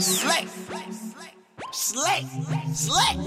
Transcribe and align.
Slick. 0.00 0.48
Slick. 1.72 2.26
Slick. 2.72 3.18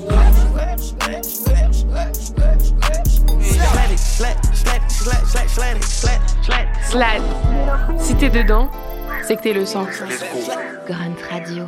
Slad. 6.89 7.21
Si 7.97 8.15
t'es 8.15 8.29
dedans, 8.29 8.69
c'est 9.23 9.37
que 9.37 9.43
t'es 9.43 9.53
le 9.53 9.65
sang. 9.65 9.85
Grunt 10.87 11.15
Radio. 11.29 11.65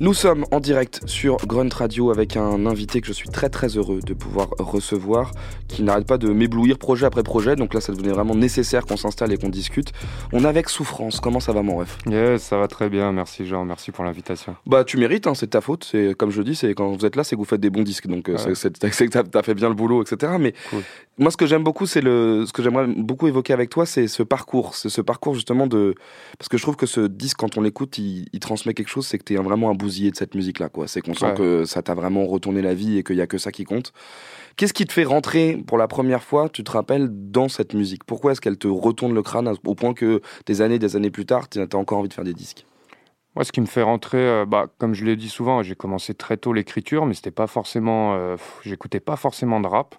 Nous 0.00 0.14
sommes 0.14 0.44
en 0.50 0.60
direct 0.60 1.00
sur 1.06 1.36
Grunt 1.46 1.68
Radio 1.74 2.10
avec 2.10 2.36
un 2.36 2.66
invité 2.66 3.00
que 3.00 3.06
je 3.06 3.12
suis 3.12 3.28
très 3.28 3.48
très 3.48 3.68
heureux 3.76 4.00
de 4.00 4.14
pouvoir 4.14 4.48
recevoir, 4.58 5.32
qui 5.68 5.82
n'arrête 5.82 6.06
pas 6.06 6.18
de 6.18 6.28
m'éblouir 6.28 6.78
projet 6.78 7.04
après 7.06 7.22
projet, 7.22 7.56
donc 7.56 7.74
là 7.74 7.80
ça 7.80 7.92
devenait 7.92 8.12
vraiment 8.12 8.34
nécessaire 8.34 8.86
qu'on 8.86 8.96
s'installe 8.96 9.32
et 9.32 9.36
qu'on 9.36 9.48
discute. 9.48 9.92
On 10.32 10.44
est 10.44 10.48
avec 10.48 10.68
Souffrance, 10.68 11.20
comment 11.20 11.40
ça 11.40 11.52
va 11.52 11.62
mon 11.62 11.76
ref? 11.76 11.98
Yes, 12.06 12.42
ça 12.42 12.56
va 12.58 12.68
très 12.68 12.88
bien, 12.88 13.12
merci 13.12 13.46
Jean, 13.46 13.64
merci 13.64 13.90
pour 13.90 14.04
l'invitation. 14.04 14.56
Bah 14.66 14.84
tu 14.84 14.96
mérites, 14.96 15.26
hein, 15.26 15.34
c'est 15.34 15.48
ta 15.48 15.60
faute, 15.60 15.84
c'est 15.84 16.14
comme 16.16 16.30
je 16.30 16.42
dis, 16.42 16.54
c'est 16.54 16.74
quand 16.74 16.90
vous 16.90 17.04
êtes 17.04 17.16
là, 17.16 17.24
c'est 17.24 17.36
que 17.36 17.40
vous 17.40 17.44
faites 17.46 17.60
des 17.60 17.70
bons 17.70 17.82
disques, 17.82 18.06
donc 18.06 18.28
euh, 18.28 18.36
Ouais. 18.38 18.54
c'est 18.54 18.72
que 18.72 19.10
t'as- 19.10 19.24
t'as 19.24 19.42
fait 19.42 19.54
bien 19.54 19.68
le 19.68 19.74
boulot, 19.74 20.02
etc. 20.02 20.32
Mais 20.38 20.52
Cool. 20.70 20.82
moi 21.18 21.30
ce 21.30 21.36
que 21.36 21.46
j'aime 21.46 21.64
beaucoup, 21.64 21.86
c'est 21.86 22.00
le, 22.00 22.44
ce 22.46 22.52
que 22.52 22.62
j'aimerais 22.62 22.86
beaucoup 22.86 23.26
évoquer 23.28 23.52
avec 23.52 23.68
toi, 23.70 23.84
c'est 23.86 24.06
ce 24.08 24.22
parcours, 24.22 24.74
c'est 24.74 24.88
ce 24.88 25.00
parcours 25.00 25.34
justement 25.34 25.66
de, 25.66 25.94
parce 26.38 26.48
que 26.48 26.56
je 26.56 26.62
trouve 26.62 26.76
que 26.76 26.86
ce 26.86 27.00
disque 27.00 27.38
quand 27.38 27.56
on 27.58 27.60
l'écoute, 27.62 27.98
il, 27.98 28.26
il 28.32 28.40
transmet 28.40 28.74
quelque 28.78 28.88
chose, 28.88 29.06
c'est 29.06 29.18
que 29.18 29.24
t'es 29.24 29.36
un- 29.38 29.42
vraiment 29.42 29.68
un 29.70 29.74
bousillé 29.74 30.10
de 30.10 30.16
cette 30.16 30.34
musique-là, 30.34 30.68
quoi. 30.70 30.88
C'est 30.88 31.00
qu'on 31.02 31.14
sent 31.14 31.26
Ouais. 31.26 31.34
que 31.34 31.64
ça 31.64 31.82
t'a 31.82 31.94
vraiment 31.94 32.24
retourné 32.26 32.62
la 32.62 32.72
vie 32.74 32.96
et 32.98 33.02
qu'il 33.04 33.16
y 33.16 33.20
a 33.20 33.26
que 33.26 33.36
ça 33.38 33.52
qui 33.52 33.64
compte. 33.64 33.92
Qu'est-ce 34.56 34.72
qui 34.72 34.86
te 34.86 34.92
fait 34.92 35.04
rentrer 35.04 35.62
pour 35.66 35.78
la 35.78 35.86
première 35.86 36.22
fois, 36.22 36.48
tu 36.48 36.64
te 36.64 36.70
rappelles, 36.70 37.08
dans 37.10 37.48
cette 37.48 37.74
musique? 37.74 38.04
Pourquoi 38.04 38.32
est-ce 38.32 38.40
qu'elle 38.40 38.58
te 38.58 38.66
retourne 38.68 39.14
le 39.14 39.22
crâne 39.22 39.52
au 39.64 39.74
point 39.74 39.94
que 39.94 40.20
des 40.46 40.62
années, 40.62 40.78
des 40.78 40.96
années 40.96 41.10
plus 41.10 41.26
tard, 41.26 41.48
t'as 41.48 41.66
t'as 41.66 41.78
encore 41.78 41.98
envie 41.98 42.08
de 42.08 42.14
faire 42.14 42.24
des 42.24 42.34
disques? 42.34 42.64
Moi, 43.36 43.44
ce 43.44 43.52
qui 43.52 43.60
me 43.60 43.66
fait 43.66 43.82
rentrer, 43.82 44.18
euh, 44.18 44.44
bah, 44.46 44.66
comme 44.78 44.94
je 44.94 45.04
l'ai 45.04 45.14
dit 45.14 45.28
souvent, 45.28 45.62
j'ai 45.62 45.76
commencé 45.76 46.12
très 46.14 46.36
tôt 46.38 46.52
l'écriture, 46.52 47.06
mais 47.06 47.14
c'était 47.14 47.30
pas 47.30 47.46
forcément, 47.46 48.14
euh, 48.14 48.36
j'écoutais 48.64 49.00
pas 49.00 49.14
forcément 49.16 49.60
de 49.60 49.68
rap. 49.68 49.94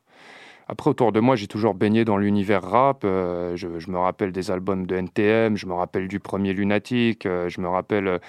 Après, 0.67 0.89
autour 0.89 1.11
de 1.11 1.19
moi, 1.19 1.35
j'ai 1.35 1.47
toujours 1.47 1.73
baigné 1.73 2.03
dans 2.05 2.17
l'univers 2.17 2.61
rap. 2.61 3.03
euh, 3.05 3.55
je, 3.55 3.79
je 3.79 3.89
me 3.89 3.97
rappelle 3.97 4.31
des 4.31 4.51
albums 4.51 4.85
de 4.85 4.95
NTM, 4.97 5.55
je 5.57 5.65
me 5.67 5.73
rappelle 5.73 6.07
du 6.07 6.19
premier 6.19 6.53
Lunatic, 6.53 7.23
je 7.23 7.61
me 7.61 7.67
rappelle 7.67 8.19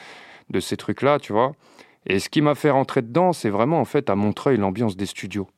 de 0.51 0.61
ces 0.61 0.77
trucs-là, 0.77 1.19
tu 1.19 1.33
vois. 1.33 1.53
Et 2.07 2.19
ce 2.19 2.29
qui 2.29 2.43
m'a 2.43 2.55
fait 2.55 2.71
rentrer 2.71 3.03
dedans, 3.03 3.33
c'est 3.33 3.51
vraiment, 3.51 3.81
en 3.81 3.85
fait, 3.85 4.11
à 4.11 4.15
Montreuil, 4.15 4.57
l'ambiance 4.57 4.97
des 4.97 5.07
studios. 5.07 5.49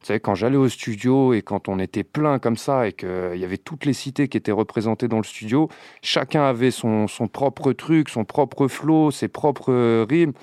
Tu 0.00 0.06
sais, 0.08 0.20
quand 0.20 0.34
j'allais 0.36 0.56
au 0.56 0.68
studio 0.68 1.32
et 1.34 1.42
quand 1.42 1.68
on 1.68 1.78
était 1.80 2.04
plein 2.04 2.38
comme 2.38 2.56
ça 2.56 2.86
et 2.86 2.92
qu'il 2.92 3.36
y 3.36 3.44
avait 3.44 3.58
toutes 3.58 3.84
les 3.84 3.92
cités 3.94 4.28
qui 4.28 4.36
étaient 4.36 4.52
représentées 4.52 5.08
dans 5.08 5.16
le 5.16 5.24
studio, 5.24 5.68
chacun 6.02 6.42
avait 6.44 6.70
son, 6.70 7.08
son 7.08 7.26
propre 7.26 7.72
truc, 7.72 8.08
son 8.08 8.24
propre 8.24 8.68
flow, 8.68 9.10
ses 9.10 9.26
propres 9.28 9.72
euh, 9.72 10.06
rimes. 10.08 10.34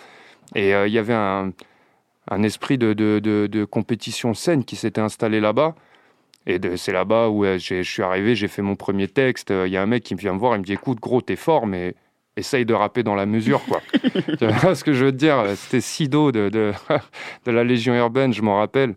Et 0.55 0.73
euh, 0.75 0.88
il 0.88 0.93
y 0.93 0.99
avait 0.99 1.13
un, 1.13 1.51
un 2.29 2.43
esprit 2.43 2.77
de, 2.77 2.93
de, 2.93 3.19
de- 3.19 3.47
de 3.47 3.66
compétition 3.66 4.33
saine 4.33 4.66
qui 4.66 4.75
s'était 4.75 5.01
installé 5.01 5.39
là-bas. 5.39 5.75
Et 6.47 6.59
c'est 6.77 6.91
là-bas 6.91 7.29
où 7.29 7.45
euh, 7.45 7.57
je 7.57 7.81
suis 7.83 8.03
arrivé, 8.03 8.35
j'ai 8.35 8.47
fait 8.47 8.61
mon 8.61 8.75
premier 8.75 9.07
texte. 9.07 9.51
Euh, 9.51 9.67
Il 9.67 9.73
y 9.73 9.77
a 9.77 9.81
un 9.81 9.88
mec 9.88 10.03
qui 10.03 10.16
vient 10.16 10.33
me 10.33 10.39
voir, 10.39 10.55
il 10.55 10.59
me 10.59 10.63
dit 10.66 10.73
Écoute, 10.73 10.99
gros, 10.99 11.21
t'es 11.21 11.35
fort, 11.35 11.66
mais 11.67 11.95
essaye 12.38 12.66
de 12.66 12.73
rapper 12.73 13.03
dans 13.03 13.16
la 13.16 13.25
mesure, 13.25 13.61
quoi. 13.66 13.81
tu 14.38 14.45
vois 14.45 14.75
ce 14.75 14.83
que 14.83 14.94
je 14.94 15.05
veux 15.05 15.11
te 15.11 15.17
dire? 15.17 15.44
C'était 15.55 15.81
Sido 15.81 16.31
de, 16.31 16.50
de, 16.50 16.73
de 17.45 17.52
la 17.52 17.64
Légion 17.64 17.94
urbaine, 17.95 18.33
je 18.33 18.41
m'en 18.41 18.58
rappelle. 18.58 18.95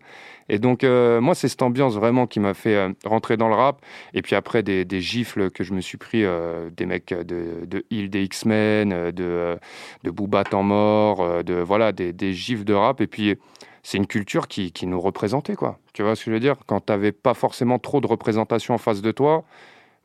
Et 0.49 0.57
donc, 0.57 0.83
euh, 0.83 1.21
moi, 1.21 1.35
c'est 1.35 1.47
cette 1.47 1.61
ambiance 1.61 1.93
vraiment 1.93 2.25
qui 2.25 2.39
m'a 2.39 2.55
fait 2.55 2.75
euh, 2.75 2.89
rentrer 3.05 3.37
dans 3.37 3.47
le 3.47 3.55
rap. 3.55 3.81
Et 4.13 4.21
puis 4.23 4.35
après, 4.35 4.63
des, 4.63 4.83
des 4.83 4.99
gifles 4.99 5.51
que 5.51 5.63
je 5.63 5.73
me 5.73 5.81
suis 5.81 5.97
pris, 5.97 6.25
euh, 6.25 6.69
des 6.75 6.87
mecs 6.87 7.13
de, 7.13 7.65
de 7.65 7.85
Hill 7.91 8.09
des 8.09 8.23
X-Men, 8.23 9.11
de, 9.11 9.57
de 10.03 10.11
Booba 10.11 10.43
Temps 10.43 10.63
Mort, 10.63 11.43
de, 11.43 11.53
voilà, 11.53 11.91
des, 11.91 12.13
des 12.13 12.33
gifles 12.33 12.63
de 12.63 12.73
rap. 12.73 12.99
Et 12.99 13.07
puis, 13.07 13.37
c'est 13.83 13.97
une 13.97 14.07
culture 14.07 14.47
qui, 14.47 14.71
qui 14.71 14.87
nous 14.87 14.99
représentait, 14.99 15.55
quoi. 15.55 15.79
Tu 15.93 16.01
vois 16.01 16.15
ce 16.15 16.25
que 16.25 16.31
je 16.31 16.33
veux 16.33 16.39
dire? 16.39 16.55
Quand 16.65 16.83
tu 16.83 16.91
n'avais 16.91 17.11
pas 17.11 17.35
forcément 17.35 17.77
trop 17.77 18.01
de 18.01 18.07
représentation 18.07 18.73
en 18.73 18.79
face 18.79 19.01
de 19.01 19.11
toi, 19.11 19.45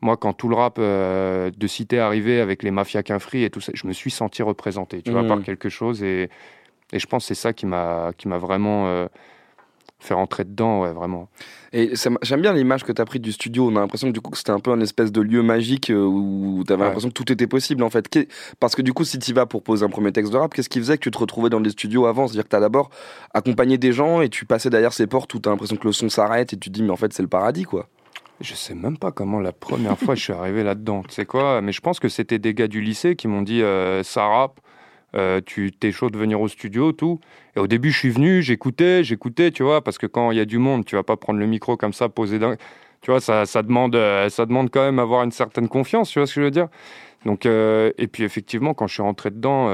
moi, 0.01 0.17
quand 0.17 0.33
tout 0.33 0.49
le 0.49 0.55
rap 0.55 0.75
euh, 0.79 1.49
de 1.55 1.67
cité 1.67 1.99
arrivait 1.99 2.39
avec 2.39 2.63
les 2.63 2.71
mafias 2.71 3.01
qu'un 3.03 3.19
free 3.19 3.43
et 3.43 3.49
tout 3.49 3.61
ça, 3.61 3.71
je 3.75 3.87
me 3.87 3.93
suis 3.93 4.11
senti 4.11 4.43
représenté, 4.43 5.01
tu 5.01 5.11
vois, 5.11 5.23
par 5.27 5.41
quelque 5.41 5.69
chose. 5.69 6.03
Et, 6.03 6.29
et 6.93 6.99
je 6.99 7.07
pense 7.07 7.23
que 7.23 7.27
c'est 7.29 7.41
ça 7.41 7.53
qui 7.53 7.65
m'a 7.65 8.11
vraiment 8.25 8.87
euh, 8.87 9.07
fait 9.99 10.13
rentrer 10.13 10.43
dedans, 10.43 10.81
ouais, 10.81 10.91
vraiment. 10.91 11.29
Et 11.73 11.91
j'aime 12.21 12.41
bien 12.41 12.53
l'image 12.53 12.83
que 12.83 12.91
tu 12.91 13.01
as 13.01 13.05
prise 13.05 13.21
du 13.21 13.31
studio. 13.31 13.67
On 13.69 13.75
a 13.75 13.79
l'impression 13.79 14.07
que 14.09 14.13
du 14.13 14.21
coup 14.21 14.29
que 14.31 14.37
c'était 14.37 14.51
un 14.51 14.59
peu 14.59 14.71
un 14.71 14.79
espèce 14.79 15.11
de 15.11 15.19
lieu 15.21 15.41
magique 15.41 15.89
euh, 15.89 16.05
où 16.05 16.63
tu 16.65 16.71
avais 16.71 16.81
Ouais. 16.83 16.87
l'impression 16.87 17.09
que 17.09 17.13
tout 17.13 17.31
était 17.31 17.47
possible 17.47 17.83
en 17.83 17.89
fait. 17.89 18.07
Parce 18.59 18.75
que 18.75 18.81
du 18.81 18.93
coup, 18.93 19.03
si 19.03 19.17
tu 19.19 19.33
vas 19.33 19.45
pour 19.45 19.63
poser 19.63 19.83
un 19.85 19.89
premier 19.89 20.11
texte 20.11 20.31
de 20.31 20.37
rap, 20.37 20.53
qu'est-ce 20.53 20.69
qui 20.69 20.79
faisait 20.79 20.97
que 20.97 21.03
tu 21.03 21.11
te 21.11 21.17
retrouvais 21.17 21.49
dans 21.49 21.59
les 21.59 21.71
studios 21.71 22.05
avant? 22.05 22.27
C'est-à-dire 22.27 22.43
que 22.43 22.49
tu 22.49 22.55
as 22.55 22.59
d'abord 22.61 22.91
accompagné 23.33 23.77
des 23.77 23.91
gens 23.93 24.21
et 24.21 24.29
tu 24.29 24.45
passais 24.45 24.69
derrière 24.69 24.93
ces 24.93 25.07
portes 25.07 25.33
où 25.33 25.39
tu 25.39 25.49
as 25.49 25.51
l'impression 25.51 25.75
que 25.75 25.87
le 25.87 25.91
son 25.93 26.07
s'arrête 26.09 26.53
et 26.53 26.57
tu 26.57 26.69
te 26.69 26.73
dis 26.73 26.83
mais 26.83 26.91
en 26.91 26.95
fait 26.97 27.11
c'est 27.11 27.23
le 27.23 27.27
paradis 27.29 27.63
quoi. 27.63 27.89
Je 28.41 28.53
sais 28.53 28.75
même 28.75 28.97
pas 28.97 29.11
comment 29.11 29.39
la 29.39 29.53
première 29.53 29.97
fois 29.97 30.15
je 30.15 30.21
suis 30.23 30.33
arrivé 30.33 30.63
là-dedans. 30.63 31.03
Tu 31.03 31.13
sais 31.13 31.25
quoi? 31.25 31.61
Mais 31.61 31.71
je 31.71 31.81
pense 31.81 31.99
que 31.99 32.09
c'était 32.09 32.39
des 32.39 32.53
gars 32.53 32.67
du 32.67 32.81
lycée 32.81 33.15
qui 33.15 33.27
m'ont 33.27 33.41
dit 33.41 33.61
euh, 33.61 34.03
ça 34.03 34.25
rappe, 34.27 34.59
euh, 35.15 35.39
tu 35.45 35.71
t'es 35.71 35.91
chaud 35.93 36.09
de 36.09 36.17
venir 36.17 36.41
au 36.41 36.47
studio, 36.49 36.91
tout. 36.91 37.19
Et 37.55 37.59
au 37.59 37.67
début, 37.67 37.91
je 37.91 37.97
suis 37.97 38.09
venu, 38.09 38.41
j'écoutais, 38.41 39.03
j'écoutais, 39.03 39.51
tu 39.51 39.63
vois, 39.63 39.81
parce 39.81 39.97
que 39.97 40.05
quand 40.07 40.31
il 40.31 40.37
y 40.37 40.41
a 40.41 40.45
du 40.45 40.57
monde, 40.57 40.83
tu 40.85 40.95
vas 40.95 41.03
pas 41.03 41.15
prendre 41.15 41.39
le 41.39 41.45
micro 41.47 41.77
comme 41.77 41.93
ça, 41.93 42.09
poser 42.09 42.37
d'un. 42.39 42.55
Tu 43.01 43.11
vois, 43.11 43.21
ça, 43.21 43.45
ça, 43.45 43.61
demande, 43.61 43.95
euh, 43.95 44.27
ça 44.29 44.45
demande 44.45 44.69
quand 44.69 44.83
même 44.83 44.99
avoir 44.99 45.23
une 45.23 45.31
certaine 45.31 45.69
confiance, 45.69 46.09
tu 46.09 46.19
vois 46.19 46.27
ce 46.27 46.35
que 46.35 46.41
je 46.41 46.45
veux 46.45 46.51
dire? 46.51 46.67
Donc, 47.23 47.45
euh, 47.45 47.91
et 47.97 48.07
puis 48.07 48.23
effectivement, 48.23 48.73
quand 48.73 48.87
je 48.87 48.95
suis 48.95 49.03
rentré 49.03 49.29
dedans, 49.31 49.69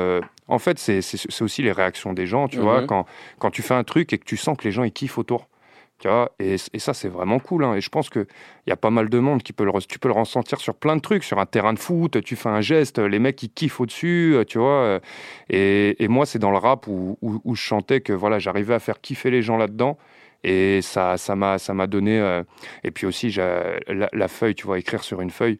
en 0.48 0.60
fait, 0.60 0.78
c'est 0.80 1.00
aussi 1.42 1.64
les 1.64 1.72
réactions 1.72 2.14
des 2.14 2.28
gens, 2.28 2.48
tu 2.48 2.58
Mhm. 2.58 2.64
vois, 2.64 2.82
quand, 2.84 3.06
quand 3.40 3.50
tu 3.52 3.62
fais 3.62 3.74
un 3.74 3.84
truc 3.84 4.14
et 4.14 4.18
que 4.20 4.26
tu 4.26 4.38
sens 4.38 4.58
que 4.58 4.66
les 4.66 4.72
gens 4.72 4.84
ils 4.84 4.92
kiffent 4.92 5.18
autour. 5.18 5.48
Tu 6.02 6.08
vois, 6.08 6.32
et, 6.40 6.56
et 6.74 6.80
ça, 6.80 6.96
c'est 6.96 7.08
vraiment 7.10 7.38
cool. 7.38 7.64
hein. 7.64 7.76
Et 7.76 7.82
je 7.82 7.90
pense 7.90 8.10
qu'il 8.10 8.26
y 8.66 8.72
a 8.72 8.76
pas 8.76 8.90
mal 8.90 9.08
de 9.08 9.20
monde 9.20 9.44
qui 9.44 9.54
peut 9.54 9.64
le, 9.64 9.72
tu 9.88 10.00
peux 10.00 10.08
le 10.08 10.16
ressentir 10.16 10.60
sur 10.60 10.74
plein 10.74 10.96
de 10.96 11.02
trucs. 11.02 11.24
Sur 11.24 11.38
un 11.38 11.46
terrain 11.46 11.74
de 11.74 11.80
foot, 11.80 12.24
tu 12.24 12.36
fais 12.36 12.50
un 12.50 12.60
geste, 12.62 12.98
les 12.98 13.20
mecs, 13.20 13.42
ils 13.44 13.52
kiffent 13.52 13.80
au-dessus, 13.80 14.34
euh, 14.36 14.44
tu 14.44 14.58
vois. 14.58 14.82
euh. 14.82 15.00
Et, 15.50 16.04
et 16.04 16.08
moi, 16.08 16.26
c'est 16.26 16.40
dans 16.40 16.50
le 16.50 16.58
rap 16.58 16.88
où, 16.88 17.20
où- 17.22 17.40
où 17.44 17.56
je 17.56 17.62
chantais 17.62 18.02
que 18.02 18.14
voilà, 18.14 18.40
j'arrivais 18.40 18.74
à 18.74 18.80
faire 18.80 19.00
kiffer 19.00 19.30
les 19.30 19.44
gens 19.44 19.58
là-dedans. 19.58 19.98
Et 20.44 20.82
ça 20.82 21.18
ça 21.18 21.36
m'a 21.36 21.60
ça 21.60 21.76
m'a 21.76 21.86
donné... 21.86 22.20
euh, 22.20 22.42
Et 22.84 22.90
puis 22.90 23.06
aussi, 23.06 23.30
la, 23.32 24.10
la 24.12 24.28
feuille, 24.28 24.56
tu 24.56 24.66
vois, 24.66 24.80
écrire 24.80 25.04
sur 25.04 25.22
une 25.22 25.30
feuille, 25.30 25.60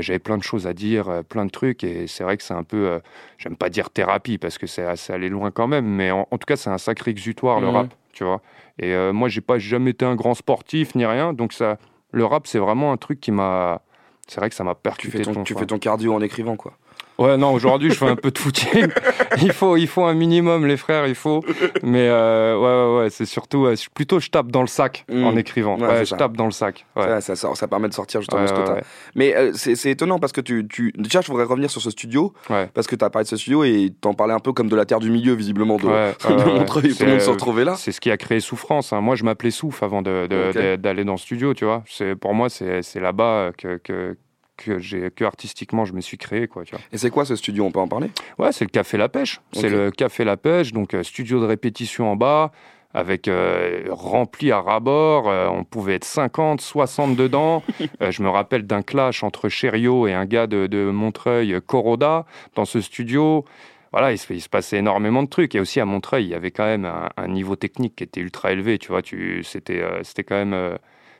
j'avais 0.00 0.18
plein 0.18 0.36
de 0.36 0.42
choses 0.42 0.66
à 0.66 0.74
dire, 0.74 1.22
plein 1.30 1.46
de 1.46 1.50
trucs. 1.50 1.82
Et 1.82 2.06
c'est 2.08 2.24
vrai 2.24 2.36
que 2.36 2.42
c'est 2.42 2.52
un 2.52 2.62
peu... 2.62 2.76
euh, 2.88 2.98
J'aime 3.38 3.56
pas 3.56 3.70
dire 3.70 3.88
thérapie, 3.88 4.36
parce 4.36 4.58
que 4.58 4.66
c'est 4.66 4.84
assez 4.84 5.14
allé 5.14 5.30
loin 5.30 5.50
quand 5.50 5.66
même. 5.66 5.86
Mais 5.86 6.10
en, 6.10 6.28
en 6.30 6.36
tout 6.36 6.44
cas, 6.46 6.56
c'est 6.56 6.68
un 6.68 6.76
sacré 6.76 7.10
exutoire, 7.10 7.58
le 7.60 7.68
Mhm. 7.68 7.74
rap, 7.74 7.94
tu 8.12 8.24
vois. 8.24 8.42
Et 8.78 8.92
euh, 8.92 9.12
moi, 9.12 9.28
j'ai 9.28 9.40
pas 9.40 9.58
jamais 9.58 9.90
été 9.90 10.04
un 10.04 10.14
grand 10.14 10.34
sportif 10.34 10.94
ni 10.94 11.04
rien, 11.04 11.32
donc 11.32 11.52
ça, 11.52 11.78
le 12.12 12.24
rap, 12.24 12.46
c'est 12.46 12.58
vraiment 12.58 12.92
un 12.92 12.96
truc 12.96 13.20
qui 13.20 13.32
m'a. 13.32 13.82
C'est 14.26 14.40
vrai 14.40 14.48
que 14.50 14.54
ça 14.54 14.62
m'a 14.64 14.74
Tu 14.74 14.80
percuté. 14.82 15.18
fais 15.18 15.24
ton, 15.24 15.40
de 15.40 15.44
tu 15.44 15.54
fais 15.54 15.66
ton 15.66 15.78
cardio 15.78 16.12
en 16.14 16.20
écrivant 16.20 16.56
quoi. 16.56 16.74
Ouais, 17.18 17.36
non, 17.36 17.52
aujourd'hui, 17.52 17.90
je 17.90 17.94
fais 17.96 18.06
un 18.06 18.14
peu 18.16 18.30
de 18.30 18.38
footing. 18.38 18.86
il 19.42 19.52
faut, 19.52 19.76
il 19.76 19.88
faut 19.88 20.04
un 20.04 20.14
minimum, 20.14 20.66
les 20.66 20.76
frères, 20.76 21.06
il 21.08 21.16
faut. 21.16 21.42
Mais 21.82 22.06
euh, 22.08 22.56
ouais, 22.56 22.94
ouais, 22.96 23.02
ouais, 23.04 23.10
c'est 23.10 23.24
surtout, 23.26 23.66
plutôt, 23.92 24.20
je 24.20 24.30
tape 24.30 24.52
dans 24.52 24.60
le 24.60 24.66
sac 24.68 25.04
Mm. 25.10 25.24
en 25.24 25.36
écrivant. 25.36 25.78
Ouais, 25.78 26.00
je 26.00 26.04
ça. 26.04 26.16
tape 26.16 26.36
dans 26.36 26.44
le 26.44 26.50
sac. 26.52 26.86
Ouais. 26.94 27.20
Ça, 27.20 27.34
ça, 27.34 27.54
ça 27.54 27.66
permet 27.68 27.88
de 27.88 27.94
sortir 27.94 28.20
justement 28.20 28.46
ce 28.46 28.52
que. 28.52 28.80
Mais 29.14 29.34
euh, 29.36 29.52
c'est 29.54 29.90
étonnant 29.90 30.18
parce 30.18 30.32
que 30.32 30.40
tu, 30.40 30.66
tu... 30.68 30.92
Déjà, 30.96 31.20
je 31.20 31.26
voudrais 31.28 31.44
revenir 31.44 31.70
sur 31.70 31.80
ce 31.80 31.90
studio 31.90 32.32
Ouais. 32.50 32.68
parce 32.72 32.86
que 32.86 32.94
tu 32.94 33.04
as 33.04 33.10
parlé 33.10 33.24
de 33.24 33.28
ce 33.28 33.36
studio 33.36 33.64
et 33.64 33.92
t'en 34.00 34.14
parlais 34.14 34.34
un 34.34 34.38
peu 34.40 34.52
comme 34.52 34.68
de 34.68 34.76
la 34.76 34.84
terre 34.84 35.00
du 35.00 35.10
milieu 35.10 35.34
visiblement 35.34 35.76
de, 35.76 35.86
Ouais, 35.86 36.12
de. 36.28 36.44
Montreuil. 36.44 36.88
Tout 36.90 36.94
C'est, 36.94 37.04
le 37.06 37.10
monde 37.12 37.20
se 37.20 37.28
euh, 37.28 37.32
retrouvait 37.32 37.64
là. 37.64 37.74
C'est 37.74 37.90
ce 37.92 38.00
qui 38.00 38.10
a 38.10 38.16
créé 38.16 38.38
Souffrance. 38.40 38.92
hein. 38.92 39.00
Moi, 39.00 39.16
je 39.16 39.24
m'appelais 39.24 39.50
Souf 39.50 39.82
avant 39.82 40.02
de- 40.02 40.26
de- 40.28 40.76
d'aller 40.76 41.04
dans 41.04 41.12
le 41.12 41.18
studio, 41.18 41.52
tu 41.54 41.64
vois. 41.64 41.82
C'est, 41.86 42.14
pour 42.14 42.32
moi, 42.34 42.48
c'est, 42.48 42.82
c'est 42.82 43.00
là-bas 43.00 43.50
que, 43.58 43.78
que, 43.82 44.16
que, 44.58 44.78
j'ai, 44.78 45.10
que 45.10 45.24
artistiquement, 45.24 45.84
je 45.86 45.94
me 45.94 46.00
suis 46.02 46.18
créé, 46.18 46.46
quoi, 46.48 46.64
tu 46.64 46.74
vois. 46.74 46.84
Et 46.92 46.98
c'est 46.98 47.10
quoi 47.10 47.24
ce 47.24 47.36
studio 47.36 47.64
On 47.64 47.70
peut 47.70 47.80
en 47.80 47.88
parler? 47.88 48.10
Ouais, 48.38 48.52
c'est 48.52 48.64
le 48.64 48.70
Café 48.70 48.98
La 48.98 49.08
Pêche. 49.08 49.40
C'est 49.52 49.70
le 49.70 49.90
Café 49.90 50.24
La 50.24 50.36
Pêche, 50.36 50.72
donc 50.72 50.92
euh, 50.94 51.02
studio 51.02 51.40
de 51.40 51.46
répétition 51.46 52.10
en 52.12 52.16
bas, 52.16 52.52
avec 52.94 53.28
euh, 53.28 53.84
rempli 53.90 54.50
à 54.50 54.60
ras-bord. 54.60 55.28
euh, 55.28 55.46
on 55.48 55.62
pouvait 55.64 55.94
être 55.94 56.04
50, 56.04 56.60
60 56.60 57.16
dedans. 57.16 57.62
Euh, 58.02 58.10
je 58.10 58.22
me 58.22 58.28
rappelle 58.28 58.66
d'un 58.66 58.82
clash 58.82 59.22
entre 59.24 59.48
Cherio 59.48 60.06
et 60.06 60.12
un 60.12 60.24
gars 60.26 60.46
de, 60.46 60.66
de 60.66 60.90
Montreuil, 60.90 61.58
Coroda, 61.66 62.26
dans 62.54 62.64
ce 62.64 62.80
studio. 62.80 63.44
Voilà, 63.92 64.12
il 64.12 64.18
se, 64.18 64.32
il 64.32 64.40
se 64.40 64.48
passait 64.48 64.78
énormément 64.78 65.22
de 65.22 65.28
trucs. 65.28 65.54
Et 65.54 65.60
aussi 65.60 65.80
à 65.80 65.84
Montreuil, 65.84 66.24
il 66.24 66.30
y 66.30 66.34
avait 66.34 66.50
quand 66.50 66.64
même 66.66 66.84
un, 66.84 67.08
un 67.16 67.28
niveau 67.28 67.56
technique 67.56 67.96
qui 67.96 68.04
était 68.04 68.20
ultra 68.20 68.52
élevé. 68.52 68.78
Tu 68.78 68.88
vois, 68.88 69.02
tu, 69.02 69.42
c'était, 69.44 69.82
c'était 70.02 70.24
quand 70.24 70.36
même. 70.36 70.78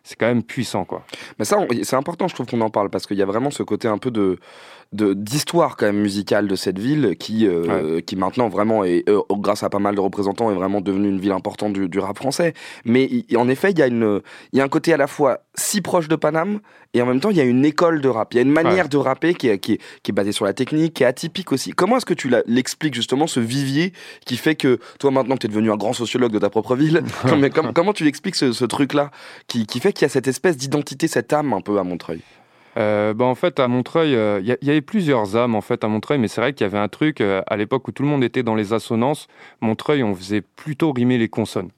C'est 0.08 0.16
quand 0.16 0.26
même 0.26 0.43
puissant, 0.43 0.87
quoi. 0.87 1.05
Mais 1.38 1.44
ça, 1.44 1.58
c'est 1.82 1.96
important, 1.96 2.28
je 2.28 2.34
trouve 2.34 2.46
qu'on 2.46 2.62
en 2.62 2.70
parle 2.70 2.88
parce 2.88 3.06
qu'il 3.06 3.19
y 3.19 3.22
a 3.22 3.26
vraiment 3.26 3.50
ce 3.50 3.62
côté 3.62 3.88
un 3.88 3.99
peu 3.99 4.10
de 4.10 4.38
d'histoire 4.94 5.76
quand 5.76 5.84
même 5.84 6.00
musicale 6.00 6.49
de 6.49 6.56
cette 6.56 6.78
ville 6.78 7.14
qui 7.19 7.46
euh, 7.46 8.00
qui 8.00 8.16
maintenant 8.16 8.49
vraiment 8.49 8.84
est 8.84 9.06
euh, 9.10 9.20
grâce 9.32 9.62
à 9.62 9.69
pas 9.69 9.78
mal 9.81 9.94
de 9.94 10.00
représentants 10.00 10.50
est 10.50 10.55
vraiment 10.55 10.81
devenue 10.81 11.08
une 11.10 11.20
ville 11.20 11.32
importante 11.32 11.75
du, 11.75 11.90
du 11.90 11.99
rap 11.99 12.16
français. 12.16 12.55
Mais 12.87 13.10
en 13.37 13.50
effet, 13.50 13.70
il 13.72 13.78
y 13.78 13.82
a 13.82 13.87
une 13.87 14.22
il 14.55 14.58
y 14.58 14.62
a 14.62 14.64
un 14.64 14.69
côté 14.69 14.94
à 14.94 14.96
la 14.96 15.06
fois 15.06 15.40
si 15.55 15.82
proche 15.82 16.08
de 16.08 16.16
Paname 16.16 16.61
et 16.94 17.02
en 17.02 17.06
même 17.06 17.20
temps 17.20 17.28
il 17.28 17.37
y 17.37 17.40
a 17.40 17.44
une 17.44 17.66
école 17.66 18.00
de 18.00 18.08
rap. 18.08 18.32
Il 18.32 18.37
y 18.37 18.38
a 18.38 18.43
une 18.43 18.50
manière 18.50 18.84
Ouais. 18.84 18.88
de 18.88 18.96
rapper 18.96 19.34
qui 19.34 19.49
est, 19.49 19.58
qui 19.58 19.75
est 19.75 19.78
qui 20.02 20.11
est 20.11 20.14
basée 20.14 20.32
sur 20.32 20.46
la 20.46 20.54
technique, 20.54 20.94
qui 20.94 21.02
est 21.02 21.06
atypique 21.06 21.52
aussi. 21.52 21.72
Comment 21.72 21.99
est-ce 21.99 22.06
que 22.06 22.14
tu 22.14 22.31
l'expliques 22.46 22.94
justement 22.94 23.26
ce 23.26 23.40
vivier 23.40 23.93
qui 24.25 24.38
fait 24.38 24.54
que 24.54 24.78
toi 24.99 25.11
maintenant 25.11 25.34
que 25.34 25.40
tu 25.40 25.46
es 25.49 25.50
devenu 25.50 25.70
un 25.70 25.76
grand 25.76 25.93
sociologue 25.93 26.32
de 26.32 26.38
ta 26.38 26.49
propre 26.49 26.76
ville, 26.76 27.02
mais 27.38 27.50
com- 27.50 27.72
comment 27.75 27.93
tu 27.93 28.04
l'expliques 28.04 28.37
ce, 28.37 28.52
ce 28.52 28.64
truc 28.64 28.94
là 28.94 29.11
qui, 29.49 29.66
qui 29.66 29.81
fait 29.81 29.93
qu'il 29.98 30.04
y 30.04 30.06
a 30.06 30.08
cette 30.10 30.28
espèce 30.28 30.56
d'identité, 30.56 31.08
cette 31.08 31.32
âme 31.32 31.52
un 31.52 31.60
peu 31.60 31.78
à 31.78 31.82
Montreuil. 31.84 32.20
Euh, 32.76 33.12
bah, 33.12 33.24
en 33.24 33.34
fait, 33.34 33.58
à 33.58 33.66
Montreuil, 33.66 34.14
euh, 34.14 34.40
il 34.40 34.56
y, 34.62 34.70
avait 34.70 34.80
plusieurs 34.82 35.34
âmes 35.34 35.56
en 35.56 35.60
fait 35.60 35.82
à 35.82 35.88
Montreuil, 35.88 36.18
mais 36.18 36.28
c'est 36.28 36.40
vrai 36.40 36.52
qu'il 36.52 36.64
y 36.64 36.70
avait 36.70 36.78
un 36.78 36.86
truc 36.86 37.20
euh, 37.20 37.42
à 37.48 37.56
l'époque 37.56 37.88
où 37.88 37.90
tout 37.92 38.04
le 38.04 38.08
monde 38.08 38.22
était 38.22 38.44
dans 38.44 38.54
les 38.54 38.72
assonances. 38.72 39.26
Montreuil, 39.60 40.04
on 40.04 40.14
faisait 40.14 40.42
plutôt 40.42 40.92
rimer 40.92 41.18
les 41.18 41.28
consonnes. 41.28 41.70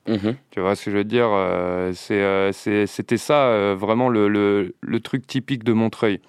Tu 0.50 0.60
vois 0.60 0.74
ce 0.76 0.84
que 0.84 0.90
je 0.90 0.96
veux 0.98 1.04
dire 1.04 1.28
euh, 1.32 1.92
C'était 1.94 3.16
ça 3.16 3.74
vraiment 3.76 4.10
le, 4.10 4.28
le- 4.28 4.74
le 4.82 5.00
truc 5.00 5.26
typique 5.26 5.64
de 5.64 5.72
Montreuil. 5.72 6.20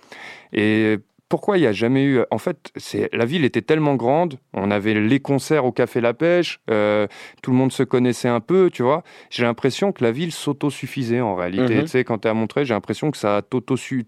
Et 0.54 0.98
pourquoi 1.32 1.58
il 1.58 1.62
n'y 1.62 1.68
a 1.68 1.72
jamais 1.72 2.04
eu... 2.04 2.20
En 2.30 2.38
fait, 2.38 2.72
c'est, 2.76 3.10
la 3.14 3.24
ville 3.24 3.46
était 3.46 3.62
tellement 3.62 3.96
grande, 3.96 4.38
on 4.54 4.70
avait 4.70 4.94
les 4.94 5.22
concerts 5.22 5.64
au 5.64 5.72
Café 5.72 6.02
La 6.02 6.14
Pêche, 6.14 6.60
euh, 6.70 7.08
tout 7.42 7.52
le 7.52 7.58
monde 7.58 7.72
se 7.72 7.84
connaissait 7.84 8.28
un 8.28 8.42
peu, 8.42 8.70
tu 8.70 8.84
vois. 8.84 9.02
J'ai 9.30 9.44
l'impression 9.44 9.94
que 9.94 10.04
la 10.04 10.12
ville 10.12 10.34
s'autosuffisait 10.34 11.22
en 11.22 11.36
réalité. 11.36 11.76
Mhm. 11.76 11.84
Tu 11.84 11.88
sais, 11.88 12.04
quand 12.04 12.18
tu 12.18 12.28
es 12.28 12.32
à 12.32 12.34
Montreuil, 12.34 12.66
j'ai 12.66 12.74
l'impression 12.74 13.12
que 13.12 13.18
ça 13.18 13.42
t'autosu- 13.50 14.06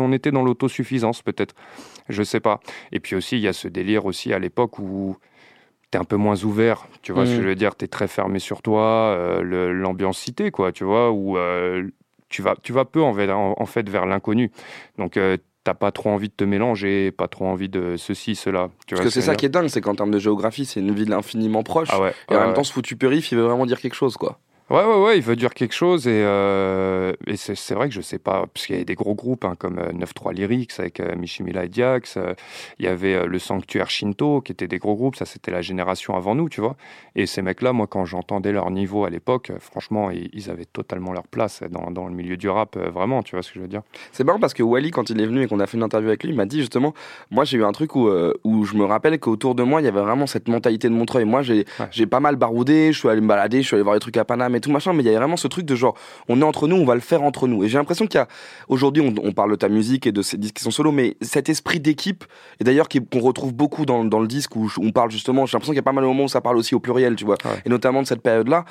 on 0.00 0.12
était 0.12 0.30
dans 0.30 0.42
l'autosuffisance 0.42 1.20
peut-être. 1.20 1.54
Je 2.08 2.22
sais 2.22 2.40
pas. 2.40 2.60
Et 2.92 2.98
puis 2.98 3.14
aussi, 3.14 3.36
il 3.36 3.42
y 3.42 3.48
a 3.48 3.52
ce 3.52 3.68
délire 3.68 4.06
aussi 4.06 4.32
à 4.32 4.38
l'époque 4.38 4.78
où 4.78 5.18
t'es 5.90 5.98
un 5.98 6.04
peu 6.04 6.16
moins 6.16 6.42
ouvert, 6.44 6.86
tu 7.02 7.12
vois 7.12 7.26
ce 7.26 7.32
que 7.32 7.36
Mhm. 7.36 7.42
je 7.42 7.48
veux 7.48 7.54
dire, 7.56 7.74
t'es 7.74 7.88
très 7.88 8.08
fermé 8.08 8.38
sur 8.38 8.62
toi, 8.62 9.14
euh, 9.18 9.70
l'ambiance 9.74 10.16
cité, 10.18 10.50
quoi, 10.50 10.72
tu 10.72 10.84
vois, 10.84 11.10
où 11.10 11.36
euh, 11.36 11.86
tu, 12.30 12.40
vas, 12.40 12.54
tu 12.62 12.72
vas 12.72 12.86
peu 12.86 13.02
en, 13.02 13.14
en, 13.14 13.66
fait 13.66 13.86
vers 13.90 14.06
l'inconnu. 14.06 14.50
Donc 14.96 15.18
t'as 15.64 15.74
pas 15.74 15.92
trop 15.92 16.10
envie 16.10 16.28
de 16.28 16.34
te 16.34 16.44
mélanger, 16.44 17.10
pas 17.12 17.28
trop 17.28 17.46
envie 17.46 17.68
de 17.68 17.96
ceci, 17.96 18.34
cela. 18.34 18.70
Tu 18.86 18.94
Parce 18.94 19.06
que 19.06 19.10
c'est 19.10 19.22
ça 19.22 19.34
qui 19.34 19.46
est 19.46 19.48
dingue, 19.48 19.68
c'est 19.68 19.80
qu'en 19.80 19.94
termes 19.94 20.10
de 20.10 20.18
géographie, 20.18 20.64
c'est 20.64 20.80
une 20.80 20.92
ville 20.92 21.12
infiniment 21.12 21.62
proche. 21.62 21.88
Ah 21.92 22.00
ouais, 22.00 22.14
Et 22.30 22.34
en 22.34 22.38
ouais, 22.38 22.46
même 22.46 22.54
temps, 22.54 22.64
ce 22.64 22.72
foutu 22.72 22.96
périph, 22.96 23.30
il 23.32 23.38
veut 23.38 23.44
vraiment 23.44 23.66
dire 23.66 23.80
quelque 23.80 23.94
chose, 23.94 24.16
quoi. 24.16 24.38
Ouais, 24.70 24.82
ouais, 24.82 25.02
ouais, 25.02 25.16
il 25.18 25.22
veut 25.22 25.36
dire 25.36 25.52
quelque 25.52 25.74
chose 25.74 26.06
et, 26.08 26.22
euh, 26.24 27.12
et 27.26 27.36
c'est 27.36 27.74
vrai 27.74 27.88
que 27.88 27.94
je 27.94 28.00
sais 28.00 28.18
pas, 28.18 28.46
parce 28.54 28.64
qu'il 28.64 28.74
y 28.74 28.78
avait 28.78 28.86
des 28.86 28.94
gros 28.94 29.14
groupes 29.14 29.44
hein, 29.44 29.54
comme 29.58 29.78
euh, 29.78 29.92
9-3 29.92 30.32
Lyrics 30.32 30.72
avec 30.78 30.98
euh, 31.00 31.14
Mishimila 31.14 31.64
et 31.66 31.68
Diax, 31.68 32.16
euh, 32.16 32.32
il 32.78 32.86
y 32.86 32.88
avait 32.88 33.14
euh, 33.14 33.26
le 33.26 33.38
Sanctuaire 33.38 33.90
Shinto 33.90 34.40
qui 34.40 34.52
étaient 34.52 34.68
des 34.68 34.78
gros 34.78 34.94
groupes, 34.94 35.16
ça 35.16 35.26
c'était 35.26 35.50
la 35.50 35.60
génération 35.60 36.16
avant 36.16 36.34
nous, 36.34 36.48
tu 36.48 36.62
vois. 36.62 36.76
Et 37.16 37.26
ces 37.26 37.42
mecs-là, 37.42 37.74
moi 37.74 37.86
quand 37.86 38.06
j'entendais 38.06 38.50
leur 38.52 38.70
niveau 38.70 39.04
à 39.04 39.10
l'époque, 39.10 39.50
euh, 39.50 39.56
franchement, 39.60 40.10
ils, 40.10 40.30
ils 40.32 40.48
avaient 40.48 40.64
totalement 40.64 41.12
leur 41.12 41.26
place 41.26 41.62
dans, 41.70 41.90
dans 41.90 42.06
le 42.08 42.14
milieu 42.14 42.38
du 42.38 42.48
rap, 42.48 42.76
euh, 42.76 42.88
vraiment, 42.88 43.22
tu 43.22 43.34
vois 43.36 43.42
ce 43.42 43.48
que 43.50 43.56
je 43.56 43.60
veux 43.60 43.68
dire. 43.68 43.82
C'est 44.12 44.24
marrant 44.24 44.40
parce 44.40 44.54
que 44.54 44.62
Wally, 44.62 44.90
quand 44.90 45.10
il 45.10 45.20
est 45.20 45.26
venu 45.26 45.42
et 45.42 45.48
qu'on 45.48 45.60
a 45.60 45.66
fait 45.66 45.76
une 45.76 45.82
interview 45.82 46.08
avec 46.08 46.22
lui, 46.24 46.30
il 46.30 46.36
m'a 46.36 46.46
dit 46.46 46.60
justement, 46.60 46.94
moi 47.30 47.44
j'ai 47.44 47.58
eu 47.58 47.64
un 47.64 47.72
truc 47.72 47.94
où, 47.94 48.08
euh, 48.08 48.32
où 48.44 48.64
je 48.64 48.74
me 48.76 48.84
rappelle 48.86 49.18
qu'autour 49.18 49.54
de 49.54 49.64
moi, 49.64 49.82
il 49.82 49.84
y 49.84 49.88
avait 49.88 50.00
vraiment 50.00 50.26
cette 50.26 50.48
mentalité 50.48 50.88
de 50.88 50.94
Montreuil. 50.94 51.26
Moi, 51.26 51.42
j'ai 51.42 51.66
Ouais. 51.78 51.86
j'ai 51.90 52.06
pas 52.06 52.20
mal 52.20 52.36
baroudé, 52.36 52.92
je 52.92 52.98
suis 52.98 53.08
allé 53.10 53.20
me 53.20 53.26
balader, 53.28 53.60
je 53.60 53.66
suis 53.66 53.74
allé 53.74 53.82
voir 53.82 53.94
des 53.96 54.00
trucs 54.00 54.16
à 54.16 54.24
Paname 54.24 54.54
et 54.54 54.60
tout 54.62 54.70
machin, 54.70 54.94
mais 54.94 55.02
il 55.02 55.06
y 55.06 55.08
avait 55.10 55.18
vraiment 55.18 55.36
ce 55.36 55.48
truc 55.48 55.66
de 55.66 55.74
genre, 55.74 55.94
on 56.28 56.40
est 56.40 56.44
entre 56.44 56.66
nous, 56.68 56.76
on 56.76 56.86
va 56.86 56.94
le 56.94 57.00
faire 57.02 57.22
entre 57.22 57.46
nous. 57.48 57.62
Et 57.64 57.68
j'ai 57.68 57.76
l'impression 57.76 58.06
qu'il 58.06 58.18
y 58.18 58.22
a, 58.22 58.28
aujourd'hui, 58.68 59.02
on, 59.02 59.14
on 59.22 59.32
parle 59.32 59.50
de 59.50 59.56
ta 59.56 59.68
musique 59.68 60.06
et 60.06 60.12
de 60.12 60.22
ces 60.22 60.38
disques 60.38 60.54
qui 60.56 60.62
sont 60.62 60.70
solo, 60.70 60.90
mais 60.92 61.16
cet 61.20 61.50
esprit 61.50 61.80
d'équipe, 61.80 62.24
et 62.60 62.64
d'ailleurs 62.64 62.88
qu'on 62.88 63.20
retrouve 63.20 63.52
beaucoup 63.52 63.84
dans, 63.84 64.04
dans 64.04 64.20
le 64.20 64.26
disque 64.26 64.56
où 64.56 64.70
on 64.80 64.90
parle 64.92 65.10
justement, 65.10 65.44
j'ai 65.44 65.52
l'impression 65.52 65.72
qu'il 65.72 65.78
y 65.78 65.80
a 65.80 65.82
pas 65.82 65.92
mal 65.92 66.04
de 66.04 66.08
moments 66.08 66.24
où 66.24 66.28
ça 66.28 66.40
parle 66.40 66.56
aussi 66.56 66.74
au 66.74 66.80
pluriel, 66.80 67.16
tu 67.16 67.24
vois, 67.24 67.36
Ouais. 67.44 67.60
et 67.66 67.68
notamment 67.68 68.00
de 68.02 68.06
cette 68.06 68.22
période-là. 68.22 68.64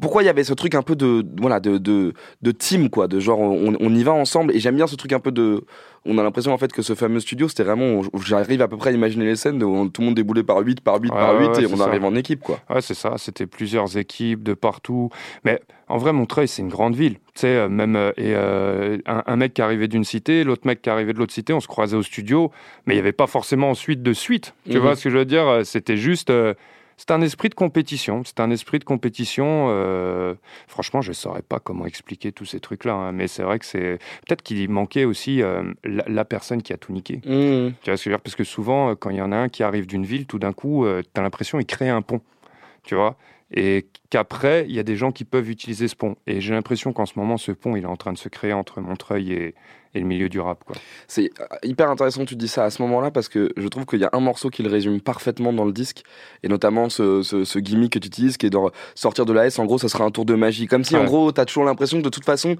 Pourquoi 0.00 0.22
il 0.22 0.26
y 0.26 0.28
avait 0.30 0.44
ce 0.44 0.54
truc 0.54 0.74
un 0.74 0.82
peu 0.82 0.96
de, 0.96 1.24
voilà, 1.40 1.60
de, 1.60 1.78
de, 1.78 2.14
de 2.42 2.50
team, 2.50 2.88
quoi, 2.90 3.06
de 3.06 3.20
genre, 3.20 3.38
on, 3.40 3.74
on 3.78 3.94
y 3.94 4.02
va 4.02 4.12
ensemble, 4.12 4.54
et 4.56 4.60
j'aime 4.60 4.76
bien 4.76 4.86
ce 4.86 4.96
truc 4.96 5.12
un 5.12 5.20
peu 5.20 5.30
de, 5.32 5.64
on 6.06 6.18
a 6.18 6.22
l'impression 6.22 6.52
en 6.52 6.58
fait 6.58 6.72
que 6.72 6.82
ce 6.82 6.94
fameux 6.94 7.20
studio, 7.20 7.48
c'était 7.48 7.62
vraiment, 7.64 8.02
j'arrive 8.24 8.60
à 8.62 8.68
peu 8.68 8.76
près 8.76 8.90
à 8.90 8.92
imaginer 8.92 9.24
les 9.24 9.36
scènes 9.36 9.62
où 9.62 9.88
tout 9.88 10.00
le 10.02 10.06
monde 10.06 10.14
déboulait 10.14 10.42
par 10.42 10.58
8, 10.58 10.80
par 10.82 11.00
8, 11.00 11.10
Ouais, 11.12 11.18
par 11.18 11.34
ouais, 11.34 11.40
8, 11.46 11.48
ouais, 11.56 11.62
et 11.62 11.66
on 11.66 11.76
ça. 11.76 11.86
arrive 11.86 12.04
en 12.04 12.14
équipe, 12.14 12.40
quoi. 12.40 12.60
Ouais, 12.68 12.80
c'est 12.82 12.94
ça. 12.94 13.14
C'était 13.16 13.46
plusieurs 13.46 13.96
équipes 13.96 14.42
de 14.42 14.54
partout. 14.54 15.10
Mais 15.44 15.60
en 15.88 15.96
vrai, 15.98 16.12
Montreuil, 16.12 16.46
c'est 16.48 16.62
une 16.62 16.68
grande 16.68 16.94
ville. 16.94 17.14
Tu 17.34 17.40
sais, 17.40 17.46
euh, 17.48 17.68
même 17.68 17.96
euh, 17.96 18.10
et, 18.16 18.32
euh, 18.34 18.98
un, 19.06 19.22
un 19.26 19.36
mec 19.36 19.54
qui 19.54 19.62
arrivait 19.62 19.88
d'une 19.88 20.04
cité, 20.04 20.44
l'autre 20.44 20.66
mec 20.66 20.82
qui 20.82 20.90
arrivait 20.90 21.12
de 21.12 21.18
l'autre 21.18 21.32
cité, 21.32 21.52
on 21.52 21.60
se 21.60 21.68
croisait 21.68 21.96
au 21.96 22.02
studio, 22.02 22.50
mais 22.86 22.94
il 22.94 22.96
n'y 22.96 23.00
avait 23.00 23.12
pas 23.12 23.26
forcément 23.26 23.70
ensuite 23.70 24.02
de 24.02 24.12
suite. 24.12 24.54
Tu 24.70 24.76
Mhm. 24.76 24.82
vois 24.82 24.96
ce 24.96 25.04
que 25.04 25.10
je 25.10 25.18
veux 25.18 25.24
dire? 25.24 25.60
C'était 25.64 25.96
juste. 25.96 26.30
euh, 26.30 26.54
c'est 26.96 27.10
un 27.10 27.20
esprit 27.22 27.48
de 27.48 27.54
compétition. 27.54 28.22
C'est 28.24 28.40
un 28.40 28.50
esprit 28.50 28.78
de 28.78 28.84
compétition. 28.84 29.66
euh, 29.70 30.34
franchement, 30.68 31.02
je 31.02 31.10
ne 31.10 31.14
saurais 31.14 31.42
pas 31.42 31.58
comment 31.58 31.86
expliquer 31.86 32.32
tous 32.32 32.44
ces 32.44 32.60
trucs-là. 32.60 32.94
hein, 32.94 33.12
mais 33.12 33.26
c'est 33.28 33.42
vrai 33.42 33.58
que 33.58 33.64
c'est. 33.66 33.98
Peut-être 34.26 34.42
qu'il 34.42 34.68
manquait 34.70 35.04
aussi 35.04 35.42
euh, 35.42 35.62
la, 35.84 36.04
la 36.06 36.24
personne 36.24 36.62
qui 36.62 36.72
a 36.72 36.76
tout 36.76 36.92
niqué. 36.92 37.16
Mmh. 37.24 37.72
Tu 37.82 37.90
vois 37.90 37.96
ce 37.96 38.04
que 38.04 38.04
je 38.04 38.08
veux 38.10 38.14
dire? 38.16 38.20
Parce 38.20 38.36
que 38.36 38.44
souvent, 38.44 38.90
euh, 38.90 38.94
quand 38.94 39.10
il 39.10 39.16
y 39.16 39.22
en 39.22 39.32
a 39.32 39.36
un 39.36 39.48
qui 39.48 39.62
arrive 39.62 39.86
d'une 39.86 40.04
ville, 40.04 40.26
tout 40.26 40.38
d'un 40.38 40.52
coup, 40.52 40.86
tu 40.86 41.20
as 41.20 41.22
l'impression 41.22 41.58
qu'il 41.58 41.66
crée 41.66 41.88
un 41.88 42.02
pont. 42.02 42.20
Tu 42.84 42.94
vois? 42.94 43.16
Et 43.52 43.86
qu'après, 44.10 44.64
il 44.68 44.74
y 44.74 44.78
a 44.78 44.82
des 44.82 44.96
gens 44.96 45.12
qui 45.12 45.24
peuvent 45.24 45.50
utiliser 45.50 45.88
ce 45.88 45.96
pont. 45.96 46.16
Et 46.26 46.40
j'ai 46.40 46.54
l'impression 46.54 46.92
qu'en 46.92 47.06
ce 47.06 47.18
moment, 47.18 47.36
ce 47.36 47.52
pont, 47.52 47.76
il 47.76 47.84
est 47.84 47.86
en 47.86 47.96
train 47.96 48.12
de 48.12 48.18
se 48.18 48.28
créer 48.28 48.52
entre 48.52 48.80
Montreuil 48.80 49.32
et, 49.32 49.54
et 49.94 50.00
le 50.00 50.06
milieu 50.06 50.28
du 50.28 50.40
rap. 50.40 50.64
C'est 51.06 51.30
euh, 51.40 51.44
hyper 51.62 51.88
intéressant 51.88 52.24
que 52.24 52.28
tu 52.28 52.36
dis 52.36 52.48
ça 52.48 52.64
à 52.64 52.70
ce 52.70 52.82
moment-là 52.82 53.10
parce 53.10 53.28
que 53.28 53.52
je 53.56 53.68
trouve 53.68 53.86
qu'il 53.86 54.00
y 54.00 54.04
a 54.04 54.10
un 54.12 54.20
morceau 54.20 54.50
qui 54.50 54.62
le 54.62 54.70
résume 54.70 55.00
parfaitement 55.00 55.52
dans 55.52 55.64
le 55.64 55.72
disque 55.72 56.02
et 56.42 56.48
notamment 56.48 56.88
ce, 56.88 57.22
ce, 57.22 57.44
ce 57.44 57.58
gimmick 57.58 57.92
que 57.92 57.98
tu 57.98 58.08
utilises 58.08 58.36
qui 58.36 58.46
est 58.46 58.50
de 58.50 58.58
sortir 58.94 59.24
de 59.24 59.32
la 59.32 59.46
S. 59.46 59.58
En 59.58 59.66
gros, 59.66 59.78
ça 59.78 59.88
sera 59.88 60.04
un 60.04 60.10
tour 60.10 60.24
de 60.24 60.34
magie. 60.34 60.66
Comme 60.66 60.84
si 60.84 60.96
en 60.96 61.04
gros, 61.04 61.32
t'as 61.32 61.44
toujours 61.44 61.64
l'impression 61.64 61.98
que 61.98 62.04
de 62.04 62.10
toute 62.10 62.24
façon, 62.24 62.56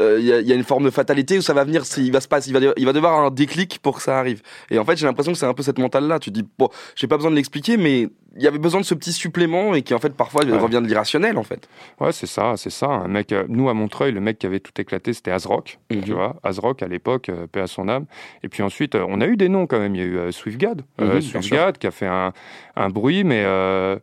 euh, 0.00 0.18
il 0.18 0.26
y, 0.26 0.32
a- 0.32 0.40
il 0.40 0.46
y 0.48 0.52
a 0.52 0.54
une 0.54 0.64
forme 0.64 0.84
de 0.84 0.90
fatalité 0.90 1.38
où 1.38 1.42
ça 1.42 1.52
va 1.54 1.64
venir, 1.64 1.82
il 1.98 2.10
va 2.12 2.20
se 2.20 2.28
passer, 2.28 2.50
il 2.50 2.58
va, 2.58 2.72
il 2.76 2.84
va 2.86 2.92
devoir 2.92 3.18
un 3.20 3.30
déclic 3.30 3.78
pour 3.82 3.96
que 3.96 4.02
ça 4.02 4.18
arrive. 4.18 4.42
Et 4.70 4.78
en 4.78 4.84
fait, 4.84 4.96
j'ai 4.96 5.06
l'impression 5.06 5.32
que 5.32 5.38
c'est 5.38 5.46
un 5.46 5.54
peu 5.54 5.62
cette 5.62 5.78
mentale-là. 5.78 6.18
Tu 6.18 6.30
dis, 6.30 6.44
bon, 6.58 6.68
j'ai 6.96 7.06
pas 7.06 7.16
besoin 7.16 7.30
de 7.30 7.36
l'expliquer, 7.36 7.76
mais 7.76 8.08
il 8.36 8.42
y 8.42 8.46
avait 8.46 8.58
besoin 8.58 8.80
de 8.80 8.86
ce 8.86 8.94
petit 8.94 9.12
supplément 9.12 9.74
et 9.74 9.82
qui 9.82 9.92
en 9.92 9.98
fait 9.98 10.14
parfois 10.14 10.44
Ouais. 10.44 10.56
revient 10.56 10.80
de 10.82 10.86
l'irrationnel 10.86 11.36
en 11.36 11.42
fait. 11.42 11.68
Ouais, 12.00 12.12
c'est 12.12 12.26
ça, 12.28 12.54
c'est 12.56 12.70
ça. 12.70 12.86
Un 12.86 13.08
mec, 13.08 13.32
euh, 13.32 13.44
nous, 13.48 13.68
à 13.68 13.74
Montreuil, 13.74 14.12
le 14.12 14.20
mec 14.20 14.38
qui 14.38 14.46
avait 14.46 14.60
tout 14.60 14.72
éclaté, 14.80 15.12
c'était 15.12 15.32
Azrock. 15.32 15.78
Mhm. 15.90 16.02
Tu 16.02 16.12
vois, 16.12 16.36
Azrock 16.44 16.82
à 16.82 16.86
l'époque, 16.88 17.28
euh, 17.28 17.46
paix 17.46 17.60
à 17.60 17.66
son 17.66 17.88
âme. 17.88 18.06
Et 18.44 18.48
puis 18.48 18.62
ensuite, 18.62 18.94
euh, 18.94 19.04
on 19.08 19.20
a 19.20 19.26
eu 19.26 19.36
des 19.36 19.48
noms 19.48 19.66
quand 19.66 19.78
même. 19.80 19.94
Il 19.96 20.00
y 20.00 20.04
a 20.04 20.06
eu 20.06 20.16
euh, 20.18 20.30
Swiftgad, 20.32 20.82
euh, 21.00 21.20
Swiftgad 21.20 21.76
qui 21.78 21.86
a 21.88 21.90
fait 21.90 22.06
un, 22.06 22.32
un 22.76 22.88
bruit, 22.88 23.24
mais 23.24 23.42
euh, 23.44 23.96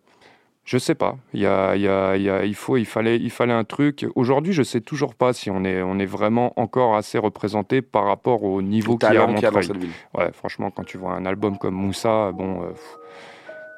je 0.69 0.77
sais 0.77 0.95
pas. 0.95 1.15
Il, 1.33 1.39
y 1.39 1.45
a, 1.45 1.75
il, 1.77 1.81
y 1.81 1.87
a, 1.87 2.17
il, 2.17 2.23
y 2.23 2.29
a- 2.29 2.43
il, 2.43 2.53
faut, 2.53 2.75
il, 2.75 2.85
fallait, 2.85 3.15
il 3.15 3.29
fallait 3.31 3.53
un 3.53 3.63
truc. 3.63 4.05
Aujourd'hui, 4.15 4.51
je 4.51 4.63
sais 4.63 4.81
toujours 4.81 5.15
pas 5.15 5.31
si 5.31 5.49
on 5.49 5.63
est, 5.63 5.81
on 5.81 5.97
est 5.97 6.05
vraiment 6.05 6.51
encore 6.59 6.95
assez 6.97 7.17
représenté 7.17 7.81
par 7.81 8.03
rapport 8.03 8.43
au 8.43 8.61
niveau 8.61 8.93
Au 8.93 8.97
qu'il 8.97 9.13
y 9.13 9.17
a 9.17 9.21
à 9.21 9.23
a 9.23 9.27
Montreuil. 9.27 9.63
cette 9.63 9.77
ville. 9.77 9.89
Ouais, 10.13 10.29
franchement, 10.33 10.69
quand 10.69 10.83
tu 10.83 10.97
vois 10.97 11.13
un 11.13 11.25
album 11.25 11.57
comme 11.57 11.73
Moussa, 11.75 12.31
bon. 12.33 12.63
euh, 12.63 12.67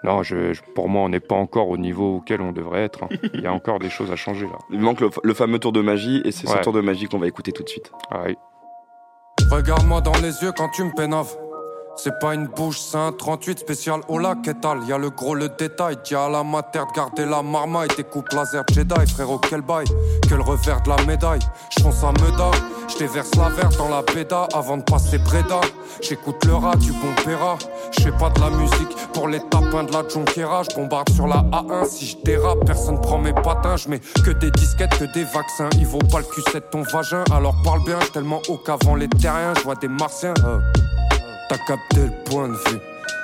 non, 0.03 0.23
je, 0.23 0.53
je- 0.53 0.61
pour 0.75 0.89
moi, 0.89 1.03
on 1.03 1.09
n'est 1.09 1.19
pas 1.19 1.35
encore 1.35 1.69
au 1.69 1.77
niveau 1.77 2.15
auquel 2.17 2.41
on 2.41 2.51
devrait 2.53 2.83
être. 2.85 3.03
hein. 3.03 3.09
Il 3.35 3.41
y 3.41 3.45
a 3.47 3.53
encore 3.53 3.77
des 3.79 3.89
choses 3.91 4.11
à 4.11 4.15
changer 4.15 4.45
là. 4.47 4.57
Il 4.71 4.79
manque 4.79 5.01
le, 5.01 5.09
le 5.23 5.33
fameux 5.35 5.59
tour 5.59 5.71
de 5.73 5.81
magie 5.81 6.21
et 6.25 6.31
c'est 6.31 6.47
ce 6.47 6.57
tour 6.59 6.73
de 6.73 6.81
magie 6.81 7.05
qu'on 7.07 7.19
va 7.19 7.27
écouter 7.27 7.51
tout 7.51 7.63
de 7.63 7.69
suite. 7.69 7.91
Ah. 8.09 8.23
Regarde-moi 9.51 10.01
dans 10.01 10.17
les 10.21 10.41
yeux 10.43 10.51
quand 10.55 10.69
tu 10.69 10.83
me 10.83 10.91
pénaves. 10.95 11.35
C'est 12.01 12.17
pas 12.17 12.33
une 12.33 12.47
bouche, 12.47 12.79
c'est 12.79 12.97
un 12.97 13.11
38 13.11 13.59
spécial 13.59 13.99
au 14.07 14.19
lac 14.19 14.47
étal. 14.47 14.79
Y 14.87 14.93
a 14.93 14.97
le 14.97 15.09
gros, 15.09 15.35
le 15.35 15.49
détail. 15.49 15.97
Dis 16.05 16.15
à 16.15 16.29
la 16.29 16.45
mater 16.45 16.79
de 16.79 16.95
garder 16.95 17.25
la 17.25 17.41
marmaille. 17.43 17.89
Des 17.97 18.05
coupes 18.05 18.31
laser 18.31 18.63
Jedi, 18.71 19.11
frérot, 19.13 19.39
quel 19.39 19.61
bail. 19.61 19.85
Que 20.29 20.35
le 20.35 20.41
revers 20.41 20.81
de 20.81 20.89
la 20.91 21.03
médaille. 21.03 21.41
J'fonce 21.77 22.01
à 22.05 22.13
Meda. 22.13 22.51
J'déverse 22.87 23.35
la 23.35 23.49
verte 23.49 23.77
dans 23.77 23.89
la 23.89 24.01
béda 24.01 24.47
avant 24.53 24.77
de 24.77 24.83
passer 24.83 25.17
Breda. 25.17 25.59
J'écoute 26.01 26.45
le 26.45 26.55
rat 26.55 26.77
du 26.77 26.93
bon 26.93 27.13
Péra. 27.25 27.57
J'fais 27.91 28.13
pas 28.13 28.29
de 28.29 28.39
la 28.39 28.49
musique 28.49 28.95
pour 29.13 29.27
les 29.27 29.41
tapins 29.49 29.83
de 29.83 29.91
la 29.91 30.07
Jonquera. 30.07 30.63
J'bombarde 30.63 31.09
sur 31.09 31.27
la 31.27 31.43
A1 31.51 31.85
si 31.85 32.05
je 32.05 32.17
dérape. 32.23 32.65
Personne 32.65 33.01
prend 33.01 33.17
mes 33.17 33.33
patins. 33.33 33.75
J'mets 33.75 33.99
que 34.23 34.31
des 34.31 34.51
disquettes, 34.51 34.97
que 34.97 35.03
des 35.13 35.25
vaccins. 35.25 35.69
Ils 35.77 35.85
vaut 35.85 35.99
pas 35.99 36.19
le 36.19 36.25
cul 36.25 36.43
de 36.53 36.59
ton 36.59 36.81
vagin. 36.83 37.25
Alors 37.29 37.55
parle 37.61 37.83
bien, 37.83 37.99
tellement 38.13 38.41
haut 38.47 38.57
qu'avant 38.57 38.95
les 38.95 39.09
terriens. 39.09 39.53
J'vois 39.55 39.75
des 39.75 39.89
martiens. 39.89 40.33
euh. 40.45 40.59
T'as 41.49 41.57
capté 41.57 42.01
le 42.01 42.11
point 42.25 42.47
de 42.47 42.53
vue. 42.53 42.79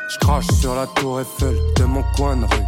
Je 0.10 0.17
crache 0.17 0.48
sur 0.60 0.74
la 0.74 0.88
tour 0.88 1.22
Eiffel 1.22 1.55
de 1.75 1.84
mon 1.84 2.03
coin 2.17 2.36
de 2.36 2.46
rue. 2.46 2.65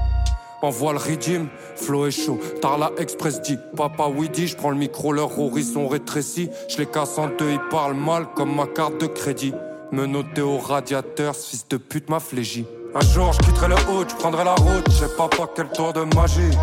Envoie 0.61 0.91
le 0.91 0.99
régime, 0.99 1.47
flow 1.75 2.05
est 2.05 2.11
chaud. 2.11 2.39
Tarla 2.61 2.91
Express 2.99 3.41
dit, 3.41 3.57
papa 3.75 4.05
dit, 4.31 4.47
je 4.47 4.55
prends 4.55 4.69
le 4.69 4.77
micro, 4.77 5.11
leur 5.11 5.39
horizon 5.39 5.87
rétréci. 5.87 6.51
Je 6.69 6.77
les 6.77 6.85
casse 6.85 7.17
en 7.17 7.29
deux, 7.29 7.53
ils 7.53 7.69
parlent 7.71 7.95
mal 7.95 8.27
comme 8.35 8.55
ma 8.55 8.67
carte 8.67 9.01
de 9.01 9.07
crédit. 9.07 9.51
Me 9.91 10.05
noter 10.05 10.41
au 10.41 10.59
radiateur, 10.59 11.33
ce 11.33 11.49
fils 11.49 11.67
de 11.67 11.77
pute 11.77 12.07
m'a 12.07 12.19
flégi. 12.19 12.67
Un 12.93 13.01
jour 13.01 13.33
je 13.33 13.39
quitterai 13.39 13.69
le 13.69 13.75
haut, 13.89 14.05
je 14.07 14.13
prendrai 14.13 14.43
la 14.43 14.53
route, 14.53 14.85
je 14.91 14.95
sais 14.95 15.15
pas 15.17 15.27
quel 15.55 15.69
tour 15.69 15.91
de 15.91 16.03
magie. 16.15 16.55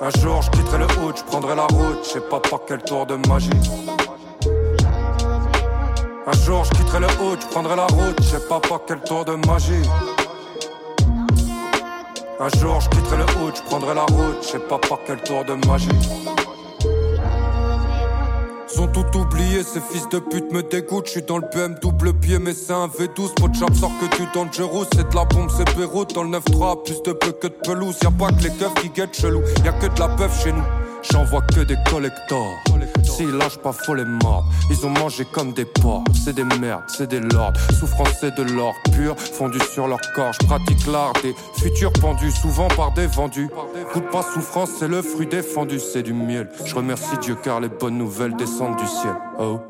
Un 0.00 0.20
jour 0.20 0.42
je 0.42 0.50
quitterai 0.50 0.78
le 0.78 0.86
haut, 0.86 1.12
je 1.14 1.22
prendrai 1.22 1.54
la 1.54 1.66
route, 1.66 1.98
je 2.02 2.08
sais 2.08 2.20
pas 2.20 2.40
quel 2.66 2.82
tour 2.82 3.06
de 3.06 3.14
magie. 3.28 3.50
Un 6.32 6.44
jour 6.44 6.64
je 6.64 6.70
quitterai 6.70 7.00
le 7.00 7.06
haut, 7.06 7.34
je 7.40 7.46
prendrai 7.48 7.74
la 7.74 7.86
route, 7.86 8.16
je 8.22 8.28
sais 8.28 8.48
pas 8.48 8.60
par 8.60 8.82
quel 8.86 9.00
tour 9.00 9.24
de 9.24 9.34
magie. 9.48 9.82
Un 12.38 12.48
jour 12.60 12.80
je 12.80 12.88
quitterai 12.88 13.16
le 13.16 13.24
haut, 13.24 13.50
je 13.52 13.62
prendrai 13.62 13.94
la 13.94 14.04
route, 14.04 14.36
je 14.42 14.48
sais 14.48 14.58
pas 14.60 14.78
par 14.78 14.98
quel 15.04 15.20
tour 15.22 15.44
de 15.44 15.54
magie. 15.66 15.88
Ils 18.72 18.80
ont 18.80 18.86
tout 18.86 19.18
oublié, 19.18 19.64
ces 19.64 19.80
fils 19.80 20.08
de 20.10 20.20
pute 20.20 20.52
me 20.52 20.62
dégoûtent. 20.62 21.06
Je 21.06 21.10
suis 21.10 21.22
dans 21.22 21.38
le 21.38 21.46
BM 21.52 21.74
double 21.82 22.12
pied, 22.12 22.38
mais 22.38 22.54
c'est 22.54 22.72
un 22.72 22.86
V12. 22.86 23.34
Pot 23.34 23.48
de 23.48 23.56
sort 23.56 23.90
que 24.00 24.16
tu 24.16 24.22
dangereux. 24.32 24.86
C'est 24.94 25.10
de 25.10 25.14
la 25.16 25.24
bombe, 25.24 25.50
c'est 25.50 25.76
Beyrouth. 25.76 26.14
Dans 26.14 26.22
le 26.22 26.38
9-3, 26.38 26.84
plus 26.84 27.02
de 27.02 27.12
peu 27.12 27.32
que 27.32 27.48
de 27.48 27.56
pelouse. 27.64 27.96
Y'a 28.02 28.12
pas 28.12 28.28
que 28.28 28.44
les 28.44 28.50
keufs 28.50 28.74
qui 28.74 28.90
guettent 28.90 29.16
chelou. 29.20 29.42
Y'a 29.64 29.72
que 29.72 29.92
de 29.92 29.98
la 29.98 30.08
peuf 30.10 30.44
chez 30.44 30.52
nous. 30.52 30.62
J'en 31.02 31.24
vois 31.24 31.42
que 31.42 31.60
des 31.60 31.76
collectors. 31.90 32.54
S'ils 33.02 33.30
lâchent 33.30 33.58
pas, 33.58 33.72
faut 33.72 33.94
les 33.94 34.04
mordre. 34.04 34.46
Ils 34.70 34.86
ont 34.86 34.90
mangé 34.90 35.24
comme 35.24 35.52
des 35.52 35.64
porcs. 35.64 36.04
C'est 36.24 36.34
des 36.34 36.44
merdes, 36.44 36.82
c'est 36.88 37.08
des 37.08 37.20
lords. 37.20 37.52
Souffrance, 37.78 38.12
c'est 38.20 38.34
de 38.36 38.42
l'or 38.42 38.74
pur, 38.92 39.18
fondu 39.18 39.58
sur 39.72 39.86
leur 39.86 40.00
corps. 40.14 40.32
Je 40.40 40.90
l'art 40.90 41.12
des 41.22 41.34
futurs 41.56 41.92
pendus, 41.92 42.30
souvent 42.30 42.68
par 42.68 42.92
des 42.92 43.06
vendus. 43.06 43.48
Coup 43.92 44.00
pas 44.00 44.22
souffrance, 44.22 44.70
c'est 44.78 44.88
le 44.88 45.02
fruit 45.02 45.26
défendu, 45.26 45.80
c'est 45.80 46.02
du 46.02 46.12
miel. 46.12 46.48
Je 46.64 46.74
remercie 46.74 47.16
Dieu 47.20 47.36
car 47.42 47.60
les 47.60 47.68
bonnes 47.68 47.98
nouvelles 47.98 48.36
descendent 48.36 48.76
du 48.76 48.86
ciel. 48.86 49.14
Oh, 49.38 49.60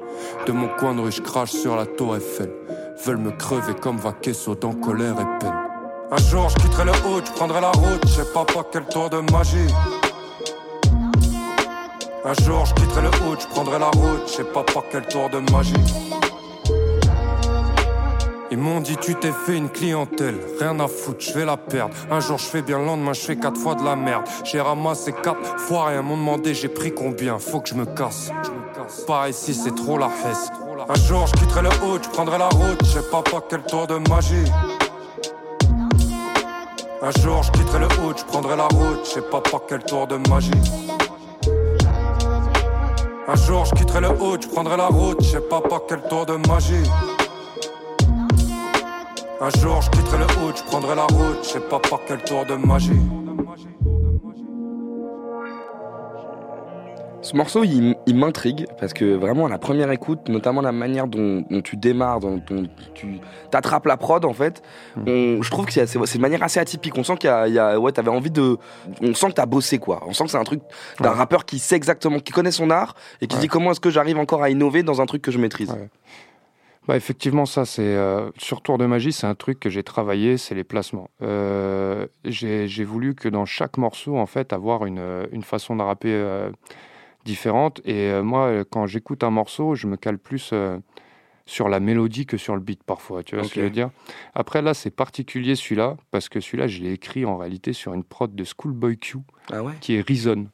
de 0.46 0.52
mon 0.52 0.68
coin 0.68 0.94
de 0.94 1.00
rue, 1.00 1.12
je 1.12 1.22
crache 1.22 1.52
sur 1.52 1.76
la 1.76 1.87
tour 1.87 2.16
Eiffel. 2.16 2.50
Veulent 3.04 3.18
me 3.18 3.30
crever 3.30 3.75
comme 3.80 3.96
vaquesso 3.99 4.54
dans 4.54 4.72
colère 4.72 5.14
et 5.20 5.38
peine. 5.38 5.54
Un 6.12 6.16
jour, 6.16 6.49
je 6.49 6.56
quitterai 6.56 6.84
le 6.87 6.92
haut, 6.92 7.20
je 7.25 7.30
prendrai 7.32 7.60
la 7.60 7.70
route. 7.70 8.04
Je 8.06 8.22
pas 8.22 8.44
pas 8.44 8.66
quel 8.70 8.84
tour 8.87 9.08
de 9.10 9.18
magie. 9.32 9.68
Un 12.22 12.34
jour 12.44 12.66
je 12.66 12.74
quitterai 12.74 13.02
le 13.02 13.08
haut, 13.08 13.34
je 13.38 13.46
prendrai 13.46 13.78
la 13.78 13.86
route, 13.86 14.22
je 14.26 14.32
sais 14.32 14.44
pas 14.44 14.62
quel 14.90 15.06
tour 15.06 15.30
de 15.30 15.38
magie. 15.50 15.72
Ils 18.50 18.58
m'ont 18.58 18.80
dit 18.80 18.96
tu 18.98 19.14
t'es 19.14 19.32
fait 19.32 19.56
une 19.56 19.70
clientèle, 19.70 20.38
rien 20.58 20.78
à 20.80 20.86
foutre, 20.86 21.20
je 21.20 21.32
vais 21.32 21.46
la 21.46 21.56
perdre. 21.56 21.94
Un 22.10 22.20
jour 22.20 22.36
je 22.36 22.44
fais 22.44 22.60
bien, 22.60 22.78
le 22.78 22.84
lendemain 22.84 23.14
je 23.14 23.20
fais 23.20 23.36
quatre 23.36 23.58
fois 23.58 23.74
de 23.74 23.82
la 23.82 23.96
merde. 23.96 24.24
J'ai 24.44 24.60
ramassé 24.60 25.12
quatre 25.12 25.58
fois 25.60 25.86
rien, 25.86 26.02
m'ont 26.02 26.18
demandé 26.18 26.52
j'ai 26.52 26.68
pris 26.68 26.92
combien, 26.92 27.38
faut 27.38 27.60
que 27.60 27.70
je 27.70 27.74
me 27.74 27.86
casse. 27.86 28.30
Pas 29.06 29.30
ici 29.30 29.54
c'est 29.54 29.74
trop 29.74 29.96
la 29.96 30.08
hesse. 30.08 30.50
Un 30.90 30.94
jour 31.06 31.26
je 31.26 31.32
quitterai 31.32 31.62
le 31.62 31.68
haut, 31.68 31.98
je 32.02 32.08
prendrai 32.10 32.36
la 32.36 32.48
route, 32.48 32.84
je 32.84 32.90
sais 32.90 33.10
pas 33.10 33.22
quel 33.48 33.62
tour 33.62 33.86
de 33.86 33.96
magie. 34.10 34.44
Un 37.02 37.22
jour 37.22 37.42
je 37.42 37.50
quitterai 37.52 37.78
le 37.78 37.86
haut, 37.86 38.12
je 38.14 38.24
prendrai 38.24 38.56
la 38.56 38.64
route, 38.66 39.00
je 39.04 39.10
sais 39.10 39.22
pas 39.22 39.40
quel 39.66 39.82
tour 39.84 40.06
de 40.06 40.16
magie. 40.28 40.50
Un 43.32 43.37
jour 43.37 43.64
je 43.64 43.70
quitterai 43.76 44.00
le 44.00 44.08
haut, 44.08 44.37
je 44.40 44.49
prendrai 44.49 44.76
la 44.76 44.88
route, 44.88 45.22
je 45.22 45.28
sais 45.28 45.40
pas 45.40 45.60
par 45.60 45.82
quel 45.88 46.02
tour 46.02 46.26
de 46.26 46.34
magie. 46.49 46.82
Un 49.40 49.50
jour 49.60 49.80
je 49.82 49.90
quitterai 49.90 50.18
le 50.18 50.25
haut, 50.25 50.52
je 50.52 50.62
prendrai 50.64 50.96
la 50.96 51.04
route, 51.04 51.38
je 51.44 51.49
sais 51.50 51.60
pas 51.60 51.78
quel 52.08 52.25
tour 52.25 52.44
de 52.44 52.56
magie. 52.56 52.90
Ce 57.22 57.36
morceau, 57.36 57.64
il, 57.64 57.96
il 58.06 58.16
m'intrigue 58.16 58.66
parce 58.78 58.94
que 58.94 59.04
vraiment 59.14 59.44
à 59.44 59.48
la 59.50 59.58
première 59.58 59.90
écoute, 59.90 60.28
notamment 60.30 60.62
la 60.62 60.72
manière 60.72 61.06
dont, 61.06 61.44
dont 61.50 61.60
tu 61.60 61.76
démarres, 61.76 62.18
dont, 62.20 62.40
dont 62.48 62.62
tu 62.94 63.18
t'attrapes 63.50 63.84
la 63.84 63.98
prod 63.98 64.24
en 64.24 64.32
fait, 64.32 64.62
on- 65.06 65.42
je 65.42 65.50
trouve 65.50 65.66
que 65.66 65.72
c'est 65.72 66.14
une 66.14 66.20
manière 66.20 66.42
assez 66.42 66.58
atypique. 66.60 66.96
On 66.96 67.04
sent 67.04 67.16
qu'il 67.18 67.28
y 67.48 67.50
y 67.52 67.58
a- 67.58 67.78
ouais, 67.78 67.92
t'avais 67.92 68.08
envie 68.08 68.30
de, 68.30 68.56
on 69.02 69.12
sent 69.12 69.28
que 69.28 69.32
t'as 69.34 69.44
bossé 69.46 69.78
quoi. 69.78 70.02
On 70.06 70.14
sent 70.14 70.24
que 70.24 70.30
c'est 70.30 70.38
un 70.38 70.44
truc 70.44 70.62
d'un 70.98 71.10
Ouais. 71.10 71.16
rappeur 71.16 71.44
qui 71.44 71.58
sait 71.58 71.76
exactement, 71.76 72.20
qui 72.20 72.32
connaît 72.32 72.50
son 72.52 72.70
art 72.70 72.94
et 73.20 73.26
qui 73.26 73.34
se 73.34 73.40
Ouais. 73.40 73.42
dit 73.42 73.48
comment 73.48 73.72
est-ce 73.72 73.80
que 73.80 73.90
j'arrive 73.90 74.16
encore 74.18 74.42
à 74.42 74.48
innover 74.48 74.82
dans 74.82 75.02
un 75.02 75.06
truc 75.06 75.20
que 75.20 75.30
je 75.30 75.38
maîtrise? 75.38 75.70
Ouais. 75.70 75.90
Bah 76.88 76.96
effectivement, 76.96 77.44
ça 77.44 77.66
c'est 77.66 77.82
euh, 77.82 78.30
sur 78.38 78.62
Tour 78.62 78.78
de 78.78 78.86
Magie, 78.86 79.12
c'est 79.12 79.26
un 79.26 79.34
truc 79.34 79.60
que 79.60 79.68
j'ai 79.68 79.82
travaillé, 79.82 80.38
c'est 80.38 80.54
les 80.54 80.64
placements. 80.64 81.10
Euh, 81.22 82.06
j'ai 82.24 82.84
voulu 82.84 83.14
que 83.14 83.28
dans 83.28 83.44
chaque 83.44 83.76
morceau, 83.76 84.16
en 84.16 84.24
fait, 84.26 84.54
avoir 84.54 84.86
une, 84.86 85.02
une 85.32 85.42
façon 85.42 85.76
de 85.76 85.82
rapper 85.82 86.08
euh, 86.12 86.50
différente. 87.24 87.80
Et 87.84 88.10
euh, 88.10 88.22
moi, 88.22 88.46
euh, 88.46 88.64
quand 88.68 88.86
j'écoute 88.86 89.22
un 89.24 89.30
morceau, 89.30 89.74
je 89.74 89.86
me 89.86 89.96
cale 89.96 90.18
plus 90.18 90.50
euh, 90.52 90.78
sur 91.46 91.68
la 91.68 91.80
mélodie 91.80 92.26
que 92.26 92.36
sur 92.36 92.54
le 92.54 92.60
beat 92.60 92.82
parfois. 92.84 93.22
Tu 93.22 93.34
vois 93.36 93.44
ce 93.44 93.54
que 93.54 93.60
je 93.60 93.64
veux 93.66 93.70
dire 93.70 93.90
Après 94.34 94.62
là, 94.62 94.74
c'est 94.74 94.90
particulier 94.90 95.54
celui-là 95.56 95.96
parce 96.10 96.28
que 96.28 96.40
celui-là, 96.40 96.66
je 96.66 96.80
l'ai 96.80 96.92
écrit 96.92 97.24
en 97.24 97.36
réalité 97.36 97.72
sur 97.72 97.94
une 97.94 98.04
prod 98.04 98.34
de 98.34 98.44
Schoolboy 98.44 98.98
Q 98.98 99.18
Ah 99.52 99.62
ouais? 99.62 99.74
qui 99.80 99.94
est 99.96 100.06
Reason. 100.06 100.46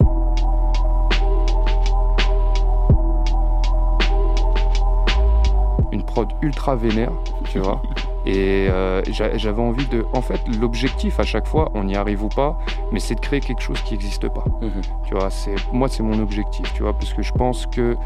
Une 5.93 6.05
prod 6.05 6.29
ultra 6.43 6.77
vénère, 6.77 7.13
tu 7.51 7.59
vois. 7.59 7.81
Et 8.27 8.69
euh, 8.69 9.03
j'a- 9.11 9.37
j'avais 9.39 9.63
envie 9.63 9.87
de. 9.87 10.05
En 10.13 10.21
fait, 10.23 10.41
l'objectif 10.61 11.21
à 11.21 11.23
chaque 11.23 11.47
fois, 11.47 11.71
on 11.75 11.87
y 11.89 11.95
arrive 11.95 12.25
ou 12.25 12.29
pas, 12.29 12.59
mais 12.93 12.99
c'est 12.99 13.15
de 13.15 13.21
créer 13.21 13.41
quelque 13.41 13.63
chose 13.63 13.81
qui 13.83 13.95
n'existe 13.95 14.29
pas. 14.29 14.45
Mhm. 14.61 14.81
Tu 15.07 15.15
vois, 15.15 15.31
c'est 15.31 15.55
moi, 15.73 15.89
c'est 15.89 16.03
mon 16.03 16.19
objectif, 16.21 16.73
tu 16.75 16.83
vois, 16.83 16.93
parce 16.93 17.15
que 17.15 17.23
je 17.23 17.33
pense 17.33 17.67
que 17.67 17.97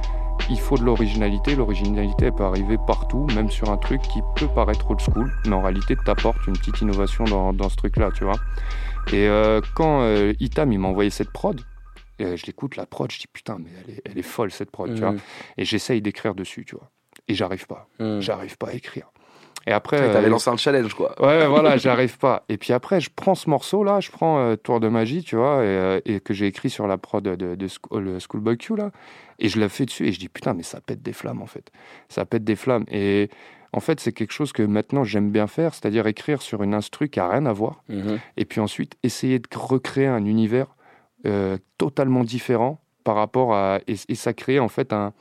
il 0.50 0.58
faut 0.60 0.76
de 0.76 0.84
l'originalité. 0.84 1.54
L'originalité, 1.56 2.26
elle 2.26 2.32
peut 2.34 2.44
arriver 2.44 2.76
partout, 2.86 3.26
même 3.34 3.50
sur 3.50 3.70
un 3.70 3.76
truc 3.76 4.02
qui 4.02 4.20
peut 4.36 4.48
paraître 4.48 4.90
old 4.90 5.00
school, 5.00 5.30
mais 5.46 5.52
en 5.54 5.62
réalité, 5.62 5.96
t'apporte 6.04 6.46
une 6.46 6.54
petite 6.54 6.80
innovation 6.82 7.24
dans, 7.24 7.52
dans 7.52 7.68
ce 7.68 7.76
truc-là, 7.76 8.10
tu 8.14 8.24
vois. 8.24 8.36
Et 9.12 9.26
euh, 9.28 9.60
quand 9.74 10.02
euh, 10.02 10.32
Itam, 10.40 10.72
il 10.72 10.78
m'a 10.78 10.88
envoyé 10.88 11.10
cette 11.10 11.30
prod, 11.30 11.60
et, 12.18 12.36
je 12.36 12.44
l'écoute, 12.46 12.76
la 12.76 12.84
prod, 12.84 13.10
je 13.10 13.18
dis 13.18 13.26
putain, 13.32 13.56
mais 13.58 13.70
elle 13.84 13.94
est, 13.94 14.02
elle 14.04 14.18
est 14.18 14.22
folle 14.22 14.50
cette 14.50 14.70
prod, 14.70 14.92
tu 14.94 15.00
vois. 15.00 15.12
Mhm. 15.12 15.20
Et 15.56 15.64
j'essaye 15.64 16.02
d'écrire 16.02 16.34
dessus, 16.34 16.64
tu 16.66 16.74
vois. 16.76 16.90
Et 17.28 17.34
j'arrive 17.34 17.66
pas. 17.66 17.88
Mhm. 17.98 18.20
J'arrive 18.20 18.58
pas 18.58 18.68
à 18.68 18.72
écrire. 18.74 19.10
Et 19.70 19.72
après. 19.72 19.98
T'avais 20.12 20.26
euh, 20.26 20.30
lancé 20.30 20.50
un 20.50 20.56
challenge 20.56 20.94
quoi. 20.94 21.14
Ouais, 21.22 21.46
voilà, 21.46 21.76
j'arrive 21.78 22.18
pas. 22.18 22.44
Et 22.48 22.56
puis 22.58 22.72
après, 22.72 23.00
je 23.00 23.08
prends 23.14 23.34
ce 23.36 23.48
morceau-là, 23.48 24.00
je 24.00 24.10
prends 24.10 24.38
euh, 24.40 24.56
Tour 24.56 24.80
de 24.80 24.88
Magie, 24.88 25.22
tu 25.22 25.36
vois, 25.36 25.62
et, 25.62 25.66
euh, 25.68 26.00
et 26.04 26.20
que 26.20 26.34
j'ai 26.34 26.46
écrit 26.46 26.70
sur 26.70 26.86
la 26.86 26.98
prod 26.98 27.22
de, 27.22 27.54
de 27.54 27.68
Scho- 27.68 27.98
le 28.00 28.18
Schoolboy 28.18 28.58
Q, 28.58 28.74
là, 28.76 28.90
et 29.38 29.48
je 29.48 29.60
la 29.60 29.68
fais 29.68 29.86
dessus, 29.86 30.06
et 30.08 30.12
je 30.12 30.18
dis, 30.18 30.28
putain, 30.28 30.54
mais 30.54 30.62
ça 30.64 30.80
pète 30.80 31.02
des 31.02 31.12
flammes, 31.12 31.40
en 31.40 31.46
fait. 31.46 31.70
Ça 32.08 32.24
pète 32.26 32.42
des 32.44 32.56
flammes. 32.56 32.84
Et 32.90 33.30
en 33.72 33.80
fait, 33.80 34.00
c'est 34.00 34.12
quelque 34.12 34.32
chose 34.32 34.52
que 34.52 34.62
maintenant 34.64 35.04
j'aime 35.04 35.30
bien 35.30 35.46
faire, 35.46 35.72
c'est-à-dire 35.74 36.06
écrire 36.08 36.42
sur 36.42 36.62
une 36.64 36.74
instru 36.74 37.08
qui 37.08 37.20
a 37.20 37.28
rien 37.28 37.46
à 37.46 37.52
voir, 37.52 37.84
Mhm. 37.88 38.18
et 38.36 38.44
puis 38.44 38.60
ensuite 38.60 38.94
essayer 39.04 39.38
de 39.38 39.46
recréer 39.54 40.08
un 40.08 40.24
univers 40.24 40.66
euh, 41.26 41.56
totalement 41.78 42.24
différent 42.24 42.80
par 43.04 43.14
rapport 43.14 43.54
à. 43.54 43.78
Et, 43.86 43.94
et 44.08 44.14
ça 44.16 44.32
crée, 44.32 44.58
en 44.58 44.68
fait, 44.68 44.92
un. 44.92 45.12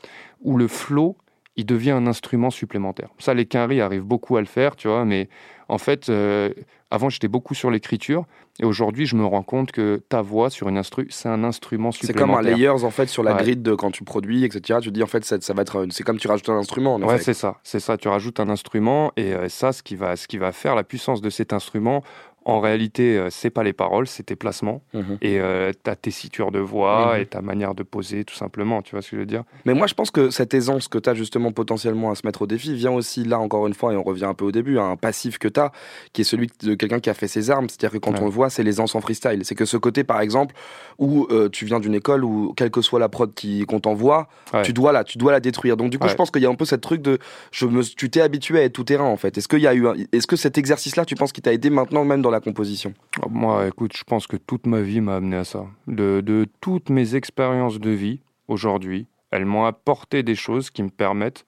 où 0.42 0.58
le 0.58 0.68
flow 0.68 1.18
il 1.60 1.66
devient 1.66 1.92
un 1.92 2.08
instrument 2.08 2.50
supplémentaire. 2.52 3.10
Ça, 3.20 3.34
les 3.34 3.46
quinries 3.46 3.82
arrivent 3.82 4.04
beaucoup 4.04 4.38
à 4.38 4.40
le 4.40 4.46
faire, 4.48 4.76
tu 4.76 4.88
vois, 4.88 5.04
mais 5.06 5.28
en 5.68 5.78
fait, 5.78 6.10
euh, 6.10 6.50
avant, 6.90 7.10
j'étais 7.10 7.28
beaucoup 7.28 7.54
sur 7.54 7.70
l'écriture, 7.70 8.26
et 8.62 8.66
aujourd'hui, 8.66 9.06
je 9.06 9.16
me 9.16 9.26
rends 9.26 9.44
compte 9.44 9.72
que 9.72 10.02
ta 10.10 10.22
voix 10.22 10.50
sur 10.50 10.70
une 10.70 10.78
instru, 10.78 11.08
c'est 11.10 11.30
un 11.30 11.44
instrument 11.44 11.92
C'est 11.92 12.14
comme 12.14 12.32
un 12.32 12.38
supplémentaire. 12.42 12.58
layers 12.58 12.84
en 12.86 12.90
fait 12.92 13.08
sur 13.08 13.24
la 13.24 13.34
Ouais. 13.36 13.44
grid 13.44 13.62
de 13.62 13.76
quand 13.76 13.92
tu 13.92 14.04
produis, 14.04 14.44
etc. 14.46 14.80
Tu 14.82 14.90
te 14.90 14.94
dis 14.94 15.04
en 15.04 15.08
fait 15.08 15.24
ça, 15.26 15.40
ça 15.42 15.54
va 15.54 15.62
être, 15.64 15.86
c'est 15.92 16.04
comme 16.04 16.18
tu 16.18 16.28
rajoutes 16.28 16.50
un 16.50 16.58
instrument. 16.58 16.96
En 16.96 17.02
Ouais, 17.04 17.18
c'est 17.20 17.34
ça, 17.36 17.58
c'est 17.64 17.80
ça. 17.80 17.98
Tu 17.98 18.08
rajoutes 18.08 18.40
un 18.40 18.50
instrument, 18.50 19.12
et 19.18 19.34
euh, 19.34 19.50
ça, 19.50 19.72
ce 19.74 19.84
qui, 19.84 19.96
va, 19.96 20.16
ce 20.16 20.28
qui 20.28 20.38
va 20.38 20.52
faire 20.52 20.76
la 20.76 20.84
puissance 20.84 21.22
de 21.22 21.30
cet 21.30 21.52
instrument, 21.54 22.04
en 22.50 22.60
réalité, 22.60 23.18
euh, 23.18 23.30
c'est 23.30 23.50
pas 23.50 23.64
les 23.64 23.74
paroles, 23.74 24.08
c'est 24.08 24.24
tes 24.24 24.36
placements, 24.36 24.82
Mhm. 24.94 25.18
et 25.22 25.40
euh, 25.40 25.72
ta 25.84 25.96
tessiture 25.96 26.52
de 26.52 26.60
voix, 26.60 27.16
Mhm. 27.16 27.22
et 27.22 27.26
ta 27.26 27.42
manière 27.42 27.76
de 27.76 27.84
poser, 27.84 28.24
tout 28.24 28.36
simplement, 28.36 28.82
tu 28.82 28.92
vois 28.92 29.02
ce 29.02 29.12
que 29.12 29.16
je 29.16 29.22
veux 29.22 29.26
dire? 29.26 29.44
Mais 29.66 29.74
moi, 29.74 29.88
je 29.88 29.94
pense 29.94 30.12
que 30.12 30.30
cette 30.30 30.54
aisance 30.54 30.88
que 30.88 30.98
tu 30.98 31.10
as 31.10 31.14
justement 31.14 31.52
potentiellement 31.52 32.12
à 32.12 32.16
se 32.16 32.26
mettre 32.26 32.42
au 32.44 32.48
défi 32.48 32.74
vient 32.74 32.92
aussi, 32.92 33.24
là, 33.24 33.40
encore 33.40 33.68
une 33.68 33.74
fois, 33.74 33.94
et 33.94 33.96
on 33.96 34.04
revient 34.04 34.26
un 34.26 34.34
peu 34.34 34.46
au 34.46 34.52
début, 34.52 34.78
à 34.78 34.84
un 34.84 34.96
passif 34.96 35.38
que 35.38 35.48
tu 35.48 35.60
as, 35.60 35.72
qui 36.14 36.22
est 36.22 36.26
celui 36.26 36.50
de 36.64 36.74
quelqu'un 36.76 37.00
qui 37.00 37.10
a 37.10 37.14
fait 37.14 37.28
ses 37.28 37.50
armes. 37.50 37.68
C'est-à-dire 37.70 37.92
que 37.92 37.98
quand 38.04 38.12
Ouais. 38.14 38.22
on 38.22 38.26
le 38.26 38.32
voit, 38.32 38.50
c'est 38.50 38.64
l'aisance 38.64 38.96
en 38.96 39.02
freestyle. 39.02 39.42
C'est 39.44 39.56
que 39.56 39.66
ce 39.66 39.78
côté, 39.78 40.04
par 40.04 40.22
exemple, 40.22 40.56
où 40.98 41.28
euh, 41.32 41.50
tu 41.50 41.66
viens 41.66 41.80
d'une 41.80 41.94
école 41.96 42.24
où, 42.24 42.54
quelle 42.56 42.72
que 42.72 42.82
soit 42.82 43.00
la 43.00 43.10
prod 43.10 43.32
qu'on 43.68 43.80
t'envoie, 43.80 44.28
Ouais. 44.54 44.64
tu, 44.64 44.74
dois 44.74 44.92
la, 44.92 45.04
tu 45.04 45.18
dois 45.18 45.32
la 45.32 45.40
détruire. 45.40 45.78
Donc, 45.78 45.90
du 45.92 45.98
coup, 46.00 46.06
Ouais. 46.06 46.12
je 46.12 46.16
pense 46.16 46.32
qu'il 46.32 46.42
y 46.42 46.46
a 46.46 46.50
un 46.50 46.56
peu 46.56 46.66
cette 46.66 46.82
truc 46.82 47.02
de. 47.02 47.20
Je 47.52 47.66
me, 47.66 47.84
tu 47.84 48.10
t'es 48.10 48.22
habitué 48.22 48.60
à 48.60 48.64
être 48.64 48.74
tout 48.74 48.84
terrain, 48.84 49.06
en 49.06 49.18
fait. 49.18 49.38
Est-ce, 49.38 49.48
qu'il 49.48 49.60
y 49.60 49.68
a 49.68 49.74
eu 49.74 49.88
un- 49.88 49.94
est-ce 50.12 50.28
que 50.28 50.36
cet 50.36 50.58
exercice-là, 50.58 51.06
tu 51.06 51.16
penses 51.16 51.32
qu'il 51.32 51.44
t'a 51.44 51.54
aidé 51.54 51.70
maintenant, 51.70 52.04
même 52.06 52.22
dans 52.22 52.30
la 52.40 52.44
composition 52.44 52.94
Moi, 53.30 53.68
écoute, 53.68 53.96
je 53.96 54.04
pense 54.04 54.28
que 54.28 54.38
toute 54.38 54.66
ma 54.66 54.82
vie 54.82 55.02
m'a 55.02 55.18
amené 55.18 55.38
à 55.38 55.44
ça. 55.44 55.66
De, 55.88 56.22
de 56.22 56.48
toutes 56.62 56.90
mes 56.90 57.16
expériences 57.16 57.80
de 57.80 57.90
vie 57.92 58.22
aujourd'hui, 58.48 59.08
elles 59.32 59.46
m'ont 59.46 59.66
apporté 59.66 60.24
des 60.24 60.36
choses 60.36 60.70
qui 60.70 60.84
me 60.84 60.90
permettent, 60.90 61.46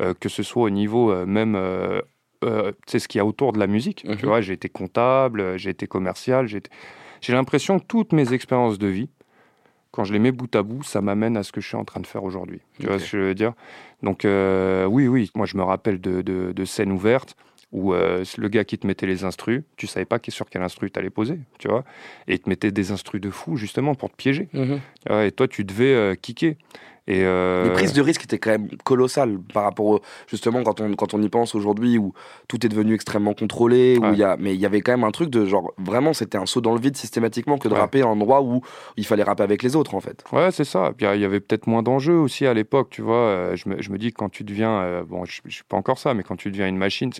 euh, 0.00 0.14
que 0.18 0.28
ce 0.28 0.42
soit 0.42 0.64
au 0.64 0.70
niveau 0.70 1.10
euh, 1.10 1.24
même, 1.26 1.54
euh, 1.54 2.02
euh, 2.44 2.72
sais, 2.86 2.98
ce 2.98 3.08
qu'il 3.08 3.18
y 3.18 3.22
a 3.22 3.24
autour 3.24 3.52
de 3.52 3.58
la 3.58 3.66
musique. 3.66 4.04
Mhm. 4.04 4.16
Tu 4.16 4.26
vois, 4.26 4.40
j'ai 4.40 4.52
été 4.54 4.68
comptable, 4.68 5.56
j'ai 5.58 5.70
été 5.70 5.86
commercial, 5.86 6.46
j'ai 6.46 6.58
été- 6.58 6.70
j'ai 7.20 7.32
l'impression 7.32 7.78
que 7.78 7.84
toutes 7.86 8.12
mes 8.12 8.32
expériences 8.32 8.78
de 8.78 8.88
vie, 8.88 9.08
quand 9.92 10.04
je 10.04 10.12
les 10.12 10.18
mets 10.18 10.32
bout 10.32 10.54
à 10.56 10.62
bout, 10.62 10.82
ça 10.82 11.00
m'amène 11.02 11.36
à 11.36 11.42
ce 11.42 11.52
que 11.52 11.60
je 11.60 11.68
suis 11.68 11.76
en 11.76 11.84
train 11.84 12.00
de 12.00 12.06
faire 12.06 12.24
aujourd'hui. 12.24 12.60
Tu 12.80 12.86
vois 12.86 12.98
ce 12.98 13.04
que 13.04 13.18
je 13.18 13.18
veux 13.18 13.34
dire? 13.34 13.52
Donc, 14.02 14.24
euh, 14.24 14.86
oui, 14.86 15.06
oui, 15.06 15.30
moi 15.36 15.44
je 15.46 15.56
me 15.56 15.62
rappelle 15.62 16.00
de, 16.00 16.22
de, 16.22 16.52
de 16.52 16.64
scènes 16.64 16.90
ouvertes 16.92 17.36
où 17.72 17.94
euh, 17.94 18.24
le 18.36 18.48
gars 18.48 18.64
qui 18.64 18.78
te 18.78 18.86
mettait 18.86 19.06
les 19.06 19.24
instrus, 19.24 19.62
tu 19.76 19.86
savais 19.86 20.04
pas 20.04 20.18
sur 20.28 20.48
quel 20.48 20.62
instru 20.62 20.90
t'allais 20.90 21.10
poser, 21.10 21.38
tu 21.58 21.68
vois, 21.68 21.84
et 22.28 22.34
il 22.34 22.38
te 22.38 22.48
mettait 22.48 22.70
des 22.70 22.92
instrus 22.92 23.20
de 23.20 23.30
fou 23.30 23.56
justement 23.56 23.94
pour 23.94 24.10
te 24.10 24.16
piéger. 24.16 24.48
Mhm. 24.52 24.80
Et 25.24 25.32
toi, 25.32 25.48
tu 25.48 25.64
devais 25.64 25.94
euh, 25.94 26.14
kicker. 26.14 26.56
Et 27.08 27.24
euh, 27.24 27.64
Les 27.64 27.70
prises 27.70 27.92
de 27.92 28.00
risque 28.00 28.22
étaient 28.22 28.38
quand 28.38 28.50
même 28.52 28.68
colossales 28.84 29.38
par 29.52 29.64
rapport 29.64 29.86
au, 29.86 30.00
justement 30.28 30.62
quand 30.62 30.80
on, 30.80 30.94
quand 30.94 31.14
on 31.14 31.20
y 31.22 31.28
pense 31.28 31.54
aujourd'hui 31.56 31.98
où 31.98 32.12
tout 32.46 32.64
est 32.64 32.68
devenu 32.68 32.94
extrêmement 32.94 33.34
contrôlé, 33.34 33.98
où 34.00 34.12
il 34.12 34.18
y 34.18 34.22
a, 34.22 34.36
mais 34.38 34.54
il 34.54 34.60
y 34.60 34.66
avait 34.66 34.82
quand 34.82 34.92
même 34.92 35.02
un 35.02 35.10
truc 35.10 35.28
de 35.28 35.44
genre 35.44 35.72
vraiment 35.78 36.12
c'était 36.12 36.38
un 36.38 36.46
saut 36.46 36.60
dans 36.60 36.74
le 36.74 36.80
vide 36.80 36.96
systématiquement 36.96 37.58
que 37.58 37.66
de 37.66 37.74
Ouais. 37.74 37.80
rapper 37.80 38.02
à 38.02 38.06
un 38.06 38.10
endroit 38.10 38.40
où 38.42 38.60
il 38.96 39.04
fallait 39.04 39.24
rapper 39.24 39.42
avec 39.42 39.62
les 39.64 39.74
autres 39.74 39.94
en 39.96 40.00
fait. 40.00 40.22
Ouais, 40.32 40.50
c'est 40.52 40.64
ça. 40.64 40.92
Puis 40.96 41.06
il 41.12 41.20
y 41.20 41.24
avait 41.24 41.40
peut-être 41.40 41.66
moins 41.66 41.82
d'enjeux 41.82 42.14
aussi 42.18 42.46
à 42.46 42.54
l'époque, 42.54 42.88
tu 42.90 43.02
vois. 43.02 43.16
Euh, 43.16 43.56
je, 43.56 43.68
me, 43.68 43.82
je 43.82 43.90
me 43.90 43.98
dis 43.98 44.12
que 44.12 44.16
quand 44.18 44.28
tu 44.28 44.44
deviens, 44.44 44.70
euh, 44.80 45.02
bon, 45.04 45.24
je, 45.24 45.40
je 45.46 45.54
suis 45.54 45.64
pas 45.64 45.76
encore 45.76 45.98
ça, 45.98 46.14
mais 46.14 46.22
quand 46.22 46.36
tu 46.36 46.50
deviens 46.52 46.68
une 46.68 46.76
machine, 46.76 47.10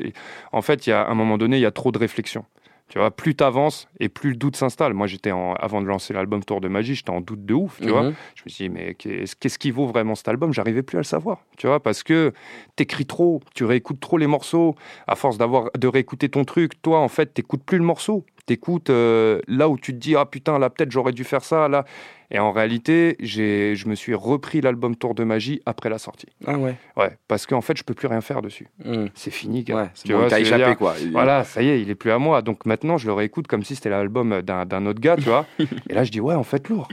en 0.52 0.62
fait, 0.62 0.86
il 0.86 0.90
y 0.90 0.92
a 0.92 1.02
à 1.02 1.10
un 1.10 1.14
moment 1.14 1.38
donné, 1.38 1.56
il 1.56 1.62
y 1.62 1.66
a 1.66 1.70
trop 1.72 1.90
de 1.90 1.98
réflexion. 1.98 2.44
Tu 2.92 2.98
vois, 2.98 3.10
plus 3.10 3.34
t'avances 3.34 3.88
et 4.00 4.10
plus 4.10 4.32
le 4.32 4.36
doute 4.36 4.54
s'installe. 4.54 4.92
Moi, 4.92 5.06
j'étais 5.06 5.30
en, 5.32 5.54
avant 5.54 5.80
de 5.80 5.86
lancer 5.86 6.12
l'album 6.12 6.44
Tour 6.44 6.60
de 6.60 6.68
Magie, 6.68 6.94
j'étais 6.94 7.08
en 7.08 7.22
doute 7.22 7.46
de 7.46 7.54
ouf, 7.54 7.80
tu 7.80 7.88
vois. 7.88 8.02
Mhm. 8.02 8.14
Je 8.34 8.42
me 8.44 8.50
suis 8.50 8.64
dit, 8.64 8.68
mais 8.68 8.92
qu'est-ce 8.92 9.34
qu'est-ce 9.34 9.58
qui 9.58 9.70
vaut 9.70 9.86
vraiment 9.86 10.14
cet 10.14 10.28
album? 10.28 10.52
J'arrivais 10.52 10.82
plus 10.82 10.98
à 10.98 11.00
le 11.00 11.04
savoir, 11.04 11.38
tu 11.56 11.66
vois, 11.66 11.82
parce 11.82 12.02
que 12.02 12.34
t'écris 12.76 13.06
trop, 13.06 13.40
tu 13.54 13.64
réécoutes 13.64 13.98
trop 13.98 14.18
les 14.18 14.26
morceaux. 14.26 14.74
À 15.06 15.16
force 15.16 15.38
d'avoir 15.38 15.70
de 15.74 15.88
réécouter 15.88 16.28
ton 16.28 16.44
truc, 16.44 16.82
toi, 16.82 16.98
en 16.98 17.08
fait, 17.08 17.32
t'écoutes 17.32 17.64
plus 17.64 17.78
le 17.78 17.84
morceau. 17.84 18.26
T'écoutes 18.44 18.90
euh, 18.90 19.40
là 19.48 19.70
où 19.70 19.78
tu 19.78 19.94
te 19.94 19.98
dis, 19.98 20.14
ah 20.14 20.26
putain, 20.26 20.58
là, 20.58 20.68
peut-être 20.68 20.90
j'aurais 20.90 21.12
dû 21.12 21.24
faire 21.24 21.44
ça, 21.44 21.68
là. 21.68 21.86
Et 22.34 22.38
en 22.38 22.50
réalité, 22.50 23.16
je 23.20 23.86
me 23.86 23.94
suis 23.94 24.14
repris 24.14 24.62
l'album 24.62 24.96
Tour 24.96 25.14
de 25.14 25.22
Magie 25.22 25.60
après 25.66 25.90
la 25.90 25.98
sortie. 25.98 26.28
Ah 26.46 26.56
ouais. 26.56 26.76
Ouais, 26.96 27.10
parce 27.28 27.46
qu'en 27.46 27.60
fait, 27.60 27.76
je 27.76 27.84
peux 27.84 27.92
plus 27.92 28.08
rien 28.08 28.22
faire 28.22 28.40
dessus. 28.40 28.68
Mhm. 28.84 29.10
C'est 29.14 29.30
fini, 29.30 29.64
gars. 29.64 29.76
Ouais, 29.76 29.90
Tu 30.02 30.12
bon, 30.12 30.20
vois 30.20 30.28
veux 30.28 30.38
échappé 30.40 30.64
dire 30.64 30.78
quoi. 30.78 30.94
Voilà, 31.12 31.44
ça 31.44 31.62
y 31.62 31.68
est, 31.68 31.82
il 31.82 31.90
est 31.90 31.94
plus 31.94 32.10
à 32.10 32.18
moi. 32.18 32.40
Donc 32.40 32.64
maintenant, 32.64 32.96
je 32.96 33.06
le 33.06 33.12
réécoute 33.12 33.46
comme 33.46 33.62
si 33.62 33.74
c'était 33.76 33.90
l'album 33.90 34.40
d'un, 34.40 34.64
d'un 34.64 34.86
autre 34.86 35.00
gars, 35.00 35.16
tu 35.16 35.24
vois. 35.24 35.46
Et 35.90 35.92
là, 35.94 36.04
je 36.04 36.10
dis, 36.10 36.20
ouais, 36.20 36.34
en 36.34 36.42
fait, 36.42 36.70
lourd. 36.70 36.88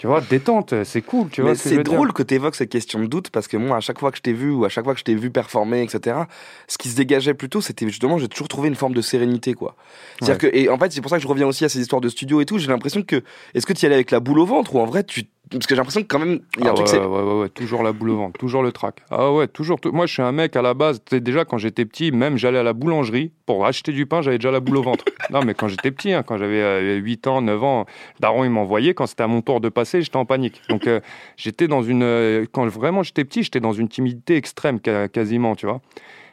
Tu 0.00 0.06
vois, 0.06 0.22
détente, 0.22 0.72
c'est 0.84 1.02
cool, 1.02 1.28
tu 1.28 1.42
vois. 1.42 1.54
Ce 1.54 1.68
c'est 1.68 1.74
dire. 1.74 1.84
drôle 1.84 2.14
que 2.14 2.22
tu 2.22 2.32
évoques 2.32 2.54
cette 2.54 2.70
question 2.70 3.00
de 3.00 3.06
doute 3.06 3.28
parce 3.28 3.48
que 3.48 3.58
moi, 3.58 3.76
à 3.76 3.80
chaque 3.80 3.98
fois 3.98 4.10
que 4.10 4.16
je 4.16 4.22
t'ai 4.22 4.32
vu 4.32 4.50
ou 4.50 4.64
à 4.64 4.70
chaque 4.70 4.84
fois 4.84 4.94
que 4.94 4.98
je 4.98 5.04
t'ai 5.04 5.14
vu 5.14 5.30
performer, 5.30 5.82
etc., 5.82 6.20
ce 6.68 6.78
qui 6.78 6.88
se 6.88 6.96
dégageait 6.96 7.34
plutôt, 7.34 7.60
c'était 7.60 7.86
justement, 7.86 8.16
j'ai 8.16 8.28
toujours 8.28 8.48
trouvé 8.48 8.68
une 8.68 8.76
forme 8.76 8.94
de 8.94 9.02
sérénité, 9.02 9.52
quoi. 9.52 9.76
C'est-à-dire 10.18 10.38
que, 10.38 10.56
et 10.56 10.70
en 10.70 10.78
fait, 10.78 10.90
c'est 10.90 11.02
pour 11.02 11.10
ça 11.10 11.18
que 11.18 11.22
je 11.22 11.28
reviens 11.28 11.46
aussi 11.46 11.66
à 11.66 11.68
ces 11.68 11.80
histoires 11.80 12.00
de 12.00 12.08
studio 12.08 12.40
et 12.40 12.46
tout. 12.46 12.56
J'ai 12.56 12.68
l'impression 12.68 13.02
que, 13.02 13.22
est-ce 13.52 13.66
que 13.66 13.74
tu 13.74 13.82
y 13.82 13.86
allais 13.86 13.96
avec 13.96 14.10
la 14.10 14.20
boule 14.20 14.38
au 14.38 14.46
ventre 14.46 14.74
ou 14.74 14.80
en 14.80 14.86
vrai, 14.86 15.04
tu, 15.04 15.24
parce 15.50 15.66
que 15.66 15.74
j'ai 15.74 15.76
l'impression 15.78 16.02
que 16.02 16.06
quand 16.06 16.18
même, 16.18 16.40
il 16.58 16.64
y 16.64 16.66
a 16.66 16.68
Ah 16.68 16.70
un 16.70 16.74
truc, 16.74 16.86
ouais, 16.86 16.92
c'est. 16.92 16.98
ouais, 17.00 17.22
ouais, 17.22 17.40
ouais, 17.40 17.48
toujours 17.48 17.82
la 17.82 17.92
boule 17.92 18.10
au 18.10 18.16
ventre, 18.16 18.38
toujours 18.38 18.62
le 18.62 18.72
trac. 18.72 18.96
Ah 19.10 19.32
ouais, 19.32 19.48
toujours. 19.48 19.78
Moi, 19.92 20.06
je 20.06 20.12
suis 20.12 20.22
un 20.22 20.32
mec 20.32 20.54
à 20.56 20.62
la 20.62 20.74
base. 20.74 21.02
Déjà, 21.10 21.44
quand 21.44 21.58
j'étais 21.58 21.84
petit, 21.84 22.12
même 22.12 22.36
j'allais 22.36 22.58
à 22.58 22.62
la 22.62 22.72
boulangerie 22.72 23.32
pour 23.46 23.66
acheter 23.66 23.92
du 23.92 24.06
pain, 24.06 24.22
j'avais 24.22 24.38
déjà 24.38 24.50
la 24.50 24.60
boule 24.60 24.76
au 24.78 24.82
ventre. 24.82 25.04
non, 25.30 25.42
mais 25.44 25.54
quand 25.54 25.68
j'étais 25.68 25.90
petit, 25.90 26.12
hein, 26.12 26.22
quand 26.22 26.38
j'avais 26.38 26.60
euh, 26.62 26.96
8 26.96 27.26
ans, 27.26 27.42
9 27.42 27.64
ans, 27.64 27.86
Daron, 28.20 28.44
il 28.44 28.50
m'envoyait. 28.50 28.94
Quand 28.94 29.06
c'était 29.06 29.22
à 29.24 29.26
mon 29.28 29.42
tour 29.42 29.60
de 29.60 29.68
passer, 29.68 30.02
j'étais 30.02 30.16
en 30.16 30.24
panique. 30.24 30.62
Donc, 30.68 30.86
euh, 30.86 31.00
j'étais 31.36 31.66
dans 31.68 31.82
une. 31.82 32.02
euh, 32.02 32.46
quand 32.52 32.66
vraiment 32.66 33.02
j'étais 33.02 33.24
petit, 33.24 33.42
j'étais 33.42 33.60
dans 33.60 33.72
une 33.72 33.88
timidité 33.88 34.36
extrême, 34.36 34.78
quasiment, 34.80 35.56
tu 35.56 35.66
vois. 35.66 35.80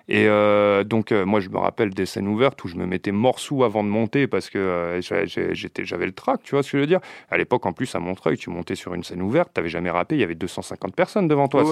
Et 0.10 0.26
euh, 0.28 0.84
donc, 0.84 1.12
euh, 1.12 1.26
moi, 1.26 1.40
je 1.42 1.50
me 1.50 1.58
rappelle 1.58 1.90
des 1.90 2.06
scènes 2.06 2.28
ouvertes 2.28 2.64
où 2.64 2.68
je 2.70 2.76
me 2.76 2.86
mettais 2.86 3.12
morceau 3.12 3.64
avant 3.64 3.84
de 3.84 3.90
monter 3.90 4.28
parce 4.28 4.50
que 4.50 4.58
euh, 4.58 5.02
j'avais 5.02 6.06
le 6.06 6.12
trac, 6.14 6.42
tu 6.44 6.52
vois 6.56 6.64
ce 6.64 6.72
que 6.72 6.78
je 6.78 6.82
veux 6.82 6.88
dire? 6.88 7.00
À 7.30 7.38
l'époque, 7.38 7.66
en 7.66 7.74
plus, 7.74 7.94
à 7.94 8.00
Montreuil, 8.00 8.38
tu 8.38 8.50
montais 8.50 8.76
sur 8.76 8.94
une 8.94 9.04
scène 9.04 9.22
ouverte, 9.22 9.50
t'avais 9.54 9.70
jamais 9.70 9.90
rappé, 9.90 10.16
il 10.16 10.22
y 10.22 10.24
avait 10.24 10.36
250 10.36 10.96
personnes 10.96 11.28
devant 11.28 11.48
toi. 11.48 11.64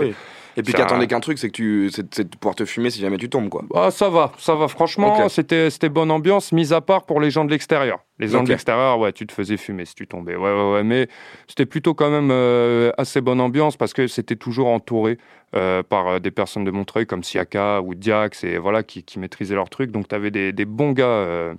Et 0.58 0.63
puis 0.63 0.72
c'est 0.72 0.74
qu'attendait 0.74 1.06
un- 1.06 1.08
qu'un 1.08 1.20
truc, 1.22 1.38
c'est 1.38 1.48
que 1.48 1.54
tu, 1.54 1.89
c'est 1.92 2.30
de 2.30 2.36
pouvoir 2.38 2.56
te 2.56 2.65
fumer 2.65 2.89
si 2.89 3.00
jamais 3.00 3.18
tu 3.18 3.30
tombes, 3.30 3.50
quoi. 3.50 3.63
Ah, 3.74 3.92
ça 3.92 4.10
va, 4.10 4.32
ça 4.38 4.56
va. 4.56 4.68
Franchement, 4.68 5.30
c'était 5.30 5.89
bonne 5.89 6.12
ambiance, 6.12 6.51
mis 6.51 6.74
à 6.74 6.82
part 6.82 7.06
pour 7.06 7.22
les 7.22 7.32
gens 7.32 7.46
de 7.46 7.51
l'extérieur. 7.51 8.00
Les 8.18 8.28
gens 8.30 8.40
Ok. 8.40 8.46
de 8.46 8.50
l'extérieur, 8.52 8.98
ouais, 9.00 9.12
tu 9.12 9.28
te 9.28 9.34
faisais 9.34 9.58
fumer 9.58 9.84
si 9.86 9.94
tu 9.94 10.08
tombais. 10.08 10.36
Ouais, 10.38 10.54
ouais, 10.54 10.72
ouais. 10.74 10.84
Mais 10.84 11.10
c'était 11.48 11.66
plutôt 11.66 11.94
quand 11.94 12.10
même 12.10 12.30
euh, 12.32 12.92
assez 12.98 13.20
bonne 13.20 13.42
ambiance 13.42 13.76
parce 13.76 13.94
que 13.94 14.08
c'était 14.08 14.38
toujours 14.38 14.68
entouré 14.68 15.18
euh, 15.56 15.84
par 15.84 16.08
euh, 16.08 16.20
des 16.20 16.32
personnes 16.32 16.64
de 16.64 16.72
Montreuil 16.72 17.06
comme 17.06 17.24
Siaka 17.24 17.82
ou 17.82 17.94
Diax 17.94 18.46
et 18.46 18.58
voilà 18.58 18.84
qui, 18.84 19.04
qui 19.04 19.20
maîtrisaient 19.20 19.56
leur 19.56 19.70
truc. 19.70 19.92
Donc 19.92 20.08
tu 20.08 20.16
avais 20.16 20.32
des, 20.32 20.54
des 20.54 20.66
bons 20.66 20.92
gars. 20.94 21.06
euh, 21.08 21.54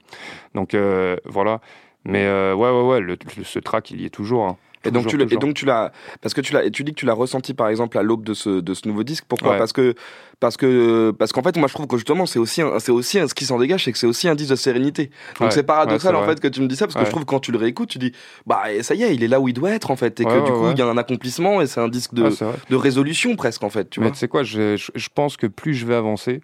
donc 0.55 0.75
voilà. 1.27 1.61
Mais 2.05 2.27
ouais, 2.27 2.55
ouais, 2.55 2.83
ouais, 2.83 3.01
le, 3.01 3.19
le- 3.37 3.45
ce 3.45 3.59
track, 3.59 3.91
il 3.91 4.01
y 4.01 4.07
est 4.07 4.11
toujours. 4.11 4.47
hein. 4.47 4.57
Et 4.87 4.90
donc, 4.90 5.05
Toujours, 5.05 5.11
tu 5.11 5.16
l'as- 5.19 5.25
et 5.25 5.26
toujours. 5.28 5.40
donc 5.40 5.55
tu 5.55 5.64
l'as, 5.66 5.93
parce 6.21 6.35
que 6.35 6.40
tu 6.40 6.52
l'as, 6.52 6.64
et 6.64 6.71
tu 6.71 6.85
dis 6.85 6.93
que 6.93 6.97
tu 6.99 7.07
l'as 7.07 7.12
ressenti 7.14 7.55
par 7.55 7.69
exemple 7.69 7.99
à 7.99 8.02
l'aube 8.02 8.25
de 8.25 8.35
ce, 8.35 8.61
de 8.61 8.75
ce 8.75 8.87
nouveau 8.88 9.02
disque. 9.02 9.25
Pourquoi? 9.28 9.52
Ouais. 9.52 9.59
Parce 9.59 9.73
que, 9.73 9.95
parce 10.40 10.57
que, 10.57 11.11
parce 11.19 11.33
qu'en 11.33 11.43
fait, 11.43 11.57
moi 11.57 11.66
je 11.69 11.75
trouve 11.75 11.87
que 11.87 11.97
justement 11.97 12.26
c'est 12.26 12.38
aussi, 12.38 12.62
c'est 12.78 12.93
aussi 12.93 13.19
un- 13.19 13.28
ce 13.28 13.35
qui 13.35 13.45
s'en 13.45 13.59
dégage, 13.59 13.85
c'est 13.85 13.93
que 13.93 13.99
c'est 13.99 14.07
aussi 14.07 14.28
un 14.28 14.35
disque 14.35 14.50
de 14.50 14.57
sérénité. 14.57 15.11
Donc 15.40 15.49
Ouais, 15.49 15.51
c'est 15.51 15.62
paradoxal 15.62 16.14
ouais, 16.14 16.20
en 16.22 16.25
fait 16.27 16.40
que 16.40 16.49
tu 16.49 16.61
me 16.61 16.66
dis 16.68 16.77
ça 16.77 16.87
parce 16.87 16.94
que 16.96 17.05
je 17.05 17.11
trouve 17.11 17.22
que 17.25 17.29
quand 17.31 17.40
tu 17.40 17.53
le 17.53 17.59
réécoutes, 17.59 17.88
tu 17.88 17.99
dis, 17.99 18.12
bah 18.46 18.62
ça 18.83 18.94
y 18.94 19.03
est, 19.03 19.14
il 19.14 19.22
est 19.25 19.29
là 19.29 19.40
où 19.40 19.49
il 19.49 19.55
doit 19.55 19.70
être 19.70 19.90
en 19.90 19.96
fait, 19.96 20.20
et 20.20 20.25
que 20.25 20.44
du 20.44 20.53
coup 20.53 20.70
il 20.70 20.79
y 20.79 20.83
a 20.83 20.87
un 20.87 20.96
accomplissement 20.99 21.61
et 21.61 21.66
c'est 21.66 21.81
un 21.81 21.88
disque 21.88 22.14
de, 22.14 22.25
de 22.70 22.77
résolution 22.77 23.35
presque 23.37 23.62
en 23.64 23.70
fait, 23.70 23.90
tu 23.90 24.01
Mais 24.01 24.07
vois. 24.07 24.12
tu 24.12 24.18
sais 24.18 24.29
quoi, 24.29 24.42
je, 24.42 24.77
je- 24.77 24.90
je 24.94 25.09
pense 25.14 25.37
que 25.37 25.46
plus 25.46 25.75
je 25.75 25.87
vais 25.87 25.94
avancer, 25.94 26.40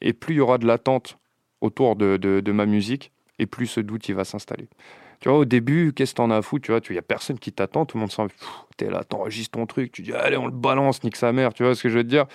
et 0.00 0.12
plus 0.12 0.34
il 0.34 0.38
y 0.38 0.40
aura 0.40 0.58
de 0.58 0.66
l'attente 0.66 1.18
autour 1.60 1.96
de, 1.96 2.16
de- 2.16 2.40
de 2.40 2.52
ma 2.52 2.66
musique, 2.66 3.12
et 3.38 3.46
plus 3.46 3.66
ce 3.66 3.80
doute 3.80 4.08
il 4.08 4.14
va 4.14 4.24
s'installer. 4.24 4.68
Tu 5.20 5.28
vois, 5.28 5.38
au 5.38 5.44
début, 5.44 5.92
qu'est-ce 5.94 6.12
que 6.12 6.16
t'en 6.16 6.30
as 6.30 6.36
à 6.36 6.42
foutre 6.42 6.64
Tu 6.64 6.72
vois, 6.72 6.80
il 6.88 6.92
n'y 6.92 6.98
a 6.98 7.02
personne 7.02 7.38
qui 7.38 7.52
t'attend, 7.52 7.86
tout 7.86 7.96
le 7.96 8.00
monde 8.00 8.12
s'en. 8.12 8.26
T'es 8.76 8.90
là, 8.90 9.04
t'enregistres 9.04 9.58
ton 9.58 9.66
truc, 9.66 9.92
tu 9.92 10.02
dis, 10.02 10.12
allez, 10.12 10.36
on 10.36 10.46
le 10.46 10.52
balance, 10.52 11.02
nique 11.02 11.16
sa 11.16 11.32
mère, 11.32 11.54
tu 11.54 11.64
vois 11.64 11.74
ce 11.74 11.82
que 11.82 11.88
je 11.88 11.98
veux 11.98 12.04
dire 12.04 12.26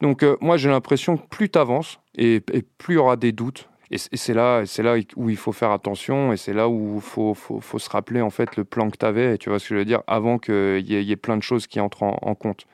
Donc, 0.00 0.22
euh, 0.22 0.36
moi, 0.40 0.56
j'ai 0.56 0.68
l'impression 0.68 1.16
que 1.16 1.26
plus 1.26 1.48
t'avances, 1.48 2.00
et, 2.16 2.40
plus 2.78 2.94
il 2.94 2.96
y 2.96 2.98
aura 2.98 3.16
des 3.16 3.32
doutes. 3.32 3.68
Et 3.92 3.98
c'est 3.98 4.34
là, 4.34 4.62
c'est 4.66 4.84
là 4.84 4.96
où 5.16 5.30
il 5.30 5.36
faut 5.36 5.50
faire 5.52 5.72
attention, 5.72 6.32
et 6.32 6.36
c'est 6.36 6.52
là 6.52 6.68
où 6.68 6.96
il 6.96 7.00
faut, 7.00 7.34
faut, 7.34 7.60
faut 7.60 7.78
se 7.80 7.90
rappeler, 7.90 8.20
en 8.20 8.30
fait, 8.30 8.56
le 8.56 8.64
plan 8.64 8.88
que 8.88 8.96
t'avais, 8.96 9.36
tu 9.38 9.48
vois 9.48 9.58
ce 9.58 9.68
que 9.68 9.74
je 9.74 9.78
veux 9.80 9.84
dire, 9.84 10.02
avant 10.06 10.38
qu'il 10.38 10.84
y, 10.88 11.10
ait- 11.12 11.16
plein 11.16 11.36
de 11.36 11.42
choses 11.42 11.66
qui 11.66 11.80
entrent 11.80 12.04
en, 12.04 12.18
en 12.22 12.34
compte. 12.36 12.66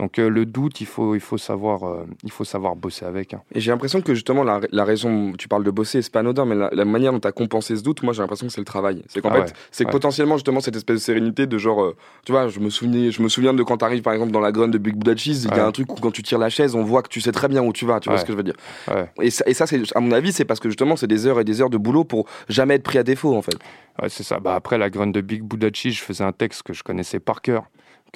Donc 0.00 0.18
euh, 0.18 0.28
le 0.28 0.44
doute, 0.44 0.80
il 0.80 0.86
faut, 0.88 1.14
il 1.14 1.20
faut 1.20 1.38
savoir, 1.38 1.84
euh, 1.84 2.04
il 2.24 2.32
faut 2.32 2.42
savoir 2.44 2.74
bosser 2.74 3.04
avec. 3.04 3.32
hein. 3.32 3.42
Et 3.54 3.60
j'ai 3.60 3.70
l'impression 3.70 4.00
que 4.00 4.12
justement 4.12 4.42
la, 4.42 4.60
la 4.72 4.84
raison, 4.84 5.32
tu 5.38 5.46
parles 5.46 5.62
de 5.62 5.70
bosser, 5.70 6.02
c'est 6.02 6.10
pas 6.12 6.18
anodin, 6.20 6.44
mais 6.44 6.56
la, 6.56 6.68
la 6.72 6.84
manière 6.84 7.12
dont 7.12 7.20
tu 7.20 7.28
as 7.28 7.32
compensé 7.32 7.76
ce 7.76 7.82
doute, 7.82 8.02
moi 8.02 8.12
j'ai 8.12 8.20
l'impression 8.20 8.46
que 8.48 8.52
c'est 8.52 8.60
le 8.60 8.64
travail. 8.64 9.04
C'est 9.06 9.20
qu'en 9.20 9.28
Ah 9.30 9.34
fait, 9.34 9.40
ouais, 9.42 9.52
c'est 9.70 9.84
que 9.84 9.90
potentiellement 9.92 10.36
justement 10.36 10.58
cette 10.58 10.74
espèce 10.74 10.96
de 10.96 11.00
sérénité 11.00 11.46
de 11.46 11.58
genre, 11.58 11.80
euh, 11.82 11.96
tu 12.26 12.32
vois, 12.32 12.48
je 12.48 12.58
me 12.58 12.70
souviens, 12.70 13.10
je 13.10 13.22
me 13.22 13.28
souviens 13.28 13.54
de 13.54 13.62
quand 13.62 13.76
t'arrives 13.76 14.02
par 14.02 14.12
exemple 14.14 14.32
dans 14.32 14.40
la 14.40 14.50
grande 14.50 14.72
de 14.72 14.78
Big 14.78 14.96
Buddha 14.96 15.14
Cheese, 15.16 15.44
il 15.48 15.56
y 15.56 15.60
a 15.60 15.64
un 15.66 15.70
truc 15.70 15.92
où 15.92 15.94
quand 16.00 16.10
tu 16.10 16.24
tires 16.24 16.38
la 16.38 16.50
chaise, 16.50 16.74
on 16.74 16.82
voit 16.82 17.02
que 17.02 17.08
tu 17.08 17.20
sais 17.20 17.30
très 17.32 17.46
bien 17.46 17.62
où 17.62 17.72
tu 17.72 17.86
vas, 17.86 18.00
tu 18.00 18.08
vois 18.08 18.18
ce 18.18 18.24
que 18.24 18.32
je 18.32 18.36
veux 18.36 18.42
dire. 18.42 18.56
Et 19.22 19.30
ça, 19.30 19.44
et 19.46 19.54
ça 19.54 19.66
c'est 19.68 19.80
à 19.96 20.00
mon 20.00 20.10
avis, 20.10 20.32
c'est 20.32 20.44
parce 20.44 20.58
que 20.58 20.68
justement 20.68 20.96
c'est 20.96 21.06
des 21.06 21.26
heures 21.28 21.38
et 21.38 21.44
des 21.44 21.60
heures 21.62 21.70
de 21.70 21.78
boulot 21.78 22.02
pour 22.02 22.26
jamais 22.48 22.74
être 22.74 22.82
pris 22.82 22.98
à 22.98 23.04
défaut 23.04 23.36
en 23.36 23.42
fait. 23.42 23.54
Ouais, 24.02 24.08
c'est 24.08 24.24
ça. 24.24 24.40
Bah, 24.40 24.56
après 24.56 24.76
la 24.76 24.90
graine 24.90 25.12
de 25.12 25.20
Big 25.20 25.42
Buddha 25.42 25.68
Cheese, 25.72 25.92
je 25.92 26.02
faisais 26.02 26.24
un 26.24 26.32
texte 26.32 26.64
que 26.64 26.72
je 26.72 26.82
connaissais 26.82 27.20
par 27.20 27.42
cœur. 27.42 27.62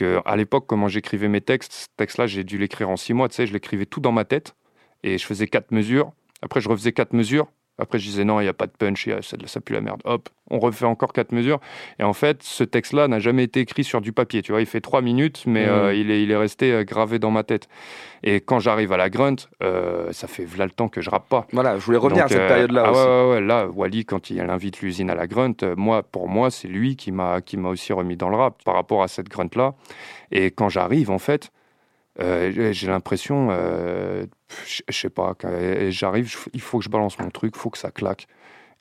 À 0.03 0.37
l'époque, 0.37 0.67
comment 0.67 0.89
j'écrivais 0.89 1.29
mes 1.29 1.41
textes, 1.41 1.73
ce 1.73 1.87
texte-là, 1.97 2.27
j'ai 2.27 2.45
dû 2.45 2.59
l'écrire 2.59 2.89
en 2.89 2.97
six 2.97 3.15
mois. 3.15 3.29
Tu 3.29 3.37
sais, 3.37 3.47
je 3.47 3.53
l'écrivais 3.53 3.87
tout 3.87 4.01
dans 4.01 4.13
ma 4.13 4.25
tête 4.25 4.55
et 5.03 5.19
je 5.19 5.27
faisais 5.27 5.47
quatre 5.47 5.73
mesures. 5.73 6.13
Après, 6.43 6.61
je 6.61 6.69
refaisais 6.69 6.93
quatre 6.93 7.13
mesures. 7.13 7.49
Après, 7.79 7.99
je 7.99 8.05
disais 8.07 8.25
non, 8.25 8.41
il 8.41 8.45
n'y 8.45 8.49
a 8.49 8.53
pas 8.55 8.67
de 8.67 8.73
punch, 8.73 9.09
ça, 9.23 9.37
ça 9.47 9.61
pue 9.61 9.73
la 9.73 9.81
merde. 9.81 10.01
Hop, 10.05 10.29
on 10.51 10.59
refait 10.59 10.85
encore 10.85 11.13
quatre 11.13 11.31
mesures. 11.33 11.61
Et 12.01 12.03
en 12.03 12.13
fait, 12.13 12.43
ce 12.43 12.65
texte-là 12.65 13.07
n'a 13.07 13.21
jamais 13.21 13.45
été 13.45 13.61
écrit 13.61 13.85
sur 13.85 14.01
du 14.01 14.13
papier. 14.13 14.43
Tu 14.43 14.51
vois, 14.53 14.61
il 14.61 14.67
fait 14.67 14.81
trois 14.81 15.01
minutes, 15.01 15.45
mais 15.47 15.67
Mhm. 15.67 15.73
euh, 15.73 15.95
il, 15.95 16.11
est, 16.11 16.23
il 16.23 16.31
est 16.31 16.37
resté 16.37 16.73
euh, 16.73 16.83
gravé 16.85 17.19
dans 17.19 17.31
ma 17.31 17.45
tête. 17.45 17.69
Et 18.25 18.41
quand 18.41 18.59
j'arrive 18.59 18.93
à 18.93 18.97
la 18.97 19.11
grunt, 19.11 19.37
euh, 19.63 20.11
ça 20.13 20.27
fait 20.27 20.45
v'là 20.45 20.65
le 20.65 20.73
temps 20.73 20.89
que 20.89 21.01
je 21.01 21.09
rappe 21.09 21.29
pas. 21.29 21.47
Voilà, 21.53 21.79
je 21.79 21.85
voulais 21.85 21.99
revenir 21.99 22.25
Donc, 22.25 22.33
à 22.33 22.35
cette 22.35 22.43
euh, 22.43 22.49
période-là 22.49 22.83
ah 22.87 22.91
aussi. 22.91 23.01
ouais, 23.01 23.07
ouais, 23.07 23.31
ouais, 23.35 23.41
là, 23.41 23.67
Wally, 23.69 24.05
quand 24.05 24.31
il 24.31 24.41
invite 24.41 24.81
l'usine 24.81 25.09
à 25.11 25.15
la 25.15 25.29
grunt, 25.29 25.55
moi, 25.77 26.03
pour 26.03 26.29
moi, 26.29 26.51
c'est 26.51 26.67
lui 26.69 26.97
qui 26.97 27.13
m'a 27.13 27.41
qui 27.41 27.57
m'a 27.57 27.69
aussi 27.69 27.93
remis 27.93 28.17
dans 28.17 28.29
le 28.29 28.37
rap 28.37 28.63
par 28.65 28.75
rapport 28.75 29.05
à 29.05 29.09
cette 29.09 29.29
grunt-là. 29.29 29.75
Et 30.33 30.51
quand 30.51 30.69
j'arrive, 30.69 31.11
en 31.11 31.19
fait, 31.21 31.51
euh, 32.21 32.51
j'ai- 32.53 32.73
j'ai 32.73 32.89
l'impression, 32.89 33.49
euh, 33.53 34.27
je 34.67 34.83
je 34.89 34.97
sais 34.99 35.11
pas, 35.11 35.35
j'arrive, 35.91 36.35
il 36.53 36.61
faut 36.61 36.79
que 36.79 36.85
je 36.85 36.89
balance 36.91 37.19
mon 37.19 37.31
truc, 37.31 37.53
il 37.57 37.59
faut 37.59 37.71
que 37.71 37.79
ça 37.79 37.91
claque. 37.91 38.27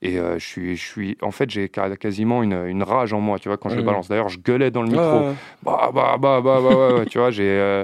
Et 0.04 0.20
euh, 0.20 0.38
je 0.38 0.46
suis, 0.46 0.76
je 0.76 0.86
suis, 0.86 1.18
en 1.24 1.32
fait, 1.32 1.50
j'ai 1.50 1.70
quasiment 1.70 2.44
une, 2.44 2.54
une 2.68 2.84
rage 2.84 3.14
en 3.14 3.20
moi, 3.20 3.40
tu 3.40 3.50
vois, 3.50 3.58
quand 3.58 3.70
je 3.70 3.76
le 3.76 3.82
Mhm. 3.82 3.86
balance. 3.88 4.08
D'ailleurs, 4.08 4.30
je 4.30 4.38
gueulais 4.40 4.70
dans 4.70 4.84
le 4.84 4.90
micro 4.90 5.24
bah 5.64 5.90
bah 5.92 6.18
bah 6.20 6.40
bah, 6.42 6.60
bah, 6.62 6.96
ouais, 6.98 7.06
tu 7.08 7.18
vois 7.18 7.32
j'ai 7.32 7.50
euh, 7.50 7.84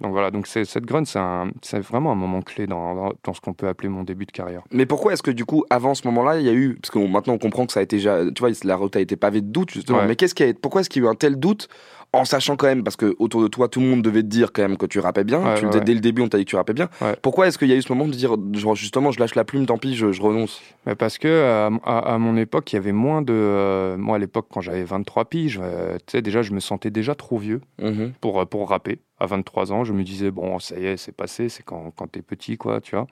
donc 0.00 0.10
voilà 0.10 0.32
donc 0.32 0.48
c'est 0.48 0.64
cette 0.64 0.84
grunt 0.84 1.04
c'est 1.04 1.78
vraiment 1.78 2.10
un 2.10 2.16
moment 2.16 2.42
clé 2.42 2.66
dans, 2.66 2.94
dans, 2.96 3.12
dans 3.22 3.32
ce 3.34 3.40
qu'on 3.40 3.52
peut 3.52 3.68
appeler 3.68 3.88
mon 3.88 4.02
début 4.02 4.26
de 4.26 4.32
carrière 4.32 4.62
Mais 4.72 4.84
pourquoi 4.86 5.12
est-ce 5.12 5.22
que 5.22 5.30
du 5.30 5.44
coup, 5.44 5.64
avant 5.70 5.94
ce 5.94 6.04
moment-là, 6.08 6.40
il 6.40 6.46
y 6.46 6.48
a 6.48 6.52
eu, 6.52 6.74
parce 6.82 6.90
que 6.90 6.98
maintenant 6.98 7.34
on 7.34 7.38
comprend 7.38 7.64
que 7.66 7.72
ça 7.72 7.78
a 7.78 7.84
été 7.84 7.96
déjà, 7.96 8.24
tu 8.32 8.40
vois, 8.40 8.50
la 8.64 8.74
route 8.74 8.96
a 8.96 9.00
été 9.00 9.14
pavée 9.16 9.40
de 9.40 9.46
doutes 9.52 9.70
justement. 9.70 9.98
Ouais. 9.98 10.06
Mais 10.08 10.16
qu'est-ce 10.16 10.34
qui 10.34 10.42
a, 10.42 10.52
pourquoi 10.54 10.80
est-ce 10.80 10.90
qu'il 10.90 11.02
y 11.02 11.06
a 11.06 11.08
eu 11.08 11.12
un 11.12 11.14
tel 11.14 11.36
doute 11.36 11.68
en 12.14 12.24
sachant 12.26 12.56
quand 12.56 12.66
même, 12.66 12.84
parce 12.84 12.96
que 12.96 13.14
autour 13.18 13.42
de 13.42 13.48
toi, 13.48 13.68
tout 13.68 13.80
le 13.80 13.86
monde 13.86 14.02
devait 14.02 14.22
te 14.22 14.26
dire 14.28 14.52
quand 14.52 14.62
même 14.62 14.76
que 14.76 14.84
tu 14.86 14.98
rappais 14.98 15.24
bien. 15.24 15.42
Ouais, 15.42 15.58
tu, 15.58 15.66
ouais, 15.66 15.80
dès, 15.80 15.94
le 15.94 16.00
début, 16.00 16.20
on 16.22 16.28
t'a 16.28 16.36
dit 16.38 16.44
que 16.44 16.50
tu 16.50 16.56
rappais 16.56 16.74
bien. 16.74 16.88
Ouais. 17.00 17.16
Pourquoi 17.22 17.46
est-ce 17.46 17.56
qu'il 17.58 17.68
y 17.68 17.72
a 17.72 17.76
eu 17.76 17.80
ce 17.82 17.90
moment 17.92 18.06
de 18.06 18.12
dire, 18.12 18.36
genre, 18.52 18.74
justement, 18.74 19.10
je 19.12 19.18
lâche 19.20 19.34
la 19.34 19.44
plume, 19.44 19.64
tant 19.64 19.78
pis, 19.78 19.96
je, 19.96 20.12
je 20.12 20.20
renonce? 20.20 20.60
Mais 20.86 20.94
parce 20.94 21.16
que 21.16 21.28
euh, 21.28 21.70
à, 21.84 22.14
à 22.14 22.18
mon 22.18 22.36
époque 22.36 22.72
il 22.72 22.76
y 22.76 22.78
avait 22.78 22.92
moins 22.92 23.22
de 23.22 23.32
euh, 23.32 23.96
moi 23.96 24.16
à 24.16 24.18
l'époque 24.18 24.46
quand 24.50 24.60
j'avais 24.60 24.82
23 24.82 25.26
piges 25.26 25.60
euh, 25.62 25.96
tu 25.98 26.12
sais 26.12 26.22
déjà 26.22 26.42
je 26.42 26.52
me 26.52 26.58
sentais 26.60 26.90
déjà 26.90 27.14
trop 27.14 27.38
vieux 27.38 27.60
Mhm. 27.80 28.12
pour 28.20 28.44
pour 28.48 28.68
rapper 28.68 28.98
à 29.18 29.26
23 29.26 29.72
ans. 29.72 29.84
Je 29.84 29.92
me 29.92 30.02
disais, 30.02 30.30
bon, 30.30 30.58
ça 30.58 30.78
y 30.78 30.84
est, 30.86 30.96
c'est 30.96 31.12
passé, 31.16 31.48
c'est 31.48 31.62
quand, 31.62 31.92
quand 31.96 32.08
t'es 32.10 32.22
petit, 32.22 32.56
quoi, 32.58 32.80
tu 32.80 32.96
vois. 32.96 33.06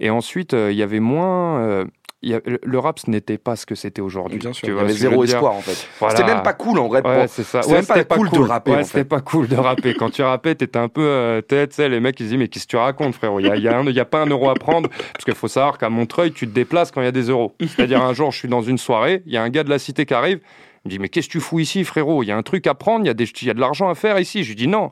Et 0.00 0.08
ensuite, 0.10 0.54
il 0.54 0.74
y 0.74 0.82
avait 0.82 0.98
moins. 1.00 1.84
Euh, 2.32 2.40
il 2.46 2.50
y 2.52 2.54
a- 2.54 2.58
le- 2.62 2.78
rap, 2.78 2.98
ce 2.98 3.10
n'était 3.10 3.38
pas 3.38 3.56
ce 3.56 3.66
que 3.66 3.74
c'était 3.74 4.00
aujourd'hui. 4.00 4.38
Bien 4.38 4.52
sûr, 4.52 4.60
Tu 4.62 4.66
il 4.66 4.70
y 4.70 4.72
vois 4.72 4.82
avait 4.82 4.92
zéro 4.92 5.24
espoir 5.24 5.52
en 5.54 5.60
fait. 5.60 5.86
Voilà. 6.00 6.16
C'était 6.16 6.32
même 6.32 6.42
pas 6.42 6.52
cool 6.52 6.78
en 6.78 6.88
vrai. 6.88 7.02
Ouais, 7.06 7.26
c'est 7.28 7.42
ça. 7.44 7.62
c'était 7.62 7.74
même 7.76 7.86
pas 7.86 8.04
cool 8.04 8.30
de 8.30 8.38
rapper, 8.40 8.70
Ouais, 8.72 8.78
en 8.80 8.84
c'était 8.84 9.04
pas 9.04 9.20
cool 9.20 9.48
de 9.48 9.56
rapper. 9.56 9.94
Quand 9.94 10.10
tu 10.10 10.22
rappais, 10.22 10.54
t'étais 10.54 10.78
un 10.78 10.88
peu. 10.88 11.02
euh, 11.02 11.40
t'es- 11.40 11.66
tu 11.68 11.74
sais, 11.76 11.88
les 11.88 12.00
mecs, 12.00 12.18
ils 12.20 12.24
se 12.24 12.28
disent 12.30 12.38
Mais 12.38 12.48
qu'est-ce 12.48 12.64
que 12.66 12.70
tu 12.70 12.76
racontes, 12.76 13.14
frérot? 13.14 13.40
Il 13.40 13.44
n'y 13.44 13.50
a, 13.50 13.56
il 13.56 13.62
y 13.62 13.68
a 13.68 13.80
y 13.82 14.04
pas 14.04 14.22
un 14.22 14.26
euro 14.26 14.50
à 14.50 14.54
prendre. 14.54 14.88
Parce 14.88 15.24
qu'il 15.24 15.34
faut 15.34 15.48
savoir 15.48 15.78
qu'à 15.78 15.88
Montreuil, 15.90 16.32
tu 16.32 16.46
te 16.46 16.52
déplaces 16.52 16.90
quand 16.90 17.00
il 17.00 17.04
y 17.04 17.08
a 17.08 17.12
des 17.12 17.28
euros. 17.30 17.54
C'est-à-dire, 17.60 18.02
un 18.02 18.12
jour, 18.14 18.30
je 18.32 18.38
suis 18.38 18.48
dans 18.48 18.62
une 18.62 18.78
soirée, 18.78 19.22
il 19.26 19.32
y 19.32 19.36
a 19.36 19.42
un 19.42 19.50
gars 19.50 19.64
de 19.64 19.70
la 19.70 19.78
cité 19.78 20.06
qui 20.06 20.14
arrive. 20.14 20.40
Il 20.84 20.88
me 20.88 20.90
dit 20.90 20.98
Mais 20.98 21.08
qu'est-ce 21.08 21.28
que 21.28 21.32
tu 21.32 21.40
fous 21.40 21.60
ici, 21.60 21.84
frérot? 21.84 22.22
Il 22.22 22.26
y 22.26 22.32
a 22.32 22.36
un 22.36 22.42
truc 22.42 22.66
à 22.66 22.74
prendre, 22.74 23.04
il 23.04 23.08
y, 23.08 23.10
a 23.10 23.14
des- 23.14 23.24
il 23.24 23.46
y 23.46 23.50
a 23.50 23.54
de 23.54 23.60
l'argent 23.60 23.88
à 23.88 23.94
faire 23.94 24.18
ici. 24.18 24.42
Je 24.44 24.48
lui 24.50 24.56
dis 24.56 24.68
Non. 24.68 24.90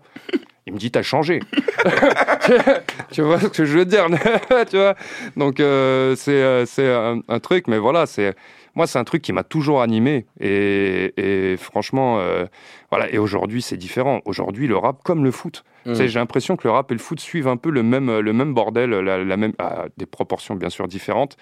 Il 0.67 0.75
me 0.75 0.79
dit 0.79 0.91
T'as 0.91 1.03
changé. 1.03 1.41
tu 3.11 3.23
vois 3.23 3.41
ce 3.41 3.49
que 3.49 3.65
je 3.65 3.79
veux 3.79 3.85
dire 3.85 4.07
tu 4.71 4.77
vois 4.77 4.95
Donc, 5.37 5.61
euh, 5.61 6.15
c'est 6.17 6.33
euh, 6.33 7.17
un, 7.29 7.41
truc, 7.41 7.67
mais 7.69 7.79
voilà, 7.79 8.07
c'est. 8.07 8.35
Moi, 8.75 8.87
c'est 8.87 8.99
un 8.99 9.05
truc 9.05 9.21
qui 9.23 9.33
m'a 9.33 9.45
toujours 9.45 9.83
animé. 9.83 10.27
Et, 10.41 11.13
et 11.17 11.57
franchement, 11.59 12.19
euh, 12.21 12.47
voilà. 12.93 13.11
Et 13.13 13.17
aujourd'hui, 13.19 13.63
c'est 13.63 13.79
différent. 13.79 14.21
Aujourd'hui, 14.27 14.67
le 14.67 14.77
rap, 14.77 15.03
comme 15.03 15.25
le 15.25 15.31
foot. 15.31 15.65
Mm. 15.87 15.95
Sais, 15.95 16.09
J'ai 16.09 16.19
l'impression 16.19 16.57
que 16.57 16.69
le 16.69 16.71
rap 16.73 16.91
et 16.93 16.95
le 16.95 17.01
foot 17.01 17.19
suivent 17.19 17.49
un 17.49 17.57
peu 17.57 17.71
le 17.71 17.83
même, 17.83 18.19
le 18.21 18.33
même 18.33 18.53
bordel, 18.55 18.91
la, 18.91 19.25
la 19.25 19.37
même, 19.37 19.53
à 19.59 19.87
des 19.97 20.07
proportions 20.07 20.55
bien 20.55 20.69
sûr 20.69 20.87
différentes. 20.87 21.37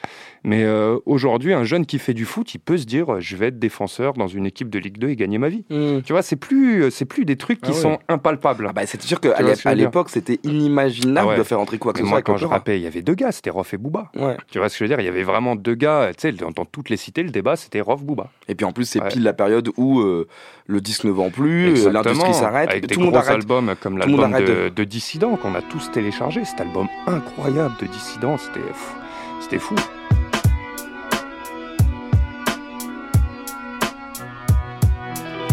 Mais 0.45 0.63
euh, 0.65 0.97
aujourd'hui, 1.07 1.53
un 1.53 1.65
jeune 1.65 1.85
qui 1.87 1.99
fait 1.99 2.15
du 2.15 2.25
foot, 2.25 2.55
il 2.55 2.59
peut 2.59 2.79
se 2.79 2.87
dire 2.87 3.15
euh, 3.15 3.21
je 3.21 3.37
vais 3.37 3.49
être 3.49 3.59
défenseur 3.59 4.15
dans 4.15 4.29
une 4.29 4.47
équipe 4.47 4.71
de 4.71 4.79
Ligue 4.79 4.97
2 4.99 5.09
et 5.11 5.17
gagner 5.17 5.39
ma 5.39 5.49
vie. 5.49 5.65
Mm. 5.71 6.01
Tu 6.05 6.13
vois, 6.13 6.23
c'est 6.23 6.37
plus, 6.37 6.91
c'est 6.91 7.05
plus 7.05 7.25
des 7.25 7.37
trucs 7.37 7.61
qui 7.61 7.71
Ah 7.73 7.75
ouais. 7.75 7.81
sont 7.81 7.99
impalpables. 8.09 8.67
Ah 8.69 8.73
bah, 8.73 8.87
c'est 8.87 9.03
sûr 9.03 9.21
qu'à 9.21 9.35
à 9.65 9.75
l'époque, 9.75 10.09
c'était 10.09 10.39
inimaginable 10.45 11.19
Ah 11.21 11.27
ouais. 11.33 11.39
de 11.39 11.43
faire 11.43 11.61
entrer 11.61 11.79
quoi 11.79 11.93
que 11.93 11.99
ce 11.99 12.05
soit 12.05 12.11
moi, 12.11 12.23
quand 12.23 12.37
je 12.37 12.47
rappais, 12.47 12.79
il 12.79 12.83
y 12.83 12.87
avait 12.87 13.03
deux 13.03 13.15
gars, 13.15 13.33
c'était 13.33 13.51
Rof 13.51 13.75
et 13.75 13.77
Booba. 13.77 14.11
Ouais. 14.17 14.37
Tu 14.51 14.59
vois 14.59 14.69
ce 14.69 14.75
que 14.75 14.79
je 14.79 14.85
veux 14.85 14.89
dire? 14.97 15.01
Il 15.01 15.07
y 15.07 15.09
avait 15.09 15.25
vraiment 15.25 15.57
deux 15.57 15.75
gars, 15.75 16.11
tu 16.17 16.23
sais, 16.23 16.33
dans, 16.33 16.51
dans 16.51 16.65
toutes 16.65 16.89
les 16.91 16.97
cités, 16.97 17.23
le 17.23 17.31
débat, 17.31 17.57
c'était 17.57 17.81
Rof 17.81 18.03
Booba. 18.05 18.31
Et 18.49 18.55
puis 18.55 18.65
en 18.65 18.73
plus, 18.73 18.85
c'est 18.85 19.01
pile 19.09 19.23
la 19.23 19.33
période 19.33 19.71
où 19.77 20.01
euh, 20.01 20.27
le 20.67 20.81
disque 20.81 21.05
ne 21.05 21.11
vend 21.11 21.31
plus, 21.31 21.39
euh, 21.48 21.70
Exactement. 21.70 22.03
l'industrie 22.03 22.35
s'arrête, 22.35 22.70
Avec 22.70 22.87
des 22.87 22.94
tout 22.94 23.00
le 23.00 23.07
monde 23.07 23.14
gros 23.14 23.22
arrête. 23.22 23.35
albums 23.37 23.74
comme 23.81 23.98
l'album 23.98 24.33
de, 24.33 24.68
de 24.68 24.85
Dissident 24.85 25.37
qu'on 25.37 25.55
a 25.55 25.62
tous 25.62 25.90
téléchargé. 25.92 26.44
Cet 26.44 26.61
album 26.61 26.88
incroyable 27.07 27.74
de 27.81 27.87
Dissident, 27.87 28.37
c'était 28.38 28.61
fou. 28.72 28.94
C'était 29.40 29.59
fou. 29.59 29.74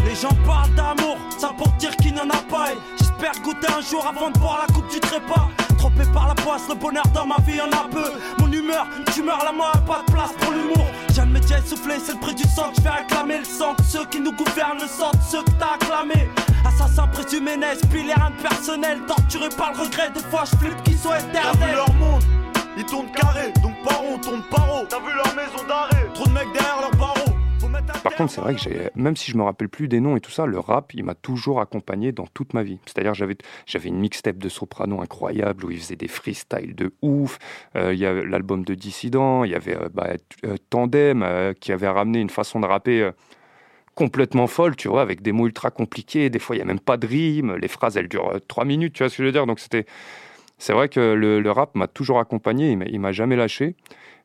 Les 0.06 0.16
gens 0.16 0.36
parlent 0.46 0.74
d'amour, 0.76 1.18
ça 1.38 1.52
pour 1.58 1.70
dire 1.74 1.96
qu'il 1.98 2.14
n'en 2.14 2.30
a 2.30 2.42
pas. 2.50 2.72
Et 2.72 2.78
J'espère 2.98 3.42
goûter 3.44 3.68
un 3.76 3.82
jour 3.82 4.06
avant 4.08 4.30
de 4.32 4.38
boire 4.40 4.66
la 4.68 4.74
coupe 4.74 4.90
du 4.90 5.00
trépas. 5.00 5.50
Trompé 5.78 6.04
par 6.14 6.28
la 6.28 6.36
poisse, 6.36 6.64
le 6.70 6.76
bonheur 6.76 7.04
dans 7.14 7.26
ma 7.26 7.38
vie 7.46 7.60
en 7.62 7.70
a 7.72 7.88
peu. 7.90 8.12
Mon 8.40 8.52
humeur, 8.52 8.88
tu 9.14 9.22
meurs 9.22 9.44
la 9.46 9.52
mort, 9.52 9.80
pas 9.86 10.02
de 10.06 10.12
place 10.12 10.32
pour 10.40 10.52
l'humour. 10.52 10.86
J'ai 11.14 11.22
un 11.22 11.26
métier 11.26 11.58
essoufflé, 11.58 11.96
c'est 12.04 12.14
le 12.14 12.20
prix 12.20 12.36
du 12.36 12.44
sang 12.44 12.70
que 12.72 12.78
je 12.78 12.82
vais 12.82 12.90
réclamer 12.90 13.40
le 13.40 13.46
sang. 13.46 13.74
de 13.78 13.84
Ceux 13.84 14.06
qui 14.06 14.20
nous 14.20 14.34
gouvernent 14.34 14.80
le 14.82 14.88
sang, 14.88 15.12
de 15.12 15.20
ceux 15.30 15.44
que 15.44 15.52
t'as 15.60 15.76
acclamé. 15.76 16.30
Assassin 16.66 17.08
présumé, 17.08 17.58
n'est 17.58 17.76
les 17.94 18.14
reins 18.14 18.32
personnel. 18.42 19.00
Torturé 19.08 19.50
par 19.50 19.74
le 19.74 19.82
regret, 19.84 20.10
des 20.14 20.20
fois 20.32 20.44
je 20.46 20.58
flippe 20.58 20.84
qu'ils 20.84 20.98
soient 20.98 21.18
T'as 21.34 21.42
vu 21.42 21.58
éternels. 21.58 21.76
leur 21.76 21.94
monde? 21.94 22.24
Ils 22.78 22.86
tournent 22.86 23.12
carré, 23.12 23.54
donc 23.64 23.74
par 23.84 24.00
rond, 24.00 24.18
tourne 24.20 24.44
par 24.52 24.70
haut. 24.72 24.86
T'as 24.88 25.00
vu 25.00 25.14
leur 25.16 25.34
maison 25.36 25.66
d'arrêt? 25.68 26.10
Trop 26.14 26.26
de 26.28 26.32
mecs 26.32 26.52
derrière 26.54 26.82
leurs 26.82 26.96
barreaux. 26.96 27.27
Par 28.04 28.16
contre, 28.16 28.32
c'est 28.32 28.42
vrai 28.42 28.56
que 28.56 28.92
même 28.96 29.16
si 29.16 29.32
je 29.32 29.38
me 29.38 29.44
rappelle 29.44 29.70
plus 29.70 29.88
des 29.88 30.00
noms 30.00 30.16
et 30.16 30.22
tout 30.22 30.32
ça, 30.32 30.46
le 30.46 30.60
rap, 30.60 30.94
il 30.94 31.04
m'a 31.04 31.16
toujours 31.16 31.62
accompagné 31.62 32.12
dans 32.12 32.28
toute 32.28 32.54
ma 32.54 32.64
vie. 32.64 32.80
C'est-à-dire, 32.86 33.14
j'avais, 33.14 33.38
j'avais 33.66 33.90
une 33.90 34.00
mixtape 34.00 34.38
de 34.38 34.50
soprano 34.50 35.02
incroyable 35.02 35.66
où 35.66 35.72
il 35.72 35.80
faisait 35.80 35.96
des 35.96 36.08
freestyles 36.08 36.76
de 36.76 36.94
ouf. 37.02 37.38
Euh, 37.76 37.94
il 37.94 38.00
y 38.00 38.06
a 38.06 38.14
l'album 38.14 38.64
de 38.64 38.74
Dissident, 38.76 39.44
il 39.44 39.52
y 39.52 39.56
avait 39.56 39.76
euh, 39.76 39.90
bah, 39.94 40.14
euh, 40.46 40.56
Tandem 40.70 41.54
qui 41.60 41.72
avait 41.72 41.88
ramené 41.88 42.20
une 42.20 42.30
façon 42.30 42.60
de 42.60 42.66
rapper. 42.66 43.12
complètement 43.96 44.48
folle, 44.48 44.76
tu 44.76 44.88
vois, 44.88 45.02
avec 45.02 45.22
des 45.22 45.32
mots 45.32 45.48
ultra 45.48 45.72
compliqués. 45.72 46.30
Des 46.30 46.40
fois, 46.40 46.56
il 46.56 46.60
n'y 46.60 46.64
a 46.64 46.68
même 46.68 46.80
pas 46.80 46.98
de 46.98 47.08
rime. 47.08 47.56
Les 47.56 47.68
phrases, 47.68 47.98
elles 47.98 48.08
durent 48.08 48.40
trois 48.48 48.64
minutes, 48.64 48.94
tu 48.94 49.04
vois 49.04 49.10
ce 49.10 49.18
que 49.18 49.24
je 49.24 49.28
veux 49.28 49.32
dire? 49.32 49.46
Donc, 49.46 49.60
c'était. 49.60 49.86
C'est 50.60 50.74
vrai 50.74 50.90
que 50.90 51.00
le, 51.00 51.52
rap 51.52 51.76
m'a 51.76 51.88
toujours 51.88 52.20
accompagné, 52.20 52.72
il 52.72 52.84
il 52.90 53.00
m'a 53.00 53.12
jamais 53.12 53.36
lâché. 53.36 53.76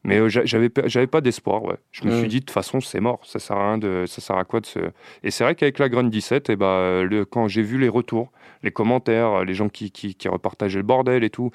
Mais 0.05 0.19
euh, 0.19 0.29
j'a- 0.29 0.45
j'avais, 0.45 0.69
pas- 0.69 0.87
j'avais 0.89 1.07
pas 1.07 1.21
d'espoir, 1.21 1.63
ouais. 1.65 1.77
Je 1.93 2.05
me 2.05 2.11
Mm. 2.13 2.19
suis 2.19 2.29
dit, 2.29 2.41
de 2.41 2.45
toute 2.45 2.51
façon, 2.51 2.81
c'est 2.81 2.99
mort. 3.01 3.21
Ça 3.25 3.39
sert 3.39 3.57
à 3.57 3.69
rien 3.69 3.79
de. 3.79 4.05
Ça 4.07 4.21
sert 4.21 4.37
à 4.37 4.45
quoi 4.45 4.61
de 4.61 4.67
se. 4.67 4.81
Et 5.23 5.31
c'est 5.31 5.45
vrai 5.45 5.55
qu'avec 5.55 5.79
la 5.79 5.89
Grun 5.89 6.05
17, 6.05 6.51
et 6.51 6.57
bah, 6.57 6.67
euh, 6.67 7.05
le, 7.05 7.25
quand 7.25 7.47
j'ai 7.47 7.63
vu 7.63 7.79
les 7.79 7.89
retours, 7.89 8.33
les 8.65 8.73
commentaires, 8.73 9.45
les 9.45 9.55
gens 9.55 9.69
qui, 9.69 9.91
qui, 9.93 10.15
qui 10.17 10.27
repartageaient 10.29 10.79
le 10.79 10.85
bordel 10.85 11.23
et 11.23 11.31
tout, 11.31 11.51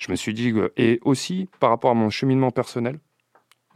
je 0.00 0.10
me 0.10 0.16
suis 0.16 0.34
dit. 0.34 0.52
Et 0.76 0.98
aussi, 1.04 1.48
par 1.60 1.70
rapport 1.70 1.92
à 1.92 1.94
mon 1.94 2.10
cheminement 2.10 2.50
personnel, 2.50 2.98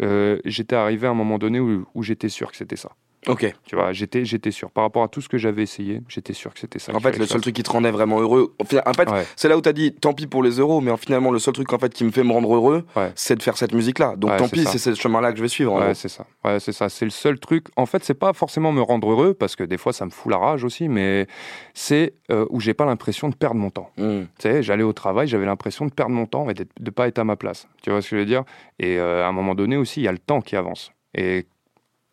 euh, 0.02 0.38
j'étais 0.44 0.76
arrivé 0.76 1.06
à 1.06 1.10
un 1.10 1.14
moment 1.14 1.38
donné 1.38 1.60
où, 1.60 1.86
où 1.94 2.02
j'étais 2.02 2.28
sûr 2.28 2.50
que 2.50 2.56
c'était 2.56 2.76
ça. 2.76 2.90
Ok. 3.28 3.52
Tu 3.64 3.74
vois, 3.76 3.92
j'étais, 3.92 4.24
j'étais 4.24 4.50
sûr. 4.50 4.70
Par 4.70 4.84
rapport 4.84 5.02
à 5.02 5.08
tout 5.08 5.20
ce 5.20 5.28
que 5.28 5.36
j'avais 5.38 5.62
essayé, 5.62 6.00
j'étais 6.08 6.32
sûr 6.32 6.54
que 6.54 6.60
c'était 6.60 6.78
ça. 6.78 6.94
En 6.94 7.00
fait, 7.00 7.18
le 7.18 7.26
seul 7.26 7.40
truc 7.40 7.54
qui 7.56 7.62
te 7.62 7.70
rendait 7.70 7.90
vraiment 7.90 8.20
heureux, 8.20 8.54
en 8.60 8.64
fait. 8.64 8.76
Ouais. 9.10 9.24
c'est 9.36 9.48
là 9.48 9.56
où 9.56 9.60
t'as 9.60 9.72
dit 9.72 9.92
tant 9.92 10.12
pis 10.12 10.26
pour 10.26 10.42
les 10.42 10.52
euros, 10.58 10.80
mais 10.80 10.90
en, 10.90 10.96
finalement, 10.96 11.30
le 11.30 11.38
seul 11.38 11.54
truc 11.54 11.72
en 11.72 11.78
fait 11.78 11.92
qui 11.92 12.04
me 12.04 12.10
fait 12.10 12.22
me 12.22 12.32
rendre 12.32 12.54
heureux, 12.54 12.84
Ouais. 12.94 13.10
c'est 13.14 13.36
de 13.36 13.42
faire 13.42 13.56
cette 13.56 13.72
musique-là. 13.74 14.14
Donc 14.16 14.30
Ouais, 14.30 14.36
tant 14.36 14.48
pis, 14.48 14.64
c'est 14.64 14.78
ce 14.78 14.94
chemin-là 14.94 15.32
que 15.32 15.38
je 15.38 15.42
vais 15.42 15.48
suivre. 15.48 15.74
Ouais, 15.74 15.94
c'est 15.94 16.08
ça. 16.08 16.26
Ouais, 16.44 16.60
c'est 16.60 16.72
ça. 16.72 16.88
C'est 16.88 17.04
le 17.04 17.10
seul 17.10 17.38
truc. 17.38 17.66
En 17.76 17.86
fait, 17.86 18.04
c'est 18.04 18.14
pas 18.14 18.32
forcément 18.32 18.70
me 18.72 18.80
rendre 18.82 19.10
heureux 19.10 19.34
parce 19.34 19.56
que 19.56 19.64
des 19.64 19.76
fois, 19.78 19.92
ça 19.92 20.04
me 20.04 20.10
fout 20.10 20.30
la 20.30 20.38
rage 20.38 20.64
aussi, 20.64 20.88
mais 20.88 21.26
c'est 21.74 22.14
euh, 22.30 22.46
où 22.50 22.60
j'ai 22.60 22.74
pas 22.74 22.84
l'impression 22.84 23.28
de 23.28 23.34
perdre 23.34 23.56
mon 23.56 23.70
temps. 23.70 23.90
Mm. 23.98 24.20
Tu 24.22 24.26
sais, 24.38 24.62
j'allais 24.62 24.82
au 24.82 24.92
travail, 24.92 25.26
j'avais 25.28 25.46
l'impression 25.46 25.86
de 25.86 25.90
perdre 25.92 26.12
mon 26.14 26.26
temps 26.26 26.48
et 26.50 26.54
d'être- 26.54 26.70
de 26.80 26.90
pas 26.90 27.08
être 27.08 27.18
à 27.18 27.24
ma 27.24 27.36
place. 27.36 27.68
Tu 27.82 27.90
vois 27.90 28.02
ce 28.02 28.10
que 28.10 28.16
je 28.16 28.20
veux 28.20 28.26
dire? 28.26 28.44
Et 28.78 28.98
euh, 28.98 29.24
à 29.24 29.28
un 29.28 29.32
moment 29.32 29.54
donné 29.54 29.76
aussi, 29.76 30.00
il 30.00 30.04
y 30.04 30.08
a 30.08 30.12
le 30.12 30.18
temps 30.18 30.40
qui 30.40 30.56
avance. 30.56 30.92
Et 31.14 31.46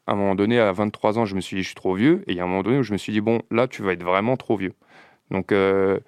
à 0.08 0.13
un 0.13 0.16
moment 0.16 0.36
donné, 0.36 0.60
à 0.60 0.72
23 0.72 1.18
ans, 1.20 1.26
je 1.26 1.36
me 1.36 1.42
suis 1.42 1.56
dit, 1.58 1.62
je 1.63 1.68
suis 1.68 1.76
trop 1.76 1.96
vieux. 1.96 2.24
Et 2.28 2.32
il 2.32 2.38
y 2.38 2.39
a 2.39 2.44
un 2.44 2.48
moment 2.48 2.63
donné 2.63 2.80
où 2.80 2.84
je 2.84 2.92
me 2.94 2.98
suis 2.98 3.13
dit, 3.13 3.22
bon, 3.22 3.42
là, 3.52 3.68
tu 3.68 3.82
vas 3.84 3.94
être 3.94 4.04
vraiment 4.04 4.36
trop 4.38 4.58
vieux. 4.58 4.74
Donc, 5.32 5.52
euh, 5.52 6.00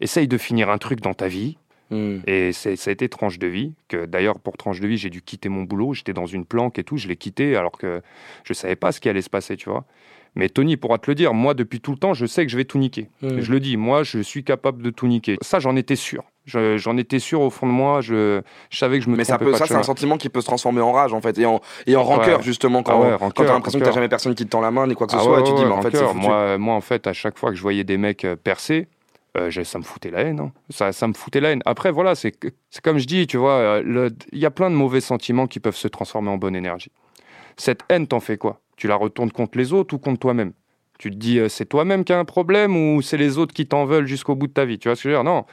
essaye 0.00 0.28
de 0.28 0.38
finir 0.38 0.70
un 0.70 0.78
truc 0.78 1.00
dans 1.00 1.14
ta 1.14 1.28
vie. 1.28 1.56
Mm. 1.90 2.18
Et 2.26 2.52
c'est- 2.52 2.76
ça 2.76 2.90
a 2.90 2.92
été 2.92 3.08
tranche 3.08 3.38
de 3.38 3.46
vie. 3.46 3.72
Que 3.88 4.06
d'ailleurs, 4.06 4.38
pour 4.38 4.56
tranche 4.56 4.80
de 4.80 4.86
vie, 4.86 4.96
j'ai 4.96 5.10
dû 5.10 5.22
quitter 5.22 5.48
mon 5.48 5.62
boulot. 5.64 5.92
J'étais 5.94 6.12
dans 6.12 6.26
une 6.26 6.44
planque 6.44 6.78
et 6.78 6.84
tout. 6.84 6.96
Je 6.96 7.08
l'ai 7.08 7.16
quitté 7.16 7.56
alors 7.56 7.72
que 7.72 8.02
je 8.44 8.52
savais 8.52 8.76
pas 8.76 8.92
ce 8.92 9.00
qui 9.00 9.08
allait 9.08 9.22
se 9.22 9.30
passer, 9.30 9.56
tu 9.56 9.68
vois. 9.68 9.84
Mais 10.36 10.48
Tony 10.48 10.76
pourra 10.76 10.98
te 10.98 11.10
le 11.10 11.16
dire. 11.16 11.34
Moi, 11.34 11.54
depuis 11.54 11.80
tout 11.80 11.90
le 11.90 11.96
temps, 11.98 12.14
je 12.14 12.24
sais 12.26 12.46
que 12.46 12.52
je 12.52 12.56
vais 12.56 12.64
tout 12.64 12.78
niquer. 12.78 13.08
Mm. 13.22 13.40
Je 13.40 13.50
le 13.50 13.58
dis. 13.58 13.76
Moi, 13.76 14.04
je 14.04 14.20
suis 14.20 14.44
capable 14.44 14.82
de 14.82 14.90
tout 14.90 15.08
niquer. 15.08 15.36
Ça, 15.42 15.58
j'en 15.58 15.74
étais 15.74 15.96
sûr. 15.96 16.22
Je- 16.50 16.76
J'en 16.78 16.96
étais 16.96 17.18
sûr 17.18 17.40
au 17.40 17.50
fond 17.50 17.66
de 17.66 17.72
moi. 17.72 18.00
Je, 18.00 18.40
je 18.70 18.78
savais 18.78 18.98
que 18.98 19.04
je 19.04 19.10
me 19.10 19.16
Mais 19.16 19.24
ça, 19.24 19.38
peut, 19.38 19.50
pas 19.52 19.58
ça 19.58 19.66
c'est 19.66 19.74
un 19.74 19.82
sentiment 19.82 20.16
qui 20.18 20.28
peut 20.28 20.40
se 20.40 20.46
transformer 20.46 20.80
en 20.80 20.92
rage 20.92 21.12
en 21.12 21.20
fait 21.20 21.38
et 21.38 21.46
en, 21.46 21.60
et 21.86 21.96
en 21.96 22.02
rancœur 22.02 22.38
Ouais. 22.38 22.44
justement 22.44 22.82
quand, 22.82 22.92
Ah 22.92 22.98
ouais, 22.98 23.30
t'as 23.34 23.44
l'impression 23.44 23.78
que 23.78 23.84
t'as 23.84 23.92
jamais 23.92 24.08
personne 24.08 24.34
qui 24.34 24.44
te 24.44 24.50
tend 24.50 24.60
la 24.60 24.70
main 24.70 24.86
ni 24.86 24.94
quoi 24.94 25.06
que 25.06 25.12
ce 25.12 25.18
Ah 25.18 25.22
soit 25.22 25.40
et 25.40 25.44
tu 25.44 25.52
dis 25.54 25.64
mais 25.64 25.70
en 25.72 25.82
fait 25.82 25.90
c'est 25.90 25.96
rancœur. 25.98 26.12
foutu. 26.14 26.26
moi, 26.26 26.58
moi, 26.58 26.74
en 26.74 26.80
fait, 26.80 27.06
à 27.06 27.12
chaque 27.12 27.38
fois 27.38 27.50
que 27.50 27.56
je 27.56 27.62
voyais 27.62 27.84
des 27.84 27.96
mecs 27.98 28.24
euh, 28.24 28.36
percer, 28.36 28.88
euh, 29.36 29.50
ça 29.64 29.78
me 29.78 29.84
foutait 29.84 30.10
la 30.10 30.22
haine. 30.22 30.40
hein. 30.40 30.52
Ça, 30.70 30.92
ça 30.92 31.06
me 31.06 31.12
foutait 31.14 31.40
la 31.40 31.50
haine. 31.52 31.62
Après, 31.64 31.90
voilà, 31.92 32.14
c'est 32.14 32.32
comme 32.82 32.98
je 32.98 33.06
dis, 33.06 33.26
tu 33.26 33.36
vois, 33.36 33.52
euh, 33.52 34.10
il 34.32 34.38
y 34.38 34.46
a 34.46 34.50
plein 34.50 34.70
de 34.70 34.74
mauvais 34.74 35.00
sentiments 35.00 35.46
qui 35.46 35.60
peuvent 35.60 35.76
se 35.76 35.86
transformer 35.88 36.30
en 36.30 36.36
bonne 36.36 36.56
énergie. 36.56 36.90
Cette 37.56 37.82
haine, 37.88 38.06
t'en 38.06 38.20
fais 38.20 38.36
quoi? 38.38 38.60
Tu 38.76 38.88
la 38.88 38.96
retournes 38.96 39.30
contre 39.30 39.56
les 39.58 39.72
autres 39.72 39.94
ou 39.94 39.98
contre 39.98 40.18
toi-même? 40.18 40.52
Tu 40.98 41.10
te 41.10 41.16
dis, 41.16 41.38
euh, 41.38 41.48
c'est 41.48 41.64
toi-même 41.66 42.04
qui 42.04 42.12
as 42.12 42.18
un 42.18 42.24
problème 42.24 42.76
ou 42.76 43.02
c'est 43.02 43.16
les 43.16 43.38
autres 43.38 43.54
qui 43.54 43.66
t'en 43.66 43.84
veulent 43.84 44.06
jusqu'au 44.06 44.34
bout 44.34 44.48
de 44.48 44.52
ta 44.52 44.64
vie? 44.64 44.78
Tu 44.78 44.88
vois 44.88 44.96
ce 44.96 45.02
que 45.04 45.10
je 45.10 45.14
veux 45.14 45.22
dire? 45.22 45.24
Non. 45.30 45.44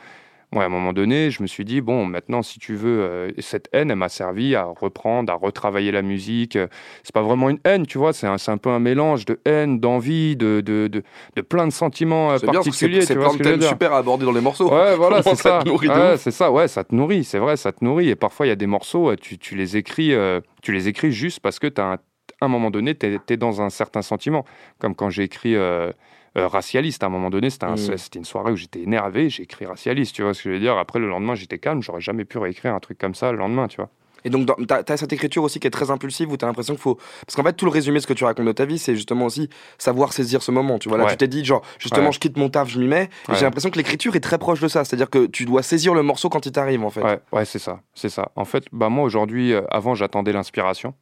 Moi, 0.53 0.63
à 0.63 0.67
un 0.67 0.69
moment 0.69 0.93
donné, 0.93 1.29
je 1.29 1.41
me 1.41 1.47
suis 1.47 1.65
dit, 1.65 1.81
bon, 1.81 2.05
maintenant, 2.05 2.41
si 2.41 2.57
tu 2.57 2.73
veux, 2.75 3.01
euh, 3.01 3.31
cette 3.39 3.67
haine, 3.73 3.91
elle 3.91 3.97
m'a 3.97 4.07
servi 4.07 4.55
à 4.55 4.63
reprendre, 4.63 5.31
à 5.31 5.35
retravailler 5.35 5.91
la 5.91 6.01
musique. 6.01 6.55
Euh, 6.55 6.67
C'est 7.03 7.13
pas 7.13 7.21
vraiment 7.21 7.49
une 7.49 7.59
haine, 7.65 7.85
tu 7.85 7.97
vois, 7.97 8.13
c'est 8.13 8.27
un, 8.27 8.37
un 8.47 8.57
peu 8.57 8.69
un 8.69 8.79
mélange 8.79 9.25
de 9.25 9.41
haine, 9.43 9.81
d'envie, 9.81 10.37
de, 10.37 10.61
de, 10.61 10.87
de, 10.87 11.03
de 11.35 11.41
plein 11.41 11.67
de 11.67 11.73
sentiments 11.73 12.31
euh, 12.31 12.39
particuliers. 12.39 13.01
c'est 13.01 13.15
plein 13.15 13.33
de 13.33 13.43
thèmes 13.43 13.61
super 13.61 13.91
à 13.91 13.97
aborder 13.97 14.25
dans 14.25 14.31
les 14.31 14.39
morceaux. 14.39 14.71
Ouais, 14.73 14.95
voilà, 14.95 15.21
c'est 15.21 15.35
ça 15.35 15.61
Ouais, 15.65 16.17
c'est 16.17 16.31
ça, 16.31 16.49
ouais, 16.49 16.69
ça 16.69 16.85
te 16.85 16.95
nourrit, 16.95 17.25
c'est 17.25 17.39
vrai, 17.39 17.57
ça 17.57 17.73
te 17.73 17.83
nourrit. 17.83 18.07
Et 18.09 18.15
parfois, 18.15 18.45
il 18.45 18.49
y 18.49 18.53
a 18.53 18.55
des 18.55 18.67
morceaux, 18.67 19.13
tu, 19.17 19.37
tu 19.37 19.55
les 19.57 19.75
écris, 19.75 20.13
euh, 20.13 20.39
tu 20.61 20.71
les 20.71 20.87
écris 20.87 21.11
juste 21.11 21.41
parce 21.41 21.59
que 21.59 21.67
tu 21.67 21.81
as 21.81 21.85
un, 21.85 21.93
à 22.39 22.45
un 22.45 22.47
moment 22.47 22.71
donné, 22.71 22.95
tu 22.95 23.19
es, 23.29 23.37
dans 23.37 23.61
un 23.61 23.69
certain 23.69 24.01
sentiment. 24.01 24.45
Comme 24.79 24.95
quand 24.95 25.09
j'ai 25.09 25.23
écrit 25.23 25.55
euh, 25.55 25.91
euh, 26.37 26.47
Racialiste, 26.47 27.03
à 27.03 27.07
un 27.07 27.09
moment 27.09 27.29
donné, 27.29 27.49
c'était 27.49 27.65
un- 27.65 27.73
Mm. 27.75 27.97
c'était 27.97 28.19
une 28.19 28.25
soirée 28.25 28.51
où 28.51 28.55
j'étais 28.55 28.81
énervé, 28.81 29.29
j'ai 29.29 29.43
écrit 29.43 29.65
Racialiste, 29.65 30.15
tu 30.15 30.23
vois 30.23 30.33
ce 30.33 30.43
que 30.43 30.49
je 30.49 30.53
veux 30.55 30.59
dire. 30.59 30.77
Après, 30.77 30.99
le 30.99 31.07
lendemain, 31.07 31.35
j'étais 31.35 31.59
calme, 31.59 31.81
j'aurais 31.81 32.01
jamais 32.01 32.25
pu 32.25 32.37
réécrire 32.37 32.73
un 32.73 32.79
truc 32.79 32.97
comme 32.97 33.15
ça 33.15 33.31
le 33.31 33.37
lendemain, 33.37 33.67
tu 33.67 33.77
vois. 33.77 33.89
Et 34.25 34.29
donc, 34.29 34.49
t'as 34.67 34.81
as 34.87 34.97
cette 34.97 35.13
écriture 35.13 35.43
aussi 35.43 35.59
qui 35.59 35.67
est 35.67 35.71
très 35.71 35.89
impulsive 35.91 36.29
où 36.31 36.35
t'as 36.37 36.47
l'impression 36.47 36.73
qu'il 36.73 36.81
faut. 36.81 36.95
Parce 37.25 37.35
qu'en 37.35 37.43
fait, 37.43 37.53
tout 37.53 37.65
le 37.65 37.71
résumé 37.71 37.97
de 37.97 38.01
ce 38.01 38.07
que 38.07 38.13
tu 38.13 38.25
racontes 38.25 38.47
de 38.47 38.51
ta 38.51 38.65
vie, 38.65 38.77
c'est 38.79 38.95
justement 38.95 39.25
aussi 39.25 39.47
savoir 39.77 40.11
saisir 40.11 40.41
ce 40.41 40.51
moment. 40.51 40.79
Tu 40.79 40.89
vois, 40.89 40.97
là, 40.97 41.05
Ouais. 41.05 41.11
tu 41.11 41.17
t'es 41.17 41.27
dit, 41.29 41.45
genre, 41.45 41.61
justement, 41.79 42.07
Ouais. 42.07 42.11
je 42.11 42.19
quitte 42.19 42.35
mon 42.35 42.49
taf, 42.49 42.67
je 42.67 42.79
m'y 42.79 42.87
mets. 42.87 43.09
Ouais. 43.29 43.35
j'ai 43.35 43.45
l'impression 43.45 43.69
que 43.69 43.77
l'écriture 43.77 44.15
est 44.15 44.19
très 44.19 44.37
proche 44.39 44.59
de 44.59 44.67
ça. 44.67 44.83
C'est-à-dire 44.83 45.09
que 45.09 45.27
tu 45.27 45.45
dois 45.45 45.61
saisir 45.63 45.93
le 45.93 46.01
morceau 46.01 46.27
quand 46.29 46.45
il 46.45 46.51
t'arrive, 46.51 46.83
en 46.83 46.89
fait. 46.89 47.03
Ouais, 47.03 47.19
ouais 47.31 47.45
c'est 47.45 47.59
ça, 47.59 47.79
c'est 47.93 48.09
ça. 48.09 48.31
En 48.35 48.43
fait, 48.43 48.65
bah 48.73 48.89
moi 48.89 49.05
aujourd'hui, 49.05 49.53
euh, 49.53 49.61
avant 49.69 49.93
j'attendais 49.95 50.33
l'inspiration. 50.33 50.93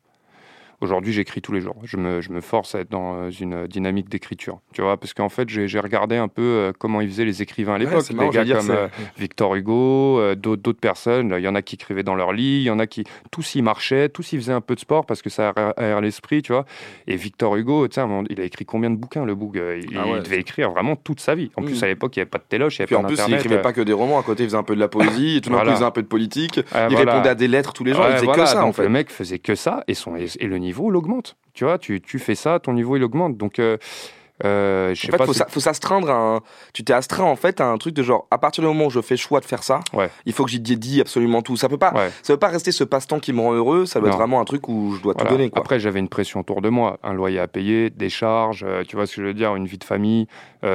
Aujourd'hui, 0.82 1.14
j'écris 1.14 1.42
tous 1.42 1.54
les 1.54 1.62
jours. 1.62 1.76
Je 1.84 1.98
me, 1.98 2.22
je 2.22 2.32
me, 2.32 2.42
force 2.42 2.76
à 2.76 2.80
être 2.80 2.92
dans 2.92 3.30
une 3.30 3.68
dynamique 3.68 4.10
d'écriture. 4.10 4.60
Tu 4.74 4.82
vois, 4.82 4.98
parce 4.98 5.14
qu'en 5.14 5.30
fait, 5.30 5.48
j'ai 5.50 5.80
regardé 5.80 6.18
un 6.18 6.28
peu 6.28 6.42
euh, 6.42 6.72
comment 6.78 7.02
ils 7.02 7.10
faisaient 7.10 7.26
les 7.26 7.42
écrivains 7.42 7.76
à 7.76 7.78
l'époque. 7.78 8.04
Ouais, 8.12 8.30
des 8.30 8.46
gars 8.46 8.58
comme 8.58 8.72
euh, 8.72 8.88
Victor 9.18 9.56
Hugo, 9.56 10.20
euh, 10.20 10.36
d'autres 10.36 10.80
personnes. 10.80 11.34
Il 11.38 11.44
y 11.44 11.48
en 11.48 11.56
a 11.56 11.62
qui 11.62 11.76
écrivaient 11.76 12.04
dans 12.04 12.16
leur 12.16 12.34
lit, 12.34 12.62
il 12.62 12.64
y 12.64 12.70
en 12.70 12.80
a 12.80 12.88
qui. 12.88 13.04
Tous 13.32 13.56
y 13.56 13.62
marchaient, 13.62 14.10
tous 14.10 14.34
y 14.34 14.38
faisaient 14.38 14.54
un 14.54 14.62
peu 14.62 14.76
de 14.76 14.80
sport 14.80 15.06
parce 15.06 15.22
que 15.22 15.30
ça 15.30 15.54
aère 15.78 16.02
l'esprit, 16.02 16.42
tu 16.42 16.52
vois. 16.52 16.66
Et 17.08 17.16
Victor 17.16 17.56
Hugo, 17.56 17.88
tu 17.88 17.96
sais, 17.96 18.08
il 18.30 18.42
a 18.42 18.44
écrit 18.44 18.66
combien 18.66 18.90
de 18.90 18.96
bouquins, 18.96 19.26
le 19.26 19.36
bouc 19.36 19.56
Il, 19.56 19.98
ah 19.98 20.20
devait 20.20 20.40
écrire 20.40 20.72
vraiment 20.72 20.96
toute 20.96 21.20
sa 21.20 21.36
vie. 21.36 21.52
En 21.56 21.62
plus, 21.62 21.80
mm. 21.80 21.84
à 21.84 21.88
l'époque, 21.88 22.16
il 22.16 22.20
n'y 22.20 22.22
avait 22.22 22.30
pas 22.30 22.38
de 22.38 22.44
téloche, 22.48 22.78
il 22.78 22.82
n'y 22.82 22.84
avait 22.84 22.88
Puis 22.88 22.96
en 22.96 23.04
plus, 23.04 23.20
il 23.28 23.34
écrivait 23.34 23.62
pas 23.62 23.74
que 23.74 23.82
des 23.82 23.94
romans. 23.94 24.20
À 24.20 24.24
côté, 24.24 24.44
il 24.44 24.48
faisait 24.48 24.58
un 24.58 24.64
peu 24.64 24.76
de 24.76 24.80
la 24.80 24.88
poésie, 24.88 25.38
et 25.38 25.42
tout 25.42 25.50
d'un 25.50 25.60
coup, 25.60 25.68
il 25.68 25.74
faisait 25.74 25.86
un 25.86 25.92
peu 25.92 26.02
de 26.02 26.08
politique. 26.08 26.60
il 26.90 26.96
répondait 26.96 27.30
à 27.30 27.36
des 27.36 27.48
lettres 27.48 27.74
tous 27.74 27.84
les 27.84 27.94
jours. 27.94 28.06
il 28.10 28.18
faisait 28.18 28.28
que 28.28 28.46
ça, 28.46 28.66
en 28.66 28.74
fait. 28.74 28.84
Le 28.84 28.90
mec 28.90 29.10
faisait 29.10 29.40
que 29.40 29.56
ça 29.56 29.84
et, 29.88 29.94
son, 29.94 30.16
et 30.16 30.48
le 30.48 30.58
niveau 30.58 30.75
l'augmente. 30.90 31.38
Tu 31.54 31.64
vois, 31.64 31.78
tu, 31.78 32.02
tu, 32.02 32.20
fais 32.20 32.36
ça, 32.36 32.60
ton 32.60 32.74
niveau 32.74 32.98
il 32.98 33.04
augmente. 33.04 33.38
Donc, 33.38 33.60
euh, 33.60 33.78
euh, 34.44 34.94
je 34.94 35.02
sais 35.02 35.08
en 35.08 35.12
fait, 35.12 35.18
pas 35.18 35.48
faut, 35.48 35.60
s'astreindre 35.62 36.10
à 36.10 36.36
un... 36.36 36.42
Tu 36.74 36.84
t'es 36.84 36.92
astreint 36.92 37.24
en 37.24 37.38
fait 37.38 37.62
à 37.62 37.68
un 37.68 37.78
truc 37.78 37.94
de 37.94 38.04
genre, 38.04 38.28
à 38.32 38.38
partir 38.38 38.62
du 38.62 38.68
moment 38.68 38.88
où 38.88 38.90
je 38.90 39.00
fais 39.00 39.16
choix 39.16 39.40
de 39.40 39.46
faire 39.46 39.64
ça, 39.64 39.80
il 40.26 40.34
faut 40.34 40.44
que 40.44 40.52
j'y 40.52 40.60
dit 40.60 41.00
absolument 41.00 41.42
tout. 41.42 41.56
Ça 41.56 41.70
peut 41.70 41.78
pas, 41.78 41.94
ça 42.22 42.34
peut 42.34 42.40
pas 42.40 42.50
rester 42.50 42.74
ce 42.74 42.84
passe-temps 42.84 43.20
qui 43.20 43.32
me 43.32 43.40
rend 43.40 43.54
heureux. 43.54 43.86
Ça 43.86 44.00
doit 44.00 44.10
être 44.10 44.18
vraiment 44.18 44.42
un 44.42 44.46
truc 44.46 44.68
où 44.68 44.94
je 44.98 45.02
dois 45.02 45.14
tout 45.14 45.26
donner. 45.26 45.50
Quoi. 45.50 45.62
Après, 45.62 45.80
j'avais 45.80 46.00
une 46.00 46.10
pression 46.10 46.42
autour 46.42 46.62
de 46.62 46.70
moi, 46.70 47.00
un 47.04 47.14
loyer 47.14 47.40
à 47.40 47.48
payer, 47.48 47.90
des 47.90 48.10
charges, 48.10 48.66
euh, 48.68 48.84
tu 48.86 48.98
vois 48.98 49.08
ce 49.08 49.16
que 49.16 49.22
je 49.22 49.28
veux 49.28 49.34
dire, 49.34 49.56
une 49.56 49.68
vie 49.68 49.78
de 49.78 49.84
famille. 49.84 50.28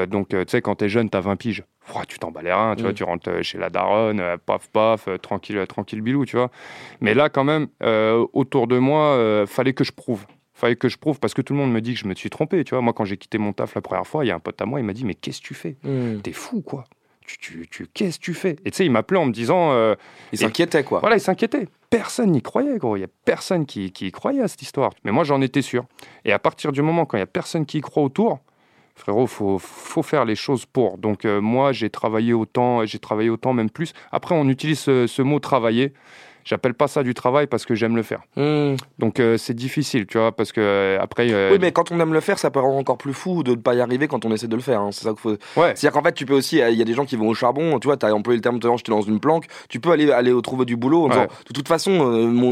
donc, 0.08 0.28
tu 0.28 0.36
sais, 0.48 0.62
quand 0.62 0.76
t'es 0.76 0.88
jeune, 0.88 1.10
t'as 1.10 1.20
20 1.20 1.36
piges. 1.36 1.64
Tu 2.07 2.18
t'en 2.18 2.31
bats 2.31 2.42
les 2.42 2.53
reins, 2.53 2.74
tu 2.76 2.83
vois, 2.83 2.92
mm. 2.92 2.94
tu 2.94 3.05
rentres 3.05 3.42
chez 3.42 3.59
la 3.59 3.70
daronne, 3.70 4.22
paf 4.46 4.68
paf, 4.68 5.09
tranquille, 5.22 5.64
tranquille 5.66 6.00
bilou, 6.00 6.24
tu 6.24 6.37
vois. 6.37 6.50
Mais 7.00 7.14
là, 7.14 7.29
quand 7.29 7.44
même, 7.44 7.68
autour 8.33 8.66
de 8.66 8.79
moi, 8.79 9.44
fallait 9.46 9.74
que 9.74 9.85
je 9.85 9.92
prouve 9.92 10.24
fallait 10.61 10.76
que 10.76 10.88
je 10.88 10.98
prouve 10.98 11.18
parce 11.18 11.35
que 11.35 11.42
tout 11.42 11.55
le 11.55 11.59
monde 11.59 11.72
me 11.72 11.81
dit 11.81 11.94
que 11.94 12.00
je 12.00 12.07
me 12.07 12.14
suis 12.14 12.31
trompé. 12.31 12.62
Tu 12.62 12.74
vois, 12.74 12.83
moi, 12.83 12.92
quand 12.92 13.05
j'ai 13.05 13.16
quitté 13.16 13.38
mon 13.38 13.53
taf 13.53 13.74
la 13.74 13.81
première 13.81 14.07
fois, 14.07 14.24
il 14.24 14.29
y 14.29 14.31
a 14.31 14.35
un 14.35 14.40
pote 14.40 14.61
à 14.61 14.66
moi, 14.66 14.79
il 14.79 14.85
m'a 14.85 14.92
dit 14.92 15.05
Mais 15.05 15.14
qu'est-ce 15.14 15.40
que 15.40 15.46
tu 15.46 15.55
fais? 15.55 15.76
Hmm. 15.83 16.20
T'es 16.20 16.33
fou, 16.33 16.61
quoi. 16.61 16.85
Tu, 17.26 17.38
tu, 17.38 17.68
tu 17.68 17.87
qu'est-ce 17.87 18.18
que 18.18 18.24
tu 18.24 18.35
fais? 18.35 18.57
Et 18.64 18.70
tu 18.70 18.76
sais, 18.76 18.85
il 18.85 18.90
m'appelait 18.90 19.18
en 19.18 19.26
me 19.26 19.33
disant. 19.33 19.72
Euh, 19.72 19.94
il 20.33 20.38
s'inquiétait, 20.38 20.85
quoi. 20.85 21.00
Voilà, 21.00 21.16
il 21.16 21.20
s'inquiétait. 21.20 21.68
Personne 21.88 22.31
n'y 22.31 22.42
croyait, 22.42 22.79
gros. 22.79 22.96
Il 22.96 23.00
n'y 23.00 23.05
a 23.05 23.11
personne 23.24 23.66
qui, 23.66 23.92
qui 23.92 24.12
croyait 24.12 24.42
à 24.42 24.48
cette 24.48 24.62
histoire. 24.62 24.92
Mais 25.05 25.12
moi, 25.12 25.24
j'en 25.24 25.40
étais 25.40 25.62
sûr. 25.62 25.85
Et 26.24 26.33
à 26.33 26.38
partir 26.38 26.72
du 26.72 26.83
moment 26.83 27.07
quand 27.07 27.16
il 27.16 27.20
n'y 27.20 27.24
a 27.24 27.26
personne 27.26 27.66
qui 27.66 27.79
y 27.79 27.81
croit 27.81 28.03
autour, 28.03 28.40
frérot, 29.00 29.26
faut, 29.26 29.58
faut 29.58 30.02
faire 30.02 30.24
les 30.24 30.36
choses 30.36 30.66
pour. 30.66 30.98
Donc 30.98 31.24
euh, 31.24 31.40
moi, 31.40 31.72
j'ai 31.72 31.90
travaillé 31.90 32.32
autant, 32.32 32.84
j'ai 32.84 32.98
travaillé 32.98 33.30
autant, 33.30 33.52
même 33.52 33.70
plus. 33.70 33.92
Après, 34.12 34.34
on 34.34 34.48
utilise 34.48 34.78
ce, 34.78 35.06
ce 35.06 35.22
mot 35.22 35.40
travailler. 35.40 35.92
J'appelle 36.44 36.74
pas 36.74 36.88
ça 36.88 37.03
du 37.03 37.14
travail 37.14 37.46
parce 37.46 37.64
que 37.66 37.74
j'aime 37.74 37.96
le 37.96 38.03
faire. 38.03 38.22
Hmm. 38.37 38.76
Donc 38.98 39.20
euh, 39.20 39.37
c'est 39.37 39.55
difficile, 39.55 40.07
tu 40.07 40.18
vois, 40.18 40.33
parce 40.33 40.53
que 40.53 40.61
euh, 40.61 40.98
après. 41.00 41.31
Euh, 41.31 41.50
oui, 41.53 41.59
mais 41.61 41.72
quand 41.72 41.92
on 41.92 42.00
aime 42.00 42.12
le 42.12 42.20
faire, 42.20 42.38
ça 42.38 42.50
peut 42.50 42.61
rendre 42.61 42.76
encore 42.76 42.98
plus 42.98 43.12
fou 43.12 43.42
de 43.42 43.53
ne 43.53 43.57
pas 43.57 43.74
y 43.74 43.81
arriver 43.81 44.09
quand 44.09 44.24
on 44.24 44.33
essaie 44.33 44.48
de 44.48 44.57
le 44.57 44.62
faire. 44.62 44.81
Hein. 44.81 44.90
C'est 44.92 45.05
ça 45.05 45.11
qu'il 45.11 45.18
faut. 45.18 45.31
Ouais. 45.31 45.74
C'est-à-dire 45.74 45.92
qu'en 45.92 46.03
fait, 46.03 46.12
tu 46.12 46.26
peux 46.26 46.35
aussi. 46.35 46.59
Il 46.59 46.74
y 46.74 46.83
a 46.83 46.85
des 46.85 46.94
gens 46.94 47.05
qui 47.05 47.16
vont 47.16 47.29
au 47.29 47.35
charbon. 47.35 47.79
Tu 47.79 47.87
vois, 47.87 47.96
tu 47.96 48.07
as 48.07 48.14
employé 48.14 48.37
le 48.37 48.42
terme 48.42 48.59
l'heure, 48.62 48.76
j'étais 48.76 48.92
dans 48.92 49.03
une 49.03 49.20
planque. 49.20 49.46
Tu 49.68 49.81
peux 49.81 49.90
aller 49.90 50.11
aller 50.11 50.33
trouver 50.42 50.64
du 50.64 50.76
boulot 50.76 51.07
en 51.07 51.09
disant, 51.09 51.26
de 51.48 51.53
toute 51.53 51.68
façon, 51.68 51.92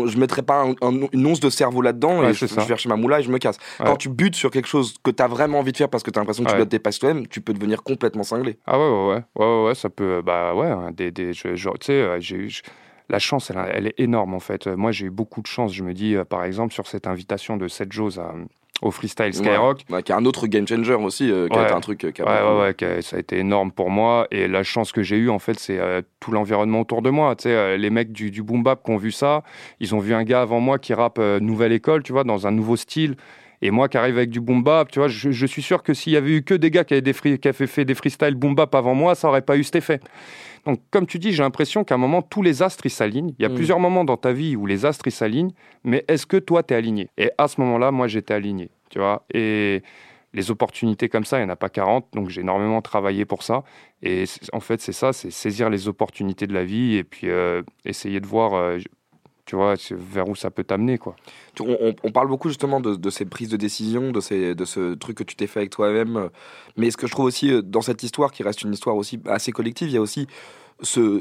je 0.06 0.18
mettrai 0.18 0.42
pas 0.42 0.64
une 0.82 1.26
once 1.26 1.40
de 1.40 1.50
cerveau 1.50 1.82
là-dedans 1.82 2.22
et 2.22 2.34
je, 2.34 2.46
vais 2.46 2.66
chercher 2.66 2.88
ma 2.88 2.96
moula 2.96 3.20
et 3.20 3.22
je 3.22 3.30
me 3.30 3.38
casse. 3.38 3.58
Quand 3.78 3.96
tu 3.96 4.08
butes 4.08 4.36
sur 4.36 4.50
quelque 4.50 4.68
chose 4.68 4.94
que 5.02 5.10
tu 5.10 5.22
as 5.22 5.28
vraiment 5.28 5.60
envie 5.60 5.72
de 5.72 5.76
faire 5.76 5.88
parce 5.88 6.02
que 6.02 6.10
tu 6.10 6.18
as 6.18 6.22
l'impression 6.22 6.44
que 6.44 6.50
tu 6.50 6.56
dois 6.56 6.64
te 6.64 6.70
dépasser 6.70 7.00
toi-même, 7.00 7.26
tu 7.26 7.40
peux 7.40 7.52
devenir 7.52 7.82
complètement 7.82 8.22
cinglé. 8.22 8.58
Ah 8.66 8.78
ouais, 8.78 8.88
ouais, 8.88 9.22
ouais, 9.36 9.46
ouais, 9.46 9.64
ouais, 9.68 9.74
ça 9.74 9.88
peut. 9.88 10.22
Bah 10.24 10.54
ouais, 10.54 10.66
hein, 10.66 10.90
des, 10.92 11.10
des, 11.10 11.32
genre, 11.32 11.78
tu 11.78 11.86
sais, 11.86 12.20
j'ai 12.20 12.48
la 13.08 13.18
chance, 13.18 13.50
elle, 13.50 13.86
est 13.86 13.98
énorme 13.98 14.34
en 14.34 14.40
fait. 14.40 14.66
Moi, 14.66 14.92
j'ai 14.92 15.06
eu 15.06 15.10
beaucoup 15.10 15.40
de 15.40 15.46
chance. 15.46 15.72
Je 15.72 15.82
me 15.82 15.94
dis, 15.94 16.14
euh, 16.14 16.24
par 16.24 16.44
exemple, 16.44 16.74
sur 16.74 16.86
cette 16.86 17.06
invitation 17.06 17.56
de 17.56 17.68
Seth 17.68 17.92
Jones 17.92 18.46
au 18.80 18.90
freestyle 18.90 19.34
Skyrock. 19.34 19.84
qui 20.04 20.12
est 20.12 20.14
un 20.14 20.24
autre 20.24 20.46
game 20.46 20.68
changer 20.68 20.94
aussi, 20.94 21.30
euh, 21.30 21.48
qui 21.48 21.58
a 21.58 21.64
été 21.64 21.72
un 21.72 21.80
truc. 21.80 22.04
Euh, 22.04 22.12
qui 22.12 22.22
a 22.22 22.56
ouais, 22.56 22.74
ouais, 22.80 23.02
ça 23.02 23.16
a 23.16 23.18
été 23.18 23.38
énorme 23.38 23.72
pour 23.72 23.90
moi. 23.90 24.28
Et 24.30 24.46
la 24.46 24.62
chance 24.62 24.92
que 24.92 25.02
j'ai 25.02 25.16
eue, 25.16 25.30
en 25.30 25.38
fait, 25.38 25.58
c'est 25.58 25.80
tout 26.20 26.32
l'environnement 26.32 26.80
autour 26.80 27.02
de 27.02 27.10
moi. 27.10 27.34
Tu 27.34 27.44
sais, 27.44 27.78
les 27.78 27.90
mecs 27.90 28.12
du, 28.12 28.30
du 28.30 28.42
boom 28.42 28.62
bap 28.62 28.84
qui 28.84 28.90
ont 28.90 28.98
vu 28.98 29.10
ça, 29.10 29.42
ils 29.80 29.94
ont 29.94 30.00
vu 30.00 30.14
un 30.14 30.22
gars 30.22 30.42
avant 30.42 30.60
moi 30.60 30.78
qui 30.78 30.92
rappe 30.94 31.18
nouvelle 31.40 31.72
école, 31.72 32.02
tu 32.02 32.12
vois, 32.12 32.24
dans 32.24 32.46
un 32.46 32.50
nouveau 32.50 32.76
style. 32.76 33.16
Et 33.60 33.72
moi 33.72 33.88
qui 33.88 33.96
arrive 33.96 34.16
avec 34.16 34.30
du 34.30 34.40
boom 34.40 34.62
bap, 34.62 34.90
tu 34.90 35.00
vois, 35.00 35.08
je, 35.08 35.46
suis 35.46 35.62
sûr 35.62 35.82
que 35.82 35.92
s'il 35.92 36.12
y 36.12 36.16
avait 36.16 36.30
eu 36.30 36.42
que 36.42 36.54
des 36.54 36.70
gars 36.70 36.84
qui 36.84 36.94
avaient 36.94 37.00
des 37.00 37.12
qui 37.12 37.48
avaient 37.48 37.66
fait 37.66 37.84
des 37.84 37.94
freestyle 37.94 38.34
boom 38.36 38.54
bap 38.54 38.72
avant 38.74 38.94
moi, 38.94 39.14
ça 39.14 39.28
aurait 39.28 39.42
pas 39.42 39.56
eu 39.56 39.64
cet 39.64 39.76
effet. 39.76 40.00
Donc, 40.68 40.82
comme 40.90 41.06
tu 41.06 41.18
dis, 41.18 41.32
j'ai 41.32 41.42
l'impression 41.42 41.82
qu'à 41.82 41.94
un 41.94 41.98
moment, 41.98 42.20
tous 42.20 42.42
les 42.42 42.62
astres 42.62 42.86
s'alignent. 42.88 43.32
Il 43.38 43.42
y 43.42 43.46
a 43.46 43.48
mm. 43.48 43.54
plusieurs 43.54 43.80
moments 43.80 44.04
dans 44.04 44.18
ta 44.18 44.34
vie 44.34 44.54
où 44.54 44.66
les 44.66 44.84
astres 44.84 45.08
s'alignent, 45.08 45.52
mais 45.82 46.04
est-ce 46.08 46.26
que 46.26 46.36
toi, 46.36 46.62
tu 46.62 46.74
es 46.74 46.76
aligné? 46.76 47.08
Et 47.16 47.30
à 47.38 47.48
ce 47.48 47.58
moment-là, 47.62 47.90
moi, 47.90 48.06
j'étais 48.06 48.34
aligné, 48.34 48.68
tu 48.90 48.98
vois. 48.98 49.24
Et 49.32 49.82
les 50.34 50.50
opportunités 50.50 51.08
comme 51.08 51.24
ça, 51.24 51.38
il 51.38 51.44
n'y 51.44 51.46
en 51.46 51.52
a 51.54 51.56
pas 51.56 51.70
40, 51.70 52.08
donc 52.12 52.28
j'ai 52.28 52.42
énormément 52.42 52.82
travaillé 52.82 53.24
pour 53.24 53.42
ça. 53.44 53.64
Et 54.02 54.24
en 54.52 54.60
fait, 54.60 54.82
c'est 54.82 54.92
ça, 54.92 55.14
c'est 55.14 55.30
saisir 55.30 55.70
les 55.70 55.88
opportunités 55.88 56.46
de 56.46 56.52
la 56.52 56.64
vie 56.64 56.96
et 56.96 57.04
puis 57.04 57.30
euh, 57.30 57.62
essayer 57.86 58.20
de 58.20 58.26
voir, 58.26 58.52
euh, 58.52 58.78
tu 59.48 59.56
vois, 59.56 59.76
vers 59.92 60.28
où 60.28 60.36
ça 60.36 60.50
peut 60.50 60.62
t'amener, 60.62 60.98
quoi. 60.98 61.16
On, 61.58 62.12
parle 62.12 62.28
beaucoup 62.28 62.50
justement 62.50 62.80
de, 62.80 63.10
ces 63.10 63.24
prises 63.24 63.48
de 63.48 63.56
décision, 63.56 64.12
de, 64.12 64.20
ces, 64.20 64.54
de 64.54 64.64
ce 64.66 64.92
truc 64.92 65.16
que 65.16 65.24
tu 65.24 65.36
t'es 65.36 65.46
fait 65.46 65.60
avec 65.60 65.70
toi-même. 65.70 66.28
Mais 66.76 66.90
ce 66.90 66.98
que 66.98 67.06
je 67.06 67.12
trouve 67.12 67.24
aussi 67.24 67.50
euh, 67.50 67.62
dans 67.62 67.80
cette 67.80 68.02
histoire, 68.02 68.30
qui 68.30 68.42
reste 68.42 68.60
une 68.60 68.74
histoire 68.74 68.94
aussi 68.94 69.18
assez 69.26 69.50
collective, 69.50 69.88
il 69.88 69.94
y 69.94 69.96
a 69.96 70.02
aussi 70.02 70.26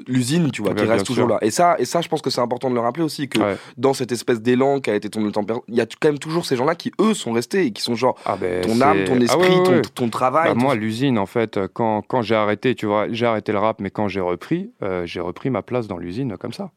l'usine, 0.08 0.52
tu 0.52 0.62
vois, 0.62 0.74
qui 0.74 0.84
reste 0.84 1.06
toujours 1.06 1.30
là. 1.30 1.38
Et 1.42 1.52
ça, 1.52 1.78
et 1.80 1.86
ça, 1.86 2.02
je 2.02 2.10
pense 2.10 2.22
que 2.22 2.30
c'est 2.30 2.42
important 2.42 2.70
de 2.70 2.76
le 2.76 2.82
rappeler 2.82 3.04
aussi 3.04 3.30
que 3.30 3.40
dans 3.78 3.94
cette 3.94 4.12
espèce 4.12 4.42
d'élan 4.42 4.82
qui 4.82 4.90
a 4.90 4.96
été 4.96 5.10
ton 5.10 5.32
temps, 5.32 5.46
il 5.70 5.76
y 5.76 5.82
a 5.82 5.86
quand 5.86 6.10
même 6.10 6.20
toujours 6.20 6.46
ces 6.46 6.58
gens-là 6.58 6.76
qui 6.76 6.92
eux 7.00 7.14
sont 7.14 7.32
restés 7.32 7.66
et 7.66 7.72
qui 7.72 7.82
sont 7.82 7.96
genre 7.96 8.20
ah 8.26 8.36
ben, 8.36 8.62
ton 8.62 8.82
âme, 8.82 9.06
ton 9.06 9.16
ah 9.22 9.24
esprit, 9.24 9.82
ton, 9.96 10.10
travail. 10.10 10.50
Bah, 10.50 10.56
moi, 10.56 10.76
l'usine, 10.76 11.18
en 11.18 11.26
fait, 11.28 11.62
quand, 11.74 12.02
quand 12.02 12.24
j'ai 12.24 12.36
arrêté, 12.36 12.76
tu 12.76 12.88
vois, 12.88 13.08
j'ai 13.10 13.26
arrêté 13.26 13.54
le 13.54 13.60
rap, 13.60 13.80
mais 13.80 13.90
quand 13.90 14.10
j'ai 14.10 14.20
repris, 14.20 14.70
euh, 14.84 15.06
j'ai 15.06 15.22
repris 15.22 15.50
ma 15.50 15.62
place 15.62 15.88
dans 15.88 15.98
l'usine 15.98 16.36
comme 16.38 16.54
ça, 16.54 16.72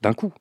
d'un 0.00 0.12
coup. 0.12 0.32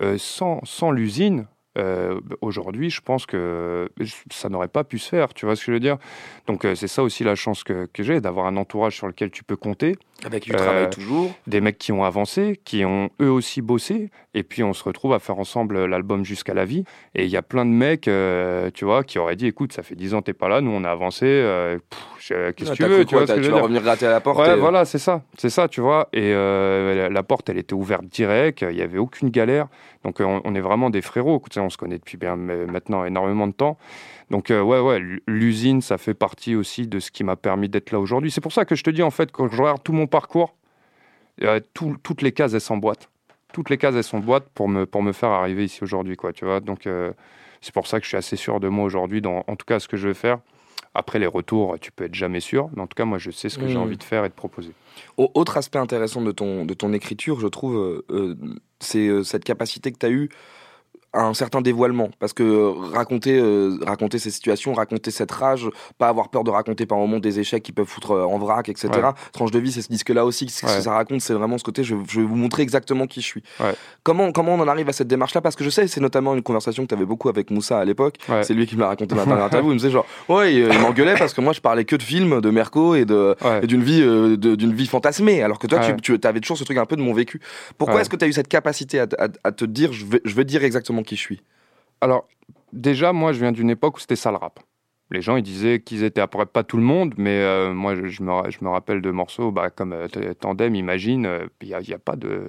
Euh, 0.00 0.18
sans, 0.18 0.60
sans 0.64 0.90
l'usine, 0.90 1.46
euh, 1.76 2.20
aujourd'hui, 2.40 2.90
je 2.90 3.00
pense 3.00 3.26
que 3.26 3.88
ça 4.30 4.48
n'aurait 4.48 4.68
pas 4.68 4.84
pu 4.84 4.98
se 4.98 5.08
faire, 5.08 5.34
tu 5.34 5.46
vois 5.46 5.56
ce 5.56 5.62
que 5.62 5.66
je 5.66 5.72
veux 5.72 5.80
dire? 5.80 5.98
Donc 6.46 6.64
euh, 6.64 6.74
c'est 6.74 6.88
ça 6.88 7.02
aussi 7.02 7.24
la 7.24 7.34
chance 7.34 7.64
que, 7.64 7.86
que 7.92 8.02
j'ai, 8.02 8.20
d'avoir 8.20 8.46
un 8.46 8.56
entourage 8.56 8.96
sur 8.96 9.06
lequel 9.06 9.30
tu 9.30 9.44
peux 9.44 9.56
compter. 9.56 9.96
Avec 10.24 10.44
du 10.44 10.52
travail 10.52 10.88
toujours. 10.88 11.34
Des 11.46 11.60
mecs 11.60 11.76
qui 11.76 11.92
ont 11.92 12.02
avancé, 12.02 12.58
qui 12.64 12.86
ont 12.86 13.10
eux 13.20 13.30
aussi 13.30 13.60
bossé, 13.60 14.10
et 14.32 14.42
puis 14.42 14.62
on 14.62 14.72
se 14.72 14.82
retrouve 14.82 15.12
à 15.12 15.18
faire 15.18 15.38
ensemble 15.38 15.84
l'album 15.84 16.24
Jusqu'à 16.24 16.54
la 16.54 16.64
vie. 16.64 16.84
Et 17.14 17.24
il 17.24 17.30
y 17.30 17.36
a 17.36 17.42
plein 17.42 17.66
de 17.66 17.70
mecs, 17.70 18.08
tu 18.74 18.84
vois, 18.84 19.04
qui 19.04 19.18
auraient 19.18 19.36
dit, 19.36 19.46
écoute, 19.46 19.72
ça 19.72 19.82
fait 19.82 19.94
10 19.94 20.14
ans 20.14 20.22
t'es 20.22 20.32
pas 20.32 20.48
là, 20.48 20.62
nous 20.62 20.70
on 20.70 20.84
a 20.84 20.90
avancé, 20.90 21.26
qu'est-ce 22.18 22.70
que 22.70 22.74
tu 22.74 22.84
veux, 22.84 23.04
tu 23.04 23.14
vois, 23.14 23.26
tu 23.26 23.40
vas 23.40 23.60
revenir 23.60 23.82
gratter 23.82 24.06
à 24.06 24.10
la 24.10 24.20
porte. 24.20 24.38
Ouais, 24.38 24.56
voilà, 24.56 24.86
c'est 24.86 24.98
ça, 24.98 25.22
c'est 25.36 25.50
ça, 25.50 25.68
tu 25.68 25.82
vois. 25.82 26.08
Et 26.14 26.32
la 26.32 27.22
porte, 27.22 27.50
elle 27.50 27.58
était 27.58 27.74
ouverte 27.74 28.06
direct, 28.06 28.64
il 28.68 28.76
y 28.76 28.82
avait 28.82 28.98
aucune 28.98 29.28
galère. 29.28 29.68
Donc 30.06 30.20
euh, 30.20 30.40
on, 30.44 30.54
est 30.54 30.60
vraiment 30.60 30.88
des 30.88 31.02
frérots. 31.02 31.42
on 31.56 31.68
se 31.68 31.76
connaît 31.76 31.98
depuis 31.98 32.16
bien 32.16 32.36
maintenant 32.36 33.04
énormément 33.04 33.48
de 33.48 33.52
temps. 33.52 33.76
Donc 34.30 34.52
euh, 34.52 34.62
ouais, 34.62 34.78
ouais, 34.78 35.02
l'usine, 35.26 35.82
ça 35.82 35.98
fait 35.98 36.14
partie 36.14 36.54
aussi 36.54 36.86
de 36.86 37.00
ce 37.00 37.10
qui 37.10 37.24
m'a 37.24 37.34
permis 37.34 37.68
d'être 37.68 37.90
là 37.90 37.98
aujourd'hui. 37.98 38.30
C'est 38.30 38.40
pour 38.40 38.52
ça 38.52 38.64
que 38.64 38.76
je 38.76 38.84
te 38.84 38.90
dis 38.90 39.02
en 39.02 39.10
fait, 39.10 39.32
quand 39.32 39.48
je 39.48 39.60
regarde 39.60 39.82
tout 39.82 39.92
mon 39.92 40.06
parcours, 40.06 40.54
toutes 41.72 42.22
les 42.22 42.30
cases 42.30 42.54
elles 42.54 42.60
s'emboîtent. 42.60 43.10
Toutes 43.52 43.68
les 43.68 43.78
cases 43.78 43.96
elles 43.96 44.04
s'emboîtent 44.04 44.48
pour 44.50 44.68
me 44.68 44.86
pour 44.86 45.02
me 45.02 45.10
faire 45.10 45.30
arriver 45.30 45.64
ici 45.64 45.82
aujourd'hui, 45.82 46.14
quoi. 46.14 46.32
Tu 46.32 46.44
vois. 46.44 46.60
Donc 46.60 46.86
euh, 46.86 47.12
c'est 47.60 47.74
pour 47.74 47.88
ça 47.88 47.98
que 47.98 48.04
je 48.04 48.10
suis 48.10 48.16
assez 48.16 48.36
sûr 48.36 48.60
de 48.60 48.68
moi 48.68 48.84
aujourd'hui, 48.84 49.20
en 49.26 49.56
tout 49.56 49.66
cas 49.66 49.80
ce 49.80 49.88
que 49.88 49.96
je 49.96 50.06
vais 50.06 50.14
faire. 50.14 50.38
Après, 50.96 51.18
les 51.18 51.26
retours, 51.26 51.76
tu 51.80 51.92
peux 51.92 52.04
être 52.04 52.14
jamais 52.14 52.40
sûr. 52.40 52.70
Mais 52.74 52.82
en 52.82 52.86
tout 52.86 52.94
cas, 52.94 53.04
moi, 53.04 53.18
je 53.18 53.30
sais 53.30 53.48
ce 53.48 53.58
que 53.58 53.68
j'ai 53.68 53.74
mmh. 53.74 53.82
envie 53.82 53.96
de 53.98 54.02
faire 54.02 54.24
et 54.24 54.28
de 54.28 54.34
proposer. 54.34 54.72
Autre 55.18 55.58
aspect 55.58 55.78
intéressant 55.78 56.22
de 56.22 56.32
ton, 56.32 56.64
de 56.64 56.72
ton 56.72 56.92
écriture, 56.94 57.38
je 57.38 57.48
trouve, 57.48 57.76
euh, 57.76 58.04
euh, 58.10 58.34
c'est 58.80 59.06
euh, 59.06 59.22
cette 59.22 59.44
capacité 59.44 59.92
que 59.92 59.98
tu 59.98 60.06
as 60.06 60.10
eue 60.10 60.30
un 61.16 61.34
certain 61.34 61.60
dévoilement. 61.60 62.10
Parce 62.18 62.32
que 62.32 62.72
raconter 62.92 63.38
euh, 63.38 63.78
raconter 63.86 64.18
ces 64.18 64.30
situations 64.30 64.72
raconter 64.74 65.10
cette 65.10 65.30
rage 65.30 65.68
pas 65.98 66.08
avoir 66.08 66.28
peur 66.28 66.44
de 66.44 66.50
raconter 66.50 66.86
par 66.86 66.98
moment 66.98 67.18
des 67.18 67.40
échecs 67.40 67.62
qui 67.62 67.72
peuvent 67.72 67.86
foutre 67.86 68.12
euh, 68.12 68.24
en 68.24 68.38
vrac 68.38 68.68
etc 68.68 68.90
tranche 69.32 69.50
de 69.50 69.58
vie 69.58 69.72
c'est 69.72 69.82
ce 69.82 69.88
disque 69.88 70.10
là 70.10 70.24
aussi 70.24 70.48
ce 70.48 70.62
que 70.62 70.68
ça 70.68 70.92
raconte 70.92 71.20
c'est 71.20 71.34
vraiment 71.34 71.58
ce 71.58 71.64
côté 71.64 71.84
je, 71.84 71.94
je, 72.08 72.20
vais 72.20 72.26
vous 72.26 72.36
montrer 72.36 72.62
exactement 72.62 73.06
qui 73.06 73.20
je 73.20 73.26
suis. 73.26 73.42
Comment 74.02 74.32
comment 74.32 74.54
on 74.54 74.60
en 74.60 74.68
arrive 74.68 74.88
à 74.88 74.92
cette 74.92 75.08
démarche 75.08 75.34
là 75.34 75.40
parce 75.40 75.56
que 75.56 75.64
je 75.64 75.70
sais 75.70 75.86
c'est 75.86 76.00
notamment 76.00 76.34
une 76.34 76.42
conversation 76.42 76.82
que 76.84 76.88
tu 76.88 76.94
avais 76.94 77.06
beaucoup 77.06 77.28
avec 77.28 77.50
Moussa 77.50 77.78
à 77.78 77.84
l'époque. 77.84 78.16
C'est 78.42 78.54
lui 78.54 78.66
qui 78.66 78.76
me 78.76 78.80
l'a 78.80 78.88
raconté 78.88 79.14
dans 79.14 79.24
la 79.24 79.44
interview. 79.46 79.70
Il 79.70 79.74
me 79.74 79.78
disait 79.78 79.90
genre 79.90 80.06
ouais 80.28 80.54
il, 80.54 80.78
m'engueulait 80.80 81.16
parce 81.16 81.34
que 81.34 81.40
moi 81.40 81.52
je 81.52 81.60
parlais 81.60 81.84
que 81.84 81.96
de 81.96 82.02
films 82.02 82.40
de 82.40 82.50
Merco 82.50 82.94
et 82.94 83.04
de 83.04 83.36
d'une 83.66 83.82
vie 83.82 84.02
euh, 84.02 84.36
d'une 84.36 84.74
vie 84.74 84.86
fantasmée 84.86 85.42
alors 85.42 85.58
que 85.58 85.66
toi 85.66 85.80
tu, 85.80 86.18
tu 86.18 86.26
avais 86.26 86.40
toujours 86.40 86.58
ce 86.58 86.64
truc 86.64 86.78
un 86.78 86.86
peu 86.86 86.96
de 86.96 87.02
mon 87.02 87.12
vécu. 87.12 87.40
Pourquoi 87.78 88.00
est-ce 88.00 88.10
que 88.10 88.16
tu 88.16 88.24
as 88.24 88.28
eu 88.28 88.32
cette 88.32 88.48
capacité 88.48 89.00
à, 89.00 89.06
à, 89.44 89.52
te 89.52 89.64
dire 89.64 89.92
je 89.92 90.04
vais, 90.04 90.20
je 90.24 90.34
vais 90.34 90.44
dire 90.44 90.64
exactement 90.64 91.02
qui 91.06 91.16
je 91.16 91.20
suis 91.20 91.42
Alors, 92.00 92.28
déjà, 92.72 93.12
moi, 93.12 93.32
je 93.32 93.40
viens 93.40 93.52
d'une 93.52 93.70
époque 93.70 93.96
où 93.96 94.00
c'était 94.00 94.16
ça 94.16 94.30
le 94.30 94.36
rap. 94.36 94.60
Les 95.10 95.22
gens, 95.22 95.36
ils 95.36 95.42
disaient 95.42 95.80
qu'ils 95.80 96.02
étaient 96.02 96.20
après 96.20 96.46
pas 96.46 96.64
tout 96.64 96.76
le 96.76 96.82
monde, 96.82 97.14
mais 97.16 97.38
euh, 97.40 97.72
moi, 97.72 97.94
je, 97.94 98.00
me, 98.02 98.50
je, 98.50 98.64
me, 98.64 98.68
rappelle 98.68 99.00
de 99.00 99.10
morceaux 99.12 99.52
bah, 99.52 99.70
comme 99.70 99.92
euh, 99.92 100.08
Tandem, 100.38 100.74
Imagine. 100.74 101.48
Il 101.62 101.68
n'y 101.68 101.74
a, 101.94 101.98
pas 101.98 102.16
de, 102.16 102.48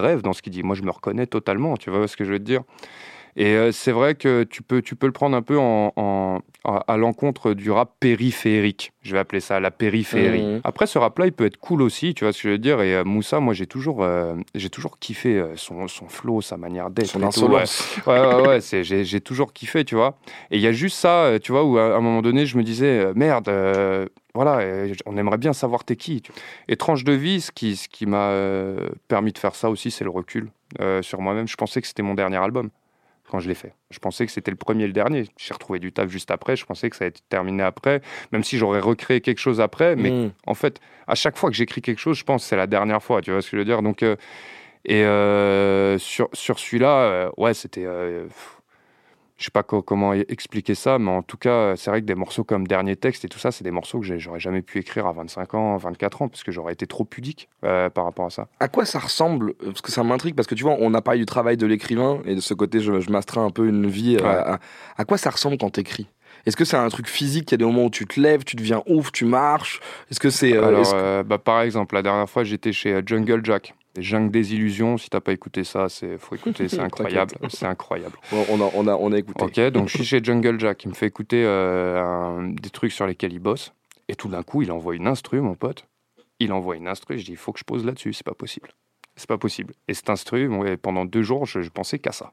rêve 0.00 0.22
dans 0.22 0.32
ce 0.32 0.42
qu'il 0.42 0.52
dit. 0.52 0.64
Moi, 0.64 0.74
je 0.74 0.82
me 0.82 0.90
reconnais 0.90 1.26
totalement. 1.26 1.76
Tu 1.76 1.90
vois 1.90 2.08
ce 2.08 2.16
que 2.16 2.24
je 2.24 2.32
veux 2.32 2.40
te 2.40 2.44
dire 2.44 2.62
Et 3.36 3.54
euh, 3.54 3.70
c'est 3.70 3.92
vrai 3.92 4.16
que 4.16 4.42
tu 4.42 4.62
peux, 4.62 4.82
tu 4.82 4.96
peux 4.96 5.06
le 5.06 5.12
prendre 5.12 5.36
un 5.36 5.42
peu 5.42 5.56
en, 5.56 5.92
en- 5.94 6.40
à, 6.66 6.92
à 6.92 6.96
l'encontre 6.96 7.54
du 7.54 7.70
rap 7.70 7.92
périphérique. 8.00 8.92
Je 9.02 9.12
vais 9.12 9.18
appeler 9.18 9.40
ça 9.40 9.60
la 9.60 9.70
périphérie. 9.70 10.42
Mhm. 10.42 10.60
Après, 10.64 10.86
ce 10.86 10.98
rap-là, 10.98 11.26
il 11.26 11.32
peut 11.32 11.46
être 11.46 11.58
cool 11.58 11.80
aussi, 11.80 12.12
tu 12.12 12.24
vois 12.24 12.32
ce 12.32 12.42
que 12.42 12.48
je 12.48 12.52
veux 12.52 12.58
dire? 12.58 12.80
Et 12.82 12.94
euh, 12.94 13.04
Moussa, 13.04 13.38
moi, 13.38 13.54
j'ai 13.54 13.66
toujours, 13.66 14.02
euh, 14.02 14.34
j'ai 14.54 14.68
toujours 14.68 14.98
kiffé 14.98 15.36
euh, 15.36 15.56
son, 15.56 15.86
son 15.86 16.08
flow, 16.08 16.40
sa 16.40 16.56
manière 16.56 16.90
d'être. 16.90 17.06
Son 17.06 17.22
insolence. 17.22 17.96
Ouais, 18.06 18.18
ouais, 18.18 18.48
ouais, 18.48 18.60
j'ai, 18.82 19.20
toujours 19.20 19.52
kiffé, 19.52 19.84
tu 19.84 19.94
vois. 19.94 20.18
Et 20.50 20.56
il 20.56 20.60
y 20.60 20.66
a 20.66 20.72
juste 20.72 20.98
ça, 20.98 21.38
tu 21.40 21.52
vois, 21.52 21.62
où 21.62 21.78
à 21.78 21.96
un 21.96 22.00
moment 22.00 22.20
donné, 22.20 22.46
je 22.46 22.58
me 22.58 22.64
disais, 22.64 23.12
merde, 23.14 23.48
euh, 23.48 24.06
voilà, 24.34 24.60
on 25.06 25.16
aimerait 25.16 25.38
bien 25.38 25.52
savoir 25.52 25.84
t'es 25.84 25.96
qui. 25.96 26.20
tu 26.20 26.32
vois. 26.32 26.40
Et 26.68 26.76
tranche 26.76 27.04
de 27.04 27.12
vie, 27.12 27.40
ce 27.40 27.52
qui, 27.52 27.76
ce 27.76 27.88
qui 27.88 28.06
m'a 28.06 28.34
permis 29.06 29.32
de 29.32 29.38
faire 29.38 29.54
ça 29.54 29.70
aussi, 29.70 29.90
c'est 29.92 30.04
le 30.04 30.10
recul 30.10 30.50
sur 31.02 31.20
moi-même. 31.20 31.46
Je 31.46 31.56
pensais 31.56 31.80
que 31.80 31.86
c'était 31.86 32.02
mon 32.02 32.14
dernier 32.14 32.38
album 32.38 32.70
quand 33.30 33.40
je 33.40 33.48
l'ai 33.48 33.54
fait. 33.54 33.74
Je 33.90 33.98
pensais 33.98 34.24
que 34.26 34.32
c'était 34.32 34.50
le 34.50 34.56
premier 34.56 34.84
et 34.84 34.86
le 34.86 34.92
dernier. 34.92 35.24
J'ai 35.36 35.52
retrouvé 35.54 35.78
du 35.78 35.92
taf 35.92 36.08
juste 36.08 36.30
après. 36.30 36.56
Je 36.56 36.64
pensais 36.64 36.88
que 36.90 36.96
ça 36.96 37.04
allait 37.04 37.08
être 37.10 37.22
terminé 37.28 37.62
après, 37.62 38.00
même 38.32 38.44
si 38.44 38.56
j'aurais 38.58 38.80
recréé 38.80 39.20
quelque 39.20 39.38
chose 39.40 39.60
après. 39.60 39.96
Mais 39.96 40.10
Mm. 40.10 40.32
en 40.46 40.54
fait, 40.54 40.80
à 41.06 41.14
chaque 41.14 41.36
fois 41.36 41.50
que 41.50 41.56
j'écris 41.56 41.82
quelque 41.82 41.98
chose, 41.98 42.16
je 42.16 42.24
pense 42.24 42.42
que 42.44 42.48
c'est 42.48 42.56
la 42.56 42.66
dernière 42.66 43.02
fois, 43.02 43.20
tu 43.22 43.32
vois 43.32 43.42
ce 43.42 43.50
que 43.50 43.56
je 43.56 43.60
veux 43.60 43.64
dire? 43.64 43.82
Donc, 43.82 44.02
euh, 44.02 44.16
et 44.84 45.04
euh, 45.04 45.98
sur, 45.98 46.28
sur 46.32 46.58
celui-là, 46.60 46.98
euh, 47.00 47.30
ouais, 47.36 47.54
c'était. 47.54 47.84
Euh, 49.36 49.38
je 49.38 49.44
sais 49.44 49.50
pas 49.50 49.62
co- 49.62 49.82
comment 49.82 50.14
e- 50.14 50.24
expliquer 50.28 50.74
ça, 50.74 50.98
mais 50.98 51.10
en 51.10 51.22
tout 51.22 51.36
cas, 51.36 51.76
c'est 51.76 51.90
vrai 51.90 52.00
que 52.00 52.06
des 52.06 52.14
morceaux 52.14 52.44
comme 52.44 52.66
Dernier 52.66 52.96
Texte 52.96 53.24
et 53.24 53.28
tout 53.28 53.38
ça, 53.38 53.52
c'est 53.52 53.64
des 53.64 53.70
morceaux 53.70 54.00
que 54.00 54.18
j'aurais 54.18 54.40
jamais 54.40 54.62
pu 54.62 54.78
écrire 54.78 55.06
à 55.06 55.12
25 55.12 55.54
ans, 55.54 55.76
24 55.76 56.22
ans, 56.22 56.28
parce 56.28 56.42
que 56.42 56.52
j'aurais 56.52 56.72
été 56.72 56.86
trop 56.86 57.04
pudique 57.04 57.48
euh, 57.64 57.90
par 57.90 58.04
rapport 58.04 58.26
à 58.26 58.30
ça. 58.30 58.48
À 58.60 58.68
quoi 58.68 58.84
ça 58.84 58.98
ressemble 58.98 59.54
Parce 59.54 59.80
que 59.82 59.92
ça 59.92 60.02
m'intrigue, 60.02 60.34
parce 60.34 60.48
que 60.48 60.54
tu 60.54 60.62
vois, 60.62 60.76
on 60.80 60.94
a 60.94 61.02
parlé 61.02 61.20
du 61.20 61.26
travail 61.26 61.56
de 61.56 61.66
l'écrivain, 61.66 62.20
et 62.24 62.34
de 62.34 62.40
ce 62.40 62.54
côté, 62.54 62.80
je, 62.80 63.00
je 63.00 63.10
m'astreins 63.10 63.44
un 63.44 63.50
peu 63.50 63.68
une 63.68 63.86
vie. 63.86 64.16
euh, 64.16 64.22
Ouais. 64.22 64.28
à, 64.28 64.58
à 64.96 65.04
quoi 65.04 65.18
ça 65.18 65.30
ressemble 65.30 65.58
quand 65.58 65.70
t'écris? 65.70 66.06
Est-ce 66.46 66.56
que 66.56 66.64
c'est 66.64 66.76
un 66.76 66.88
truc 66.88 67.08
physique 67.08 67.50
Il 67.50 67.54
y 67.54 67.56
a 67.56 67.58
des 67.58 67.64
moments 67.64 67.86
où 67.86 67.90
tu 67.90 68.06
te 68.06 68.20
lèves, 68.20 68.44
tu 68.44 68.54
deviens 68.56 68.82
ouf, 68.86 69.10
tu 69.10 69.24
marches? 69.24 69.80
Est-ce 70.10 70.20
que 70.20 70.30
c'est. 70.30 70.54
euh, 70.56 70.62
Alors, 70.68 70.92
que- 70.94 71.00
euh, 71.02 71.22
bah, 71.24 71.38
par 71.38 71.60
exemple, 71.62 71.94
la 71.96 72.02
dernière 72.02 72.30
fois, 72.30 72.44
j'étais 72.44 72.72
chez 72.72 72.92
euh, 72.92 73.02
Jungle 73.04 73.40
Jack. 73.44 73.74
Jungle 74.02 74.30
des 74.30 74.54
illusions, 74.54 74.96
si 74.98 75.08
t'as 75.10 75.20
pas 75.20 75.32
écouté 75.32 75.64
ça, 75.64 75.88
c'est 75.88 76.18
faut 76.18 76.34
écouter, 76.34 76.68
c'est 76.68 76.80
incroyable, 76.80 77.34
c'est 77.48 77.66
incroyable. 77.66 78.18
On, 78.32 78.60
a, 78.60 78.70
on, 78.74 78.86
a, 78.88 78.94
on 78.96 79.12
a 79.12 79.18
écouté. 79.18 79.44
Ok, 79.44 79.60
donc 79.72 79.88
je 79.88 79.96
suis 79.96 80.04
chez 80.04 80.22
Jungle 80.22 80.58
Jack, 80.60 80.84
il 80.84 80.88
me 80.88 80.94
fait 80.94 81.06
écouter 81.06 81.42
euh, 81.44 82.02
un- 82.02 82.48
des 82.50 82.70
trucs 82.70 82.92
sur 82.92 83.06
lesquels 83.06 83.32
il 83.32 83.38
bosse, 83.40 83.72
et 84.08 84.14
tout 84.14 84.28
d'un 84.28 84.42
coup, 84.42 84.62
il 84.62 84.70
envoie 84.72 84.94
une 84.94 85.06
instru, 85.06 85.40
mon 85.40 85.54
pote. 85.54 85.86
Il 86.38 86.52
envoie 86.52 86.76
une 86.76 86.86
instru, 86.88 87.18
je 87.18 87.24
dis, 87.24 87.30
il 87.32 87.36
faut 87.36 87.52
que 87.52 87.58
je 87.58 87.64
pose 87.64 87.84
là-dessus, 87.84 88.12
c'est 88.12 88.26
pas 88.26 88.34
possible. 88.34 88.68
C'est 89.16 89.28
pas 89.28 89.38
possible. 89.38 89.72
Et 89.88 89.94
cette 89.94 90.10
instru, 90.10 90.48
bon, 90.48 90.76
pendant 90.76 91.04
deux 91.06 91.22
jours, 91.22 91.46
je, 91.46 91.62
je 91.62 91.70
pensais 91.70 91.98
qu'à 91.98 92.12
ça. 92.12 92.32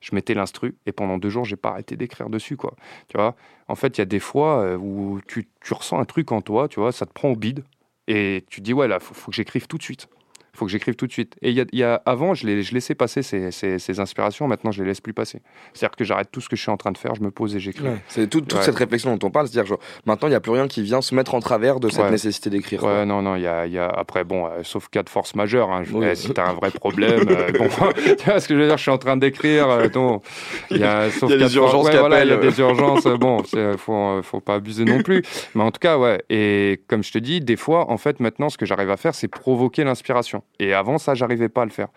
Je 0.00 0.14
mettais 0.14 0.32
l'instru, 0.34 0.76
et 0.86 0.92
pendant 0.92 1.18
deux 1.18 1.28
jours, 1.28 1.44
j'ai 1.44 1.56
pas 1.56 1.70
arrêté 1.70 1.96
d'écrire 1.96 2.30
dessus, 2.30 2.56
quoi. 2.56 2.74
Tu 3.08 3.16
vois? 3.18 3.34
En 3.68 3.74
fait, 3.74 3.98
il 3.98 4.00
y 4.00 4.02
a 4.02 4.06
des 4.06 4.20
fois 4.20 4.60
euh, 4.62 4.76
où 4.76 5.20
tu, 5.26 5.48
tu 5.60 5.74
ressens 5.74 5.98
un 5.98 6.04
truc 6.04 6.30
en 6.32 6.40
toi, 6.40 6.68
tu 6.68 6.78
vois, 6.80 6.92
ça 6.92 7.04
te 7.04 7.12
prend 7.12 7.30
au 7.30 7.36
bide, 7.36 7.64
et 8.06 8.44
tu 8.48 8.60
te 8.60 8.64
dis, 8.64 8.72
ouais, 8.72 8.86
là, 8.88 9.00
faut, 9.00 9.12
faut 9.14 9.30
que 9.32 9.36
j'écrive 9.36 9.66
tout 9.66 9.76
de 9.78 9.82
suite. 9.82 10.08
Faut 10.54 10.64
que 10.66 10.70
j'écrive 10.72 10.94
tout 10.96 11.06
de 11.06 11.12
suite. 11.12 11.36
Et 11.42 11.50
il 11.50 11.56
y 11.56 11.60
a, 11.60 11.64
il 11.72 11.78
y 11.78 11.84
a- 11.84 12.02
avant, 12.06 12.34
je, 12.34 12.46
les, 12.46 12.62
je 12.62 12.74
laissais 12.74 12.94
passer 12.94 13.22
ces, 13.22 13.50
ces- 13.50 13.78
ces 13.78 14.00
inspirations. 14.00 14.48
Maintenant, 14.48 14.72
je 14.72 14.82
les 14.82 14.88
laisse 14.88 15.00
plus 15.00 15.12
passer. 15.12 15.40
C'est-à-dire 15.72 15.96
que 15.96 16.04
j'arrête 16.04 16.30
tout 16.30 16.40
ce 16.40 16.48
que 16.48 16.56
je 16.56 16.62
suis 16.62 16.70
en 16.70 16.76
train 16.76 16.92
de 16.92 16.98
faire, 16.98 17.14
je 17.14 17.22
me 17.22 17.30
pose 17.30 17.54
et 17.56 17.60
j'écris. 17.60 17.84
Ouais, 17.84 17.96
C'est 18.08 18.28
toute, 18.28 18.48
toute 18.48 18.58
Ouais. 18.58 18.64
cette 18.64 18.76
réflexion 18.76 19.16
dont 19.16 19.26
on 19.26 19.30
parle, 19.30 19.46
c'est-à-dire 19.48 19.68
genre, 19.68 19.78
maintenant 20.06 20.28
il 20.28 20.32
n'y 20.32 20.36
a 20.36 20.40
plus 20.40 20.52
rien 20.52 20.66
qui 20.68 20.82
vient 20.82 21.00
se 21.02 21.14
mettre 21.14 21.34
en 21.34 21.40
travers 21.40 21.78
de 21.80 21.88
cette 21.88 22.04
Ouais. 22.04 22.10
nécessité 22.10 22.50
d'écrire. 22.50 22.82
Ouais, 22.84 23.04
non, 23.06 23.22
non, 23.22 23.36
il 23.36 23.42
y 23.42 23.46
a, 23.46 23.66
il 23.66 23.72
y 23.72 23.78
a- 23.78 23.88
après, 23.88 24.24
bon, 24.24 24.46
euh, 24.46 24.62
sauf 24.62 24.88
cas 24.88 25.02
de 25.02 25.08
force 25.08 25.34
majeure, 25.34 25.70
hein, 25.70 25.82
je- 25.84 25.94
Oui. 25.94 26.06
eh, 26.10 26.14
si 26.14 26.32
t'as 26.32 26.48
un 26.48 26.54
vrai 26.54 26.70
problème, 26.70 27.26
euh, 27.28 27.52
bon, 27.52 27.68
tu 28.18 28.24
vois 28.24 28.40
ce 28.40 28.48
que 28.48 28.54
je 28.54 28.60
veux 28.60 28.66
dire, 28.66 28.76
je 28.76 28.82
suis 28.82 28.90
en 28.90 28.98
train 28.98 29.16
d'écrire, 29.16 29.68
euh, 29.68 29.88
non, 29.94 30.20
il 30.70 30.78
y 30.78 30.84
a, 30.84 31.10
sauf 31.10 31.30
Il 31.30 31.38
y 31.40 31.42
a 31.44 31.46
des 31.48 31.56
urgences 31.56 31.86
ouais, 31.86 31.92
qui 31.92 31.98
voilà, 31.98 32.24
il 32.24 32.28
y 32.30 32.32
a 32.32 32.36
des 32.36 32.58
urgences, 32.60 33.06
euh, 33.06 33.16
bon, 33.16 33.44
c'est- 33.44 33.76
faut, 33.78 33.92
euh, 33.94 34.22
faut 34.22 34.40
pas 34.40 34.54
abuser 34.54 34.84
non 34.84 35.02
plus, 35.02 35.22
mais 35.54 35.62
en 35.62 35.70
tout 35.70 35.78
cas, 35.80 35.96
ouais, 35.98 36.22
et 36.28 36.80
comme 36.88 37.02
je 37.04 37.12
te 37.12 37.18
dis, 37.18 37.40
des 37.40 37.56
fois, 37.56 37.90
en 37.90 37.96
fait, 37.98 38.20
maintenant, 38.20 38.48
ce 38.48 38.58
que 38.58 38.66
j'arrive 38.66 38.90
à 38.90 38.96
faire, 38.96 39.14
c'est 39.14 39.28
provoquer 39.28 39.84
l'inspiration, 39.84 40.42
et 40.58 40.74
avant 40.74 40.98
ça, 40.98 41.14
j'arrivais 41.14 41.48
pas 41.48 41.62
à 41.62 41.64
le 41.64 41.70
faire. 41.70 41.88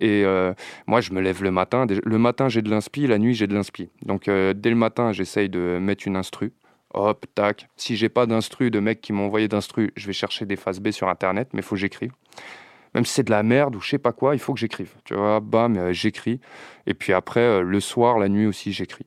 Et 0.00 0.24
euh, 0.24 0.52
moi, 0.86 1.00
je 1.00 1.12
me 1.12 1.20
lève 1.20 1.42
le 1.42 1.50
matin. 1.50 1.86
Le 1.88 2.18
matin, 2.18 2.48
j'ai 2.48 2.62
de 2.62 2.70
l'inspi. 2.70 3.06
La 3.06 3.18
nuit, 3.18 3.34
j'ai 3.34 3.46
de 3.46 3.54
l'inspi. 3.54 3.90
Donc, 4.02 4.28
euh, 4.28 4.52
dès 4.54 4.70
le 4.70 4.76
matin, 4.76 5.12
j'essaye 5.12 5.48
de 5.48 5.78
mettre 5.80 6.06
une 6.06 6.16
instru. 6.16 6.52
Hop, 6.94 7.26
tac. 7.34 7.68
Si 7.76 7.96
j'ai 7.96 8.08
pas 8.08 8.26
d'instru, 8.26 8.70
de 8.70 8.80
mecs 8.80 9.00
qui 9.00 9.12
m'ont 9.12 9.26
envoyé 9.26 9.48
d'instru, 9.48 9.92
je 9.96 10.06
vais 10.06 10.12
chercher 10.12 10.46
des 10.46 10.56
phases 10.56 10.80
B 10.80 10.90
sur 10.90 11.08
Internet, 11.08 11.48
mais 11.52 11.60
il 11.60 11.62
faut 11.62 11.74
que 11.74 11.80
j'écrive. 11.80 12.12
Même 12.94 13.04
si 13.04 13.12
c'est 13.12 13.24
de 13.24 13.30
la 13.30 13.42
merde 13.42 13.76
ou 13.76 13.80
je 13.80 13.90
sais 13.90 13.98
pas 13.98 14.12
quoi, 14.12 14.34
il 14.34 14.38
faut 14.38 14.54
que 14.54 14.60
j'écrive. 14.60 14.94
Tu 15.04 15.14
vois, 15.14 15.40
bam, 15.40 15.76
euh, 15.76 15.92
j'écris. 15.92 16.40
Et 16.86 16.94
puis 16.94 17.12
après, 17.12 17.62
le 17.62 17.80
soir, 17.80 18.18
la 18.18 18.28
nuit 18.28 18.46
aussi, 18.46 18.72
j'écris. 18.72 19.06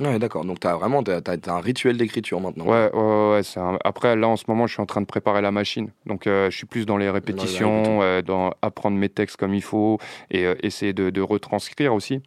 Ouais, 0.00 0.18
d'accord. 0.18 0.44
Donc 0.44 0.58
t'as 0.60 0.74
vraiment 0.76 1.02
t'as, 1.02 1.20
t'as- 1.20 1.36
t'as 1.36 1.52
un 1.54 1.60
rituel 1.60 1.96
d'écriture 1.98 2.40
maintenant. 2.40 2.64
Ouais, 2.64 2.90
ouais, 2.92 2.98
ouais. 3.00 3.30
ouais, 3.32 3.42
c'est 3.42 3.60
un- 3.60 3.78
Après, 3.84 4.16
là, 4.16 4.26
en 4.28 4.36
ce 4.36 4.44
moment, 4.48 4.66
je 4.66 4.72
suis 4.72 4.82
en 4.82 4.86
train 4.86 5.00
de 5.02 5.06
préparer 5.06 5.42
la 5.42 5.50
machine. 5.52 5.90
Donc, 6.06 6.26
euh, 6.26 6.50
je 6.50 6.56
suis 6.56 6.66
plus 6.66 6.86
dans 6.86 6.96
les 6.96 7.10
répétitions, 7.10 8.00
euh, 8.02 8.22
dans 8.22 8.52
apprendre 8.62 8.96
mes 8.96 9.10
textes 9.10 9.36
comme 9.36 9.52
il 9.54 9.62
faut 9.62 9.98
et 10.30 10.46
euh, 10.46 10.54
essayer 10.62 10.92
de, 10.94 11.10
de 11.10 11.20
retranscrire 11.20 11.92
aussi. 11.94 12.20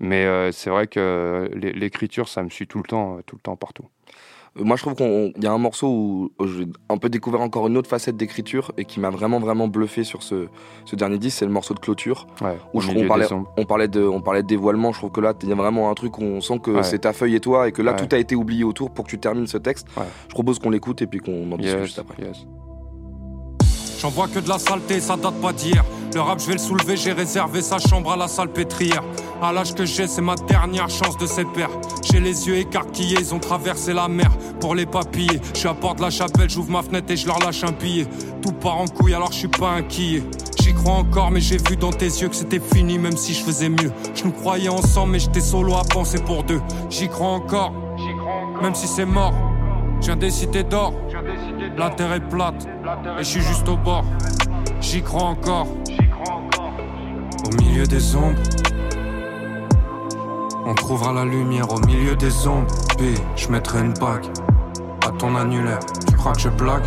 Mais 0.00 0.26
c'est 0.52 0.70
vrai 0.70 0.86
que 0.88 1.48
l'é- 1.54 1.72
l'écriture, 1.72 2.28
ça 2.28 2.42
me 2.42 2.50
suit 2.50 2.66
tout 2.66 2.78
le 2.78 2.84
temps, 2.84 3.18
tout 3.26 3.36
le 3.36 3.40
temps, 3.40 3.56
partout. 3.56 3.84
Moi 4.54 4.76
je 4.76 4.82
trouve 4.82 4.94
qu'il 4.94 5.32
y 5.42 5.46
a 5.46 5.52
un 5.52 5.56
morceau 5.58 5.88
où, 5.88 6.30
où 6.38 6.46
j'ai 6.46 6.66
un 6.90 6.98
peu 6.98 7.08
découvert 7.08 7.40
encore 7.40 7.68
une 7.68 7.76
autre 7.78 7.88
facette 7.88 8.18
d'écriture 8.18 8.70
et 8.76 8.84
qui 8.84 9.00
m'a 9.00 9.08
vraiment 9.08 9.38
vraiment 9.40 9.66
bluffé 9.66 10.04
sur 10.04 10.22
ce, 10.22 10.46
ce 10.84 10.94
dernier 10.94 11.16
disque, 11.16 11.38
c'est 11.38 11.46
le 11.46 11.50
morceau 11.52 11.72
de 11.72 11.78
clôture. 11.80 12.26
Ouais, 12.42 12.58
Où 12.74 12.82
je- 12.82 12.90
on, 12.90 13.06
parlait, 13.08 13.26
on, 13.56 13.64
parlait 13.64 13.88
de, 13.88 14.02
on 14.02 14.20
parlait 14.20 14.42
de 14.42 14.46
dévoilement, 14.48 14.92
je 14.92 14.98
trouve 14.98 15.10
que 15.10 15.22
là 15.22 15.32
il 15.42 15.48
y 15.48 15.52
a 15.52 15.54
vraiment 15.54 15.88
un 15.90 15.94
truc 15.94 16.18
où 16.18 16.22
on 16.22 16.42
sent 16.42 16.58
que 16.62 16.70
Ouais. 16.70 16.82
c'est 16.82 16.98
ta 17.00 17.14
feuille 17.14 17.34
et 17.36 17.40
toi 17.40 17.66
et 17.68 17.72
que 17.72 17.80
là 17.80 17.92
Ouais. 17.92 18.06
tout 18.06 18.14
a 18.14 18.18
été 18.18 18.34
oublié 18.34 18.62
autour 18.62 18.90
pour 18.90 19.06
que 19.06 19.10
tu 19.10 19.18
termines 19.18 19.46
ce 19.46 19.56
texte. 19.56 19.86
Ouais. 19.96 20.04
Je 20.28 20.34
propose 20.34 20.58
qu'on 20.58 20.68
l'écoute 20.70 21.00
et 21.00 21.06
puis 21.06 21.20
qu'on 21.20 21.50
en 21.50 21.56
discute 21.56 21.78
Yes, 21.78 21.84
juste 21.86 21.98
après. 21.98 22.22
yes. 22.22 22.46
J'en 24.02 24.10
vois 24.10 24.26
que 24.26 24.40
de 24.40 24.48
la 24.48 24.58
saleté, 24.58 25.00
ça 25.00 25.16
date 25.16 25.40
pas 25.40 25.52
d'hier. 25.52 25.84
Le 26.12 26.20
rap, 26.20 26.40
je 26.40 26.46
vais 26.46 26.54
le 26.54 26.58
soulever, 26.58 26.96
j'ai 26.96 27.12
réservé 27.12 27.62
sa 27.62 27.78
chambre 27.78 28.10
à 28.10 28.16
la 28.16 28.26
salpêtrière. 28.26 29.04
À 29.40 29.52
l'âge 29.52 29.74
que 29.74 29.84
j'ai, 29.84 30.08
c'est 30.08 30.20
ma 30.20 30.34
dernière 30.34 30.90
chance 30.90 31.16
de 31.18 31.26
ses 31.26 31.44
pères. 31.44 31.70
J'ai 32.02 32.18
les 32.18 32.48
yeux 32.48 32.56
écarquillés, 32.56 33.18
ils 33.20 33.32
ont 33.32 33.38
traversé 33.38 33.92
la 33.92 34.08
mer 34.08 34.32
pour 34.58 34.74
les 34.74 34.86
papiller. 34.86 35.40
Je 35.54 35.60
suis 35.60 35.68
à 35.68 35.74
porte 35.74 35.98
de 35.98 36.02
la 36.02 36.10
chapelle, 36.10 36.50
j'ouvre 36.50 36.72
ma 36.72 36.82
fenêtre 36.82 37.12
et 37.12 37.16
je 37.16 37.28
leur 37.28 37.38
lâche 37.38 37.62
un 37.62 37.70
billet. 37.70 38.08
Tout 38.42 38.50
part 38.50 38.78
en 38.78 38.88
couille, 38.88 39.14
alors 39.14 39.30
je 39.30 39.38
suis 39.38 39.46
pas 39.46 39.70
inquiet. 39.70 40.24
J'y 40.60 40.74
crois 40.74 40.94
encore, 40.94 41.30
mais 41.30 41.40
j'ai 41.40 41.58
vu 41.58 41.76
dans 41.76 41.92
tes 41.92 42.06
yeux 42.06 42.28
que 42.28 42.34
c'était 42.34 42.58
fini, 42.58 42.98
même 42.98 43.16
si 43.16 43.34
je 43.34 43.44
faisais 43.44 43.68
mieux. 43.68 43.92
Je 44.16 44.24
nous 44.24 44.32
croyais 44.32 44.68
ensemble, 44.68 45.12
mais 45.12 45.20
j'étais 45.20 45.40
solo 45.40 45.76
à 45.76 45.84
penser 45.84 46.18
pour 46.18 46.42
deux. 46.42 46.60
J'y 46.90 47.08
crois 47.08 47.28
encore, 47.28 47.72
même 48.60 48.74
si 48.74 48.88
c'est 48.88 49.06
mort. 49.06 49.32
Viens 50.00 50.16
des 50.16 50.32
cités 50.32 50.64
d'or, 50.64 50.92
la 51.76 51.90
terre 51.90 52.12
est 52.12 52.28
plate, 52.28 52.66
et 53.18 53.24
je 53.24 53.28
suis 53.28 53.40
juste 53.42 53.68
au 53.68 53.76
bord. 53.76 54.04
J'y 54.80 55.02
crois 55.02 55.22
encore, 55.22 55.66
au 57.44 57.62
milieu 57.62 57.86
des 57.86 58.16
ombres. 58.16 58.38
On 60.64 60.74
trouvera 60.74 61.12
la 61.12 61.24
lumière 61.24 61.72
au 61.72 61.80
milieu 61.86 62.14
des 62.14 62.46
ombres. 62.46 62.72
Puis 62.96 63.14
je 63.36 63.48
mettrai 63.48 63.80
une 63.80 63.94
bague 63.94 64.26
à 65.04 65.10
ton 65.10 65.34
annulaire. 65.34 65.80
Tu 66.08 66.16
crois 66.16 66.32
que 66.32 66.40
je 66.40 66.48
blague? 66.48 66.84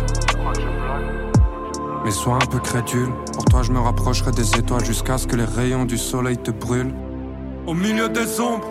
Mais 2.04 2.10
sois 2.10 2.36
un 2.36 2.46
peu 2.46 2.58
crédule. 2.58 3.10
Pour 3.34 3.44
toi, 3.44 3.62
je 3.62 3.72
me 3.72 3.80
rapprocherai 3.80 4.30
des 4.30 4.58
étoiles 4.58 4.84
jusqu'à 4.84 5.18
ce 5.18 5.26
que 5.26 5.36
les 5.36 5.44
rayons 5.44 5.84
du 5.84 5.98
soleil 5.98 6.38
te 6.38 6.50
brûlent. 6.50 6.94
Au 7.66 7.74
milieu 7.74 8.08
des 8.08 8.40
ombres. 8.40 8.66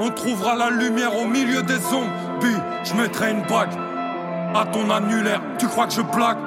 On 0.00 0.10
trouvera 0.10 0.56
la 0.56 0.70
lumière 0.70 1.16
au 1.16 1.26
milieu 1.26 1.62
des 1.62 1.86
ombres. 1.94 2.12
Puis 2.40 2.56
je 2.84 2.94
mettrai 2.94 3.30
une 3.30 3.42
bague 3.42 3.70
à 4.54 4.66
ton 4.66 4.90
annulaire. 4.90 5.40
Tu 5.58 5.66
crois 5.66 5.86
que 5.86 5.94
je 5.94 6.02
blague 6.02 6.38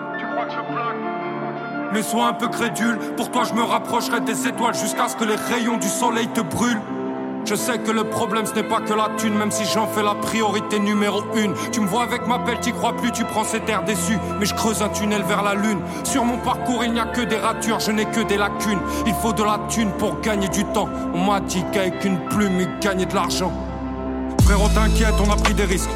Mais 1.94 2.04
sois 2.04 2.28
un 2.28 2.34
peu 2.34 2.48
crédule. 2.48 2.98
Pour 3.18 3.32
toi, 3.32 3.44
je 3.44 3.54
me 3.54 3.63
rapprocherai 3.63 4.22
des 4.22 4.48
étoiles 4.48 4.76
jusqu'à 4.76 5.08
ce 5.08 5.15
que 5.15 5.24
les 5.24 5.36
rayons 5.36 5.78
du 5.78 5.88
soleil 5.88 6.28
te 6.28 6.41
brûlent. 6.41 6.82
Je 7.46 7.54
sais 7.54 7.78
que 7.78 7.91
le 7.91 8.06
problème 8.06 8.48
ce 8.48 8.56
n'est 8.56 8.63
pas 8.63 8.82
que 8.82 8.94
la 8.94 9.10
thune, 9.18 9.36
même 9.36 9.52
si 9.52 9.65
j'en 9.65 9.86
fais 9.86 10.02
la 10.02 10.15
priorité 10.15 10.80
numéro 10.80 11.22
une. 11.36 11.54
Tu 11.72 11.80
me 11.80 11.86
vois 11.86 12.02
avec 12.02 12.26
ma 12.26 12.39
pelle, 12.39 12.60
t'y 12.60 12.72
crois 12.72 12.94
plus, 12.98 13.12
tu 13.12 13.24
prends 13.24 13.44
cet 13.44 13.70
air 13.70 13.84
déçu. 13.84 14.18
Mais 14.39 14.48
je 14.48 14.56
creuse 14.56 14.82
un 14.82 14.89
tunnel 14.89 15.22
vers 15.22 15.44
la 15.44 15.54
lune. 15.54 15.80
Sur 16.04 16.26
mon 16.26 16.38
parcours, 16.38 16.84
il 16.84 16.94
n'y 16.94 17.00
a 17.00 17.06
que 17.06 17.22
des 17.22 17.38
ratures, 17.38 17.80
je 17.80 17.91
n'ai 17.91 18.06
que 18.06 18.22
des 18.22 18.38
lacunes. 18.38 18.80
Il 19.06 19.13
faut 19.13 19.32
de 19.32 19.44
la 19.44 19.60
thune 19.70 19.91
pour 19.91 20.20
gagner 20.22 20.48
du 20.48 20.65
temps. 20.65 20.89
On 21.13 21.24
m'a 21.24 21.39
dit 21.39 21.63
qu'avec 21.72 22.04
une 22.04 22.20
plume, 22.26 22.62
il 22.62 22.80
gagnait 22.80 23.06
de 23.06 23.13
l'argent. 23.13 23.54
Frérot, 24.44 24.70
t'inquiète, 24.70 25.13
on 25.24 25.32
a 25.32 25.36
pris 25.36 25.54
des 25.54 25.65
risques. 25.65 25.89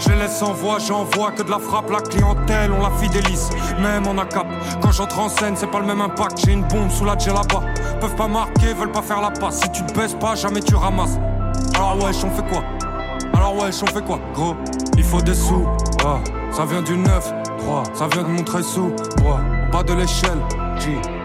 Je 0.00 0.12
laisse 0.12 0.42
en 0.42 0.54
voix, 0.54 0.78
j'envoie 0.78 1.30
que 1.32 1.42
de 1.42 1.50
la 1.50 1.58
frappe, 1.58 1.90
la 1.90 2.00
clientèle, 2.00 2.72
on 2.72 2.82
la 2.82 2.90
fidélise. 2.90 3.50
Même 3.80 4.06
en 4.06 4.14
cap. 4.24 4.46
quand 4.80 4.92
j'entre 4.92 5.18
en 5.18 5.28
scène, 5.28 5.54
c'est 5.56 5.70
pas 5.70 5.80
le 5.80 5.86
même 5.86 6.00
impact. 6.00 6.40
J'ai 6.44 6.52
une 6.52 6.62
bombe 6.62 6.90
sous 6.90 7.04
la 7.04 7.14
là-bas. 7.14 7.62
Peuvent 8.00 8.16
pas 8.16 8.28
marquer, 8.28 8.72
veulent 8.72 8.92
pas 8.92 9.02
faire 9.02 9.20
la 9.20 9.30
passe. 9.30 9.60
Si 9.60 9.70
tu 9.72 9.84
te 9.84 9.92
baisses 9.92 10.14
pas, 10.14 10.34
jamais 10.34 10.60
tu 10.60 10.74
ramasses. 10.74 11.18
Alors 11.74 12.02
wesh, 12.02 12.24
on 12.24 12.30
fait 12.30 12.48
quoi? 12.50 12.62
Alors 13.34 13.56
wesh, 13.56 13.82
on 13.82 13.86
fait 13.86 14.04
quoi? 14.04 14.18
Gros, 14.34 14.56
il 14.96 15.04
faut 15.04 15.20
des 15.20 15.34
sous. 15.34 15.66
Ah, 16.04 16.18
ça 16.50 16.64
vient 16.64 16.82
du 16.82 16.96
9, 16.96 17.32
3, 17.58 17.82
ça 17.92 18.08
vient 18.08 18.22
de 18.22 18.28
montrer 18.28 18.62
sous. 18.62 18.92
Ouais, 19.22 19.70
pas 19.70 19.82
de 19.82 19.92
l'échelle. 19.92 20.38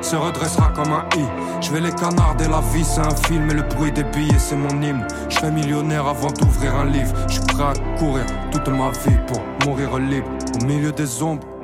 Se 0.02 0.16
redressera 0.16 0.70
comme 0.76 0.92
un 0.92 1.06
i. 1.18 1.26
Je 1.62 1.72
vais 1.72 1.80
les 1.80 1.92
canarder, 1.92 2.48
la 2.48 2.62
vie 2.74 2.84
c'est 2.84 3.02
un 3.02 3.16
film 3.28 3.50
et 3.50 3.54
le 3.54 3.64
bruit 3.64 3.92
des 3.92 4.04
billets 4.04 4.38
c'est 4.38 4.56
mon 4.56 4.82
hymne. 4.82 5.08
Je 5.30 5.40
fais 5.40 5.52
millionnaire 5.52 6.08
avant 6.08 6.32
d'ouvrir 6.32 6.76
un 6.76 6.86
livre. 6.86 7.14
Je 7.28 7.36
suis 7.36 7.62
à 7.62 7.74
courir 7.98 8.26
toute 8.52 8.68
ma 8.68 8.90
vie 8.92 9.18
pour 9.28 9.42
mourir 9.66 9.98
libre 9.98 10.28
au 10.62 10.66
milieu 10.66 10.92
des 10.92 11.24
ombres. 11.24 11.55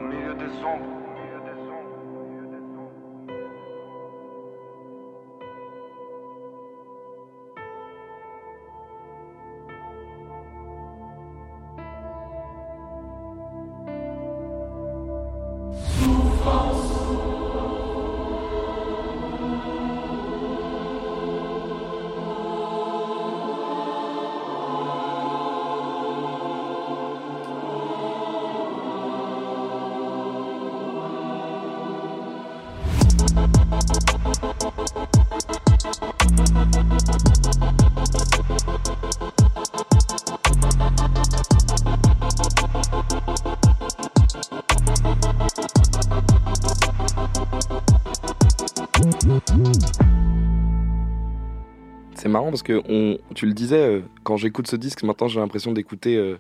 Parce 52.51 52.63
que 52.63 52.81
on, 52.87 53.17
tu 53.33 53.45
le 53.47 53.53
disais, 53.53 53.81
euh, 53.81 54.01
quand 54.23 54.37
j'écoute 54.37 54.67
ce 54.67 54.75
disque, 54.75 55.01
maintenant 55.03 55.27
j'ai 55.27 55.39
l'impression 55.39 55.71
d'écouter 55.71 56.17
euh, 56.17 56.37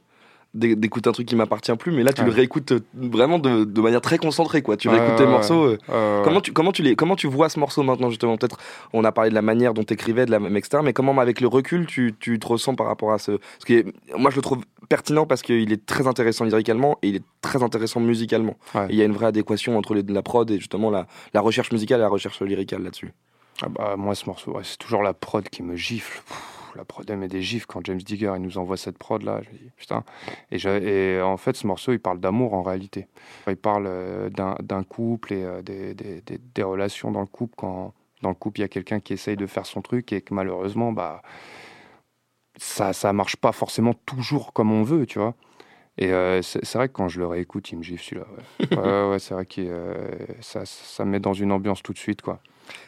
d'é- 0.53 0.75
d'écouter 0.75 1.09
un 1.09 1.13
truc 1.13 1.27
qui 1.27 1.35
m'appartient 1.35 1.75
plus, 1.77 1.91
mais 1.91 2.03
là 2.03 2.11
tu 2.13 2.23
le 2.23 2.31
réécoutes 2.31 2.73
euh, 2.73 2.79
vraiment 2.93 3.39
de, 3.39 3.63
de 3.63 3.81
manière 3.81 4.01
très 4.01 4.17
concentrée, 4.17 4.61
quoi. 4.61 4.75
Tu 4.77 4.89
Ouais, 4.89 4.95
réécoutes 4.99 5.19
ouais, 5.19 5.25
les 5.25 5.31
morceaux. 5.31 5.65
euh, 5.89 6.23
Comment 6.23 6.41
tu, 6.41 6.51
comment, 6.51 6.71
tu 6.71 6.83
les, 6.83 6.95
comment 6.95 7.15
tu 7.15 7.27
vois 7.27 7.49
ce 7.49 7.59
morceau 7.59 7.81
maintenant 7.83 8.09
justement? 8.09 8.37
Peut-être 8.37 8.57
on 8.93 9.03
a 9.05 9.11
parlé 9.11 9.29
de 9.29 9.35
la 9.35 9.41
manière 9.41 9.73
dont 9.73 9.83
tu 9.83 9.93
écrivais, 9.93 10.25
de 10.25 10.31
la 10.31 10.39
même 10.39 10.55
etc. 10.57 10.81
Mais 10.83 10.93
comment 10.93 11.17
avec 11.19 11.41
le 11.41 11.47
recul 11.47 11.85
tu, 11.87 12.13
tu 12.19 12.37
te 12.37 12.47
ressens 12.47 12.75
par 12.75 12.87
rapport 12.87 13.11
à 13.13 13.17
ce 13.17 13.31
parce 13.31 13.65
que 13.65 13.85
moi 14.17 14.29
je 14.29 14.35
le 14.35 14.41
trouve 14.41 14.61
pertinent 14.89 15.25
parce 15.25 15.41
qu'il 15.41 15.71
est 15.71 15.85
très 15.85 16.05
intéressant 16.05 16.43
lyricalement 16.43 16.97
et 17.01 17.07
il 17.09 17.15
est 17.15 17.23
très 17.41 17.63
intéressant 17.63 18.01
musicalement. 18.01 18.57
Il 18.89 18.95
y 18.97 19.01
a 19.01 19.05
une 19.05 19.13
vraie 19.13 19.27
adéquation 19.27 19.77
entre 19.77 19.93
les, 19.95 20.03
la 20.03 20.21
prod 20.21 20.51
et 20.51 20.57
justement 20.59 20.89
la, 20.91 21.07
la 21.33 21.39
recherche 21.41 21.71
musicale 21.71 21.99
et 21.99 22.03
la 22.03 22.09
recherche 22.09 22.41
lyricale 22.41 22.83
là-dessus. 22.83 23.13
Ah 23.63 23.69
bah, 23.69 23.95
moi, 23.97 24.15
ce 24.15 24.25
morceau, 24.25 24.51
ouais, 24.53 24.63
c'est 24.63 24.77
toujours 24.77 25.03
la 25.03 25.13
prod 25.13 25.47
qui 25.47 25.61
me 25.63 25.75
gifle. 25.75 26.21
Pff, 26.23 26.71
la 26.75 26.85
prod, 26.85 27.07
elle 27.09 27.17
met 27.17 27.27
des 27.27 27.41
gifles 27.41 27.65
quand 27.67 27.85
James 27.85 27.97
Digger 28.01 28.33
il 28.37 28.41
nous 28.41 28.57
envoie 28.57 28.77
cette 28.77 28.97
prod 28.97 29.21
là. 29.21 29.41
Je 29.43 29.49
dis, 29.49 29.69
putain. 29.77 30.03
Et, 30.51 30.57
je- 30.57 30.69
et 30.69 31.21
en 31.21 31.37
fait, 31.37 31.55
ce 31.55 31.67
morceau, 31.67 31.91
il 31.91 31.99
parle 31.99 32.19
d'amour 32.19 32.53
en 32.53 32.63
réalité. 32.63 33.07
Il 33.47 33.57
parle 33.57 33.85
euh, 33.87 34.29
d'un 34.29 34.83
couple 34.83 35.33
et 35.33 35.43
euh, 35.43 35.61
des, 35.61 35.93
des- 35.93 36.21
des- 36.21 36.39
des 36.55 36.63
relations 36.63 37.11
dans 37.11 37.19
le 37.21 37.25
couple 37.27 37.55
quand 37.57 37.93
dans 38.21 38.29
le 38.29 38.35
couple 38.35 38.59
il 38.59 38.61
y 38.61 38.65
a 38.65 38.67
quelqu'un 38.67 38.99
qui 38.99 39.13
essaye 39.13 39.35
de 39.35 39.47
faire 39.47 39.65
son 39.65 39.81
truc 39.81 40.13
et 40.13 40.21
que 40.21 40.33
malheureusement, 40.35 40.91
bah, 40.91 41.23
ça, 42.57 42.93
ça 42.93 43.13
marche 43.13 43.35
pas 43.35 43.51
forcément 43.51 43.93
toujours 44.05 44.53
comme 44.53 44.71
on 44.71 44.83
veut, 44.83 45.05
tu 45.05 45.19
vois. 45.19 45.33
Et 45.97 46.11
euh, 46.13 46.41
c'est 46.41 46.73
vrai 46.75 46.87
que 46.87 46.93
quand 46.93 47.09
je 47.09 47.19
le 47.19 47.27
réécoute, 47.27 47.71
il 47.71 47.77
me 47.79 47.83
gifle 47.83 48.03
celui-là. 48.03 48.27
Ouais, 48.71 48.77
ouais, 48.77 49.09
ouais, 49.11 49.19
c'est 49.19 49.33
vrai 49.33 49.45
que 49.45 49.99
ça, 50.41 50.65
ça 50.65 51.05
me 51.05 51.11
met 51.11 51.19
dans 51.19 51.33
une 51.33 51.51
ambiance 51.51 51.83
tout 51.83 51.93
de 51.93 51.97
suite, 51.97 52.21
quoi. 52.21 52.39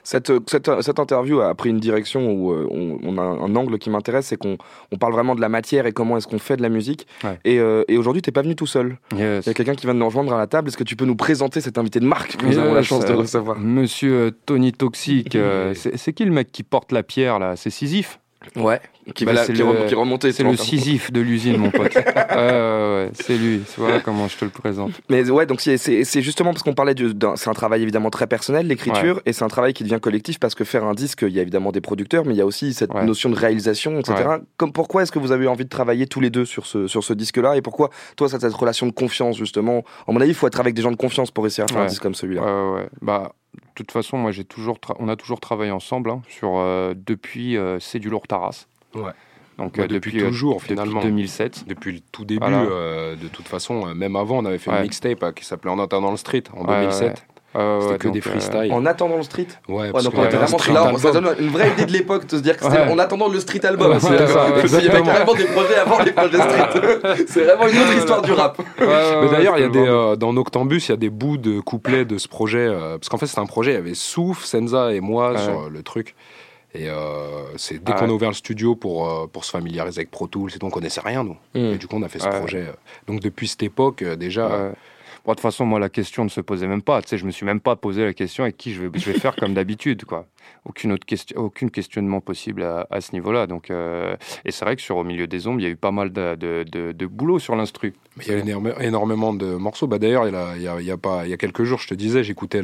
Cette, 0.03 0.29
euh, 0.29 0.39
cette, 0.47 0.69
cette 0.81 0.99
interview 0.99 1.39
a 1.41 1.53
pris 1.55 1.69
une 1.69 1.79
direction 1.79 2.31
où 2.31 2.51
euh, 2.51 2.67
on, 2.69 2.99
on 3.03 3.17
a 3.17 3.21
un 3.21 3.55
angle 3.55 3.77
qui 3.79 3.89
m'intéresse, 3.89 4.27
c'est 4.27 4.37
qu'on 4.37 4.57
on 4.91 4.97
parle 4.97 5.13
vraiment 5.13 5.35
de 5.35 5.41
la 5.41 5.49
matière 5.49 5.85
et 5.85 5.93
comment 5.93 6.17
est-ce 6.17 6.27
qu'on 6.27 6.39
fait 6.39 6.57
de 6.57 6.61
la 6.61 6.69
musique. 6.69 7.07
Ouais. 7.23 7.39
Et, 7.45 7.59
euh, 7.59 7.83
et 7.87 7.97
aujourd'hui, 7.97 8.21
t'es 8.21 8.31
pas 8.31 8.41
venu 8.41 8.55
tout 8.55 8.67
seul. 8.67 8.97
Yes. 9.15 9.45
Il 9.45 9.47
y 9.47 9.51
a 9.51 9.53
quelqu'un 9.53 9.75
qui 9.75 9.85
vient 9.85 9.93
de 9.93 9.99
nous 9.99 10.05
rejoindre 10.05 10.33
à 10.33 10.37
la 10.37 10.47
table. 10.47 10.67
Est-ce 10.67 10.77
que 10.77 10.83
tu 10.83 10.95
peux 10.95 11.05
nous 11.05 11.15
présenter 11.15 11.61
cet 11.61 11.77
invité 11.77 11.99
de 11.99 12.05
marque 12.05 12.37
que 12.37 12.45
nous 12.45 12.57
avons 12.57 12.73
la 12.73 12.83
chance 12.83 13.05
de 13.05 13.13
euh, 13.13 13.17
recevoir 13.17 13.57
Monsieur 13.59 14.13
euh, 14.13 14.31
Tony 14.45 14.71
Toxic, 14.71 15.35
euh, 15.35 15.73
c'est 15.75 15.97
c'est 15.97 16.13
qui 16.13 16.25
le 16.25 16.31
mec 16.31 16.51
qui 16.51 16.63
porte 16.63 16.91
la 16.91 17.03
pierre 17.03 17.39
là? 17.39 17.55
C'est 17.55 17.69
Sisyphe? 17.69 18.19
Ouais. 18.55 18.81
Qui, 19.15 19.25
Bah, 19.25 19.33
qui 19.45 19.51
le- 19.51 19.85
qui 19.87 19.95
remontait. 19.95 20.31
C'est 20.31 20.43
le 20.43 20.55
Sisyphe 20.55 21.11
de 21.11 21.19
l'usine, 21.19 21.57
mon 21.57 21.71
pote. 21.71 21.93
ouais, 21.95 23.09
c'est 23.13 23.37
lui. 23.37 23.61
Voilà 23.77 23.99
comment 23.99 24.27
je 24.27 24.37
te 24.37 24.45
le 24.45 24.51
présente. 24.51 24.91
Mais 25.09 25.29
ouais, 25.29 25.45
donc 25.45 25.59
c'est- 25.61 26.21
justement 26.21 26.51
parce 26.51 26.63
qu'on 26.63 26.73
parlait 26.73 26.95
d'un. 26.95 27.35
C'est 27.35 27.49
un 27.49 27.53
travail 27.53 27.81
évidemment 27.83 28.09
très 28.09 28.27
personnel, 28.27 28.67
l'écriture, 28.67 29.21
et 29.25 29.33
c'est 29.33 29.43
un 29.43 29.47
travail 29.49 29.73
qui 29.73 29.83
devient 29.83 29.99
collectif 30.01 30.39
parce 30.39 30.55
que 30.55 30.63
faire 30.63 30.83
un 30.85 30.93
disque, 30.93 31.23
il 31.27 31.33
y 31.33 31.39
a 31.39 31.41
évidemment 31.41 31.71
des 31.71 31.81
producteurs, 31.81 32.25
mais 32.25 32.33
il 32.33 32.37
y 32.37 32.41
a 32.41 32.45
aussi 32.45 32.73
cette 32.73 32.93
Ouais. 32.93 33.03
notion 33.05 33.29
de 33.29 33.35
réalisation, 33.35 33.99
etc. 33.99 34.23
Comme 34.57 34.71
pourquoi 34.71 35.03
est-ce 35.03 35.11
que 35.11 35.19
vous 35.19 35.31
avez 35.31 35.45
eu 35.45 35.47
envie 35.47 35.65
de 35.65 35.69
travailler 35.69 36.07
tous 36.07 36.19
les 36.21 36.29
deux 36.29 36.45
sur 36.45 36.65
ce 36.65 36.87
sur 36.87 37.03
ce 37.03 37.13
disque-là, 37.13 37.57
et 37.57 37.61
pourquoi 37.61 37.89
toi, 38.15 38.29
ça 38.29 38.39
cette 38.39 38.53
relation 38.53 38.85
de 38.87 38.91
confiance 38.91 39.35
justement? 39.37 39.83
À 40.07 40.11
mon 40.11 40.21
avis, 40.21 40.31
il 40.31 40.35
faut 40.35 40.47
être 40.47 40.59
avec 40.59 40.73
des 40.75 40.81
gens 40.81 40.91
de 40.91 40.95
confiance 40.95 41.31
pour 41.31 41.43
réussir 41.43 41.65
à 41.65 41.67
faire 41.67 41.81
un 41.81 41.85
disque 41.87 42.01
comme 42.01 42.15
celui-là. 42.15 42.41
Ouais, 42.41 42.51
ouais, 42.71 42.75
ouais. 42.81 42.89
Bah, 43.01 43.33
de 43.55 43.59
toute 43.75 43.91
façon, 43.91 44.17
moi, 44.17 44.31
j'ai 44.31 44.43
toujours, 44.43 44.77
on 44.99 45.07
a 45.09 45.15
toujours 45.15 45.39
travaillé 45.39 45.71
ensemble 45.71 46.09
hein, 46.09 46.21
sur 46.27 46.53
euh, 46.57 46.93
depuis 46.95 47.55
euh, 47.57 47.77
C'est 47.79 47.99
du 47.99 48.09
lourd 48.09 48.27
Taras. 48.27 48.65
Ouais. 48.95 49.11
Donc 49.59 49.77
Bah, 49.77 49.83
euh, 49.83 49.87
depuis 49.87 50.19
euh, 50.21 50.27
toujours, 50.27 50.55
depuis 50.55 50.69
finalement. 50.69 51.01
2007. 51.01 51.65
Depuis 51.67 51.91
le 51.93 51.99
tout 52.11 52.25
début, 52.25 52.39
Voilà. 52.41 52.61
euh, 52.63 53.15
de 53.15 53.27
toute 53.27 53.47
façon, 53.47 53.87
euh, 53.87 53.93
même 53.93 54.15
avant, 54.15 54.39
on 54.39 54.45
avait 54.45 54.57
fait 54.57 54.71
Ouais. 54.71 54.77
une 54.77 54.83
mixtape 54.83 55.21
euh, 55.23 55.31
qui 55.31 55.45
s'appelait 55.45 55.69
En 55.71 55.77
attendant 55.79 56.09
le 56.11 56.17
street 56.17 56.43
en 56.57 56.65
Ouais, 56.65 56.81
2007. 56.81 57.25
Euh, 57.55 57.79
C'était 57.81 57.91
ouais, 57.91 57.97
que 57.99 58.03
donc, 58.07 58.13
des 58.15 58.19
euh, 58.19 58.31
freestyles. 58.31 58.73
En 58.73 58.83
attendant 58.87 59.15
le 59.17 59.21
street 59.21 59.45
Ouais, 59.67 59.75
Ouais, 59.75 59.91
parce 59.91 60.05
donc 60.05 60.13
qu'il 60.13 60.21
y 60.23 60.25
on 60.25 60.27
était 60.27 60.37
vraiment 60.37 60.57
street 60.57 60.73
là, 60.73 60.97
ça 60.97 61.07
album. 61.09 61.23
donne 61.23 61.35
une 61.39 61.49
vraie 61.51 61.69
idée 61.71 61.85
de 61.85 61.91
l'époque 61.91 62.25
de 62.25 62.37
se 62.37 62.41
dire 62.41 62.57
que 62.57 62.63
c'était 62.63 62.77
Ouais. 62.79 62.91
en 62.91 62.97
attendant 62.97 63.29
le 63.29 63.39
street 63.39 63.63
album. 63.63 63.91
Ouais, 63.91 63.99
C'est- 63.99 64.07
ça, 64.27 64.49
ouais, 64.55 64.61
qu'il 64.63 64.71
y 64.85 64.89
avait 64.89 65.03
carrément 65.03 65.33
des 65.35 65.45
projets 65.45 65.75
avant 65.75 65.99
les 66.01 66.11
projets 66.13 66.37
street. 66.39 67.25
c'est 67.27 67.43
vraiment 67.43 67.67
une 67.67 67.77
autre 67.77 67.93
histoire 67.95 68.21
du 68.23 68.31
rap. 68.31 68.57
ouais, 68.57 68.65
ouais, 68.79 68.87
Mais 68.87 69.27
ouais, 69.27 69.29
d'ailleurs, 69.29 69.57
il 69.59 69.61
y 69.61 69.63
a 69.65 69.67
c'était 69.67 69.81
des, 69.83 69.87
euh, 69.87 70.15
dans 70.15 70.33
Noctambus, 70.33 70.87
il 70.87 70.89
y 70.89 70.93
a 70.93 70.97
des 70.97 71.11
bouts 71.11 71.37
de 71.37 71.59
couplets 71.59 72.05
de 72.05 72.17
ce 72.17 72.27
projet. 72.27 72.57
euh, 72.57 72.97
parce 72.97 73.09
qu'en 73.09 73.19
fait, 73.19 73.27
c'est 73.27 73.39
un 73.39 73.45
projet, 73.45 73.69
il 73.73 73.75
y 73.75 73.77
avait 73.77 73.93
Souf, 73.93 74.45
Senza 74.45 74.91
et 74.91 74.99
moi 74.99 75.33
Ouais. 75.33 75.37
sur 75.37 75.51
euh, 75.65 75.69
le 75.71 75.83
truc. 75.83 76.15
Et 76.75 76.89
euh, 76.89 77.55
c'est 77.57 77.83
dès 77.83 77.91
Ah 77.93 77.99
qu'on 77.99 78.05
ouais. 78.05 78.11
a 78.11 78.13
ouvert 78.15 78.29
le 78.29 78.35
studio 78.35 78.75
pour, 78.75 79.07
euh, 79.07 79.27
pour 79.27 79.45
se 79.45 79.51
familiariser 79.51 79.99
avec 79.99 80.11
Pro 80.11 80.27
Tools, 80.27 80.51
et 80.55 80.57
tout, 80.59 80.65
on 80.65 80.71
connaissait 80.71 81.01
rien, 81.01 81.23
nous. 81.23 81.37
Mm. 81.53 81.73
Et 81.73 81.77
du 81.77 81.87
coup, 81.87 81.95
on 81.97 82.01
a 82.03 82.09
fait 82.09 82.19
ce 82.19 82.27
projet. 82.27 82.65
euh. 82.67 82.73
Donc, 83.07 83.19
depuis 83.19 83.47
cette 83.47 83.63
époque, 83.63 84.03
déjà, 84.03 84.47
Ouais. 84.47 84.71
Bon, 85.25 85.31
de 85.31 85.35
toute 85.37 85.41
façon, 85.41 85.65
moi, 85.65 85.79
la 85.79 85.87
question 85.87 86.25
ne 86.25 86.29
se 86.29 86.41
posait 86.41 86.67
même 86.67 86.81
pas. 86.81 87.01
Tu 87.01 87.07
sais, 87.07 87.17
je 87.17 87.25
me 87.25 87.31
suis 87.31 87.45
même 87.45 87.61
pas 87.61 87.77
posé 87.77 88.03
la 88.03 88.13
question 88.13 88.43
avec 88.43 88.57
qui 88.57 88.73
je 88.73 88.81
vais, 88.83 88.99
je 88.99 89.09
vais 89.09 89.17
faire 89.17 89.37
comme 89.37 89.53
d'habitude, 89.53 90.03
quoi. 90.03 90.25
Aucune 90.65 90.91
autre 90.91 91.05
question, 91.05 91.39
aucune 91.39 91.71
questionnement 91.71 92.19
possible 92.19 92.61
à, 92.63 92.87
à 92.91 92.99
ce 92.99 93.13
niveau-là. 93.13 93.47
Donc, 93.47 93.71
euh, 93.71 94.17
et 94.43 94.51
c'est 94.51 94.65
vrai 94.65 94.75
que 94.75 94.81
sur 94.81 94.97
Au 94.97 95.05
milieu 95.05 95.25
des 95.25 95.47
ombres, 95.47 95.61
il 95.61 95.63
y 95.63 95.65
a 95.65 95.69
eu 95.69 95.77
pas 95.77 95.91
mal 95.91 96.11
de, 96.11 96.35
de, 96.35 96.65
de- 96.69 96.91
de 96.91 97.05
boulot 97.05 97.39
sur 97.39 97.55
l'instru. 97.55 97.93
Mais 98.17 98.25
il 98.25 98.31
y 98.33 98.35
a 98.35 98.39
énorme- 98.39 98.73
énormément 98.81 99.33
de 99.33 99.45
morceaux. 99.55 99.87
Bah, 99.87 99.97
D'ailleurs, 99.97 100.27
il 100.27 100.33
y 100.33 100.35
a, 100.35 100.55
il 100.57 100.61
y 100.61 100.67
a- 100.67 100.79
il 100.81 100.85
y 100.85 100.91
a 100.91 100.97
pas, 100.97 101.25
il 101.25 101.29
y 101.29 101.33
a 101.33 101.37
quelques 101.37 101.63
jours, 101.63 101.79
je 101.79 101.87
te 101.87 101.93
disais, 101.93 102.21
j'écoutais 102.25 102.61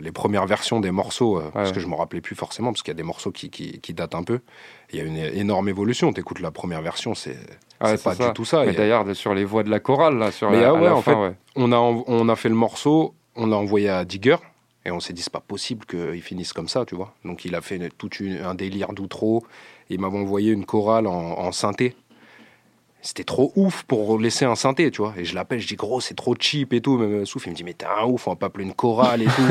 les 0.00 0.12
premières 0.12 0.46
versions 0.46 0.80
des 0.80 0.90
morceaux, 0.92 1.38
euh, 1.38 1.50
parce 1.52 1.72
que 1.72 1.80
je 1.80 1.86
me 1.86 1.94
rappelais 1.96 2.22
plus 2.22 2.34
forcément, 2.34 2.72
parce 2.72 2.82
qu'il 2.82 2.92
y 2.92 2.96
a 2.96 3.02
des 3.02 3.02
morceaux 3.02 3.30
qui, 3.30 3.50
qui, 3.50 3.78
qui 3.80 3.92
datent 3.92 4.14
un 4.14 4.22
peu. 4.24 4.40
Il 4.92 4.98
y 4.98 5.02
a 5.02 5.04
une 5.04 5.18
énorme 5.18 5.68
évolution. 5.68 6.10
Tu 6.14 6.20
écoutes 6.20 6.40
la 6.40 6.50
première 6.50 6.80
version, 6.80 7.14
c'est 7.14 7.36
Ouais, 7.82 7.96
c'est 7.96 8.04
pas 8.04 8.14
ça. 8.14 8.28
du 8.28 8.32
tout 8.34 8.44
ça. 8.44 8.62
Mais 8.64 8.70
a- 8.70 8.72
d'ailleurs, 8.74 9.16
sur 9.16 9.34
les 9.34 9.44
voix 9.44 9.62
de 9.62 9.70
la 9.70 9.80
chorale, 9.80 10.18
là, 10.18 10.30
sur 10.30 10.50
Mais 10.50 10.60
la, 10.60 10.68
ah 10.70 10.74
ouais, 10.74 10.84
la 10.84 10.96
en 10.96 11.02
fin, 11.02 11.12
fait, 11.14 11.18
ouais. 11.20 11.32
on, 11.56 11.72
a, 11.72 11.76
on 11.78 12.28
a 12.28 12.36
fait 12.36 12.48
le 12.48 12.54
morceau, 12.54 13.14
on 13.36 13.46
l'a 13.46 13.56
envoyé 13.56 13.88
à 13.88 14.04
Digger, 14.04 14.36
et 14.84 14.90
on 14.90 15.00
s'est 15.00 15.12
dit, 15.12 15.22
c'est 15.22 15.32
pas 15.32 15.40
possible 15.40 15.86
qu'il 15.86 16.22
finisse 16.22 16.52
comme 16.52 16.68
ça, 16.68 16.84
tu 16.84 16.94
vois. 16.94 17.14
Donc 17.24 17.44
il 17.44 17.54
a 17.54 17.60
fait 17.60 17.90
tout 17.96 18.10
un 18.42 18.54
délire 18.54 18.92
d'outro, 18.92 19.44
et 19.88 19.94
il 19.94 20.00
m'avait 20.00 20.18
envoyé 20.18 20.52
une 20.52 20.66
chorale 20.66 21.06
en, 21.06 21.12
en 21.38 21.52
synthé. 21.52 21.94
C'était 23.02 23.24
trop 23.24 23.50
ouf 23.56 23.84
pour 23.84 24.18
laisser 24.18 24.44
un 24.44 24.54
synthé, 24.54 24.90
tu 24.90 25.00
vois. 25.00 25.14
Et 25.16 25.24
je 25.24 25.34
l'appelle, 25.34 25.58
je 25.58 25.66
dis, 25.66 25.74
gros, 25.76 26.00
c'est 26.02 26.14
trop 26.14 26.34
cheap 26.38 26.72
et 26.74 26.80
tout. 26.82 26.98
Même 26.98 27.24
Souf, 27.24 27.46
il 27.46 27.50
me 27.50 27.54
dit, 27.56 27.64
mais 27.64 27.72
t'es 27.72 27.86
un 27.86 28.04
ouf, 28.06 28.26
on 28.26 28.32
va 28.32 28.36
pas 28.36 28.46
appeler 28.46 28.64
une 28.64 28.74
chorale 28.74 29.22
et 29.22 29.26
tout. 29.26 29.42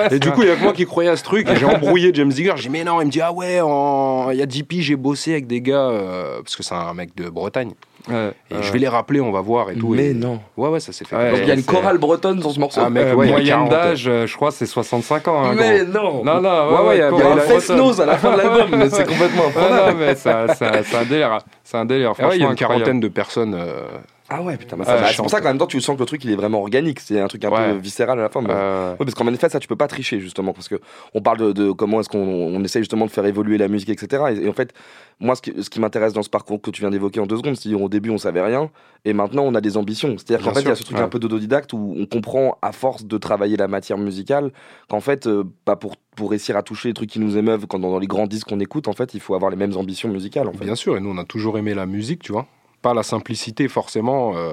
et 0.10 0.18
du 0.18 0.32
coup, 0.32 0.42
il 0.42 0.48
y 0.48 0.50
a 0.50 0.56
que 0.56 0.62
moi 0.62 0.72
qui 0.72 0.84
croyais 0.84 1.10
à 1.10 1.16
ce 1.16 1.22
truc. 1.22 1.48
Et 1.48 1.54
j'ai 1.56 1.64
embrouillé 1.64 2.10
James 2.12 2.32
Digger. 2.32 2.54
J'ai 2.56 2.62
dit, 2.64 2.68
mais 2.70 2.82
non, 2.82 3.00
il 3.00 3.06
me 3.06 3.10
dit, 3.10 3.20
ah 3.20 3.32
ouais, 3.32 3.60
en- 3.60 4.30
il 4.32 4.36
y 4.38 4.42
a 4.42 4.46
10 4.46 4.64
piges, 4.64 4.86
j'ai 4.86 4.96
bossé 4.96 5.30
avec 5.32 5.46
des 5.46 5.60
gars, 5.60 5.88
euh, 5.88 6.42
parce 6.42 6.56
que 6.56 6.62
c'est 6.64 6.74
un 6.74 6.92
mec 6.94 7.14
de 7.14 7.28
Bretagne. 7.30 7.72
Ouais, 8.08 8.32
Et 8.50 8.54
ouais. 8.54 8.62
je 8.62 8.72
vais 8.72 8.78
les 8.78 8.88
rappeler, 8.88 9.20
on 9.20 9.32
va 9.32 9.40
voir 9.40 9.70
et 9.70 9.74
tout. 9.74 9.88
Mais 9.88 10.10
Et- 10.10 10.14
non. 10.14 10.40
Ouais, 10.56 10.68
ouais, 10.68 10.80
ça 10.80 10.92
s'est 10.92 11.04
fait. 11.04 11.16
Ouais, 11.16 11.30
Donc 11.30 11.40
il 11.42 11.48
y 11.48 11.50
a 11.50 11.54
une 11.54 11.64
chorale 11.64 11.98
bretonne 11.98 12.38
dans 12.38 12.50
ce 12.50 12.60
morceau. 12.60 12.80
Ah, 12.84 12.88
mec, 12.90 13.04
Euh, 13.06 13.14
ouais, 13.14 13.26
moyenne 13.28 13.46
40. 13.46 13.70
d'âge, 13.70 14.04
euh, 14.08 14.26
je 14.26 14.34
crois, 14.36 14.50
c'est 14.50 14.66
65 14.66 15.28
ans. 15.28 15.44
hein, 15.44 15.54
mais 15.56 15.84
gros. 15.84 15.92
non. 15.92 16.24
Non, 16.24 16.40
non, 16.40 16.50
Ouais, 16.82 16.88
ouais, 16.88 16.96
il 16.96 16.98
y 16.98 17.02
a- 17.02 17.04
y 17.04 17.22
a 17.22 17.32
un 17.32 17.36
bretonne. 17.36 17.76
nose 17.76 18.00
à 18.00 18.06
la 18.06 18.16
fin 18.16 18.32
de 18.32 18.38
l'album, 18.38 18.78
mais 18.78 18.88
c'est 18.88 19.06
complètement 19.06 19.42
non, 19.56 19.94
mais 19.98 20.14
c'est 20.14 20.30
un- 20.30 20.54
c'est 20.54 20.64
un 20.66 20.82
c'est 20.82 20.96
un 20.96 21.04
délire. 21.04 21.38
C'est 21.64 21.76
un 21.76 21.84
délire. 21.84 22.12
Ah 22.18 22.28
ouais, 22.28 22.36
il 22.36 22.42
y 22.42 22.44
a 22.44 22.48
une 22.48 22.54
quarantaine 22.54 23.00
de 23.00 23.08
personnes. 23.08 23.54
euh, 23.54 23.82
Ah 24.30 24.42
ouais, 24.42 24.56
putain, 24.58 24.76
bah, 24.76 24.84
ça- 24.84 25.06
c'est 25.08 25.16
pour 25.16 25.30
ça 25.30 25.40
qu'en 25.40 25.48
même 25.48 25.58
temps, 25.58 25.66
tu 25.66 25.80
sens 25.80 25.96
que 25.96 26.00
le 26.00 26.06
truc 26.06 26.22
il 26.24 26.30
est 26.30 26.36
vraiment 26.36 26.60
organique. 26.60 27.00
C'est 27.00 27.18
un 27.18 27.28
truc 27.28 27.44
un 27.46 27.50
Ouais. 27.50 27.72
peu 27.72 27.78
viscéral 27.78 28.18
à 28.18 28.22
la 28.22 28.28
fin. 28.28 28.42
mais- 28.42 28.48
Euh, 28.50 28.90
Ouais, 28.92 28.96
parce 29.06 29.14
qu'en 29.14 29.24
fait, 29.24 29.48
ça, 29.50 29.58
tu 29.58 29.68
peux 29.68 29.76
pas 29.76 29.88
tricher, 29.88 30.20
justement, 30.20 30.52
parce 30.52 30.68
que 30.68 30.76
on 31.14 31.22
parle 31.22 31.38
de, 31.38 31.52
de 31.52 31.72
comment 31.72 32.00
est-ce 32.00 32.08
qu'on 32.10 32.18
on 32.18 32.62
essaye 32.62 32.82
justement 32.82 33.06
de 33.06 33.10
faire 33.10 33.24
évoluer 33.24 33.56
la 33.56 33.68
musique, 33.68 33.88
etc. 33.88 34.24
Et, 34.36 34.44
et 34.44 34.48
en 34.48 34.52
fait, 34.52 34.72
moi, 35.20 35.34
ce 35.34 35.40
qui, 35.42 35.52
ce 35.62 35.70
qui 35.70 35.80
m'intéresse 35.80 36.12
dans 36.12 36.22
ce 36.22 36.28
parcours 36.28 36.60
que 36.60 36.70
tu 36.70 36.82
viens 36.82 36.90
d'évoquer 36.90 37.20
en 37.20 37.26
deux 37.26 37.38
secondes, 37.38 37.56
c'est 37.56 37.72
au 37.72 37.88
début, 37.88 38.10
on 38.10 38.18
savait 38.18 38.42
rien, 38.42 38.70
et 39.06 39.12
maintenant, 39.14 39.44
on 39.44 39.54
a 39.54 39.60
des 39.62 39.76
ambitions. 39.78 40.14
C'est-à-dire 40.18 40.44
qu'en 40.44 40.52
fait, 40.54 40.60
il 40.60 40.68
y 40.68 40.70
a 40.70 40.74
ce 40.74 40.82
truc 40.84 40.98
ouais. 40.98 41.02
un 41.02 41.08
peu 41.08 41.18
d'autodidacte 41.18 41.72
où 41.72 41.94
on 41.98 42.04
comprend, 42.06 42.58
à 42.60 42.72
force 42.72 43.04
de 43.06 43.16
travailler 43.18 43.56
la 43.56 43.66
matière 43.68 43.96
musicale, 43.98 44.52
qu'en 44.90 45.00
fait, 45.00 45.26
euh, 45.26 45.44
bah, 45.64 45.76
pour, 45.76 45.96
pour 46.16 46.30
réussir 46.30 46.56
à 46.56 46.62
toucher 46.62 46.88
les 46.88 46.94
trucs 46.94 47.08
qui 47.10 47.18
nous 47.20 47.36
émeuvent 47.38 47.66
quand 47.66 47.78
dans, 47.78 47.90
dans 47.90 47.98
les 47.98 48.06
grands 48.06 48.26
disques 48.26 48.48
qu'on 48.48 48.60
écoute, 48.60 48.88
en 48.88 48.92
fait, 48.92 49.14
il 49.14 49.20
faut 49.20 49.34
avoir 49.34 49.50
les 49.50 49.56
mêmes 49.56 49.76
ambitions 49.76 50.08
musicales, 50.10 50.48
en 50.48 50.52
fait. 50.52 50.64
Bien 50.66 50.74
sûr, 50.74 50.96
et 50.96 51.00
nous 51.00 51.10
on 51.10 51.18
a 51.18 51.24
toujours 51.24 51.56
aimé 51.56 51.72
la 51.74 51.86
musique, 51.86 52.22
tu 52.22 52.32
vois. 52.32 52.46
Pas 52.82 52.94
la 52.94 53.02
simplicité 53.02 53.68
forcément. 53.68 54.36
euh, 54.36 54.52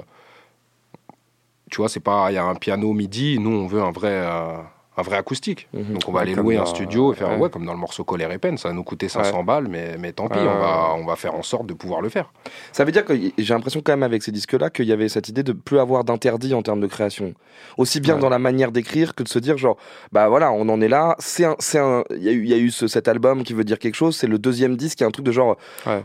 tu 1.70 1.78
vois, 1.78 1.90
c'est 1.90 2.00
pas 2.00 2.32
il 2.32 2.36
y 2.36 2.38
a 2.38 2.44
un 2.46 2.56
piano 2.56 2.94
midi, 2.94 3.40
nous 3.40 3.52
on 3.52 3.68
veut 3.68 3.82
un 3.82 3.92
vrai 3.92 4.12
euh, 4.12 4.58
un 4.98 5.02
vrai 5.02 5.18
acoustique. 5.18 5.68
Mhm. 5.74 5.94
Donc 5.94 6.02
on 6.08 6.12
va 6.12 6.18
Ouais, 6.20 6.22
aller 6.24 6.36
louer 6.36 6.58
un 6.58 6.66
studio 6.66 7.12
et 7.14 7.16
faire 7.16 7.30
ouais. 7.30 7.38
ouais. 7.38 7.50
comme 7.50 7.66
dans 7.66 7.74
le 7.74 7.80
morceau 7.80 8.04
Colère 8.04 8.32
et 8.32 8.38
peine, 8.38 8.58
ça 8.58 8.70
va 8.70 8.74
nous 8.74 8.84
coûter 8.84 9.10
500 9.10 9.44
balles 9.44 9.68
mais 9.68 9.98
mais 10.00 10.14
tant 10.14 10.28
pis, 10.30 10.40
on 10.40 10.44
va 10.46 10.94
on 10.98 11.06
va 11.06 11.16
faire 11.16 11.36
en 11.36 11.44
sorte 11.44 11.66
de 11.68 11.74
pouvoir 11.74 12.02
le 12.02 12.10
faire. 12.10 12.32
Ça 12.72 12.86
veut 12.86 12.92
dire 12.92 13.04
que 13.06 13.14
j'ai 13.38 13.54
l'impression 13.54 13.82
quand 13.84 13.92
même 13.94 14.04
avec 14.04 14.24
ces 14.24 14.32
disques-là 14.32 14.70
qu'il 14.70 14.86
y 14.86 14.92
avait 14.92 15.10
cette 15.10 15.28
idée 15.30 15.44
de 15.44 15.52
plus 15.52 15.80
avoir 15.80 16.04
d'interdit 16.04 16.54
en 16.54 16.62
termes 16.62 16.80
de 16.82 16.88
création. 16.88 17.34
Aussi 17.78 18.00
bien 18.00 18.18
dans 18.18 18.30
la 18.30 18.40
manière 18.40 18.72
d'écrire 18.72 19.16
que 19.16 19.24
de 19.24 19.28
se 19.30 19.40
dire 19.40 19.58
genre, 19.58 19.78
bah 20.12 20.28
voilà, 20.30 20.52
on 20.52 20.68
en 20.70 20.80
est 20.82 20.88
là, 20.90 21.16
c'est 21.20 21.46
un, 21.46 21.56
c'est 21.60 21.80
il 22.12 22.24
y 22.24 22.30
a 22.30 22.32
eu, 22.32 22.44
il 22.44 22.50
y 22.50 22.54
a 22.54 22.58
eu 22.58 22.70
ce- 22.72 22.88
cet 22.88 23.08
album 23.08 23.44
qui 23.44 23.54
veut 23.54 23.64
dire 23.64 23.80
quelque 23.80 23.96
chose, 23.96 24.16
c'est 24.16 24.28
le 24.28 24.38
deuxième 24.40 24.76
disque, 24.78 25.00
il 25.00 25.04
y 25.04 25.06
a 25.06 25.08
un 25.08 25.12
truc 25.12 25.26
de 25.26 25.32
genre, 25.32 25.58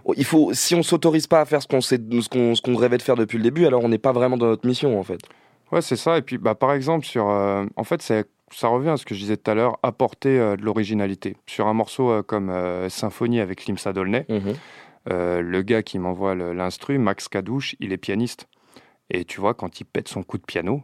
oh, 0.05 0.15
il 0.17 0.25
faut, 0.25 0.51
si 0.53 0.75
on 0.75 0.83
s'autorise 0.83 1.27
pas 1.27 1.41
à 1.41 1.45
faire 1.45 1.63
ce 1.63 1.69
qu'on 1.69 1.81
sait, 1.81 1.97
ce 1.99 2.29
qu'on, 2.29 2.55
ce 2.55 2.63
qu'on 2.63 2.75
rêvait 2.77 2.99
de 2.99 3.03
faire 3.03 3.17
depuis 3.17 3.37
le 3.39 3.45
début, 3.45 3.67
alors 3.67 3.83
on 3.85 3.89
n'est 3.89 3.99
pas 3.99 4.13
vraiment 4.13 4.37
dans 4.37 4.47
notre 4.47 4.67
mission 4.67 4.99
en 4.99 5.03
fait. 5.05 5.21
Ouais, 5.73 5.83
c'est 5.83 5.97
ça. 5.97 6.19
Et 6.19 6.23
puis, 6.23 6.37
bah, 6.39 6.55
par 6.57 6.73
exemple, 6.73 7.07
sur, 7.07 7.29
euh, 7.31 7.65
en 7.77 7.85
fait, 7.85 8.03
c'est- 8.03 8.27
ça 8.53 8.69
revient 8.69 8.91
à 8.91 8.97
ce 8.97 9.05
que 9.05 9.15
je 9.15 9.21
disais 9.21 9.37
tout 9.37 9.51
à 9.51 9.55
l'heure, 9.55 9.79
apporter 9.83 10.39
euh, 10.39 10.57
de 10.57 10.63
l'originalité. 10.63 11.37
Sur 11.47 11.67
un 11.67 11.75
morceau 11.75 12.11
euh, 12.11 12.23
comme 12.23 12.51
euh, 12.51 12.89
Symphonie 12.89 13.41
avec 13.41 13.67
Limsa 13.67 13.93
Dolnay, 13.93 14.27
euh, 15.11 15.41
le 15.41 15.63
gars 15.63 15.83
qui 15.83 15.99
m'envoie 15.99 16.35
l'instru, 16.35 16.99
Max 16.99 17.29
Cadouche, 17.29 17.75
il 17.81 17.93
est 17.93 17.97
pianiste. 17.99 18.47
Et 19.11 19.25
tu 19.25 19.41
vois, 19.41 19.55
quand 19.55 19.81
il 19.81 19.85
pète 19.85 20.09
son 20.09 20.23
coup 20.23 20.39
de 20.39 20.45
piano, 20.45 20.83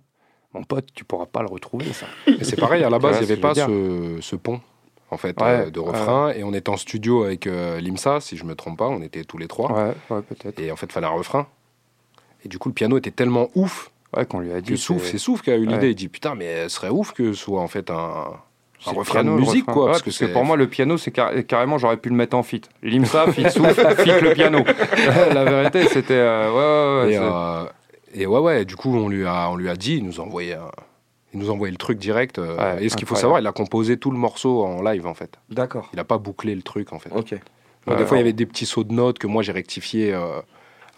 mon 0.53 0.65
pote, 0.65 0.87
tu 0.95 1.05
pourras 1.05 1.27
pas 1.27 1.43
le 1.43 1.49
retrouver, 1.49 1.93
ça. 1.93 2.07
Et 2.27 2.43
c'est 2.45 2.57
pareil, 2.57 2.83
à 2.83 2.91
la 2.91 2.99
base, 2.99 3.17
il 3.21 3.27
n'y 3.27 3.33
avait 3.33 3.41
pas 3.41 3.55
ce, 3.55 4.19
ce 4.21 4.37
pont 4.37 4.61
en 5.11 5.17
fait 5.19 5.41
Ouais, 5.41 5.67
euh, 5.67 5.71
de 5.71 5.79
ouais. 5.79 5.91
refrain 5.91 6.31
et 6.33 6.43
on 6.43 6.53
était 6.53 6.69
en 6.71 6.77
studio 6.77 7.23
avec 7.23 7.47
euh, 7.47 7.79
Limsa 7.81 8.21
si 8.21 8.37
je 8.37 8.45
me 8.45 8.57
trompe 8.57 8.79
pas, 8.79 8.89
on 8.89 9.03
était 9.03 9.23
tous 9.23 9.39
les 9.39 9.47
trois 9.47 9.71
Ouais, 9.73 9.93
ouais, 10.11 10.23
peut-être. 10.23 10.59
et 10.59 10.73
en 10.73 10.77
fait, 10.77 10.87
il 10.87 10.93
fallait 10.93 11.07
un 11.07 11.11
refrain. 11.11 11.47
Et 12.45 12.49
du 12.49 12.59
coup, 12.59 12.69
le 12.69 12.75
piano 12.75 12.97
était 12.99 13.13
tellement 13.13 13.49
ouf 13.55 13.93
Ouais, 14.17 14.25
qu'on 14.27 14.41
lui 14.41 14.53
a 14.53 14.61
dit. 14.61 14.77
Souf, 14.79 15.03
c'est- 15.05 15.19
Souf 15.19 15.43
qui 15.43 15.51
a 15.51 15.57
eu 15.57 15.67
l'idée. 15.67 15.79
Ouais. 15.87 15.91
Il 15.91 15.95
dit 15.95 16.09
putain, 16.09 16.35
mais 16.35 16.65
ce 16.65 16.77
serait 16.77 16.89
ouf 16.89 17.13
que 17.13 17.33
ce 17.33 17.39
soit 17.39 17.61
en 17.61 17.69
fait 17.69 17.91
un, 17.91 17.95
un 18.87 18.91
refrain 18.93 19.21
de 19.25 19.29
piano, 19.29 19.37
musique, 19.39 19.63
refrain. 19.67 19.73
quoi. 19.73 19.85
Ouais, 19.87 19.91
parce 19.93 20.03
parce 20.03 20.19
que, 20.19 20.25
pour 20.27 20.45
moi, 20.45 20.57
le 20.57 20.69
piano, 20.69 20.97
c'est 20.97 21.11
car- 21.11 21.33
carrément, 21.47 21.77
j'aurais 21.79 21.97
pu 21.97 22.09
le 22.09 22.15
mettre 22.15 22.37
en 22.37 22.43
fit. 22.43 22.63
Limsa, 22.83 23.31
fit 23.33 23.51
Souf, 23.51 23.73
fit 24.03 24.21
le 24.23 24.33
piano. 24.33 24.61
La 25.35 25.45
vérité, 25.45 25.87
c'était. 25.89 26.15
euh, 26.15 26.51
ouais, 26.51 27.09
ouais, 27.09 27.09
ouais, 27.09 27.15
et, 27.15 27.19
euh, 27.21 27.65
et 28.23 28.27
ouais, 28.27 28.41
ouais, 28.41 28.65
du 28.65 28.77
coup, 28.77 28.95
on 28.97 29.09
lui 29.09 29.27
a, 29.27 29.51
on 29.51 29.57
lui 29.57 29.69
a 29.69 29.77
dit, 29.77 29.97
il 29.97 30.05
nous 30.05 30.21
a 30.21 30.25
envoyé, 30.25 30.55
un- 30.55 30.71
il 31.35 31.41
nous 31.41 31.51
a 31.51 31.53
envoyé 31.53 31.71
le 31.73 31.77
truc 31.79 31.99
direct. 31.99 32.39
euh, 32.39 32.57
Ouais, 32.77 32.85
et 32.85 32.89
ce 32.89 32.97
qu'il 32.97 33.07
faut 33.07 33.15
savoir, 33.17 33.41
il 33.41 33.47
a 33.47 33.53
composé 33.53 33.99
tout 33.99 34.11
le 34.11 34.19
morceau 34.19 34.65
en 34.65 34.81
live, 34.83 35.07
en 35.07 35.15
fait. 35.15 35.37
D'accord. 35.51 35.89
Il 35.93 35.97
n'a 35.97 36.05
pas 36.05 36.19
bouclé 36.19 36.55
le 36.55 36.63
truc, 36.63 36.93
en 36.93 36.99
fait. 36.99 37.11
Ok. 37.15 37.35
Bon, 37.87 37.95
des 37.97 38.05
fois, 38.07 38.17
il 38.17 38.21
y 38.21 38.23
avait 38.23 38.33
des 38.33 38.47
petits 38.47 38.67
sauts 38.67 38.83
de 38.85 38.93
notes 38.93 39.19
que 39.19 39.27
moi, 39.27 39.43
j'ai 39.43 39.53
rectifié 39.53 40.13
euh, 40.15 40.41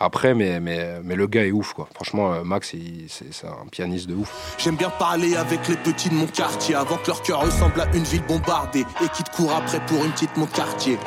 après, 0.00 0.34
mais, 0.34 0.60
mais, 0.60 1.14
le 1.16 1.26
gars 1.26 1.44
est 1.44 1.50
ouf, 1.50 1.72
quoi. 1.72 1.88
Franchement, 1.94 2.32
euh, 2.32 2.44
Max, 2.44 2.74
c'est 3.08 3.46
un 3.46 3.66
pianiste 3.70 4.08
de 4.08 4.14
ouf. 4.14 4.56
J'aime 4.58 4.76
bien 4.76 4.90
parler 4.90 5.36
avec 5.36 5.66
les 5.68 5.76
petits 5.76 6.08
de 6.08 6.14
mon 6.14 6.26
quartier 6.26 6.74
avant 6.74 6.96
que 6.96 7.08
leur 7.08 7.22
cœur 7.22 7.40
ressemble 7.40 7.80
à 7.80 7.86
une 7.94 8.04
ville 8.04 8.24
bombardée 8.26 8.84
et 9.02 9.08
qui 9.14 9.24
te 9.24 9.30
courent 9.34 9.54
après 9.54 9.84
pour 9.86 10.04
une 10.04 10.12
petite 10.12 10.36
mon 10.36 10.46
quartier. 10.46 10.98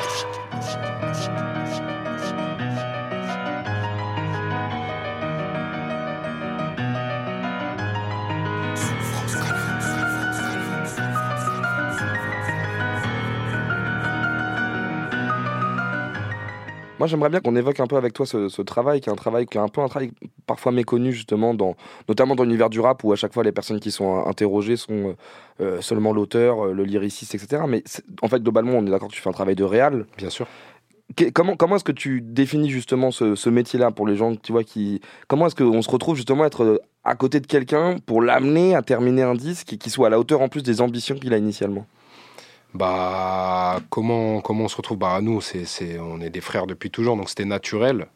Moi, 17.02 17.08
j'aimerais 17.08 17.30
bien 17.30 17.39
qu'on 17.39 17.56
évoque 17.56 17.80
un 17.80 17.88
peu 17.88 17.95
avec 17.95 18.14
toi 18.14 18.28
ce, 18.28 18.47
ce 18.47 18.62
travail, 18.62 19.02
qui 19.02 19.10
est 19.10 19.12
un 19.12 19.16
travail 19.16 19.47
qui 19.47 19.58
est 19.58 19.60
un 19.60 19.70
peu 19.70 19.82
un 19.82 19.88
travail 19.88 20.12
parfois 20.45 20.72
méconnu 20.72 21.12
justement, 21.12 21.56
dans, 21.56 21.76
notamment 22.08 22.36
dans 22.36 22.43
l'univers 22.43 22.70
du 22.70 22.80
rap, 22.80 23.04
où 23.04 23.12
à 23.12 23.16
chaque 23.16 23.34
fois 23.34 23.43
les 23.43 23.52
personnes 23.52 23.80
qui 23.80 23.89
sont 23.89 24.24
interrogées 24.28 24.78
sont 24.78 25.08
euh, 25.08 25.14
euh, 25.62 25.82
seulement 25.82 26.14
l'auteur, 26.14 26.68
euh, 26.68 26.74
le 26.74 26.84
lyriciste, 26.84 27.34
etc. 27.34 27.64
Mais 27.68 27.84
en 28.22 28.28
fait, 28.28 28.43
globalement, 28.43 28.74
on 28.74 28.86
est 28.86 28.91
d'accord 28.91 29.10
que 29.10 29.16
tu 29.16 29.22
fais 29.22 29.30
un 29.30 29.34
travail 29.34 29.56
de 29.56 29.64
réal. 29.64 30.06
Bien 30.16 30.30
sûr. 30.30 30.45
Comment 31.34 31.56
comment 31.56 31.78
est-ce 31.78 31.84
que 31.84 31.91
tu 31.91 32.22
définis 32.22 32.70
justement 32.70 33.10
ce, 33.10 33.34
ce 33.34 33.49
métier-là 33.49 33.89
pour 33.89 34.06
les 34.06 34.16
gens, 34.16 34.36
tu 34.36 34.52
vois, 34.52 34.64
qui 34.64 35.02
comment 35.28 35.47
est-ce 35.47 35.56
qu'on 35.56 35.82
se 35.82 35.89
retrouve 35.89 36.16
justement 36.16 36.43
à 36.43 36.47
être 36.47 36.84
à 37.04 37.16
côté 37.16 37.39
de 37.39 37.47
quelqu'un 37.47 37.95
pour 38.06 38.22
l'amener 38.22 38.76
à 38.76 38.84
terminer 38.84 39.24
un 39.24 39.34
disque 39.34 39.74
et 39.74 39.78
qui 39.78 39.89
soit 39.89 40.06
à 40.06 40.10
la 40.12 40.20
hauteur 40.20 40.39
en 40.41 40.49
plus 40.49 40.62
des 40.62 40.82
ambitions 40.82 41.16
qu'il 41.16 41.34
a 41.34 41.38
initialement? 41.38 41.88
Bah, 42.74 43.82
comment, 43.89 44.41
comment 44.41 44.65
on 44.65 44.67
se 44.67 44.78
retrouve? 44.78 44.97
Bah, 44.97 45.19
nous, 45.22 45.41
c'est, 45.41 45.65
c'est, 45.65 45.99
on 45.99 46.22
est 46.22 46.30
des 46.30 46.41
frères 46.41 46.67
depuis 46.67 46.89
toujours, 46.89 47.17
donc 47.17 47.30
c'était 47.30 47.45
naturel. 47.45 48.07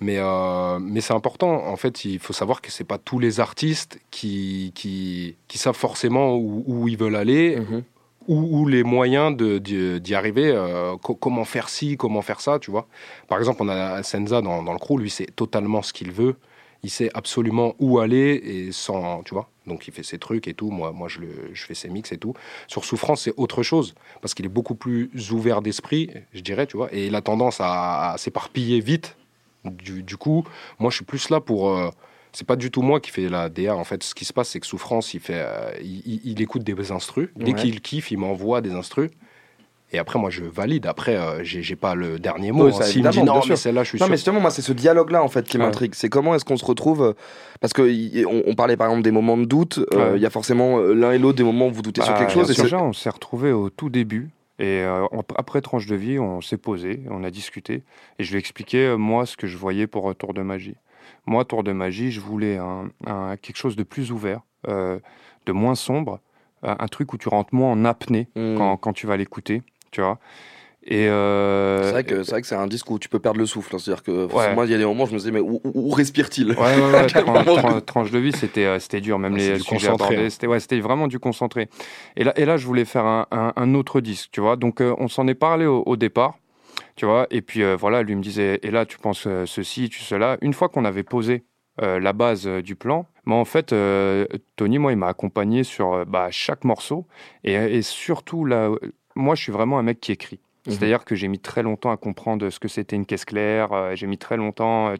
Mais, 0.00 0.16
euh, 0.18 0.78
mais 0.80 1.00
c'est 1.00 1.14
important. 1.14 1.66
En 1.68 1.76
fait, 1.76 2.04
il 2.04 2.18
faut 2.18 2.32
savoir 2.32 2.60
que 2.60 2.70
c'est 2.72 2.82
pas 2.84 2.98
tous 2.98 3.20
les 3.20 3.38
artistes 3.38 4.00
qui, 4.10 4.72
qui, 4.74 5.36
qui 5.46 5.58
savent 5.58 5.76
forcément 5.76 6.34
où, 6.36 6.64
où 6.66 6.88
ils 6.88 6.96
veulent 6.98 7.14
aller, 7.14 7.56
ou, 8.26 8.58
ou 8.60 8.66
les 8.66 8.82
moyens 8.82 9.36
de, 9.36 9.58
d'y, 9.58 10.00
d'y 10.00 10.14
arriver. 10.16 10.50
euh, 10.50 10.96
co- 10.96 11.14
comment 11.14 11.44
faire 11.44 11.68
ci, 11.68 11.96
comment 11.96 12.22
faire 12.22 12.40
ça, 12.40 12.58
tu 12.58 12.72
vois. 12.72 12.88
Par 13.28 13.38
exemple, 13.38 13.62
on 13.62 13.68
a 13.68 14.02
Senza 14.02 14.42
dans, 14.42 14.62
dans 14.64 14.72
le 14.72 14.78
crew, 14.80 14.98
lui, 14.98 15.10
c'est 15.10 15.34
totalement 15.36 15.82
ce 15.82 15.92
qu'il 15.92 16.10
veut. 16.10 16.34
Il 16.84 16.90
sait 16.90 17.10
absolument 17.14 17.74
où 17.80 17.98
aller 17.98 18.34
et 18.44 18.70
sans, 18.70 19.22
tu 19.24 19.34
vois. 19.34 19.48
Donc 19.66 19.88
il 19.88 19.92
fait 19.94 20.02
ses 20.02 20.18
trucs 20.18 20.46
et 20.46 20.54
tout. 20.54 20.70
Moi, 20.70 20.92
moi 20.92 21.08
je, 21.08 21.18
le, 21.20 21.50
je 21.52 21.64
fais 21.64 21.74
ses 21.74 21.88
mix 21.88 22.12
et 22.12 22.18
tout. 22.18 22.34
Sur 22.68 22.84
Souffrance, 22.84 23.22
c'est 23.22 23.34
autre 23.36 23.62
chose 23.62 23.94
parce 24.20 24.34
qu'il 24.34 24.44
est 24.44 24.48
beaucoup 24.50 24.74
plus 24.76 25.10
ouvert 25.32 25.62
d'esprit, 25.62 26.10
je 26.34 26.40
dirais, 26.40 26.66
tu 26.66 26.76
vois. 26.76 26.94
Et 26.94 27.06
il 27.06 27.14
a 27.14 27.22
tendance 27.22 27.60
à, 27.60 28.12
à 28.12 28.18
s'éparpiller 28.18 28.80
vite. 28.80 29.16
Du, 29.64 30.02
du 30.02 30.16
coup, 30.18 30.44
moi, 30.78 30.90
je 30.90 30.96
suis 30.96 31.04
plus 31.06 31.30
là 31.30 31.40
pour. 31.40 31.70
euh, 31.70 31.88
c'est 32.32 32.46
pas 32.46 32.56
du 32.56 32.70
tout 32.70 32.82
moi 32.82 33.00
qui 33.00 33.10
fais 33.12 33.28
la 33.30 33.48
DA. 33.48 33.74
En 33.76 33.84
fait, 33.84 34.02
ce 34.02 34.14
qui 34.14 34.24
se 34.26 34.32
passe, 34.34 34.50
c'est 34.50 34.60
que 34.60 34.66
Souffrance, 34.66 35.14
il 35.14 35.20
fait, 35.20 35.34
euh, 35.36 35.70
il, 35.80 36.02
il- 36.04 36.20
il 36.24 36.42
écoute 36.42 36.64
des 36.64 36.90
instrus. 36.92 37.30
Dès 37.36 37.52
Ouais. 37.52 37.54
qu'il 37.54 37.80
kiffe, 37.80 38.10
il 38.10 38.18
m'envoie 38.18 38.60
des 38.60 38.72
instrus. 38.72 39.10
Et 39.94 39.98
après, 40.00 40.18
moi, 40.18 40.28
je 40.28 40.42
valide. 40.44 40.86
Après, 40.86 41.14
euh, 41.16 41.44
j'ai 41.44 41.76
pas 41.76 41.94
le 41.94 42.18
dernier 42.18 42.50
mot. 42.50 42.64
Oui, 42.64 42.72
hein. 42.74 42.78
ça, 42.78 42.84
S'il 42.84 43.04
me 43.04 43.10
dit 43.10 43.22
non, 43.22 43.36
mais 43.36 43.42
sûr. 43.42 43.56
celle-là, 43.58 43.84
je 43.84 43.90
suis 43.90 43.98
Non, 44.00 44.06
sûr. 44.06 44.10
mais 44.10 44.16
justement, 44.16 44.40
moi, 44.40 44.50
c'est 44.50 44.60
ce 44.62 44.72
dialogue-là, 44.72 45.22
en 45.22 45.28
fait, 45.28 45.46
qui 45.46 45.56
Ouais. 45.56 45.64
m'intrigue. 45.64 45.94
C'est 45.94 46.08
comment 46.08 46.34
est-ce 46.34 46.44
qu'on 46.44 46.56
se 46.56 46.64
retrouve 46.64 47.02
euh, 47.02 47.12
Parce 47.60 47.72
que 47.72 47.82
y- 47.88 48.26
on, 48.26 48.42
on 48.46 48.54
parlait 48.56 48.76
par 48.76 48.88
exemple 48.88 49.02
des 49.04 49.12
moments 49.12 49.36
de 49.36 49.44
doute. 49.44 49.78
euh, 49.78 49.84
Il 50.08 50.12
Ouais. 50.14 50.20
y 50.20 50.26
a 50.26 50.30
forcément 50.30 50.78
euh, 50.78 50.94
l'un 50.94 51.12
et 51.12 51.18
l'autre 51.18 51.38
des 51.38 51.44
moments 51.44 51.68
où 51.68 51.72
vous 51.72 51.82
doutez 51.82 52.02
sur 52.02 52.12
Bah, 52.12 52.18
quelque 52.18 52.32
chose. 52.32 52.50
Et 52.58 52.60
Déjà, 52.60 52.82
on 52.82 52.92
s'est 52.92 53.08
retrouvés 53.10 53.52
au 53.52 53.70
tout 53.70 53.88
début. 53.88 54.30
Et 54.58 54.82
euh, 54.82 55.06
après 55.36 55.60
tranche 55.60 55.86
de 55.86 55.94
vie, 55.96 56.18
on 56.18 56.40
s'est 56.40 56.56
posé, 56.58 57.02
on 57.10 57.22
a 57.22 57.30
discuté. 57.30 57.82
Et 58.18 58.24
je 58.24 58.30
lui 58.30 58.36
ai 58.36 58.40
expliqué, 58.40 58.78
euh, 58.86 58.96
moi, 58.96 59.26
ce 59.26 59.36
que 59.36 59.46
je 59.46 59.56
voyais 59.56 59.86
pour 59.86 60.10
euh, 60.10 60.14
Tour 60.14 60.34
de 60.34 60.42
Magie. 60.42 60.74
Moi, 61.26 61.44
Tour 61.44 61.62
de 61.62 61.70
Magie, 61.72 62.10
je 62.10 62.20
voulais 62.20 62.56
un, 62.58 62.88
un- 63.06 63.36
quelque 63.36 63.56
chose 63.56 63.76
de 63.76 63.82
plus 63.84 64.10
ouvert, 64.12 64.40
euh, 64.68 64.98
de 65.46 65.52
moins 65.52 65.76
sombre, 65.76 66.18
un 66.66 66.86
truc 66.88 67.12
où 67.12 67.18
tu 67.18 67.28
rentres 67.28 67.54
moins 67.54 67.72
en 67.72 67.84
apnée 67.84 68.26
Hmm. 68.36 68.56
quand, 68.56 68.76
quand 68.78 68.92
tu 68.94 69.06
vas 69.06 69.18
l'écouter, 69.18 69.62
tu 69.94 70.00
vois. 70.00 70.18
Et 70.86 71.08
euh, 71.08 71.82
C'est 71.84 71.92
vrai 71.92 72.04
que 72.04 72.22
c'est 72.24 72.30
vrai 72.32 72.40
que 72.42 72.46
c'est 72.46 72.54
un 72.56 72.66
disque 72.66 72.90
où 72.90 72.98
tu 72.98 73.08
peux 73.08 73.18
perdre 73.18 73.38
le 73.38 73.46
souffle. 73.46 73.74
hein. 73.74 73.78
C'est-à-dire 73.78 74.02
que 74.02 74.26
Ouais. 74.34 74.54
moi, 74.54 74.66
il 74.66 74.70
y 74.72 74.74
a 74.74 74.78
des 74.78 74.84
moments, 74.84 75.04
où 75.04 75.06
je 75.06 75.12
me 75.12 75.18
disais, 75.18 75.30
mais 75.30 75.40
où, 75.40 75.60
où- 75.64 75.70
où 75.74 75.90
respire-t-il? 75.90 76.48
Ouais, 76.50 76.56
ouais, 76.56 76.76
ouais, 76.76 77.06
quel 77.08 77.22
tran- 77.24 77.32
moment 77.44 77.56
tran- 77.56 77.80
tranche 77.80 78.10
de 78.10 78.18
vie, 78.18 78.32
c'était 78.32 78.66
euh, 78.66 78.78
c'était 78.78 79.00
dur. 79.00 79.18
Même 79.18 79.34
les 79.36 79.58
hein. 79.58 80.28
c'était 80.28 80.46
ouais, 80.46 80.60
c'était 80.60 80.80
vraiment 80.80 81.06
du 81.08 81.18
concentré. 81.18 81.68
Et 82.16 82.24
là, 82.24 82.32
et 82.38 82.44
là, 82.44 82.58
je 82.58 82.66
voulais 82.66 82.84
faire 82.84 83.06
un, 83.06 83.26
un- 83.30 83.52
un 83.56 83.74
autre 83.74 84.00
disque, 84.02 84.28
tu 84.32 84.40
vois. 84.42 84.56
Donc, 84.56 84.82
euh, 84.82 84.94
on 84.98 85.08
s'en 85.08 85.26
est 85.26 85.34
parlé 85.34 85.64
au, 85.64 85.82
au 85.86 85.96
départ, 85.96 86.34
tu 86.96 87.06
vois. 87.06 87.26
Et 87.30 87.40
puis 87.40 87.62
euh, 87.62 87.76
voilà, 87.76 88.02
lui 88.02 88.14
me 88.14 88.22
disait, 88.22 88.60
et 88.62 88.70
là, 88.70 88.84
tu 88.84 88.98
penses 88.98 89.26
euh, 89.26 89.46
ceci, 89.46 89.88
tu 89.88 90.02
cela. 90.02 90.36
Une 90.42 90.52
fois 90.52 90.68
qu'on 90.68 90.84
avait 90.84 91.02
posé 91.02 91.44
euh, 91.80 91.98
la 91.98 92.12
base 92.12 92.46
euh, 92.46 92.60
du 92.60 92.76
plan, 92.76 93.06
mais 93.24 93.34
en 93.34 93.46
fait, 93.46 93.72
euh, 93.72 94.26
Tony, 94.56 94.78
moi, 94.78 94.92
il 94.92 94.98
m'a 94.98 95.08
accompagné 95.08 95.64
sur 95.64 95.94
euh, 95.94 96.04
bah, 96.04 96.28
chaque 96.30 96.64
morceau, 96.64 97.06
et, 97.42 97.54
et 97.54 97.80
surtout 97.82 98.44
là, 98.44 98.70
moi, 99.14 99.34
je 99.34 99.42
suis 99.42 99.52
vraiment 99.52 99.78
un 99.78 99.82
mec 99.82 100.00
qui 100.00 100.12
écrit. 100.12 100.40
Mhm. 100.66 100.72
C'est-à-dire 100.72 101.04
que 101.04 101.14
j'ai 101.14 101.28
mis 101.28 101.38
très 101.38 101.62
longtemps 101.62 101.90
à 101.90 101.96
comprendre 101.98 102.48
ce 102.48 102.58
que 102.58 102.68
c'était 102.68 102.96
une 102.96 103.04
caisse 103.04 103.24
claire, 103.26 103.72
euh, 103.72 103.94
j'ai 103.94 104.06
mis 104.06 104.16
très 104.16 104.36
longtemps, 104.38 104.88
euh, 104.88 104.96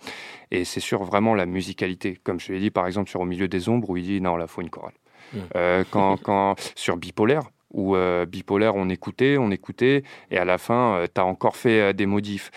et 0.51 0.65
c'est 0.65 0.81
sur 0.81 1.05
vraiment 1.05 1.35
la 1.35 1.47
musicalité. 1.47 2.19
Comme 2.23 2.39
je 2.39 2.53
l'ai 2.53 2.61
dit, 2.61 2.71
par 2.71 2.87
exemple, 2.87 3.09
sur 3.09 3.21
Au 3.23 3.25
milieu 3.25 3.49
des 3.49 3.69
ombres, 3.71 3.89
où 3.91 3.97
il 3.97 4.05
dit 4.05 4.21
non, 4.21 4.37
là, 4.37 4.47
faut 4.47 4.61
une 4.61 4.69
chorale. 4.71 4.93
Mhm. 5.33 5.41
Euh, 5.57 5.85
quand, 5.91 6.17
quand, 6.23 6.55
sur 6.75 6.97
Bipolaire, 6.99 7.45
où 7.73 7.97
bipolaire, 8.29 8.77
on 8.77 8.89
écoutait, 8.89 9.37
on 9.37 9.51
écoutait, 9.51 10.05
et 10.31 10.39
à 10.39 10.45
la 10.45 10.59
fin, 10.59 11.07
tu 11.13 11.21
as 11.21 11.25
encore 11.25 11.57
fait 11.57 11.93
des 11.93 12.07
modifs. 12.07 12.53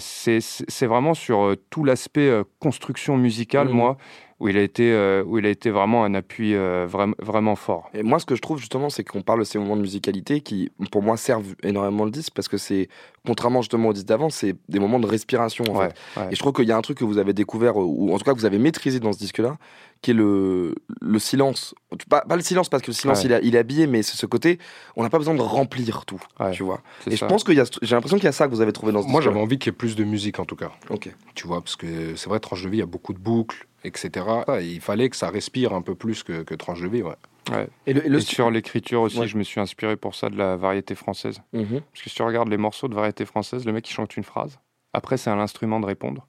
C'est- 0.00 0.86
vraiment 0.86 1.14
sur 1.14 1.54
tout 1.70 1.84
l'aspect 1.84 2.32
construction 2.58 3.16
musicale, 3.16 3.68
Mhm. 3.68 3.74
moi, 3.74 3.96
où 4.38 4.48
il, 4.48 4.56
a 4.58 4.62
été, 4.62 4.92
euh, 4.92 5.24
où 5.26 5.38
il 5.38 5.46
a 5.46 5.48
été 5.48 5.70
vraiment 5.70 6.04
un 6.04 6.12
appui 6.14 6.54
euh, 6.54 6.86
vraim- 6.86 7.14
vraiment 7.18 7.56
fort. 7.56 7.88
Et 7.94 8.02
moi, 8.02 8.18
ce 8.18 8.26
que 8.26 8.34
je 8.34 8.42
trouve 8.42 8.58
justement, 8.58 8.90
c'est 8.90 9.02
qu'on 9.02 9.22
parle 9.22 9.38
de 9.40 9.44
ces 9.44 9.58
moments 9.58 9.76
de 9.76 9.80
musicalité 9.80 10.42
qui, 10.42 10.70
pour 10.90 11.02
moi, 11.02 11.16
servent 11.16 11.54
énormément 11.62 12.04
le 12.04 12.10
disque 12.10 12.32
parce 12.34 12.46
que 12.48 12.58
c'est, 12.58 12.88
contrairement 13.26 13.62
justement 13.62 13.88
au 13.88 13.92
disque 13.94 14.06
d'avant, 14.06 14.28
c'est 14.28 14.54
des 14.68 14.78
moments 14.78 14.98
de 15.00 15.06
respiration. 15.06 15.64
En 15.70 15.78
Ouais, 15.78 15.88
fait. 15.88 16.20
ouais. 16.20 16.28
Et 16.32 16.34
je 16.34 16.38
trouve 16.40 16.52
qu'il 16.52 16.66
y 16.68 16.72
a 16.72 16.76
un 16.76 16.82
truc 16.82 16.98
que 16.98 17.04
vous 17.04 17.16
avez 17.16 17.32
découvert, 17.32 17.78
ou 17.78 18.12
en 18.14 18.18
tout 18.18 18.24
cas 18.24 18.34
que 18.34 18.38
vous 18.38 18.44
avez 18.44 18.58
maîtrisé 18.58 19.00
dans 19.00 19.12
ce 19.14 19.18
disque-là, 19.18 19.56
qui 20.02 20.10
est 20.10 20.14
le, 20.14 20.74
le 21.00 21.18
silence. 21.18 21.74
Pas, 22.10 22.20
pas 22.20 22.36
le 22.36 22.42
silence 22.42 22.68
parce 22.68 22.82
que 22.82 22.88
le 22.90 22.94
silence, 22.94 23.20
Ouais. 23.20 23.24
il, 23.26 23.32
est- 23.32 23.40
il 23.42 23.54
est 23.54 23.58
habillé, 23.58 23.86
mais 23.86 24.02
c'est 24.02 24.16
ce 24.18 24.26
côté, 24.26 24.58
on 24.96 25.02
n'a 25.02 25.08
pas 25.08 25.16
besoin 25.18 25.34
de 25.34 25.40
remplir 25.40 26.04
tout. 26.04 26.20
Ouais, 26.38 26.50
Tu 26.52 26.62
vois. 26.62 26.82
Et 27.06 27.16
ça. 27.16 27.24
je 27.24 27.24
pense 27.24 27.42
qu'il 27.42 27.54
y 27.54 27.60
a, 27.60 27.64
j'ai 27.80 27.94
l'impression 27.96 28.18
qu'il 28.18 28.26
y 28.26 28.28
a 28.28 28.32
ça 28.32 28.46
que 28.46 28.50
vous 28.50 28.60
avez 28.60 28.72
trouvé 28.74 28.92
dans 28.92 29.00
ce 29.02 29.06
Moi, 29.08 29.20
disque. 29.20 29.30
j'avais 29.30 29.40
envie 29.42 29.58
qu'il 29.58 29.72
y 29.72 29.74
ait 29.74 29.78
plus 29.78 29.96
de 29.96 30.04
musique 30.04 30.38
en 30.38 30.44
tout 30.44 30.56
cas. 30.56 30.72
Ok. 30.90 31.08
Tu 31.34 31.46
vois, 31.46 31.62
parce 31.62 31.76
que 31.76 32.14
c'est 32.16 32.28
vrai, 32.28 32.38
Tranche 32.38 32.62
de 32.62 32.68
vie, 32.68 32.76
il 32.76 32.80
y 32.80 32.82
a 32.82 32.86
beaucoup 32.86 33.14
de 33.14 33.18
boucles, 33.18 33.66
etc. 33.86 34.26
Et 34.60 34.66
il 34.66 34.80
fallait 34.80 35.08
que 35.08 35.16
ça 35.16 35.30
respire 35.30 35.72
un 35.72 35.82
peu 35.82 35.94
plus 35.94 36.22
que, 36.22 36.42
que 36.42 36.54
Tranche 36.54 36.80
de 36.80 36.88
vie, 36.88 37.02
ouais. 37.02 37.14
Ouais. 37.52 37.68
Et 37.86 37.92
le, 37.92 38.04
et 38.04 38.08
le 38.08 38.18
Et 38.18 38.20
sur 38.22 38.50
l'écriture 38.50 39.02
aussi, 39.02 39.20
Ouais. 39.20 39.28
je 39.28 39.38
me 39.38 39.44
suis 39.44 39.60
inspiré 39.60 39.96
pour 39.96 40.14
ça 40.14 40.28
de 40.30 40.36
la 40.36 40.56
variété 40.56 40.94
française. 40.94 41.40
Mhm. 41.52 41.80
Parce 41.92 42.02
que 42.04 42.10
si 42.10 42.16
tu 42.16 42.22
regardes 42.22 42.48
les 42.48 42.56
morceaux 42.56 42.88
de 42.88 42.94
variété 42.94 43.24
française, 43.24 43.64
le 43.64 43.72
mec 43.72 43.88
il 43.88 43.92
chante 43.92 44.16
une 44.16 44.24
phrase. 44.24 44.58
Après, 44.92 45.16
c'est 45.16 45.30
à 45.30 45.36
l'instrument 45.36 45.78
de 45.78 45.86
répondre. 45.86 46.26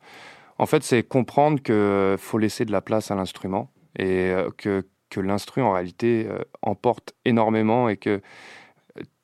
En 0.59 0.65
fait, 0.65 0.83
c'est 0.83 1.03
comprendre 1.03 1.61
que 1.61 2.15
faut 2.19 2.37
laisser 2.37 2.65
de 2.65 2.71
la 2.71 2.81
place 2.81 3.09
à 3.11 3.15
l'instrument 3.15 3.71
et 3.97 4.29
euh, 4.29 4.49
que, 4.57 4.85
que 5.09 5.19
l'instru 5.19 5.61
en 5.61 5.71
réalité 5.71 6.27
euh, 6.29 6.39
emporte 6.61 7.13
énormément 7.25 7.89
et 7.89 7.97
que 7.97 8.09
euh, 8.09 8.19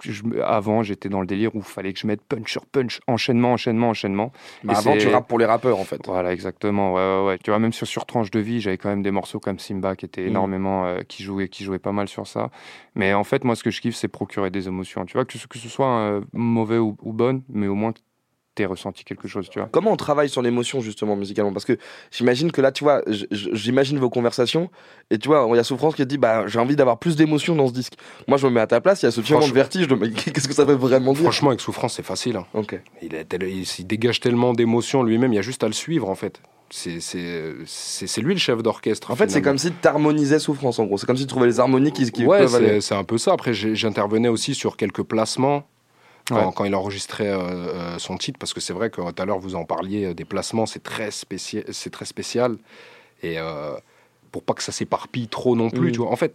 je 0.01 0.23
avant 0.41 0.83
j'étais 0.83 1.09
dans 1.09 1.21
le 1.21 1.27
délire 1.27 1.55
où 1.55 1.59
il 1.59 1.63
fallait 1.63 1.93
que 1.93 1.99
je 1.99 2.07
mette 2.07 2.21
punch 2.21 2.51
sur 2.51 2.65
punch, 2.65 2.99
enchaînement, 3.07 3.53
enchaînement, 3.53 3.89
enchaînement. 3.89 4.31
Bah, 4.63 4.73
avant, 4.77 4.97
tu 4.97 5.07
rappes 5.07 5.27
pour 5.27 5.39
les 5.39 5.45
rappeurs, 5.45 5.79
en 5.79 5.83
fait. 5.83 6.01
Voilà, 6.05 6.33
exactement. 6.33 6.93
Ouais, 6.93 7.01
ouais, 7.01 7.25
ouais. 7.27 7.37
Tu 7.43 7.51
vois, 7.51 7.59
même 7.59 7.73
sur, 7.73 7.87
sur 7.87 8.05
Tranche 8.05 8.31
de 8.31 8.39
vie, 8.39 8.59
j'avais 8.61 8.77
quand 8.77 8.89
même 8.89 9.03
des 9.03 9.11
morceaux 9.11 9.39
comme 9.39 9.59
Simba 9.59 9.95
qui 9.95 10.05
étaient 10.05 10.21
Mhm. 10.21 10.27
énormément, 10.27 10.85
euh, 10.85 11.01
qui 11.07 11.23
jouaient, 11.23 11.47
qui 11.49 11.63
jouaient 11.63 11.79
pas 11.79 11.91
mal 11.91 12.07
sur 12.07 12.27
ça. 12.27 12.49
Mais 12.95 13.13
en 13.13 13.23
fait, 13.23 13.43
moi, 13.43 13.55
ce 13.55 13.63
que 13.63 13.71
je 13.71 13.81
kiffe, 13.81 13.95
c'est 13.95 14.07
procurer 14.07 14.49
des 14.49 14.67
émotions. 14.67 15.05
Tu 15.05 15.13
vois, 15.13 15.25
que, 15.25 15.37
ce- 15.37 15.47
que 15.47 15.57
ce 15.57 15.69
soit 15.69 15.87
euh, 15.99 16.21
mauvais 16.33 16.77
ou, 16.77 16.95
ou 17.01 17.13
bonne, 17.13 17.43
mais 17.49 17.67
au 17.67 17.75
moins 17.75 17.93
t'aies 18.55 18.65
ressenti 18.65 19.03
quelque 19.03 19.27
chose, 19.27 19.49
tu 19.49 19.59
vois. 19.59 19.67
Comment 19.71 19.91
on 19.91 19.95
travaille 19.95 20.29
sur 20.29 20.41
l'émotion 20.41 20.79
justement 20.81 21.15
musicalement? 21.15 21.51
Parce 21.53 21.65
que 21.65 21.77
j'imagine 22.11 22.51
que 22.51 22.61
là, 22.61 22.71
tu 22.71 22.83
vois, 22.83 23.01
j'imagine 23.31 23.97
vos 23.99 24.09
conversations 24.09 24.69
et 25.09 25.17
tu 25.17 25.27
vois, 25.27 25.47
il 25.49 25.55
y 25.55 25.59
a 25.59 25.63
Souffrance 25.63 25.95
qui 25.95 26.05
dit 26.05 26.17
bah 26.17 26.45
j'ai 26.47 26.59
envie 26.59 26.75
d'avoir 26.75 26.99
plus 26.99 27.15
d'émotion 27.15 27.55
dans 27.55 27.67
ce 27.67 27.73
disque. 27.73 27.93
Moi, 28.27 28.37
je 28.37 28.45
me 28.47 28.51
mets 28.51 28.61
à 28.61 28.67
ta 28.67 28.81
place, 28.81 29.01
il 29.01 29.05
y 29.05 29.07
a 29.07 29.11
ce 29.11 29.21
petit 29.21 29.33
moment 29.33 29.47
de 29.47 29.53
vertige, 29.53 29.87
de 29.87 29.95
mais 29.95 30.11
qu'est-ce 30.11 30.47
que 30.47 30.53
ça 30.53 30.65
veut 30.65 30.75
vraiment 30.75 31.13
dire? 31.13 31.21
Franchement, 31.23 31.49
avec 31.49 31.61
Souffrance, 31.61 31.95
c'est 31.95 32.03
facile. 32.05 32.35
hein. 32.37 32.45
Ok. 32.53 32.79
Il, 33.01 33.15
est 33.15 33.25
tel- 33.25 33.43
il, 33.43 33.65
il 33.79 33.87
dégage 33.87 34.19
tellement 34.19 34.53
d'émotions 34.53 35.03
lui-même, 35.03 35.33
il 35.33 35.35
y 35.37 35.39
a 35.39 35.43
juste 35.43 35.63
à 35.63 35.67
le 35.67 35.73
suivre 35.73 36.09
en 36.09 36.15
fait. 36.15 36.41
C'est 36.69 36.99
c'est- 37.01 37.53
c'est- 37.65 38.07
c'est 38.07 38.21
lui 38.21 38.33
le 38.33 38.39
chef 38.39 38.63
d'orchestre. 38.63 39.11
En 39.11 39.15
fait, 39.15 39.29
c'est 39.29 39.41
comme 39.43 39.59
si 39.59 39.71
tu 39.71 39.87
harmonisais 39.87 40.39
Souffrance 40.39 40.79
en 40.79 40.85
gros. 40.85 40.97
C'est 40.97 41.05
comme 41.05 41.17
si 41.17 41.23
tu 41.23 41.27
trouvais 41.27 41.45
les 41.45 41.59
harmonies 41.59 41.91
qui, 41.91 42.09
qui 42.11 42.25
ouais, 42.25 42.39
peuvent 42.39 42.55
aller. 42.55 42.67
c'est 42.75 42.81
c'est 42.81 42.95
un 42.95 43.03
peu 43.03 43.17
ça. 43.19 43.33
Après, 43.33 43.53
j'intervenais 43.53 44.27
aussi 44.29 44.55
sur 44.55 44.75
quelques 44.75 45.03
placements 45.03 45.67
quand, 46.27 46.35
Ouais. 46.47 46.53
quand 46.55 46.63
il 46.65 46.73
enregistrait 46.75 47.27
euh, 47.29 47.37
euh, 47.39 47.99
son 47.99 48.17
titre, 48.17 48.39
parce 48.39 48.53
que 48.53 48.59
c'est 48.61 48.73
vrai 48.73 48.89
que 48.89 49.01
tout 49.01 49.21
à 49.21 49.25
l'heure 49.25 49.39
vous 49.39 49.55
en 49.55 49.65
parliez 49.65 50.05
euh, 50.05 50.13
des 50.13 50.25
placements, 50.25 50.65
c'est 50.65 50.81
très 50.83 51.11
spécial, 51.11 51.63
c'est 51.71 51.89
très 51.89 52.05
spécial. 52.05 52.57
Et 53.21 53.39
euh, 53.39 53.73
pour 54.31 54.43
pas 54.43 54.53
que 54.53 54.63
ça 54.63 54.71
s'éparpille 54.71 55.27
trop 55.27 55.55
non 55.55 55.69
plus, 55.69 55.87
Mhm. 55.87 55.91
tu 55.91 55.99
vois. 55.99 56.11
En 56.11 56.15
fait, 56.15 56.33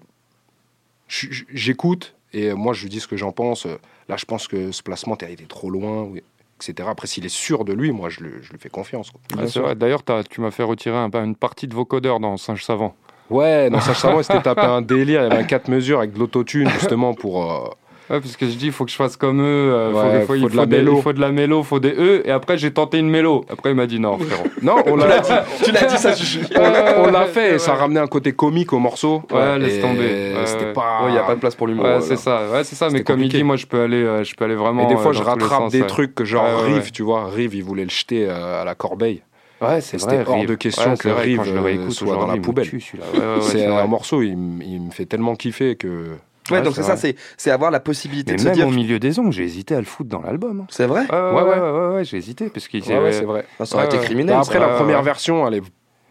j'écoute 1.09 2.15
et 2.33 2.51
euh, 2.51 2.55
moi 2.57 2.73
je 2.75 2.87
dis 2.89 3.01
ce 3.01 3.07
que 3.07 3.17
j'en 3.17 3.33
pense. 3.33 3.67
Euh, 3.67 3.77
Là, 4.09 4.17
je 4.17 4.25
pense 4.25 4.49
que 4.49 4.73
ce 4.73 4.83
placement 4.83 5.17
t'as 5.17 5.29
été 5.29 5.45
trop 5.45 5.69
loin, 5.69 6.09
etc. 6.57 6.89
Après, 6.91 7.07
s'il 7.07 7.27
est 7.27 7.29
sûr 7.29 7.67
de 7.67 7.75
lui, 7.75 7.93
moi 7.93 8.09
je, 8.09 8.21
le- 8.21 8.41
je 8.41 8.51
lui 8.53 8.59
fais 8.59 8.71
confiance. 8.71 9.13
vrai. 9.35 9.75
D'ailleurs, 9.75 10.03
tu 10.31 10.41
m'as 10.41 10.51
fait 10.51 10.63
retirer 10.63 10.97
un- 10.97 11.11
une 11.25 11.37
partie 11.37 11.67
de 11.69 11.75
vocodeur 11.75 12.19
dans 12.19 12.39
Singe 12.39 12.65
Savant. 12.65 12.95
Ouais, 13.29 13.69
dans 13.69 13.81
Sage 13.83 13.99
Savant, 13.99 14.21
il 14.21 14.25
s'était 14.25 14.41
tapé 14.55 14.63
un 14.63 14.81
délire. 14.81 15.21
Il 15.21 15.25
y 15.25 15.27
avait 15.31 15.43
un 15.43 15.45
4 15.45 15.69
mesures 15.69 15.99
avec 15.99 16.15
de 16.15 16.19
l'autotune, 16.19 16.71
justement, 16.71 17.13
pour. 17.13 17.53
euh, 17.53 17.69
Ouais, 18.11 18.21
parce 18.21 18.37
que 18.37 18.47
je 18.47 18.53
dis, 18.53 18.67
il 18.67 18.73
faut 18.73 18.85
que 18.87 18.91
je 18.91 18.97
fasse 18.97 19.17
comme 19.19 19.41
eux. 19.43 19.45
euh, 19.45 19.93
faut- 19.93 19.99
Ouais, 19.99 20.21
faut, 20.23 20.35
il 20.35 20.41
faut 20.41 20.47
de 20.49 20.53
faut 20.53 20.59
la 20.61 20.67
des- 20.67 20.77
mélo. 20.79 20.97
il 20.97 21.03
faut 21.03 21.13
de 21.13 21.21
la 21.21 21.31
mélo, 21.31 21.59
il 21.61 21.65
faut 21.67 21.79
des 21.79 21.91
E. 21.93 22.23
Et 22.27 22.31
après, 22.31 22.57
j'ai 22.57 22.71
tenté 22.73 22.99
une 22.99 23.11
mélo. 23.11 23.45
Après, 23.51 23.71
il 23.71 23.77
m'a 23.77 23.87
dit 23.87 24.01
non, 24.01 24.19
frérot. 24.19 24.45
Non, 24.63 24.77
on 24.87 24.97
l'a 24.97 25.19
dit. 25.21 25.31
tu 25.65 25.73
l'as 25.73 25.85
dit, 25.85 25.99
ça 25.99 26.15
suffit. 26.15 26.41
On 26.57 26.61
on 26.61 27.11
l'a 27.11 27.21
Ouais, 27.21 27.27
fait, 27.27 27.55
et 27.57 27.59
ça 27.59 27.75
ramenait 27.75 28.01
un 28.01 28.07
côté 28.07 28.33
comique 28.33 28.73
au 28.73 28.79
morceau. 28.79 29.23
Ouais, 29.31 29.59
laisse 29.59 29.81
tomber. 29.81 30.35
Ouais, 30.35 30.47
C'était 30.47 30.65
ouais. 30.67 30.73
pas. 30.73 31.01
Il 31.09 31.13
n'y 31.13 31.19
a 31.19 31.23
pas 31.25 31.35
de 31.35 31.41
place 31.41 31.55
pour 31.55 31.67
l'humour. 31.67 31.85
Ouais, 31.85 32.01
c'est 32.01 32.17
ça. 32.17 32.49
Ouais, 32.51 32.65
c'est 32.65 32.77
ça. 32.77 32.89
Mais 32.91 33.03
comme 33.03 33.23
il 33.23 33.29
dit, 33.29 33.43
moi, 33.43 33.57
je 33.57 33.67
peux 33.67 33.83
aller, 33.83 34.03
euh, 34.03 34.25
je 34.25 34.35
peux 34.35 34.45
aller 34.47 34.55
vraiment. 34.55 34.85
Et 34.85 34.87
des 34.95 34.97
fois, 34.97 35.11
euh, 35.11 35.13
je 35.15 35.19
tous 35.19 35.25
les 35.25 35.31
rattrape 35.31 35.51
sens, 35.65 35.73
des 35.73 35.83
ouais. 35.83 35.87
trucs 35.87 36.15
que 36.15 36.25
genre 36.25 36.45
Ouais, 36.45 36.55
ouais, 36.63 36.75
Rive, 36.75 36.85
ouais. 36.85 36.91
tu 36.93 37.03
vois. 37.03 37.27
Rive, 37.29 37.55
il 37.55 37.63
voulait 37.65 37.85
le 37.85 37.91
jeter 37.91 38.29
à 38.31 38.65
la 38.65 38.75
corbeille. 38.75 39.23
Ouais, 39.61 39.81
c'est 39.81 39.99
c'était 39.99 40.23
hors 40.27 40.37
Rive. 40.37 40.49
de 40.49 40.55
question 40.55 40.93
Ouais, 40.93 40.97
que 40.97 41.09
Rive, 41.09 41.43
je 41.45 41.91
soit 41.91 42.15
dans 42.15 42.27
la 42.29 42.37
il 42.37 42.41
poubelle. 42.41 42.69
Ouais, 42.73 43.19
ouais, 43.19 43.25
c'est 43.43 43.67
un 43.67 43.87
morceau, 43.87 44.23
il, 44.23 44.29
il 44.65 44.81
me 44.81 44.91
fait 44.93 45.05
tellement 45.05 45.35
kiffer 45.35 45.75
que. 45.77 46.13
Ouais, 46.51 46.59
Ouais, 46.59 46.63
donc 46.65 46.75
c'est 46.75 46.83
ça, 46.83 46.97
c'est 46.97 47.15
c'est 47.37 47.51
avoir 47.51 47.71
la 47.71 47.81
possibilité 47.81 48.33
Mais 48.33 48.37
de 48.37 48.43
se 48.43 48.47
même 48.47 48.55
dire. 48.55 48.67
au 48.67 48.71
milieu 48.71 48.99
des 48.99 49.19
ongles, 49.19 49.33
j'ai 49.33 49.45
hésité 49.45 49.75
à 49.75 49.79
le 49.81 49.85
foutre 49.87 50.09
dans 50.11 50.21
l'album. 50.23 50.61
hein. 50.63 50.67
C'est 50.71 50.87
vrai 50.87 51.03
Ouais, 51.11 51.17
ouais, 51.17 51.31
Ouais, 51.33 51.43
ouais, 51.43 51.49
ouais. 51.49 51.61
ouais, 51.61 51.71
ouais, 51.89 51.95
ouais, 51.97 52.05
j'ai 52.05 52.17
hésité 52.17 52.49
parce 52.51 52.69
qu'il 52.69 52.83
Ouais, 52.85 52.99
ouais, 52.99 53.13
c'est 53.13 53.25
vrai. 53.25 53.45
Ah, 53.61 53.65
Ça 53.67 53.77
aurait 53.77 53.87
été 53.87 53.99
criminel. 53.99 54.35
Bah, 54.37 54.41
après, 54.43 54.59
la 54.59 54.69
première 54.69 55.03
version, 55.03 55.47
elle 55.47 55.55
est. 55.55 55.63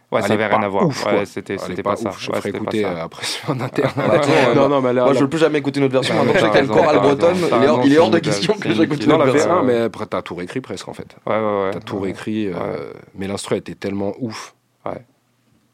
Ouais, 0.10 0.20
elle 0.20 0.24
ça 0.24 0.30
est 0.30 0.32
avait 0.38 0.48
pas 0.50 0.56
rien 0.56 0.66
à 0.66 0.70
voir. 0.70 0.86
ouf, 0.88 1.06
Ouais, 1.06 1.26
c'était 1.26 1.58
c'était 1.58 1.84
pas, 1.84 1.90
pas 1.90 1.96
ça. 1.98 2.10
ouf. 2.12 2.22
Je 2.24 2.32
Ouais, 2.32 2.38
ferai 2.38 2.50
écouter 2.52 2.86
euh, 2.86 3.04
après 3.04 3.26
sur 3.26 3.50
un 3.50 3.60
interne. 3.60 3.92
Bah, 3.98 4.04
attends, 4.14 4.30
euh, 4.32 4.56
non, 4.56 4.70
non, 4.70 4.80
mais 4.82 4.94
là, 4.94 5.02
Moi, 5.04 5.12
là- 5.12 5.18
je 5.20 5.24
veux 5.26 5.30
plus 5.30 5.38
jamais 5.40 5.60
écouter 5.60 5.80
une 5.82 5.86
autre 5.88 5.94
version. 5.96 6.16
Maintenant 6.16 6.32
que 6.32 6.40
j'ai 6.40 6.46
t'as 6.46 6.52
raison. 6.54 6.74
bretonne, 7.02 7.36
T'as 7.50 7.58
il 7.58 7.64
est 7.64 7.68
hors- 7.68 7.76
raison, 7.78 7.82
il 7.84 7.94
est 7.94 7.98
hors 7.98 8.10
de 8.10 8.20
question 8.20 8.54
que 8.54 8.72
j'écoute 8.74 9.04
une- 9.04 9.12
autre 9.12 9.26
version. 9.26 9.50
V1, 9.64 9.66
mais 9.66 9.78
après, 9.82 10.06
t'as 10.06 10.22
tout 10.22 10.36
réécrit 10.36 10.62
presque 10.62 10.88
en 10.88 10.94
fait. 10.94 11.08
Ouais, 11.26 11.36
ouais, 11.36 11.42
ouais. 11.66 11.72
T'as 11.74 11.80
tout 11.82 12.00
réécrit, 12.00 12.48
euh, 12.48 12.94
mais 13.16 13.28
l'instru 13.28 13.58
était 13.58 13.76
tellement 13.76 14.14
ouf. 14.22 14.56
Ouais, 14.86 14.94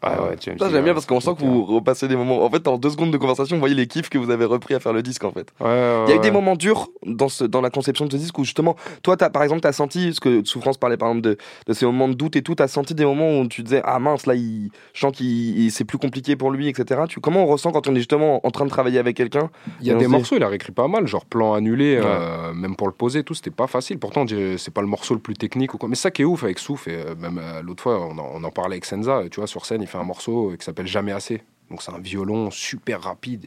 ouais, 0.03 0.35
James 0.41 0.57
Ça, 0.59 0.69
j'aime 0.69 0.83
bien 0.83 0.93
parce 0.93 1.05
qu'on 1.05 1.19
sent 1.19 1.35
que 1.37 1.43
vous 1.43 1.65
repassez 1.65 2.07
des 2.07 2.15
moments. 2.15 2.43
En 2.43 2.49
fait, 2.49 2.67
en 2.67 2.77
deux 2.77 2.89
secondes 2.89 3.11
de 3.11 3.17
conversation, 3.17 3.55
vous 3.55 3.59
voyez 3.59 3.75
les 3.75 3.87
kiffs 3.87 4.09
que 4.09 4.17
vous 4.17 4.29
avez 4.29 4.45
repris 4.45 4.73
à 4.73 4.79
faire 4.79 4.93
le 4.93 5.01
disque 5.01 5.23
en 5.23 5.31
fait. 5.31 5.53
Ouais, 5.59 5.67
ouais, 5.67 6.03
Il 6.07 6.09
y 6.11 6.13
a 6.13 6.15
eu 6.17 6.19
des 6.19 6.31
moments 6.31 6.55
durs 6.55 6.89
dans, 7.05 7.29
ce, 7.29 7.43
dans 7.43 7.61
la 7.61 7.69
conception 7.69 8.05
de 8.05 8.11
ce 8.11 8.17
disque 8.17 8.37
où 8.37 8.43
justement, 8.43 8.75
toi, 9.01 9.15
as, 9.19 9.29
par 9.29 9.43
exemple, 9.43 9.61
tu 9.61 9.67
as 9.67 9.73
senti, 9.73 10.13
ce 10.13 10.19
que 10.19 10.43
Souffrance 10.45 10.77
parlait 10.77 10.97
par 10.97 11.09
exemple 11.09 11.23
de, 11.23 11.37
de 11.67 11.73
ces 11.73 11.85
moments 11.85 12.07
de 12.07 12.13
doute 12.13 12.35
et 12.35 12.41
tout, 12.41 12.55
tu 12.55 12.63
as 12.63 12.67
senti 12.67 12.93
des 12.93 13.05
moments 13.05 13.39
où 13.39 13.47
tu 13.47 13.63
disais, 13.63 13.81
ah 13.85 13.99
mince, 13.99 14.25
là, 14.25 14.35
il, 14.35 14.69
je 14.93 14.99
sens 14.99 15.11
qu'il 15.11 15.71
c'est 15.71 15.85
plus 15.85 15.97
compliqué 15.97 16.35
pour 16.35 16.51
lui, 16.51 16.67
etc. 16.67 17.01
Tu, 17.07 17.19
comment 17.19 17.43
on 17.43 17.47
ressent 17.47 17.71
quand 17.71 17.87
on 17.87 17.95
est 17.95 17.99
justement 17.99 18.45
en 18.45 18.51
train 18.51 18.65
de 18.65 18.69
travailler 18.69 18.99
avec 18.99 19.17
quelqu'un 19.17 19.49
Il 19.81 19.87
y 19.87 19.91
a 19.91 19.95
des 19.95 20.07
morceaux, 20.07 20.35
il 20.35 20.43
a 20.43 20.47
réécrit 20.47 20.71
pas 20.71 20.87
mal, 20.87 21.07
genre 21.07 21.25
plan 21.25 21.53
annulé, 21.53 21.99
euh, 22.01 22.53
même 22.53 22.75
pour 22.75 22.87
le 22.87 22.93
poser, 22.93 23.23
tout, 23.23 23.33
c'était 23.33 23.51
pas 23.51 23.67
facile. 23.67 23.99
Pourtant, 23.99 24.25
c'est 24.27 24.73
pas 24.73 24.81
le 24.81 24.87
morceau 24.87 25.13
le 25.13 25.19
plus 25.19 25.33
technique 25.35 25.73
ou 25.73 25.77
quoi. 25.77 25.89
Mais 25.89 25.95
ça 25.95 26.11
qui 26.11 26.21
est 26.21 26.25
ouf 26.25 26.43
avec 26.43 26.59
Souf, 26.59 26.87
et 26.87 26.95
euh, 26.95 27.15
même 27.19 27.39
euh, 27.41 27.61
l'autre 27.61 27.83
fois, 27.83 27.99
on 27.99 28.17
en, 28.17 28.31
on 28.35 28.43
en 28.43 28.51
parlait 28.51 28.75
avec 28.75 28.85
Senza, 28.85 29.23
tu 29.31 29.39
vois, 29.39 29.47
sur 29.47 29.65
scène, 29.65 29.81
il 29.81 29.87
fait 29.93 29.97
un 29.97 30.03
morceau 30.03 30.51
euh, 30.51 30.57
qui 30.57 30.65
s'appelle 30.65 30.87
Jamais 30.87 31.11
assez. 31.11 31.41
Donc 31.69 31.81
c'est 31.81 31.91
un 31.91 31.99
violon 31.99 32.51
super 32.51 33.01
rapide. 33.01 33.45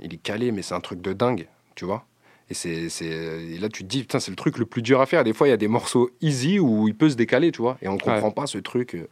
Il 0.00 0.12
est 0.14 0.18
calé, 0.18 0.52
mais 0.52 0.62
c'est 0.62 0.74
un 0.74 0.80
truc 0.80 1.00
de 1.00 1.12
dingue, 1.12 1.46
tu 1.74 1.84
vois. 1.84 2.04
Et, 2.50 2.54
c'est, 2.54 2.88
c'est- 2.88 3.04
et 3.06 3.58
là, 3.58 3.68
tu 3.68 3.82
te 3.84 3.88
dis, 3.88 4.00
putain, 4.00 4.20
c'est 4.20 4.30
le 4.30 4.36
truc 4.36 4.58
le 4.58 4.64
plus 4.64 4.80
dur 4.82 5.00
à 5.00 5.06
faire. 5.06 5.22
Des 5.24 5.32
fois, 5.34 5.46
il 5.48 5.50
y 5.50 5.54
a 5.54 5.56
des 5.58 5.68
morceaux 5.68 6.10
easy 6.20 6.58
où 6.58 6.88
il 6.88 6.94
peut 6.94 7.10
se 7.10 7.16
décaler, 7.16 7.52
tu 7.52 7.60
vois. 7.62 7.76
Et 7.82 7.88
on 7.88 7.98
comprend 7.98 8.30
pas 8.30 8.46
ce 8.46 8.58
truc 8.58 8.94
euh, 8.94 9.08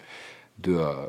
de. 0.58 0.74
euh, 0.74 1.06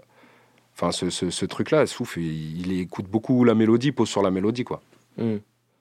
Enfin, 0.75 0.91
ce, 0.91 1.09
ce, 1.09 1.31
ce 1.31 1.45
truc-là, 1.45 1.87
Souf, 1.87 2.17
il, 2.17 2.59
il 2.67 2.79
écoute 2.79 3.07
beaucoup 3.07 3.43
la 3.43 3.55
mélodie, 3.55 3.91
pose 3.91 4.07
sur 4.09 4.21
la 4.21 4.29
mélodie, 4.29 4.63
quoi. 4.63 4.79
Hmm. 5.17 5.37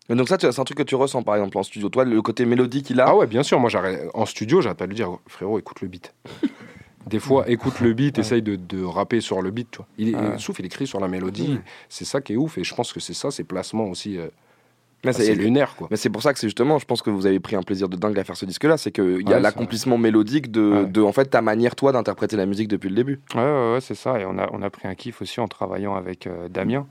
Et 0.09 0.15
donc 0.15 0.27
ça, 0.29 0.39
c'est 0.41 0.59
un 0.59 0.65
truc 0.65 0.79
que 0.79 0.83
tu 0.85 0.95
ressens 0.95 1.23
par 1.23 1.35
exemple 1.37 1.59
en 1.59 1.63
studio. 1.65 1.89
Toi, 1.91 2.05
le 2.07 2.23
côté 2.23 2.47
mélodique 2.47 2.87
qu'il 2.87 3.01
a. 3.01 3.09
Ah 3.09 3.15
ouais, 3.17 3.27
bien 3.27 3.43
sûr. 3.43 3.61
Moi, 3.61 3.69
j'arrête 3.69 4.09
en 4.15 4.25
studio, 4.25 4.63
j'arrête 4.63 4.79
pas 4.79 4.87
de 4.87 4.91
lui 4.91 4.97
dire, 4.97 5.19
frérot, 5.27 5.59
écoute 5.59 5.81
le 5.83 5.89
beat. 5.89 6.15
Des 7.07 7.19
fois, 7.21 7.49
écoute 7.49 7.81
le 7.81 7.93
beat, 7.93 8.19
essaye 8.19 8.43
de, 8.43 8.57
de 8.57 8.83
rapper 8.83 9.21
sur 9.21 9.41
le 9.43 9.51
beat. 9.51 9.71
Tu 9.71 9.77
vois. 9.79 9.87
Il 9.99 10.09
est, 10.11 10.15
Ouais. 10.17 10.39
Souf, 10.39 10.59
il 10.59 10.67
écrit 10.67 10.87
sur 10.87 10.99
la 11.01 11.09
mélodie. 11.09 11.59
C'est 11.89 12.05
ça 12.05 12.21
qui 12.21 12.33
est 12.33 12.37
ouf. 12.37 12.59
Et 12.59 12.65
je 12.65 12.75
pense 12.75 12.93
que 12.93 13.01
c'est 13.01 13.15
ça, 13.15 13.31
ses 13.31 13.45
placements 13.45 13.85
aussi. 13.87 14.19
euh, 14.19 14.27
Mais 15.05 15.13
c'est- 15.13 15.35
lunaire, 15.37 15.77
quoi. 15.77 15.87
Mais 15.91 15.97
c'est 15.97 16.11
pour 16.11 16.21
ça 16.23 16.33
que 16.33 16.39
c'est 16.41 16.49
justement, 16.49 16.79
je 16.79 16.85
pense 16.85 17.01
que 17.03 17.11
vous 17.11 17.27
avez 17.27 17.39
pris 17.39 17.55
un 17.55 17.63
plaisir 17.63 17.89
de 17.89 17.97
dingue 17.97 18.19
à 18.19 18.25
faire 18.25 18.37
ce 18.37 18.45
disque-là, 18.45 18.77
c'est 18.77 18.91
qu'il 18.91 19.05
y 19.05 19.09
a 19.09 19.13
Ouais, 19.15 19.23
c'est 19.35 19.41
l'accomplissement 19.41 19.99
mélodique 19.99 20.51
de, 20.51 20.73
Ouais. 20.73 20.87
de, 20.87 21.01
en 21.01 21.13
fait, 21.13 21.27
ta 21.27 21.43
manière, 21.43 21.77
toi, 21.77 21.93
d'interpréter 21.93 22.37
la 22.37 22.47
musique 22.47 22.67
depuis 22.67 22.89
le 22.89 22.97
début. 22.97 23.21
Ouais, 23.37 23.41
ouais, 23.41 23.73
ouais, 23.75 23.81
c'est 23.81 23.95
ça. 23.95 24.19
Et 24.21 24.25
on 24.25 24.37
a, 24.39 24.49
on 24.53 24.63
a 24.63 24.71
pris 24.71 24.89
un 24.89 24.95
kiff 24.97 25.23
aussi 25.23 25.39
en 25.39 25.47
travaillant 25.47 25.95
avec 25.95 26.27
euh, 26.27 26.49
Damien. 26.49 26.87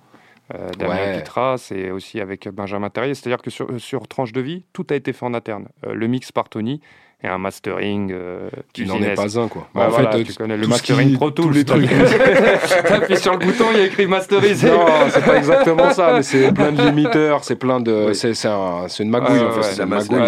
Euh, 0.54 0.70
Damien 0.78 0.94
Ouais. 0.94 1.18
Pitras 1.18 1.72
et 1.76 1.90
aussi 1.92 2.22
avec 2.22 2.48
Benjamin 2.48 2.90
Terrier. 2.90 3.16
C'est-à-dire 3.16 3.42
que 3.42 3.50
sur, 3.50 3.68
sur 3.82 4.08
Tranche 4.08 4.32
de 4.32 4.40
vie, 4.42 4.64
tout 4.72 4.86
a 4.92 4.96
été 4.96 5.12
fait 5.12 5.26
en 5.26 5.34
interne. 5.34 5.68
Euh, 5.86 5.94
le 5.96 6.08
mix 6.08 6.32
par 6.32 6.48
Tony. 6.48 6.80
Et 7.26 7.28
un 7.28 7.38
mastering. 7.38 8.12
Euh, 8.12 8.50
tu 8.74 8.86
n'en 8.86 9.02
es 9.02 9.14
pas 9.14 9.40
un, 9.40 9.48
quoi. 9.48 9.68
Bah, 9.74 9.90
en 9.90 9.92
fait, 9.92 10.24
tu 10.24 10.34
connais 10.34 10.58
le 10.58 10.68
mastering 10.68 11.16
Pro 11.16 11.32
Tools. 11.32 11.54
les 11.54 11.66
trucs. 11.66 11.90
T'appuies 12.88 13.18
sur 13.18 13.34
le 13.34 13.40
bouton, 13.40 13.66
il 13.74 13.80
y 13.80 13.82
a 13.82 13.86
écrit 13.86 14.08
masteriser. 14.08 14.70
Non, 14.70 14.86
c'est 15.10 15.26
pas 15.26 15.38
exactement 15.38 15.92
ça, 15.92 16.14
mais 16.16 16.24
c'est 16.24 16.52
plein 16.52 16.72
de 16.72 16.82
limiteurs, 16.84 17.44
c'est 17.44 17.56
plein 17.56 17.80
de. 17.80 18.14
C'est 18.14 18.46
un, 18.46 18.88
une 19.00 19.10
magouille, 19.10 19.40
en 19.40 19.52
fait. 19.52 19.64
c'est 19.64 19.84
une 19.84 19.90
magouille. 19.90 20.22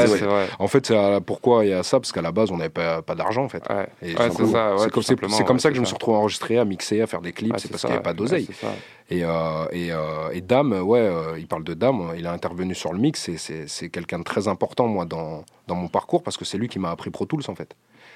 En 0.60 0.68
fait, 0.68 0.94
pourquoi 1.26 1.66
il 1.66 1.72
y 1.72 1.74
a 1.74 1.84
ça? 1.84 2.00
Parce 2.00 2.12
qu'à 2.12 2.22
la 2.22 2.32
base, 2.32 2.52
on 2.52 2.58
n'avait 2.58 2.70
pas, 2.70 3.02
pas 3.02 3.16
d'argent, 3.16 3.44
en 3.44 3.50
fait. 3.50 3.64
c'est 4.02 5.46
comme, 5.46 5.60
ça 5.60 5.70
que 5.70 5.76
je 5.76 5.82
me 5.82 5.86
suis 5.86 5.94
retrouvé 5.94 6.18
à 6.18 6.20
enregistrer, 6.20 6.58
à 6.58 6.66
mixer, 6.66 7.02
à 7.02 7.08
faire 7.08 7.22
des 7.22 7.32
clips, 7.32 7.56
c'est 7.58 7.70
parce 7.70 7.82
qu'il 7.82 7.92
n'y 7.92 7.96
avait 7.96 8.04
pas 8.04 8.14
d'oseille. 8.14 8.48
Et, 9.10 9.24
euh, 9.24 9.66
et, 9.72 9.92
euh, 9.92 10.32
et, 10.34 10.42
Dame, 10.42 10.74
ouais, 10.74 11.00
euh, 11.00 11.40
il 11.40 11.48
parle 11.48 11.64
de 11.64 11.74
Dame, 11.74 12.12
il 12.18 12.28
a 12.28 12.34
intervenu 12.34 12.76
sur 12.76 12.92
le 12.92 13.00
mix, 13.00 13.30
et 13.30 13.38
c'est 13.38 13.90
quelqu'un 13.90 14.20
de 14.20 14.24
très 14.24 14.50
important, 14.50 14.88
moi, 14.88 15.06
dans, 15.06 15.46
dans 15.68 15.76
mon 15.76 15.88
parcours, 15.88 16.24
parce 16.24 16.36
que 16.36 16.44
c'est 16.44 16.58
lui 16.58 16.68
qui 16.68 16.78
m'a 16.78 16.92
appris 16.92 17.10
Pro 17.10 17.26
Tools, 17.26 17.44
en 17.48 17.56
fait. 17.56 17.74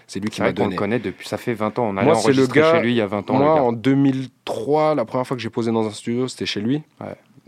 C'est 0.08 0.20
lui 0.20 0.30
qui 0.30 0.42
m'a 0.42 0.52
donné. 0.52 0.68
On 0.68 0.72
le 0.72 0.76
connaît 0.76 1.00
depuis, 1.00 1.28
ça 1.30 1.38
fait 1.38 1.54
20 1.54 1.80
ans, 1.80 1.86
on 1.86 1.98
a 1.98 2.04
moi, 2.04 2.18
enregistré 2.18 2.34
le 2.34 2.48
gars, 2.48 2.76
chez 2.76 2.82
lui 2.82 2.92
il 2.92 2.98
y 2.98 3.02
a 3.02 3.08
20 3.08 3.30
ans. 3.30 3.38
Moi, 3.38 3.62
en 3.62 3.72
2003, 3.72 4.96
la 4.96 5.06
première 5.06 5.26
fois 5.26 5.38
que 5.38 5.44
j'ai 5.44 5.50
posé 5.50 5.72
dans 5.72 5.88
un 5.88 5.92
studio, 5.92 6.28
c'était 6.28 6.46
chez 6.46 6.60
lui. 6.60 6.84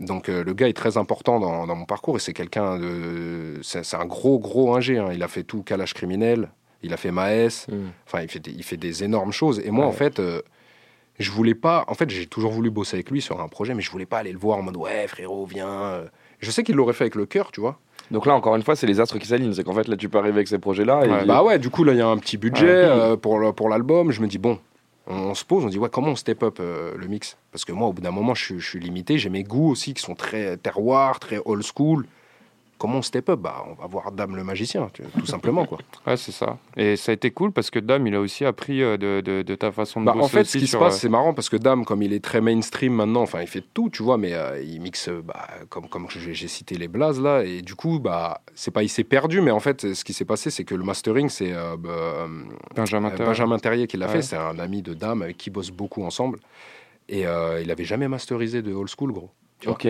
Donc 0.00 0.28
le 0.28 0.52
gars 0.54 0.68
est 0.68 0.76
très 0.76 0.96
important 0.96 1.38
dans, 1.38 1.66
dans 1.66 1.76
mon 1.76 1.84
parcours, 1.84 2.16
et 2.16 2.20
c'est 2.20 2.32
quelqu'un 2.32 2.78
de... 2.78 3.60
C'est 3.62 3.94
un 3.94 4.06
gros, 4.06 4.38
gros 4.38 4.74
ingé, 4.74 4.98
hein. 4.98 5.10
il 5.12 5.22
a 5.22 5.28
fait 5.28 5.42
tout 5.44 5.62
calage 5.62 5.92
criminel, 5.92 6.48
il 6.82 6.94
a 6.94 6.96
fait 6.96 7.10
Maes, 7.10 7.66
mm. 7.68 7.74
enfin 8.06 8.22
il, 8.22 8.28
fait 8.28 8.40
des, 8.40 8.52
il 8.52 8.62
fait 8.62 8.78
des 8.78 9.04
énormes 9.04 9.32
choses. 9.32 9.60
Et 9.60 9.70
moi, 9.70 9.84
en 9.84 9.92
fait, 9.92 10.20
je 11.18 11.30
voulais 11.30 11.54
pas. 11.54 11.84
En 11.88 11.94
fait, 11.94 12.10
j'ai 12.10 12.26
toujours 12.26 12.52
voulu 12.52 12.70
bosser 12.70 12.96
avec 12.96 13.10
lui 13.10 13.20
sur 13.20 13.40
un 13.40 13.48
projet, 13.48 13.74
mais 13.74 13.82
je 13.82 13.90
voulais 13.90 14.06
pas 14.06 14.18
aller 14.18 14.32
le 14.32 14.38
voir 14.38 14.58
en 14.58 14.62
mode 14.62 14.76
ouais, 14.76 15.06
frérot, 15.06 15.46
viens. 15.46 16.04
Je 16.40 16.50
sais 16.50 16.62
qu'il 16.62 16.74
l'aurait 16.74 16.92
fait 16.92 17.04
avec 17.04 17.14
le 17.14 17.26
cœur, 17.26 17.52
tu 17.52 17.60
vois. 17.60 17.78
Donc 18.10 18.26
là, 18.26 18.34
encore 18.34 18.54
une 18.56 18.62
fois, 18.62 18.76
c'est 18.76 18.86
les 18.86 19.00
astres 19.00 19.18
qui 19.18 19.26
s'alignent. 19.26 19.54
C'est 19.54 19.64
qu'en 19.64 19.72
fait, 19.74 19.88
là, 19.88 19.96
tu 19.96 20.08
peux 20.08 20.18
arriver 20.18 20.36
avec 20.36 20.48
ces 20.48 20.58
projets-là. 20.58 21.22
Et... 21.22 21.26
Bah 21.26 21.42
ouais, 21.42 21.58
du 21.58 21.70
coup, 21.70 21.84
là, 21.84 21.92
il 21.92 21.98
y 21.98 22.02
a 22.02 22.06
un 22.06 22.18
petit 22.18 22.36
budget 22.36 22.68
euh, 22.68 23.16
pour, 23.16 23.54
pour 23.54 23.68
l'album. 23.68 24.10
Je 24.10 24.20
me 24.20 24.26
dis, 24.26 24.38
bon, 24.38 24.58
on, 25.06 25.34
se 25.34 25.44
pose, 25.44 25.64
on 25.64 25.68
dit, 25.68 25.78
ouais, 25.78 25.88
comment 25.88 26.08
on 26.08 26.16
step 26.16 26.42
up 26.42 26.58
euh, 26.60 26.92
le 26.96 27.06
mix? 27.06 27.36
Parce 27.50 27.64
que 27.64 27.72
moi, 27.72 27.88
au 27.88 27.92
bout 27.92 28.02
d'un 28.02 28.10
moment, 28.10 28.34
je, 28.34 28.58
je 28.58 28.68
suis 28.68 28.80
limité. 28.80 29.16
J'ai 29.16 29.30
mes 29.30 29.42
goûts 29.42 29.70
aussi 29.70 29.94
qui 29.94 30.02
sont 30.02 30.14
très 30.14 30.56
terroir, 30.58 31.18
très 31.18 31.40
old 31.44 31.64
school 31.64 32.06
comment 32.78 32.98
on 32.98 33.02
step 33.02 33.28
up? 33.28 33.40
Bah, 33.40 33.64
On 33.68 33.74
va 33.74 33.86
voir 33.86 34.12
Dame 34.12 34.36
le 34.36 34.44
magicien, 34.44 34.88
tout 35.18 35.26
simplement. 35.26 35.64
Quoi. 35.66 35.78
ouais, 36.06 36.16
c'est 36.16 36.32
ça. 36.32 36.58
Et 36.76 36.96
ça 36.96 37.12
a 37.12 37.14
été 37.14 37.30
cool 37.30 37.52
parce 37.52 37.70
que 37.70 37.78
Dame, 37.78 38.06
il 38.06 38.14
a 38.14 38.20
aussi 38.20 38.44
appris 38.44 38.82
euh, 38.82 38.96
de, 38.96 39.20
de, 39.20 39.54
ta 39.54 39.72
façon 39.72 40.00
de 40.00 40.06
bah, 40.06 40.12
bosser. 40.12 40.24
En 40.24 40.28
fait, 40.28 40.44
ce 40.44 40.58
qui 40.58 40.66
se 40.66 40.76
passe, 40.76 40.96
euh, 40.96 40.98
c'est 40.98 41.08
marrant 41.08 41.34
parce 41.34 41.48
que 41.48 41.56
Dame, 41.56 41.84
comme 41.84 42.02
il 42.02 42.12
est 42.12 42.24
très 42.24 42.40
mainstream 42.40 42.94
maintenant, 42.94 43.22
enfin, 43.22 43.40
il 43.40 43.46
fait 43.46 43.64
tout, 43.74 43.90
tu 43.90 44.02
vois, 44.02 44.18
mais 44.18 44.34
euh, 44.34 44.62
il 44.62 44.80
mixe, 44.80 45.08
bah, 45.08 45.48
comme, 45.68 45.88
comme 45.88 46.08
j'ai 46.10 46.48
cité 46.48 46.76
les 46.76 46.88
blazes 46.88 47.20
là, 47.20 47.44
et 47.44 47.62
du 47.62 47.74
coup, 47.74 47.98
bah, 47.98 48.40
c'est 48.54 48.70
pas 48.70 48.82
il 48.82 48.88
s'est 48.88 49.04
perdu, 49.04 49.40
mais 49.40 49.50
en 49.50 49.60
fait, 49.60 49.94
ce 49.94 50.04
qui 50.04 50.12
s'est 50.12 50.24
passé, 50.24 50.50
c'est 50.50 50.64
que 50.64 50.74
le 50.74 50.84
mastering, 50.84 51.28
c'est 51.28 51.52
bah, 51.78 52.26
Benjamin, 52.74 53.10
Benjamin, 53.10 53.58
Terrier 53.58 53.86
qui 53.86 53.96
l'a 53.96 54.08
fait, 54.08 54.22
c'est 54.22 54.36
un 54.36 54.58
ami 54.58 54.82
de 54.82 54.94
Dame 54.94 55.22
avec 55.22 55.36
qui 55.36 55.50
bosse 55.50 55.70
beaucoup 55.70 56.04
ensemble. 56.04 56.38
Et 57.08 57.22
il 57.22 57.70
avait 57.70 57.84
jamais 57.84 58.08
masterisé 58.08 58.62
de 58.62 58.72
old 58.72 58.88
school, 58.88 59.12
gros. 59.12 59.30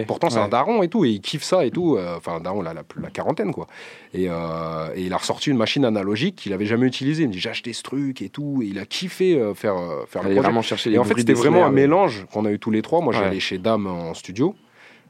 Pourtant, 0.06 0.30
c'est 0.30 0.38
un 0.38 0.48
daron 0.48 0.82
et 0.82 0.88
tout, 0.88 1.04
et 1.04 1.10
il 1.10 1.20
kiffe 1.20 1.42
ça 1.42 1.64
et 1.64 1.70
tout. 1.70 1.96
Euh, 1.96 2.16
enfin, 2.16 2.36
un 2.36 2.40
daron, 2.40 2.62
la, 2.62 2.74
la, 2.74 3.10
quarantaine, 3.10 3.52
quoi. 3.52 3.66
Euh, 4.14 4.88
et, 4.94 5.02
il 5.02 5.12
a 5.12 5.16
ressorti 5.16 5.50
une 5.50 5.56
machine 5.56 5.84
analogique 5.84 6.36
qu'il 6.36 6.52
avait 6.52 6.66
jamais 6.66 6.86
utilisée. 6.86 7.24
Il 7.24 7.28
me 7.28 7.32
dit, 7.32 7.40
j'ai 7.40 7.50
acheté 7.50 7.72
ce 7.72 7.82
truc 7.82 8.22
et 8.22 8.28
tout. 8.28 8.60
Et 8.62 8.66
il 8.66 8.78
a 8.78 8.86
kiffé 8.86 9.34
euh, 9.34 9.54
faire, 9.54 9.76
faire 10.08 10.22
le 10.22 10.28
projet. 10.28 10.40
Vraiment 10.40 10.62
chercher 10.62 10.92
et 10.92 10.98
en 10.98 11.04
fait, 11.04 11.14
c'était 11.18 11.34
vraiment 11.34 11.64
un 11.64 11.70
mélange 11.70 12.26
qu'on 12.32 12.44
a 12.44 12.50
eu 12.50 12.58
tous 12.58 12.70
les 12.70 12.82
trois. 12.82 13.00
Moi, 13.00 13.12
j'allais 13.12 13.40
chez 13.40 13.58
Dame 13.58 13.86
en 13.86 14.14
studio. 14.14 14.54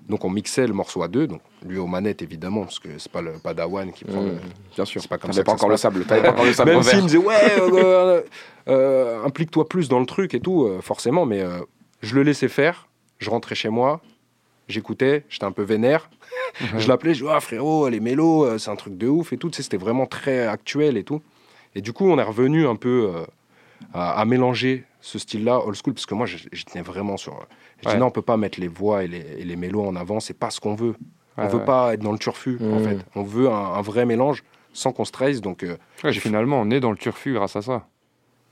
Donc 0.06 0.22
on 0.26 0.28
mixait 0.28 0.66
le 0.66 0.74
morceau 0.74 1.02
à 1.02 1.08
deux, 1.08 1.26
donc 1.26 1.40
lui 1.66 1.78
aux 1.78 1.86
manettes 1.86 2.20
évidemment, 2.20 2.64
parce 2.64 2.78
que 2.78 2.90
c'est 2.98 3.10
pas 3.10 3.22
le 3.22 3.38
Padawan 3.42 3.90
qui 3.90 4.04
prend. 4.04 4.20
Mmh, 4.20 4.38
bien 4.74 4.84
sûr. 4.84 5.00
C'est 5.00 5.08
pas 5.08 5.16
comme 5.16 5.32
ça. 5.32 5.42
pas 5.42 5.52
encore 5.52 5.70
le 5.70 5.78
sable. 5.78 6.04
pas 6.04 6.28
encore 6.28 6.44
le 6.44 6.52
sable. 6.52 6.72
Même 6.72 6.82
s'il 6.82 6.98
me 6.98 7.06
disait 7.06 7.16
ouais, 7.16 8.24
implique-toi 9.24 9.66
plus 9.66 9.88
dans 9.88 10.00
le 10.00 10.04
truc 10.04 10.34
et 10.34 10.40
tout, 10.40 10.70
forcément, 10.82 11.24
mais 11.24 11.42
je 12.02 12.14
le 12.14 12.22
laissais 12.22 12.48
faire. 12.48 12.88
Je 13.18 13.30
rentrais 13.30 13.54
chez 13.54 13.70
moi, 13.70 14.02
j'écoutais, 14.68 15.24
j'étais 15.28 15.44
un 15.44 15.52
peu 15.52 15.62
vénère. 15.62 16.10
je 16.76 16.88
l'appelais, 16.88 17.14
je 17.14 17.24
dis, 17.24 17.30
ah 17.30 17.40
frérot, 17.40 17.88
les 17.88 18.00
mélos, 18.00 18.44
euh, 18.44 18.58
c'est 18.58 18.70
un 18.70 18.76
truc 18.76 18.96
de 18.96 19.08
ouf 19.08 19.32
et 19.32 19.38
tout. 19.38 19.50
Tu 19.50 19.56
sais, 19.56 19.62
c'était 19.62 19.76
vraiment 19.76 20.06
très 20.06 20.46
actuel 20.46 20.96
et 20.96 21.04
tout. 21.04 21.22
Et 21.74 21.80
du 21.80 21.92
coup, 21.92 22.06
on 22.06 22.18
est 22.18 22.24
revenu 22.24 22.66
un 22.66 22.76
peu 22.76 23.12
euh, 23.14 23.24
à, 23.92 24.24
mélanger 24.24 24.84
ce 25.00 25.18
style-là, 25.18 25.64
old 25.64 25.76
school, 25.76 25.94
parce 25.94 26.06
que 26.06 26.14
moi, 26.14 26.26
je, 26.26 26.64
tenais 26.64 26.82
vraiment 26.82 27.16
sur. 27.16 27.46
Je 27.82 27.90
dis, 27.90 27.96
non, 27.96 28.06
on 28.06 28.10
peut 28.10 28.22
pas 28.22 28.36
mettre 28.36 28.60
les 28.60 28.68
voix 28.68 29.04
et 29.04 29.08
les, 29.08 29.24
et 29.38 29.44
les 29.44 29.56
mélos 29.56 29.84
en 29.84 29.96
avant, 29.96 30.20
c'est 30.20 30.38
pas 30.38 30.50
ce 30.50 30.60
qu'on 30.60 30.74
veut. 30.74 30.94
on 31.36 31.48
veut 31.48 31.64
pas 31.64 31.94
être 31.94 32.00
dans 32.00 32.12
le 32.12 32.18
turfu, 32.18 32.58
en 32.60 32.80
mmh. 32.80 32.84
fait. 32.84 32.98
On 33.14 33.22
veut 33.22 33.50
un, 33.50 33.82
vrai 33.82 34.06
mélange 34.06 34.44
sans 34.72 34.92
qu'on 34.92 35.04
stresse. 35.04 35.40
Donc, 35.40 35.64
euh, 35.64 35.76
finalement, 36.12 36.60
on 36.60 36.70
est 36.70 36.80
dans 36.80 36.90
le 36.90 36.96
turfu 36.96 37.34
grâce 37.34 37.56
à 37.56 37.62
ça. 37.62 37.86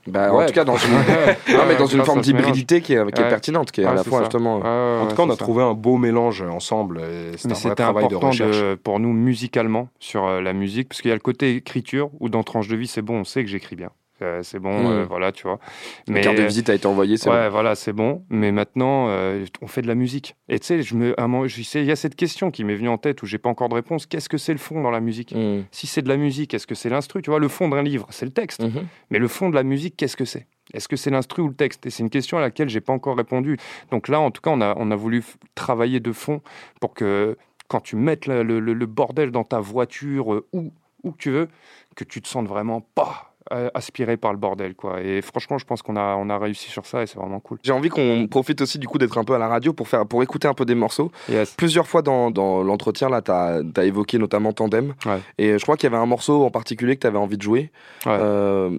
Bah, 0.07 0.33
en 0.33 0.45
tout 0.45 0.53
cas, 0.53 0.65
dans 0.65 0.75
une, 0.75 0.91
non, 1.55 1.63
mais 1.67 1.75
dans 1.75 1.85
une 1.85 2.03
forme 2.03 2.21
d'hybridité 2.21 2.81
qui, 2.81 2.93
est, 2.93 3.11
qui 3.11 3.21
est 3.21 3.29
pertinente, 3.29 3.71
qui 3.71 3.81
est 3.81 3.85
à 3.85 3.93
la 3.93 4.03
fois 4.03 4.19
justement. 4.21 4.57
en 4.57 5.07
tout 5.07 5.15
cas, 5.15 5.23
on 5.23 5.29
a 5.29 5.35
trouvé 5.35 5.63
un 5.63 5.73
beau 5.73 5.97
mélange 5.97 6.41
ensemble. 6.41 7.01
C'était 7.37 7.83
important 7.83 8.29
de, 8.31 8.75
pour 8.75 8.99
nous 8.99 9.13
musicalement 9.13 9.89
sur 9.99 10.27
euh, 10.27 10.41
la 10.41 10.53
musique, 10.53 10.89
parce 10.89 11.01
qu'il 11.01 11.09
y 11.09 11.11
a 11.11 11.15
le 11.15 11.21
côté 11.21 11.55
écriture 11.55 12.09
où 12.19 12.29
dans 12.29 12.43
Tranche 12.43 12.67
de 12.67 12.75
vie, 12.75 12.87
c'est 12.87 13.01
bon, 13.01 13.19
on 13.19 13.23
sait 13.23 13.43
que 13.43 13.49
j'écris 13.49 13.75
bien. 13.75 13.89
Euh, 14.23 14.41
c'est 14.43 14.59
bon, 14.59 14.89
euh, 14.89 15.03
hmm. 15.03 15.07
voilà, 15.07 15.31
tu 15.31 15.43
vois. 15.43 15.59
Mais, 16.07 16.21
carte 16.21 16.37
de 16.37 16.43
visite 16.43 16.69
a 16.69 16.73
été 16.73 16.85
envoyée, 16.85 17.17
c'est 17.17 17.29
ouais, 17.29 17.49
voilà, 17.49 17.75
c'est 17.75 17.93
bon. 17.93 18.23
Mais 18.29 18.51
maintenant, 18.51 19.07
euh, 19.09 19.45
on 19.61 19.67
fait 19.67 19.81
de 19.81 19.87
la 19.87 19.95
musique. 19.95 20.35
Et 20.49 20.59
tu 20.59 20.67
sais, 20.67 20.81
je 20.81 20.95
me, 20.95 21.15
il 21.15 21.85
y 21.85 21.91
a 21.91 21.95
cette 21.95 22.15
question 22.15 22.51
qui 22.51 22.63
m'est 22.63 22.75
venue 22.75 22.89
en 22.89 22.97
tête 22.97 23.21
où 23.21 23.25
j'ai 23.25 23.37
pas 23.37 23.49
encore 23.49 23.69
de 23.69 23.75
réponse. 23.75 24.05
Qu'est-ce 24.05 24.29
que 24.29 24.37
c'est 24.37 24.53
le 24.53 24.59
fond 24.59 24.81
dans 24.81 24.91
la 24.91 24.99
musique? 24.99 25.33
Hmm. 25.35 25.63
Si 25.71 25.87
c'est 25.87 26.01
de 26.01 26.09
la 26.09 26.17
musique, 26.17 26.53
est-ce 26.53 26.67
que 26.67 26.75
c'est 26.75 26.89
l'instru? 26.89 27.21
Tu 27.21 27.29
vois, 27.29 27.39
le 27.39 27.47
fond 27.47 27.69
d'un 27.69 27.83
livre, 27.83 28.07
c'est 28.09 28.25
le 28.25 28.31
texte. 28.31 28.63
Mhm. 28.63 28.85
Mais 29.09 29.19
le 29.19 29.27
fond 29.27 29.49
de 29.49 29.55
la 29.55 29.63
musique, 29.63 29.95
qu'est-ce 29.97 30.17
que 30.17 30.25
c'est? 30.25 30.47
Est-ce 30.73 30.87
que 30.87 30.95
c'est 30.95 31.09
l'instru 31.09 31.41
ou 31.41 31.49
le 31.49 31.55
texte? 31.55 31.85
Et 31.85 31.89
c'est 31.89 32.03
une 32.03 32.09
question 32.09 32.37
à 32.37 32.41
laquelle 32.41 32.69
j'ai 32.69 32.81
pas 32.81 32.93
encore 32.93 33.17
répondu. 33.17 33.57
Donc 33.91 34.07
là, 34.07 34.19
en 34.19 34.31
tout 34.31 34.41
cas, 34.41 34.51
on 34.51 34.61
a, 34.61 34.73
on 34.77 34.91
a 34.91 34.95
voulu 34.95 35.23
travailler 35.55 35.99
de 35.99 36.11
fond 36.11 36.41
pour 36.79 36.93
que 36.93 37.37
quand 37.67 37.81
tu 37.81 37.95
mettes 37.95 38.27
le, 38.27 38.43
le, 38.43 38.85
bordel 38.85 39.31
dans 39.31 39.43
ta 39.43 39.59
voiture, 39.59 40.43
où, 40.53 40.71
où 41.03 41.13
tu 41.17 41.31
veux, 41.31 41.49
que 41.95 42.03
tu 42.03 42.21
te 42.21 42.27
sentes 42.27 42.47
vraiment 42.47 42.81
pas 42.81 43.32
euh, 43.32 43.32
aspiré 43.73 44.17
par 44.17 44.31
le 44.31 44.37
bordel 44.37 44.75
quoi. 44.75 45.01
Et 45.01 45.21
franchement 45.21 45.57
je 45.57 45.65
pense 45.65 45.81
qu'on 45.81 45.95
a 45.95 46.15
on 46.15 46.29
a 46.29 46.37
réussi 46.37 46.69
sur 46.69 46.85
ça 46.85 47.03
et 47.03 47.07
c'est 47.07 47.17
vraiment 47.17 47.39
cool. 47.39 47.59
J'ai 47.63 47.71
envie 47.71 47.89
qu'on 47.89 48.27
profite 48.27 48.61
aussi 48.61 48.79
du 48.79 48.87
coup 48.87 48.97
d'être 48.97 49.17
un 49.17 49.23
peu 49.23 49.33
à 49.33 49.37
la 49.37 49.47
radio 49.47 49.73
pour 49.73 49.87
faire 49.87 50.05
pour 50.05 50.23
écouter 50.23 50.47
un 50.47 50.53
peu 50.53 50.65
des 50.65 50.75
morceaux. 50.75 51.11
Plusieurs 51.57 51.87
fois 51.87 52.01
dans, 52.01 52.31
dans 52.31 52.63
l'entretien 52.63 53.09
là 53.09 53.21
tu 53.21 53.31
as, 53.31 53.85
évoqué 53.85 54.17
notamment 54.17 54.53
Tandem. 54.53 54.93
Et 55.37 55.57
je 55.57 55.63
crois 55.63 55.77
qu'il 55.77 55.89
y 55.89 55.93
avait 55.93 56.01
un 56.01 56.05
morceau 56.05 56.43
en 56.43 56.51
particulier 56.51 56.95
que 56.95 57.01
tu 57.01 57.07
avais 57.07 57.17
envie 57.17 57.37
de 57.37 57.41
jouer. 57.41 57.71
Euh, 58.07 58.77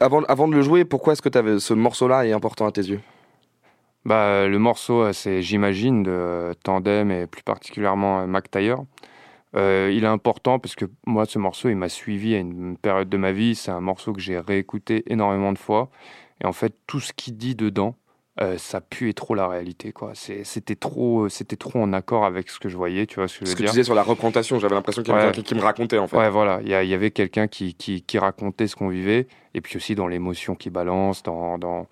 avant, 0.00 0.22
avant 0.24 0.48
de 0.48 0.54
le 0.54 0.62
jouer 0.62 0.84
pourquoi 0.84 1.12
est-ce 1.12 1.22
que 1.22 1.36
avais, 1.36 1.58
ce 1.58 1.74
morceau 1.74 2.08
là 2.08 2.26
est 2.26 2.32
important 2.32 2.66
à 2.66 2.72
tes 2.72 2.82
yeux? 2.82 3.00
Bah, 4.04 4.46
le 4.46 4.58
morceau, 4.58 5.12
c'est 5.12 5.42
J'imagine 5.42 6.02
de 6.02 6.54
Tandem 6.62 7.10
et 7.10 7.26
plus 7.26 7.42
particulièrement 7.42 8.26
Mac 8.26 8.50
Taylor. 8.50 8.84
Euh, 9.56 9.90
il 9.94 10.04
est 10.04 10.08
important 10.08 10.58
parce 10.58 10.74
que 10.74 10.84
moi, 11.06 11.24
ce 11.26 11.38
morceau, 11.38 11.68
il 11.68 11.76
m'a 11.76 11.88
suivi 11.88 12.34
à 12.34 12.38
une 12.38 12.76
période 12.76 13.08
de 13.08 13.16
ma 13.16 13.32
vie. 13.32 13.54
C'est 13.54 13.70
un 13.70 13.80
morceau 13.80 14.12
que 14.12 14.20
j'ai 14.20 14.38
réécouté 14.38 15.04
énormément 15.06 15.52
de 15.52 15.58
fois. 15.58 15.90
Et 16.42 16.46
en 16.46 16.52
fait, 16.52 16.74
tout 16.86 17.00
ce 17.00 17.12
qu'il 17.12 17.36
dit 17.36 17.54
dedans, 17.54 17.96
euh, 18.40 18.56
ça 18.56 18.80
puait 18.80 19.14
trop 19.14 19.34
la 19.34 19.48
réalité. 19.48 19.90
quoi. 19.92 20.12
C'était 20.14 20.76
trop, 20.76 21.28
c'était 21.28 21.56
trop 21.56 21.80
en 21.80 21.92
accord 21.92 22.24
avec 22.24 22.50
ce 22.50 22.60
que 22.60 22.68
je 22.68 22.76
voyais. 22.76 23.06
Tu 23.06 23.16
vois 23.16 23.26
ce 23.26 23.38
que 23.38 23.44
je 23.46 23.50
veux 23.50 23.56
ce 23.56 23.56
que 23.56 23.64
tu 23.64 23.70
disais 23.70 23.84
sur 23.84 23.94
la 23.94 24.02
représentation, 24.02 24.58
j'avais 24.58 24.76
l'impression 24.76 25.02
qu'il 25.02 25.12
y 25.12 25.16
avait 25.16 25.32
quelqu'un 25.32 25.42
qui 25.42 25.54
me 25.54 25.60
racontait 25.60 25.98
en 25.98 26.06
fait. 26.06 26.16
Ouais, 26.16 26.30
voilà. 26.30 26.60
Il 26.62 26.68
y, 26.68 26.94
avait 26.94 27.10
quelqu'un 27.10 27.48
qui, 27.48 27.74
qui, 27.74 28.02
qui, 28.02 28.18
racontait 28.18 28.68
ce 28.68 28.76
qu'on 28.76 28.88
vivait. 28.88 29.26
Et 29.54 29.60
puis 29.60 29.76
aussi 29.76 29.94
dans 29.96 30.06
l'émotion 30.06 30.54
qui 30.54 30.70
balance, 30.70 31.22
dans. 31.22 31.58
dans 31.58 31.86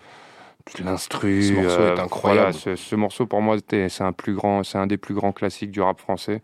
l'instru. 0.84 1.42
Ce 1.42 1.52
morceau 1.52 1.80
est 1.80 1.84
euh, 1.84 1.96
incroyable. 1.96 2.54
ce, 2.54 2.76
ce, 2.76 2.96
morceau 2.96 3.26
pour 3.26 3.40
moi 3.40 3.56
c'est 3.68 4.02
un 4.02 4.12
plus 4.12 4.34
grand, 4.34 4.64
c'est 4.64 4.78
un 4.78 4.88
des 4.88 4.96
plus 4.96 5.14
grands 5.14 5.32
classiques 5.32 5.70
du 5.70 5.80
rap 5.80 6.00
français. 6.00 6.42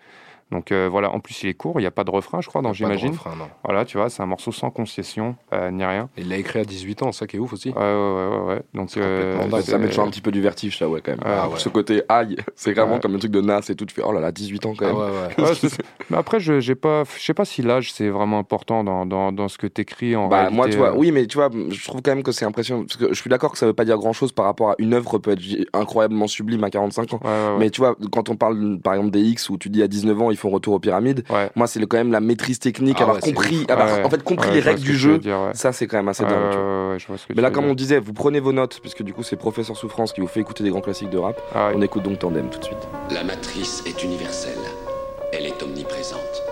Donc 0.52 0.70
euh, 0.70 0.88
voilà, 0.90 1.10
en 1.10 1.18
plus 1.18 1.42
il 1.42 1.48
est 1.48 1.54
court, 1.54 1.80
il 1.80 1.82
n'y 1.82 1.86
a 1.86 1.90
pas 1.90 2.04
de 2.04 2.10
refrain, 2.10 2.40
je 2.42 2.48
crois, 2.48 2.60
dans 2.60 2.72
J'imagine. 2.72 3.16
Voilà, 3.64 3.84
tu 3.84 3.96
vois, 3.96 4.10
c'est 4.10 4.22
un 4.22 4.26
morceau 4.26 4.52
sans 4.52 4.70
concession, 4.70 5.34
euh, 5.52 5.70
ni 5.70 5.84
rien. 5.84 6.10
Il 6.18 6.28
l'a 6.28 6.36
écrit 6.36 6.60
à 6.60 6.64
18 6.64 7.02
ans, 7.02 7.12
ça 7.12 7.26
qui 7.26 7.36
est 7.36 7.38
ouf 7.38 7.52
aussi. 7.54 7.70
Ouais, 7.70 7.80
ouais, 7.80 8.28
ouais. 8.28 8.46
ouais. 8.48 8.62
Donc, 8.74 8.94
euh, 8.96 9.62
ça 9.62 9.78
met 9.78 9.88
toujours 9.88 10.04
un 10.04 10.10
petit 10.10 10.20
peu 10.20 10.30
du 10.30 10.42
vertige, 10.42 10.78
ça, 10.78 10.88
ouais, 10.88 11.00
quand 11.02 11.12
même. 11.12 11.20
Ah, 11.24 11.48
Ce 11.56 11.70
côté 11.70 12.02
aïe, 12.08 12.36
c'est 12.54 12.74
vraiment 12.74 12.98
comme 13.00 13.14
un 13.14 13.18
truc 13.18 13.32
de 13.32 13.40
Nas 13.40 13.60
et 13.68 13.74
tout. 13.74 13.86
Tu 13.86 13.94
fais, 13.94 14.02
oh 14.04 14.12
là 14.12 14.20
là, 14.20 14.30
18 14.30 14.66
ans 14.66 14.74
quand 14.76 14.86
même. 14.86 14.96
Ah, 15.38 15.42
ouais, 15.42 15.52
Mais 16.10 16.18
après, 16.18 16.38
je 16.38 16.54
ne 16.54 16.74
pas, 16.74 17.04
sais 17.06 17.34
pas 17.34 17.46
si 17.46 17.62
l'âge 17.62 17.92
c'est 17.92 18.08
vraiment 18.08 18.38
important 18.38 18.84
dans, 18.84 19.06
dans, 19.06 19.32
dans 19.32 19.48
ce 19.48 19.56
que 19.56 19.66
tu 19.66 19.80
écris 19.80 20.16
en 20.16 20.28
bah, 20.28 20.50
Moi, 20.50 20.68
tu 20.68 20.76
vois, 20.76 20.94
oui, 20.94 21.12
mais 21.12 21.26
tu 21.26 21.38
vois, 21.38 21.48
je 21.70 21.84
trouve 21.86 22.02
quand 22.02 22.14
même 22.14 22.22
que 22.22 22.32
c'est 22.32 22.44
impressionnant. 22.44 22.82
Parce 22.82 22.96
que 22.96 23.08
je 23.08 23.18
suis 23.18 23.30
d'accord 23.30 23.52
que 23.52 23.58
ça 23.58 23.66
veut 23.66 23.72
pas 23.72 23.84
dire 23.84 23.96
grand 23.96 24.12
chose 24.12 24.32
par 24.32 24.44
rapport 24.44 24.70
à 24.70 24.74
une 24.78 24.92
œuvre 24.92 25.18
peut 25.18 25.32
être 25.32 25.42
incroyablement 25.72 26.26
sublime 26.26 26.62
à 26.64 26.70
45 26.70 27.14
ans. 27.14 27.20
Mais 27.58 27.70
tu 27.70 27.80
vois, 27.80 27.96
quand 28.10 28.28
on 28.28 28.36
parle 28.36 28.78
par 28.82 28.94
exemple 28.94 29.12
des 29.12 29.22
X 29.22 29.48
où 29.48 29.56
tu 29.56 29.70
dis 29.70 29.82
à 29.82 29.88
19 29.88 30.20
ans, 30.20 30.30
ils 30.30 30.36
font 30.42 30.50
retour 30.50 30.74
aux 30.74 30.78
pyramides 30.78 31.24
moi, 31.54 31.66
c'est 31.66 31.84
quand 31.86 31.96
même 31.96 32.12
la 32.12 32.20
maîtrise 32.20 32.58
technique, 32.58 32.96
ah 33.00 33.02
avoir 33.02 33.20
compris, 33.20 33.66
en 33.70 34.10
fait 34.10 34.22
compris 34.22 34.50
les 34.50 34.60
règles 34.60 34.80
du 34.80 34.96
jeu. 34.96 35.20
ça, 35.54 35.72
c'est 35.72 35.86
quand 35.86 35.96
même 35.96 36.08
assez 36.08 36.24
dingue. 36.24 36.98
Mais 37.34 37.42
là, 37.42 37.50
comme 37.50 37.66
on 37.66 37.74
disait, 37.74 37.98
vous 37.98 38.12
prenez 38.12 38.40
vos 38.40 38.52
notes, 38.52 38.80
puisque 38.80 39.02
du 39.02 39.12
coup, 39.12 39.22
c'est 39.22 39.36
Professeur 39.36 39.76
Souffrance 39.76 40.12
qui 40.12 40.20
vous 40.20 40.26
fait 40.26 40.40
écouter 40.40 40.64
des 40.64 40.70
grands 40.70 40.80
classiques 40.80 41.10
de 41.10 41.18
rap. 41.18 41.40
Ah 41.54 41.70
on 41.74 41.82
écoute 41.82 42.02
donc 42.02 42.18
Tandem 42.18 42.48
tout 42.50 42.58
de 42.58 42.64
suite. 42.64 42.88
La 43.10 43.24
matrice 43.24 43.82
est 43.86 44.02
universelle. 44.04 44.52
Elle 45.32 45.46
est 45.46 45.62
omniprésente. 45.62 46.42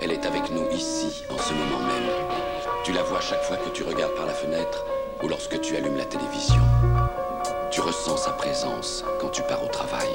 Elle 0.00 0.10
est 0.10 0.26
avec 0.26 0.50
nous 0.50 0.64
ici, 0.74 1.24
en 1.30 1.38
ce 1.38 1.52
moment 1.52 1.80
même. 1.86 2.10
Tu 2.84 2.92
la 2.92 3.02
vois 3.02 3.20
chaque 3.20 3.42
fois 3.42 3.56
que 3.56 3.70
tu 3.70 3.84
regardes 3.84 4.14
par 4.14 4.26
la 4.26 4.32
fenêtre 4.32 4.84
ou 5.22 5.28
lorsque 5.28 5.60
tu 5.60 5.76
allumes 5.76 5.96
la 5.96 6.04
télévision. 6.04 6.60
Tu 7.70 7.80
ressens 7.80 8.16
sa 8.16 8.32
présence 8.32 9.04
quand 9.20 9.28
tu 9.28 9.42
pars 9.42 9.62
au 9.62 9.68
travail, 9.68 10.08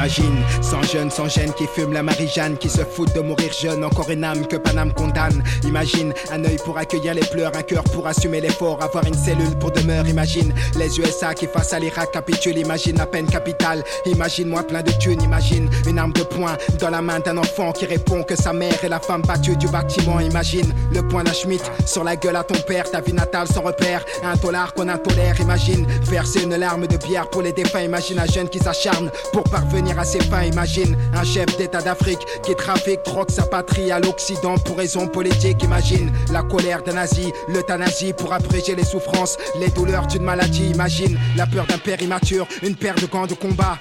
Imagine, 0.00 0.42
sans 0.62 0.82
jeune, 0.82 1.10
sans 1.10 1.28
gêne, 1.28 1.52
qui 1.52 1.66
fume 1.66 1.92
la 1.92 2.02
Marie-Jeanne, 2.02 2.56
qui 2.56 2.70
se 2.70 2.80
fout 2.86 3.14
de 3.14 3.20
mourir 3.20 3.52
jeune, 3.52 3.84
encore 3.84 4.08
une 4.08 4.24
âme 4.24 4.46
que 4.46 4.56
Paname 4.56 4.94
condamne. 4.94 5.44
Imagine, 5.64 6.14
un 6.32 6.42
œil 6.42 6.56
pour 6.64 6.78
accueillir 6.78 7.12
les 7.12 7.20
pleurs, 7.20 7.54
un 7.54 7.60
cœur 7.60 7.84
pour 7.84 8.06
assumer 8.06 8.40
l'effort, 8.40 8.82
avoir 8.82 9.04
une 9.04 9.12
cellule 9.12 9.54
pour 9.60 9.72
demeure. 9.72 10.08
Imagine, 10.08 10.54
les 10.78 10.98
USA 10.98 11.34
qui 11.34 11.46
face 11.46 11.74
à 11.74 11.78
l'Irak 11.78 12.12
capitulent, 12.12 12.56
imagine 12.56 12.96
la 12.96 13.04
peine 13.04 13.26
capitale. 13.26 13.84
Imagine 14.06 14.48
moi 14.48 14.62
plein 14.62 14.82
de 14.82 14.90
thunes, 14.92 15.20
imagine 15.20 15.68
une 15.86 15.98
arme 15.98 16.14
de 16.14 16.22
poing 16.22 16.56
dans 16.78 16.88
la 16.88 17.02
main 17.02 17.20
d'un 17.20 17.36
enfant 17.36 17.70
qui 17.72 17.84
répond 17.84 18.22
que 18.22 18.36
sa 18.36 18.54
mère 18.54 18.82
est 18.82 18.88
la 18.88 19.00
femme 19.00 19.20
battue 19.20 19.58
du 19.58 19.68
bâtiment. 19.68 20.18
Imagine 20.18 20.72
le 20.94 21.06
point 21.06 21.24
d'un 21.24 21.34
Schmitt 21.34 21.70
sur 21.84 22.04
la 22.04 22.16
gueule 22.16 22.36
à 22.36 22.44
ton 22.44 22.58
père, 22.62 22.90
ta 22.90 23.02
vie 23.02 23.12
natale 23.12 23.48
sans 23.48 23.60
repère, 23.60 24.02
un 24.24 24.36
dollar 24.36 24.72
qu'on 24.72 24.88
intolère. 24.88 25.38
Imagine 25.42 25.86
verser 26.04 26.44
une 26.44 26.56
larme 26.56 26.86
de 26.86 26.96
bière 26.96 27.28
pour 27.28 27.42
les 27.42 27.52
défunts. 27.52 27.82
Imagine 27.82 28.18
un 28.18 28.26
jeune 28.26 28.48
qui 28.48 28.60
s'acharne 28.60 29.10
pour 29.34 29.42
parvenir 29.44 29.89
à 29.98 30.04
ses 30.04 30.20
fins. 30.20 30.44
Imagine 30.44 30.96
un 31.14 31.24
chef 31.24 31.56
d'État 31.56 31.80
d'Afrique 31.80 32.20
qui 32.42 32.54
trafique, 32.54 33.02
troque 33.02 33.30
sa 33.30 33.42
patrie 33.42 33.90
à 33.90 34.00
l'Occident 34.00 34.56
pour 34.58 34.78
raisons 34.78 35.08
politiques. 35.08 35.62
Imagine 35.62 36.12
la 36.32 36.42
colère 36.42 36.82
d'un 36.82 36.94
nazi, 36.94 37.32
l'euthanasie 37.48 38.12
pour 38.12 38.32
abréger 38.32 38.74
les 38.74 38.84
souffrances, 38.84 39.36
les 39.58 39.68
douleurs 39.68 40.06
d'une 40.06 40.24
maladie. 40.24 40.70
Imagine 40.70 41.18
la 41.36 41.46
peur 41.46 41.66
d'un 41.66 41.78
père 41.78 42.00
immature, 42.02 42.46
une 42.62 42.76
paire 42.76 42.94
de 42.94 43.06
gants 43.06 43.26
de 43.26 43.34
combat. 43.34 43.78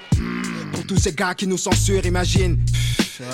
Pour 0.74 0.86
tous 0.86 0.98
ces 0.98 1.14
gars 1.14 1.34
qui 1.34 1.48
nous 1.48 1.58
censurent, 1.58 2.06
imagine. 2.06 2.58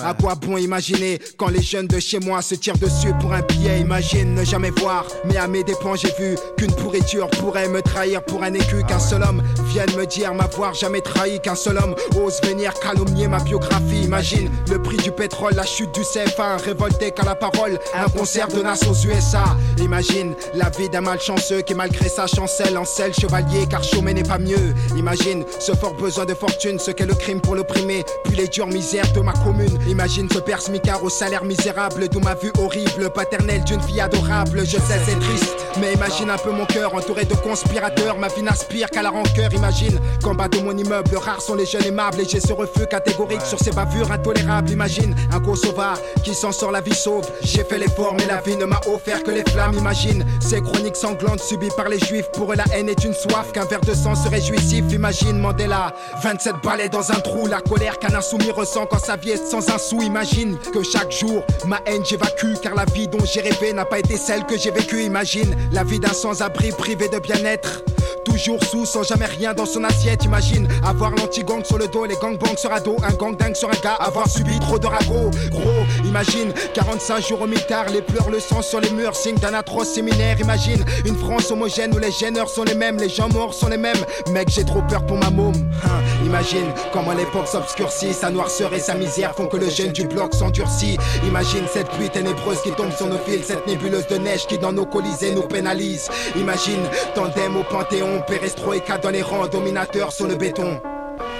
À 0.04 0.14
quoi 0.14 0.34
bon 0.34 0.56
imaginer 0.56 1.20
quand 1.36 1.48
les 1.48 1.62
jeunes 1.62 1.86
de 1.86 2.00
chez 2.00 2.18
moi 2.18 2.42
se 2.42 2.54
tirent 2.56 2.78
dessus 2.78 3.12
pour 3.20 3.32
un 3.32 3.42
billet? 3.42 3.80
Imagine 3.80 4.34
ne 4.34 4.44
jamais 4.44 4.70
voir, 4.70 5.06
mais 5.24 5.36
à 5.36 5.46
mes 5.46 5.62
dépens 5.62 5.94
j'ai 5.94 6.12
vu 6.18 6.36
qu'une 6.56 6.72
pourriture 6.72 7.28
pourrait 7.30 7.68
me 7.68 7.80
trahir 7.82 8.24
pour 8.24 8.42
un 8.42 8.52
écu 8.54 8.82
Qu'un 8.88 8.98
seul 8.98 9.22
homme 9.22 9.42
vienne 9.68 9.90
me 9.96 10.04
dire 10.04 10.34
m'avoir 10.34 10.74
jamais 10.74 11.00
trahi 11.00 11.40
Qu'un 11.40 11.54
seul 11.54 11.78
homme. 11.78 11.94
Ose 12.20 12.40
venir 12.42 12.74
calomnier 12.74 13.28
ma 13.28 13.38
biographie. 13.38 14.02
Imagine 14.02 14.50
le 14.70 14.82
prix 14.82 14.96
du 14.96 15.12
pétrole, 15.12 15.54
la 15.54 15.64
chute 15.64 15.92
du 15.94 16.02
CFA 16.02 16.56
Révolté 16.56 17.12
qu'à 17.12 17.24
la 17.24 17.34
parole, 17.34 17.78
un 17.94 18.08
concert 18.08 18.48
de 18.48 18.62
NAS 18.62 18.80
aux 18.90 19.06
USA. 19.06 19.44
Imagine 19.78 20.34
la 20.54 20.70
vie 20.70 20.88
d'un 20.88 21.02
malchanceux 21.02 21.62
qui 21.62 21.74
malgré 21.74 22.08
sa 22.08 22.26
chancelle 22.26 22.76
Encelle 22.76 23.14
chevalier 23.14 23.66
car 23.68 23.84
chômer 23.84 24.14
n'est 24.14 24.22
pas 24.22 24.38
mieux. 24.38 24.74
Imagine 24.96 25.44
ce 25.60 25.72
fort 25.72 25.94
besoin 25.94 26.24
de 26.24 26.34
fortune, 26.34 26.78
ce 26.78 26.90
qu'est 26.90 27.06
le 27.06 27.14
crime 27.14 27.40
pour 27.40 27.54
l'opprimer 27.54 28.04
Puis 28.24 28.36
les 28.36 28.48
dures 28.48 28.66
misères 28.66 29.10
de 29.12 29.20
ma 29.20 29.32
commune 29.32 29.75
Imagine 29.88 30.28
ce 30.32 30.38
père 30.38 30.60
smicard 30.60 31.02
au 31.04 31.08
salaire 31.08 31.44
misérable 31.44 32.08
D'où 32.08 32.20
ma 32.20 32.34
vue 32.34 32.52
horrible, 32.58 33.10
paternelle 33.10 33.64
d'une 33.64 33.80
fille 33.80 34.00
adorable. 34.00 34.60
Je 34.64 34.76
sais 34.76 35.00
c'est 35.06 35.18
triste, 35.18 35.56
mais 35.80 35.92
imagine 35.94 36.30
un 36.30 36.38
peu 36.38 36.50
mon 36.50 36.66
cœur 36.66 36.94
Entouré 36.94 37.24
de 37.24 37.34
conspirateurs, 37.34 38.18
ma 38.18 38.28
vie 38.28 38.42
n'aspire 38.42 38.90
qu'à 38.90 39.02
la 39.02 39.10
rancœur. 39.10 39.52
Imagine 39.52 39.98
qu'en 40.22 40.34
bas 40.34 40.48
de 40.48 40.58
mon 40.58 40.76
immeuble, 40.76 41.16
rares 41.16 41.40
sont 41.40 41.54
les 41.54 41.66
jeunes 41.66 41.84
aimables 41.84 42.20
Et 42.20 42.28
j'ai 42.28 42.40
ce 42.40 42.52
refus 42.52 42.86
catégorique 42.90 43.42
sur 43.42 43.58
ces 43.58 43.70
bavures 43.70 44.10
intolérables. 44.10 44.70
Imagine 44.70 45.14
un 45.32 45.40
Kosovar 45.40 45.98
qui 46.24 46.34
s'en 46.34 46.52
sort 46.52 46.72
la 46.72 46.80
vie 46.80 46.94
sauve. 46.94 47.28
J'ai 47.42 47.64
fait 47.64 47.78
l'effort 47.78 48.14
mais 48.16 48.26
la 48.26 48.40
vie 48.40 48.56
ne 48.56 48.64
m'a 48.64 48.80
offert 48.92 49.22
que 49.22 49.30
les 49.30 49.44
flammes. 49.50 49.74
Imagine 49.78 50.24
ces 50.40 50.60
chroniques 50.60 50.96
sanglantes 50.96 51.40
subies 51.40 51.70
par 51.76 51.88
les 51.88 51.98
juifs 51.98 52.30
Pour 52.32 52.52
eux 52.52 52.56
la 52.56 52.64
haine 52.72 52.88
est 52.88 53.04
une 53.04 53.14
soif, 53.14 53.52
qu'un 53.52 53.64
verre 53.64 53.80
de 53.80 53.94
sang 53.94 54.14
serait 54.14 54.40
jouissif. 54.40 54.84
Imagine 54.92 55.38
Mandela, 55.38 55.94
27 56.22 56.56
balais 56.62 56.88
dans 56.88 57.12
un 57.12 57.20
trou 57.20 57.46
La 57.46 57.60
colère 57.60 57.98
qu'un 57.98 58.14
insoumis 58.14 58.50
ressent 58.50 58.86
quand 58.86 58.98
sa 58.98 59.16
vie 59.16 59.30
est 59.30 59.46
sans 59.46 59.65
Imagine 60.02 60.56
que 60.72 60.82
chaque 60.82 61.12
jour, 61.12 61.42
ma 61.66 61.80
haine 61.86 62.04
j'évacue. 62.04 62.54
Car 62.62 62.74
la 62.74 62.84
vie 62.86 63.08
dont 63.08 63.24
j'ai 63.24 63.40
rêvé 63.40 63.72
n'a 63.72 63.84
pas 63.84 63.98
été 63.98 64.16
celle 64.16 64.44
que 64.44 64.56
j'ai 64.56 64.70
vécue. 64.70 65.02
Imagine 65.02 65.54
la 65.72 65.84
vie 65.84 65.98
d'un 65.98 66.12
sans-abri 66.12 66.70
privé 66.72 67.08
de 67.08 67.18
bien-être. 67.18 67.82
Toujours 68.26 68.58
sous, 68.64 68.84
sans 68.84 69.04
jamais 69.04 69.26
rien 69.26 69.54
dans 69.54 69.66
son 69.66 69.84
assiette. 69.84 70.24
Imagine 70.24 70.66
avoir 70.84 71.12
l'anti-gang 71.12 71.64
sur 71.64 71.78
le 71.78 71.86
dos, 71.86 72.04
les 72.06 72.16
gangbangs 72.16 72.56
sur 72.56 72.72
un 72.72 72.80
dos, 72.80 72.96
un 73.08 73.14
gang 73.14 73.36
dingue 73.36 73.54
sur 73.54 73.68
un 73.70 73.80
gars, 73.80 73.94
avoir 73.94 74.28
subi 74.28 74.58
trop 74.58 74.80
de 74.80 74.86
ragots. 74.88 75.30
Gros, 75.52 75.86
imagine 76.04 76.52
45 76.74 77.24
jours 77.24 77.42
au 77.42 77.46
mitard, 77.46 77.88
les 77.90 78.02
pleurs, 78.02 78.28
le 78.28 78.40
sang 78.40 78.62
sur 78.62 78.80
les 78.80 78.90
murs, 78.90 79.14
signe 79.14 79.36
d'un 79.36 79.54
atroce 79.54 79.90
séminaire. 79.90 80.40
Imagine 80.40 80.84
une 81.04 81.16
France 81.16 81.52
homogène 81.52 81.94
où 81.94 81.98
les 81.98 82.10
gêneurs 82.10 82.48
sont 82.48 82.64
les 82.64 82.74
mêmes, 82.74 82.96
les 82.98 83.08
gens 83.08 83.28
morts 83.28 83.54
sont 83.54 83.68
les 83.68 83.76
mêmes. 83.76 84.04
Mec, 84.32 84.48
j'ai 84.50 84.64
trop 84.64 84.82
peur 84.82 85.06
pour 85.06 85.18
ma 85.18 85.30
môme. 85.30 85.54
Hein, 85.84 86.02
imagine 86.24 86.66
comment 86.92 87.12
l'époque 87.12 87.46
s'obscurcit, 87.46 88.12
sa 88.12 88.30
noirceur 88.30 88.74
et 88.74 88.80
sa 88.80 88.94
misère 88.94 89.36
font 89.36 89.46
que 89.46 89.56
le 89.56 89.70
jeune 89.70 89.92
du 89.92 90.04
bloc 90.04 90.34
s'endurcit. 90.34 90.98
Imagine 91.24 91.62
cette 91.72 91.90
pluie 91.90 92.10
ténébreuse 92.10 92.60
qui 92.62 92.72
tombe 92.72 92.92
sur 92.92 93.06
nos 93.06 93.18
fils, 93.18 93.46
cette 93.46 93.68
nébuleuse 93.68 94.08
de 94.08 94.16
neige 94.16 94.48
qui 94.48 94.58
dans 94.58 94.72
nos 94.72 94.86
colisées 94.86 95.32
nous 95.32 95.46
pénalise. 95.46 96.08
Imagine 96.34 96.82
tandem 97.14 97.56
au 97.56 97.62
panthéon, 97.62 98.15
perestroïka 98.20 98.98
dans 98.98 99.10
les 99.10 99.22
rangs, 99.22 99.46
dominateurs 99.46 100.12
sur 100.12 100.26
le 100.26 100.34
béton. 100.36 100.80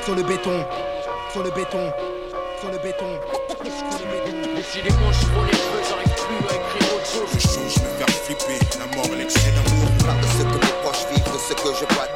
Sur 0.04 0.14
le 0.14 0.22
béton, 0.22 0.64
sur 1.32 1.42
le 1.42 1.50
béton, 1.50 1.92
sur 2.60 2.70
le 2.70 2.78
béton. 2.78 3.06
Sur 3.40 3.80
le 3.80 4.32
béton. 4.32 4.54
Décidément, 4.56 5.12
je 5.12 5.20
les 5.20 5.58
cheveux, 5.58 5.82
j'arrive 5.88 6.14
plus 6.14 6.40
à 6.46 6.54
écrire 6.54 6.94
autre 6.94 7.06
chose. 7.06 7.30
Je 7.34 7.40
chose, 7.40 7.74
je 7.74 7.80
me 7.80 7.86
faire 7.98 8.08
flipper, 8.08 8.58
la 8.78 8.96
mort 8.96 9.10
l'excès 9.16 9.50
d'amour. 9.50 9.88
Parle 10.04 10.20
de 10.20 10.26
ce 10.26 10.42
que 10.42 10.58
mes 10.66 10.74
proches 10.82 11.04
vivent, 11.10 11.32
de 11.32 11.38
ce 11.38 11.54
que 11.54 11.70
je 11.74 11.94
vois. 11.94 12.08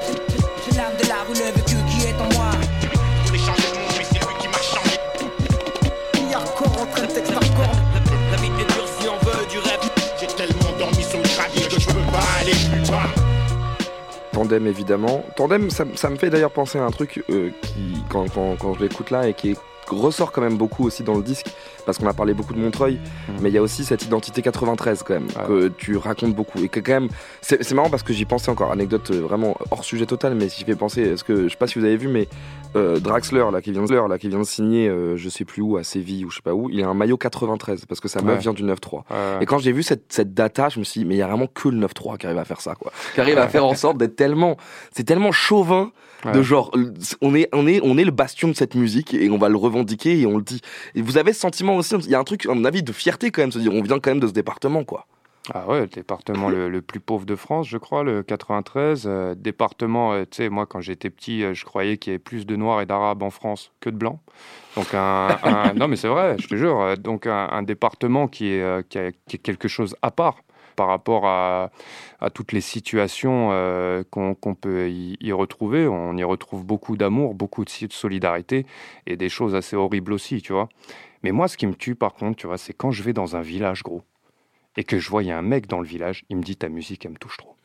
C'est 0.65 0.77
l'âme 0.77 0.97
de 1.03 1.07
la 1.09 1.21
rue, 1.27 1.35
le 1.35 1.51
vécu 1.53 1.77
qui 1.91 2.07
est 2.07 2.15
en 2.15 2.29
moi. 2.39 2.51
On 2.55 3.27
voulait 3.27 3.39
changer 3.39 3.69
le 3.73 3.79
monde, 3.81 3.95
mais 3.99 4.05
c'est 4.05 4.21
lui 4.21 4.35
qui 4.41 4.49
m'a 4.49 4.63
changé. 4.63 4.97
Hardcore 6.35 6.75
en 6.81 6.87
train 6.87 7.07
de 7.07 7.13
texte 7.13 7.33
hardcore. 7.33 7.77
La 8.31 8.37
vie 8.39 8.53
est 8.61 8.73
dure 8.73 8.89
si 9.01 9.09
on 9.09 9.19
veut 9.27 9.47
du 9.47 9.59
rêve. 9.59 9.81
J'ai 10.21 10.27
tellement 10.27 10.73
dormi 10.79 11.03
sur 11.03 11.19
le 11.19 11.29
gravier 11.29 11.63
que 11.67 11.81
je 11.81 11.87
peux 11.87 12.07
pas 12.13 12.27
aller 12.41 12.53
plus. 12.53 12.80
Tandem 14.41 14.67
évidemment. 14.67 15.23
Tandem, 15.37 15.69
ça, 15.69 15.85
me 15.85 16.17
fait 16.17 16.31
d'ailleurs 16.31 16.51
penser 16.51 16.79
à 16.79 16.85
un 16.85 16.91
truc 16.91 17.23
euh, 17.29 17.51
qui, 17.61 18.03
quand, 18.09 18.25
je 18.27 18.83
l'écoute 18.83 19.11
là 19.11 19.29
et 19.29 19.35
qui 19.35 19.55
ressort 19.87 20.33
quand 20.33 20.41
même 20.41 20.57
beaucoup 20.57 20.87
aussi 20.87 21.03
dans 21.03 21.15
le 21.15 21.23
disque, 21.23 21.49
parce 21.85 21.99
qu'on 21.99 22.07
a 22.07 22.15
parlé 22.15 22.35
beaucoup 22.35 22.55
de 22.55 22.59
Montreuil, 22.59 22.99
mais 23.41 23.49
il 23.51 23.55
y 23.55 23.59
a 23.59 23.63
aussi 23.63 23.85
cette 23.85 24.05
identité 24.05 24.43
93 24.43 25.03
quand 25.03 25.15
même, 25.15 25.27
que 25.47 25.69
tu 25.69 25.97
racontes 25.97 26.35
beaucoup. 26.35 26.63
Et 26.63 26.69
que 26.69 26.81
quand 26.81 26.93
même, 26.93 27.09
c'est 27.41 27.71
marrant 27.73 27.91
parce 27.91 28.03
que 28.03 28.13
j'y 28.13 28.25
pensais 28.25 28.51
encore, 28.51 28.73
anecdote 28.73 29.11
euh, 29.11 29.21
vraiment 29.21 29.57
hors 29.71 29.85
sujet 29.85 30.07
total, 30.07 30.35
mais 30.35 30.49
j'y 30.49 30.65
fais 30.65 30.75
penser, 30.77 31.03
est-ce 31.03 31.25
que, 31.25 31.45
je 31.45 31.49
sais 31.49 31.57
pas 31.57 31.67
si 31.67 31.79
vous 31.79 31.85
avez 31.85 31.97
vu, 31.97 32.09
mais 32.09 32.29
euh, 32.77 32.99
Draxler, 33.01 33.45
là, 33.53 33.61
qui 33.61 33.73
vient 33.73 33.85
de, 33.85 33.95
là, 33.95 34.19
qui 34.19 34.29
vient 34.29 34.39
de 34.39 34.45
signer, 34.45 34.89
euh, 34.89 35.17
je 35.17 35.29
sais 35.29 35.45
plus 35.45 35.63
où, 35.63 35.77
à 35.77 35.83
Séville 35.85 36.25
ou 36.25 36.31
je 36.31 36.37
sais 36.37 36.43
pas 36.43 36.55
où, 36.55 36.69
il 36.71 36.83
a 36.83 36.89
un 36.89 36.95
maillot 36.95 37.17
93, 37.17 37.87
parce 37.87 38.01
que 38.01 38.09
sa 38.09 38.23
meuf 38.23 38.37
Ouais. 38.37 38.41
vient 38.41 38.53
du 38.53 38.63
9-3. 38.63 38.95
Ouais. 38.95 39.05
Et 39.41 39.47
quand 39.47 39.59
j'ai 39.59 39.73
vu 39.73 39.83
cette, 39.83 40.05
cette 40.13 40.35
data, 40.35 40.69
je 40.69 40.79
me 40.79 40.85
suis 40.85 41.01
dit, 41.01 41.07
mais 41.07 41.15
il 41.17 41.19
y 41.19 41.23
a 41.23 41.27
vraiment 41.27 41.49
que 41.49 41.69
le 41.69 41.87
9-3 41.87 42.17
qui 42.19 42.27
arrive 42.27 42.39
à 42.39 42.45
faire 42.45 42.61
ça, 42.61 42.75
quoi. 42.75 42.93
Qui 43.15 43.21
arrive 43.21 43.39
à 43.39 43.49
faire 43.49 43.65
en 43.65 43.75
sorte 43.75 43.99
d'être 43.99 44.17
tellement, 44.17 44.57
c'est 44.95 45.05
tellement 45.05 45.33
chauvin 45.33 45.91
de 46.25 46.43
genre, 46.43 46.71
on 47.21 47.35
est, 47.35 47.49
on 47.53 47.67
est, 47.67 47.81
on 47.83 47.97
est 47.99 48.05
le 48.05 48.11
bastion 48.11 48.49
de 48.49 48.53
cette 48.55 48.75
musique 48.75 49.15
et 49.15 49.31
on 49.31 49.39
va 49.39 49.49
le 49.49 49.57
revendiquer 49.57 50.21
et 50.21 50.27
on 50.27 50.37
le 50.37 50.43
dit. 50.43 50.61
Et 50.95 51.03
vous 51.03 51.17
avez 51.19 51.33
ce 51.33 51.41
sentiment 51.41 51.77
aussi, 51.77 51.95
il 51.97 52.11
y 52.11 52.15
a 52.15 52.19
un 52.19 52.25
truc, 52.25 52.47
à 52.47 52.55
mon 52.55 52.65
avis, 52.65 52.83
de 52.83 52.93
fierté 52.93 53.31
quand 53.31 53.43
même, 53.43 53.53
se 53.53 53.59
dire, 53.59 53.73
on 53.73 53.83
vient 53.83 53.99
quand 54.01 54.11
même 54.11 54.21
de 54.21 54.27
ce 54.27 54.33
département, 54.33 54.85
quoi. 54.85 55.07
Ah 55.55 55.67
ouais, 55.67 55.81
le 55.81 55.87
département 55.87 56.49
le, 56.51 56.69
le 56.69 56.83
plus 56.83 57.01
pauvre 57.01 57.25
de 57.25 57.35
France, 57.35 57.67
je 57.67 57.79
crois, 57.79 58.05
le 58.05 58.23
93. 58.23 59.05
euh, 59.07 59.35
département, 59.35 60.13
euh, 60.13 60.25
tu 60.31 60.37
sais, 60.37 60.49
moi, 60.51 60.67
quand 60.67 60.81
j'étais 60.83 61.09
petit, 61.11 61.43
euh, 61.43 61.55
je 61.55 61.65
croyais 61.65 61.97
qu'il 61.97 62.13
y 62.13 62.15
avait 62.15 62.19
plus 62.23 62.45
de 62.47 62.55
Noirs 62.57 62.83
et 62.83 62.87
d'Arabes 62.87 63.23
en 63.23 63.31
France 63.31 63.73
que 63.81 63.89
de 63.91 63.97
Blancs. 63.97 64.19
Donc, 64.77 64.93
un, 64.95 65.39
un- 65.43 65.73
non, 65.75 65.89
mais 65.89 65.97
c'est 65.97 66.09
vrai, 66.09 66.37
je 66.39 66.47
te 66.47 66.55
jure. 66.57 66.97
Donc, 66.99 67.27
un, 67.27 67.49
un 67.51 67.63
département 67.63 68.29
qui 68.29 68.49
est, 68.49 68.89
qui, 68.91 68.99
a- 68.99 69.11
qui 69.13 69.37
est 69.37 69.39
quelque 69.39 69.67
chose 69.67 69.97
à 70.03 70.11
part 70.11 70.37
par 70.77 70.87
rapport 70.89 71.27
à, 71.27 71.71
à 72.21 72.31
toutes 72.31 72.53
les 72.53 72.61
situations 72.61 73.49
euh, 73.53 74.03
qu'on 74.11 74.35
peut 74.55 74.91
y, 74.91 75.17
y 75.21 75.33
retrouver. 75.33 75.87
On 75.87 76.17
y 76.17 76.25
retrouve 76.25 76.65
beaucoup 76.65 76.97
d'amour, 76.97 77.35
beaucoup 77.35 77.65
de 77.65 77.71
solidarité 77.91 78.67
et 79.07 79.17
des 79.17 79.29
choses 79.29 79.55
assez 79.55 79.77
horribles 79.77 80.13
aussi, 80.13 80.43
tu 80.43 80.53
vois. 80.53 80.69
Mais 81.23 81.33
moi, 81.33 81.49
ce 81.49 81.57
qui 81.57 81.67
me 81.67 81.75
tue, 81.75 81.95
par 81.95 82.15
contre, 82.15 82.37
tu 82.37 82.47
vois, 82.47 82.59
c'est 82.59 82.73
quand 82.73 82.91
je 82.91 83.03
vais 83.03 83.13
dans 83.13 83.37
un 83.37 83.43
village, 83.43 83.83
gros, 83.83 84.03
et 84.77 84.85
que 84.85 84.99
je 84.99 85.09
vois, 85.11 85.23
il 85.23 85.27
y 85.27 85.33
a 85.33 85.39
un 85.39 85.43
mec 85.43 85.67
dans 85.67 85.81
le 85.81 85.87
village, 85.87 86.25
il 86.29 86.37
me 86.37 86.43
dit, 86.43 86.57
ta 86.57 86.69
musique, 86.69 87.05
elle 87.05 87.13
me 87.13 87.17
touche 87.19 87.37
trop. 87.37 87.57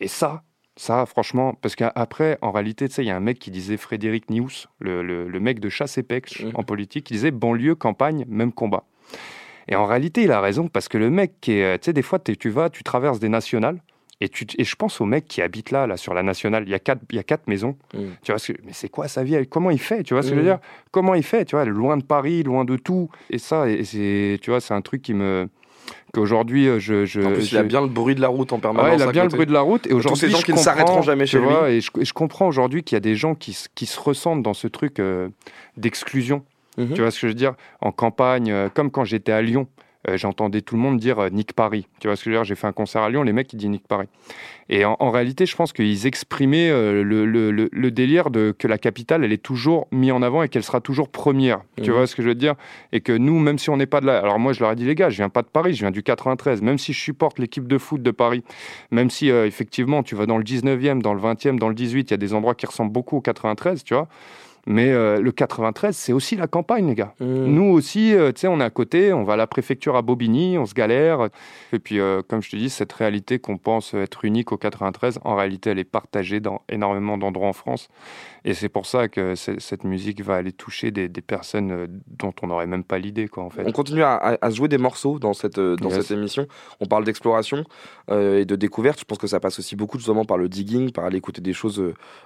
Et 0.00 0.08
ça, 0.08 0.42
ça, 0.76 1.04
franchement, 1.06 1.54
parce 1.60 1.74
qu'après, 1.76 2.38
en 2.42 2.52
réalité, 2.52 2.88
tu 2.88 2.94
sais, 2.94 3.02
il 3.04 3.08
y 3.08 3.10
a 3.10 3.16
un 3.16 3.20
mec 3.20 3.38
qui 3.38 3.50
disait, 3.50 3.76
Frédéric 3.76 4.30
Nious, 4.30 4.66
le, 4.78 5.02
le- 5.02 5.28
le 5.28 5.40
mec 5.40 5.58
de 5.60 5.68
chasse 5.68 5.98
et 5.98 6.02
pêche 6.02 6.42
en 6.54 6.62
politique, 6.62 7.04
qui 7.04 7.14
disait 7.14 7.30
banlieue, 7.30 7.74
campagne, 7.74 8.24
même 8.28 8.52
combat. 8.52 8.84
Et 9.68 9.76
en 9.76 9.86
réalité, 9.86 10.22
il 10.22 10.30
a 10.32 10.40
raison, 10.40 10.68
parce 10.68 10.88
que 10.88 10.98
le 10.98 11.10
mec 11.10 11.32
qui 11.40 11.52
est, 11.52 11.78
tu 11.78 11.86
sais, 11.86 11.92
des 11.92 12.02
fois, 12.02 12.18
tu 12.20 12.50
vas, 12.50 12.70
tu 12.70 12.82
traverses 12.84 13.18
des 13.18 13.28
nationales, 13.28 13.80
et, 14.20 14.28
tu, 14.30 14.46
et 14.56 14.64
je 14.64 14.76
pense 14.76 15.00
au 15.00 15.04
mec 15.04 15.26
qui 15.28 15.42
habite 15.42 15.70
là, 15.70 15.86
là, 15.86 15.96
sur 15.98 16.14
la 16.14 16.22
nationale, 16.22 16.62
il 16.66 16.70
y 16.70 16.74
a 16.74 16.78
quatre, 16.78 17.02
il 17.10 17.16
y 17.16 17.18
a 17.18 17.22
quatre 17.22 17.48
maisons. 17.48 17.76
Tu 18.22 18.32
vois, 18.32 18.40
mais 18.64 18.72
c'est 18.72 18.88
quoi 18.88 19.08
sa 19.08 19.22
vie? 19.24 19.46
Comment 19.48 19.70
il 19.70 19.78
fait? 19.80 20.02
Tu 20.04 20.14
vois 20.14 20.22
ce 20.22 20.30
que 20.30 20.36
je 20.36 20.40
veux 20.40 20.46
Mm. 20.46 20.50
dire? 20.50 20.58
Comment 20.90 21.14
il 21.14 21.22
fait? 21.22 21.44
Tu 21.44 21.54
vois, 21.56 21.64
loin 21.66 21.96
de 21.98 22.02
Paris, 22.04 22.42
loin 22.42 22.64
de 22.64 22.76
tout. 22.76 23.10
Et 23.28 23.38
ça, 23.38 23.68
et 23.68 23.84
c'est, 23.84 24.38
tu 24.40 24.50
vois, 24.50 24.60
c'est 24.60 24.72
un 24.72 24.80
truc 24.80 25.02
qui 25.02 25.12
me, 25.12 25.48
qu'aujourd'hui, 26.14 26.66
euh, 26.68 26.78
je, 26.78 27.04
je, 27.04 27.20
En 27.20 27.32
plus, 27.32 27.50
il 27.52 27.58
a 27.58 27.62
bien 27.62 27.82
le 27.82 27.88
bruit 27.88 28.14
de 28.14 28.20
la 28.22 28.28
route 28.28 28.52
en 28.52 28.58
permanence. 28.58 28.88
Ouais, 28.90 28.96
il 28.96 29.02
a 29.02 29.12
bien 29.12 29.24
le 29.24 29.28
bruit 29.28 29.44
de 29.46 29.52
la 29.52 29.60
route. 29.60 29.86
Et 29.86 29.90
Tous 29.90 29.96
aujourd'hui, 29.96 30.20
ces 30.20 30.30
gens 30.30 30.40
qui 30.40 30.52
ne 30.52 30.56
s'arrêteront 30.58 31.02
jamais 31.02 31.26
chez 31.26 31.38
lui. 31.38 31.44
vois, 31.44 31.70
Et 31.70 31.80
je, 31.82 31.90
et 32.00 32.04
je 32.06 32.12
comprends 32.14 32.46
aujourd'hui 32.46 32.82
qu'il 32.84 32.96
y 32.96 32.98
a 32.98 33.00
des 33.00 33.16
gens 33.16 33.34
qui, 33.34 33.52
se- 33.52 33.68
qui 33.74 33.84
se 33.86 34.00
ressentent 34.00 34.42
dans 34.42 34.54
ce 34.54 34.66
truc 34.68 34.98
euh, 34.98 35.28
d'exclusion. 35.76 36.42
Mhm. 36.76 36.92
Tu 36.94 37.00
vois 37.00 37.10
ce 37.10 37.16
que 37.20 37.26
je 37.26 37.28
veux 37.28 37.34
dire? 37.34 37.54
En 37.80 37.92
campagne, 37.92 38.50
euh, 38.50 38.68
comme 38.72 38.90
quand 38.90 39.04
j'étais 39.04 39.32
à 39.32 39.42
Lyon, 39.42 39.66
euh, 40.08 40.16
j'entendais 40.16 40.60
tout 40.60 40.76
le 40.76 40.80
monde 40.80 40.98
dire 40.98 41.18
euh, 41.18 41.30
Nick 41.30 41.52
Paris. 41.52 41.88
Tu 42.00 42.06
vois 42.06 42.16
ce 42.16 42.22
que 42.24 42.30
je 42.30 42.34
veux 42.36 42.40
dire? 42.40 42.44
J'ai 42.44 42.54
fait 42.54 42.66
un 42.68 42.72
concert 42.72 43.02
à 43.02 43.10
Lyon, 43.10 43.22
les 43.22 43.32
mecs 43.32 43.52
ils 43.52 43.56
disent 43.56 43.70
Nick 43.70 43.88
Paris. 43.88 44.06
Et 44.68 44.84
en, 44.84 44.96
en 45.00 45.10
réalité, 45.10 45.46
je 45.46 45.56
pense 45.56 45.72
qu'ils 45.72 46.06
exprimaient 46.06 46.70
le, 46.70 47.02
le- 47.02 47.50
le- 47.50 47.68
le 47.72 47.90
délire 47.90 48.30
de 48.30 48.54
que 48.56 48.66
la 48.68 48.78
capitale, 48.78 49.24
elle 49.24 49.32
est 49.32 49.42
toujours 49.42 49.86
mise 49.92 50.12
en 50.12 50.22
avant 50.22 50.42
et 50.42 50.48
qu'elle 50.48 50.62
sera 50.64 50.80
toujours 50.80 51.08
première. 51.08 51.60
Tu 51.82 51.90
Mhm. 51.90 51.96
vois 51.96 52.06
ce 52.06 52.14
que 52.16 52.22
je 52.22 52.28
veux 52.28 52.34
dire? 52.34 52.54
Et 52.92 53.00
que 53.00 53.12
nous, 53.12 53.38
même 53.38 53.58
si 53.58 53.70
on 53.70 53.76
n'est 53.76 53.86
pas 53.86 54.00
de 54.00 54.06
là, 54.06 54.18
alors 54.18 54.38
moi 54.38 54.52
je 54.52 54.60
leur 54.60 54.72
ai 54.72 54.76
dit 54.76 54.84
les 54.84 54.94
gars, 54.96 55.08
je 55.08 55.16
viens 55.16 55.28
pas 55.28 55.42
de 55.42 55.48
Paris, 55.48 55.74
je 55.74 55.80
viens 55.80 55.90
du 55.92 56.02
93. 56.02 56.62
Même 56.62 56.78
si 56.78 56.92
je 56.92 57.00
supporte 57.00 57.38
l'équipe 57.38 57.66
de 57.66 57.78
foot 57.78 58.02
de 58.02 58.10
Paris, 58.10 58.42
même 58.90 59.08
si 59.10 59.30
euh, 59.30 59.46
effectivement 59.46 60.02
tu 60.02 60.14
vas 60.14 60.26
dans 60.26 60.38
le 60.38 60.44
19e, 60.44 61.00
dans 61.00 61.14
le 61.14 61.20
20e, 61.20 61.58
dans 61.58 61.68
le 61.68 61.74
18, 61.74 62.10
il 62.10 62.12
y 62.12 62.14
a 62.14 62.16
des 62.18 62.34
endroits 62.34 62.54
qui 62.54 62.66
ressemblent 62.66 62.92
beaucoup 62.92 63.16
au 63.16 63.20
93, 63.20 63.82
tu 63.84 63.94
vois. 63.94 64.08
Mais 64.68 64.90
euh, 64.90 65.20
le 65.20 65.30
93, 65.30 65.96
c'est 65.96 66.12
aussi 66.12 66.34
la 66.34 66.48
campagne, 66.48 66.88
les 66.88 66.96
gars. 66.96 67.14
Mmh. 67.20 67.24
Nous 67.44 67.62
aussi, 67.70 68.12
euh, 68.14 68.32
tu 68.32 68.40
sais, 68.40 68.48
on 68.48 68.58
est 68.60 68.64
à 68.64 68.70
côté, 68.70 69.12
on 69.12 69.22
va 69.22 69.34
à 69.34 69.36
la 69.36 69.46
préfecture 69.46 69.94
à 69.94 70.02
Bobigny, 70.02 70.58
on 70.58 70.66
se 70.66 70.74
galère. 70.74 71.28
Et 71.72 71.78
puis, 71.78 72.00
euh, 72.00 72.20
comme 72.26 72.42
je 72.42 72.50
te 72.50 72.56
dis, 72.56 72.68
cette 72.68 72.92
réalité 72.92 73.38
qu'on 73.38 73.58
pense 73.58 73.94
être 73.94 74.24
unique 74.24 74.50
au 74.50 74.56
93, 74.56 75.20
en 75.24 75.36
réalité, 75.36 75.70
elle 75.70 75.78
est 75.78 75.84
partagée 75.84 76.40
dans 76.40 76.62
énormément 76.68 77.16
d'endroits 77.16 77.46
en 77.48 77.52
France. 77.52 77.88
Et 78.44 78.54
c'est 78.54 78.68
pour 78.68 78.86
ça 78.86 79.06
que 79.08 79.34
cette 79.36 79.84
musique 79.84 80.20
va 80.22 80.34
aller 80.36 80.52
toucher 80.52 80.90
des, 80.90 81.08
des 81.08 81.20
personnes 81.20 81.86
dont 82.18 82.32
on 82.42 82.48
n'aurait 82.48 82.66
même 82.66 82.84
pas 82.84 82.98
l'idée, 82.98 83.28
quoi, 83.28 83.44
en 83.44 83.50
fait. 83.50 83.62
On 83.66 83.72
continue 83.72 84.02
à, 84.02 84.14
à- 84.14 84.38
à 84.44 84.50
se 84.50 84.56
jouer 84.56 84.68
des 84.68 84.78
morceaux 84.78 85.18
dans 85.20 85.32
cette, 85.32 85.58
dans 85.60 85.88
Yes. 85.90 86.00
cette 86.02 86.10
émission. 86.16 86.46
On 86.80 86.86
parle 86.86 87.04
d'exploration 87.04 87.64
et 88.10 88.44
de 88.44 88.56
découverte. 88.56 88.98
Je 89.00 89.04
pense 89.04 89.18
que 89.18 89.26
ça 89.28 89.38
passe 89.40 89.58
aussi 89.60 89.76
beaucoup 89.76 89.98
justement 89.98 90.24
par 90.24 90.38
le 90.38 90.48
digging, 90.48 90.90
par 90.92 91.04
aller 91.04 91.18
écouter 91.18 91.40
des 91.40 91.52
choses 91.52 91.82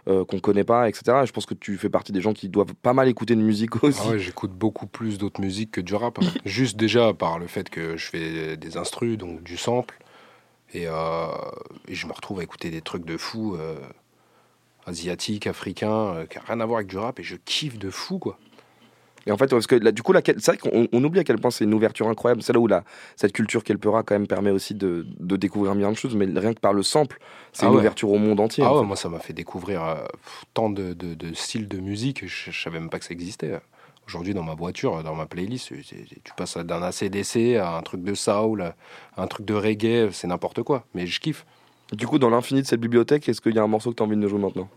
qu'on 0.07 0.41
connaît 0.41 0.65
pas, 0.65 0.89
etc. 0.89 1.19
Et 1.23 1.27
je 1.27 1.33
pense 1.33 1.47
que 1.47 1.55
tu 1.55 1.77
fais 1.79 1.89
partie 1.89 2.13
des 2.13 2.21
gens 2.21 2.30
qui 2.33 2.49
doivent 2.49 2.75
pas 2.75 2.93
mal 2.93 3.09
écouter 3.09 3.37
de 3.37 3.41
musique 3.43 3.83
aussi. 3.83 4.01
Ah 4.05 4.11
ouais, 4.11 4.19
j'écoute 4.19 4.53
beaucoup 4.53 4.87
plus 4.87 5.19
d'autres 5.19 5.41
musiques 5.41 5.71
que 5.73 5.81
du 5.81 5.95
rap. 5.95 6.19
hein. 6.19 6.27
Juste 6.45 6.77
déjà 6.77 7.13
par 7.15 7.39
le 7.39 7.47
fait 7.47 7.69
que 7.71 7.97
je 7.97 8.07
fais 8.07 8.57
des 8.57 8.77
instrus, 8.77 9.17
donc 9.19 9.43
du 9.43 9.57
sample. 9.57 9.99
Et, 10.73 10.85
euh, 10.87 11.27
et 11.89 11.95
je 11.95 12.07
me 12.07 12.13
retrouve 12.13 12.41
à 12.41 12.43
écouter 12.43 12.71
des 12.71 12.81
trucs 12.81 13.05
de 13.05 13.17
fou, 13.17 13.57
euh, 13.57 13.77
asiatiques, 14.87 15.47
africains, 15.47 16.15
euh, 16.15 16.27
qui 16.27 16.39
n'a 16.39 16.45
rien 16.45 16.61
à 16.61 16.67
voir 16.67 16.79
avec 16.79 16.89
du 16.89 16.97
rap. 16.99 17.19
Et 17.19 17.23
je 17.23 17.37
kiffe 17.37 17.79
de 17.79 17.91
fou, 17.91 18.19
quoi. 18.19 18.39
Et 19.27 19.33
en 19.33 19.37
fait, 19.37 19.49
parce 19.49 19.67
que 19.67 19.75
là, 19.75 19.93
du 19.93 20.03
coup, 20.03 20.13
là, 20.13 20.21
c'est 20.25 20.47
vrai 20.47 20.57
qu'on 20.57 20.89
on 20.93 21.05
oublie 21.05 21.21
à 21.21 21.25
quel 21.25 21.39
point 21.39 21.51
c'est 21.51 21.65
une 21.65 21.75
ouverture 21.75 22.09
incroyable. 22.09 22.43
C'est 22.43 22.53
là 22.53 22.59
où 22.61 22.67
la, 22.67 22.85
cette 23.17 23.33
culture 23.33 23.63
Kelpera 23.65 24.03
quand 24.03 24.15
même 24.15 24.27
permet 24.27 24.51
aussi 24.51 24.75
de, 24.75 25.07
de 25.19 25.37
découvrir 25.37 25.75
bien 25.75 25.91
de 25.91 25.97
choses, 25.97 26.15
mais 26.17 26.27
rien 26.27 26.55
que 26.55 26.61
par 26.61 26.73
le 26.73 26.83
sample, 26.83 27.19
c'est 27.53 27.65
Ah 27.65 27.69
une 27.69 27.75
ouais. 27.75 27.81
ouverture 27.81 28.11
au 28.11 28.19
monde 28.19 28.41
entier. 28.41 28.65
Ah 28.65 28.71
en 28.71 28.75
ouais, 28.77 28.81
fait. 28.81 28.87
moi, 28.87 28.97
ça 28.97 29.09
m'a 29.09 29.19
fait 29.19 29.33
découvrir 29.35 29.85
euh, 29.85 29.95
tant 30.55 30.71
de, 30.71 30.95
de- 30.95 31.15
de 31.15 31.35
styles 31.35 31.69
de 31.69 31.79
musique, 31.79 32.27
je, 32.27 32.51
je 32.51 32.63
savais 32.63 32.81
même 32.81 32.91
pas 32.91 32.99
que 32.99 33.05
ça 33.05 33.13
existait. 33.13 33.61
Aujourd'hui, 34.07 34.35
dans 34.35 34.43
ma 34.43 34.55
voiture, 34.55 35.03
dans 35.05 35.15
ma 35.15 35.27
playlist, 35.27 35.69
tu 35.69 36.33
passes 36.37 36.57
d'un 36.57 36.83
ACDC 36.83 37.57
à 37.61 37.77
un 37.77 37.83
truc 37.83 38.03
de 38.03 38.15
soul, 38.15 38.63
à 38.63 38.75
un 39.23 39.27
truc 39.29 39.47
de 39.47 39.55
reggae, 39.55 40.09
c'est 40.13 40.27
n'importe 40.27 40.63
quoi. 40.65 40.85
Mais 40.95 41.07
je 41.07 41.21
kiffe. 41.21 41.47
Du 41.93 42.07
coup, 42.07 42.19
dans 42.19 42.31
l'infini 42.31 42.63
de 42.63 42.67
cette 42.67 42.81
bibliothèque, 42.81 43.29
est-ce 43.29 43.41
qu'il 43.41 43.55
y 43.55 43.59
a 43.59 43.63
un 43.63 43.67
morceau 43.69 43.91
que 43.91 43.97
tu 43.97 44.03
as 44.03 44.07
envie 44.07 44.17
de 44.17 44.21
nous 44.21 44.29
jouer 44.29 44.41
maintenant? 44.41 44.69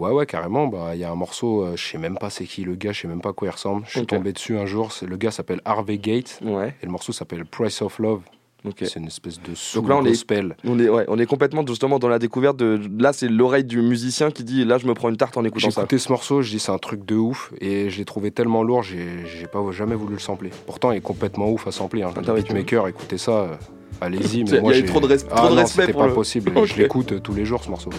Ouais, 0.00 0.10
ouais, 0.10 0.26
carrément. 0.26 0.66
Bah, 0.66 0.90
il 0.94 1.00
y 1.00 1.04
a 1.04 1.10
un 1.10 1.14
morceau, 1.14 1.62
euh, 1.64 1.76
je 1.76 1.84
sais 1.84 1.98
même 1.98 2.16
pas 2.18 2.30
c'est 2.30 2.44
qui 2.44 2.64
le 2.64 2.74
gars, 2.74 2.92
je 2.92 3.00
sais 3.02 3.08
même 3.08 3.20
pas 3.20 3.30
à 3.30 3.32
quoi 3.32 3.48
il 3.48 3.52
ressemble. 3.52 3.82
Je 3.86 3.90
suis 3.92 4.00
Ok. 4.00 4.08
tombé 4.08 4.32
dessus 4.32 4.56
un 4.58 4.66
jour. 4.66 4.90
Le 5.06 5.16
gars 5.16 5.30
s'appelle 5.30 5.60
Harvey 5.64 5.98
Gate. 5.98 6.38
Ouais. 6.42 6.74
Et 6.82 6.86
le 6.86 6.92
morceau 6.92 7.12
s'appelle 7.12 7.44
Price 7.44 7.82
of 7.82 7.98
Love. 7.98 8.20
Ok. 8.64 8.76
C'est 8.82 9.00
une 9.00 9.08
espèce 9.08 9.40
de 9.40 9.54
Donc 9.74 9.88
là, 9.88 9.96
on 9.96 10.04
est, 10.04 10.10
gospel. 10.10 10.56
on, 10.64 10.78
est, 10.78 10.88
ouais, 10.88 11.04
on 11.08 11.18
est 11.18 11.26
complètement 11.26 11.66
justement 11.66 11.98
dans 11.98 12.06
la 12.08 12.20
découverte 12.20 12.56
de. 12.56 12.80
Là, 12.96 13.12
c'est 13.12 13.26
l'oreille 13.26 13.64
du 13.64 13.82
musicien 13.82 14.30
qui 14.30 14.44
dit 14.44 14.64
là, 14.64 14.78
je 14.78 14.86
me 14.86 14.94
prends 14.94 15.08
une 15.08 15.16
tarte 15.16 15.36
en 15.36 15.42
J'ai 15.42 15.48
écoutant 15.48 15.72
ça. 15.72 15.80
écouté 15.80 15.98
ce 15.98 16.08
morceau, 16.12 16.42
je 16.42 16.50
dis 16.52 16.60
c'est 16.60 16.70
un 16.70 16.78
truc 16.78 17.04
de 17.04 17.16
ouf 17.16 17.52
et 17.60 17.90
je 17.90 17.98
l'ai 17.98 18.04
trouvé 18.04 18.30
tellement 18.30 18.62
lourd, 18.62 18.84
j'ai 18.84 19.26
j'ai 19.26 19.48
pas 19.48 19.58
jamais 19.72 19.96
voulu 19.96 20.12
le 20.14 20.20
sampler. 20.20 20.50
Pourtant, 20.66 20.92
il 20.92 20.98
est 20.98 21.00
complètement 21.00 21.50
ouf 21.50 21.66
à 21.66 21.72
sampler. 21.72 22.04
Hein. 22.04 22.12
Tu- 22.14 22.20
beatmakers, 22.32 22.86
écoutez 22.86 23.18
ça, 23.18 23.32
euh, 23.32 23.54
allez-y. 24.00 24.40
Il 24.42 24.48
y 24.48 24.56
a 24.56 24.60
eu 24.70 24.74
j'ai- 24.74 24.84
trop 24.84 25.00
de 25.00 25.08
res- 25.08 25.26
Ah 25.32 25.34
trop 25.38 25.46
de 25.48 25.54
non, 25.54 25.60
respect 25.62 25.86
c'était 25.86 25.98
pas 25.98 26.06
le- 26.06 26.14
possible. 26.14 26.52
Je 26.64 26.76
l'écoute 26.76 27.10
euh, 27.10 27.18
tous 27.18 27.34
les 27.34 27.44
jours 27.44 27.64
ce 27.64 27.68
morceau. 27.68 27.90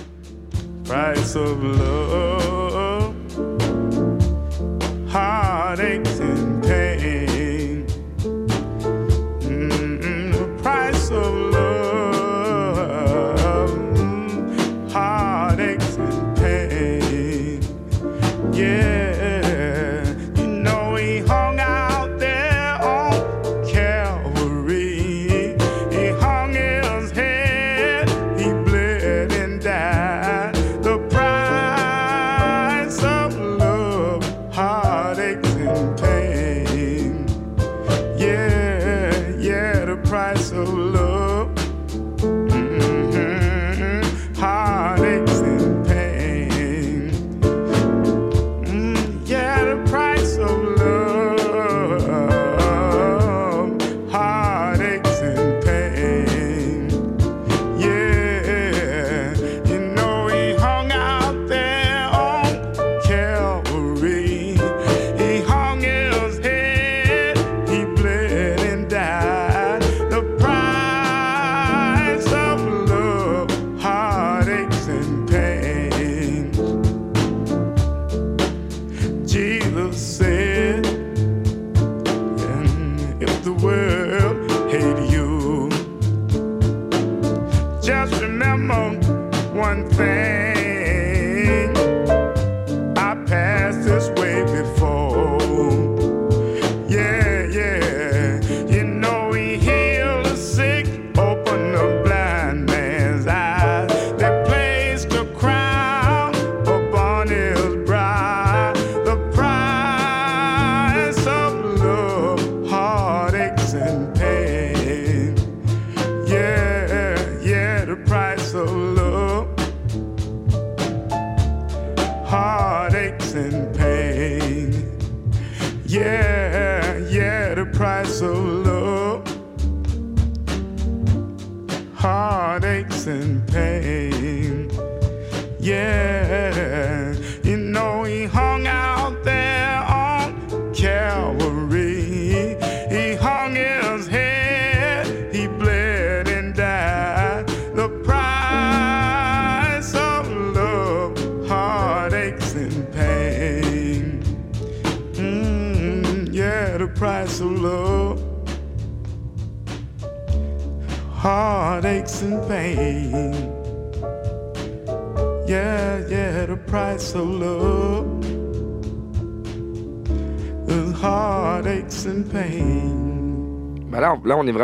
Price 0.86 1.36
of 1.36 1.64
love, 1.64 3.16
heartaches 5.10 6.13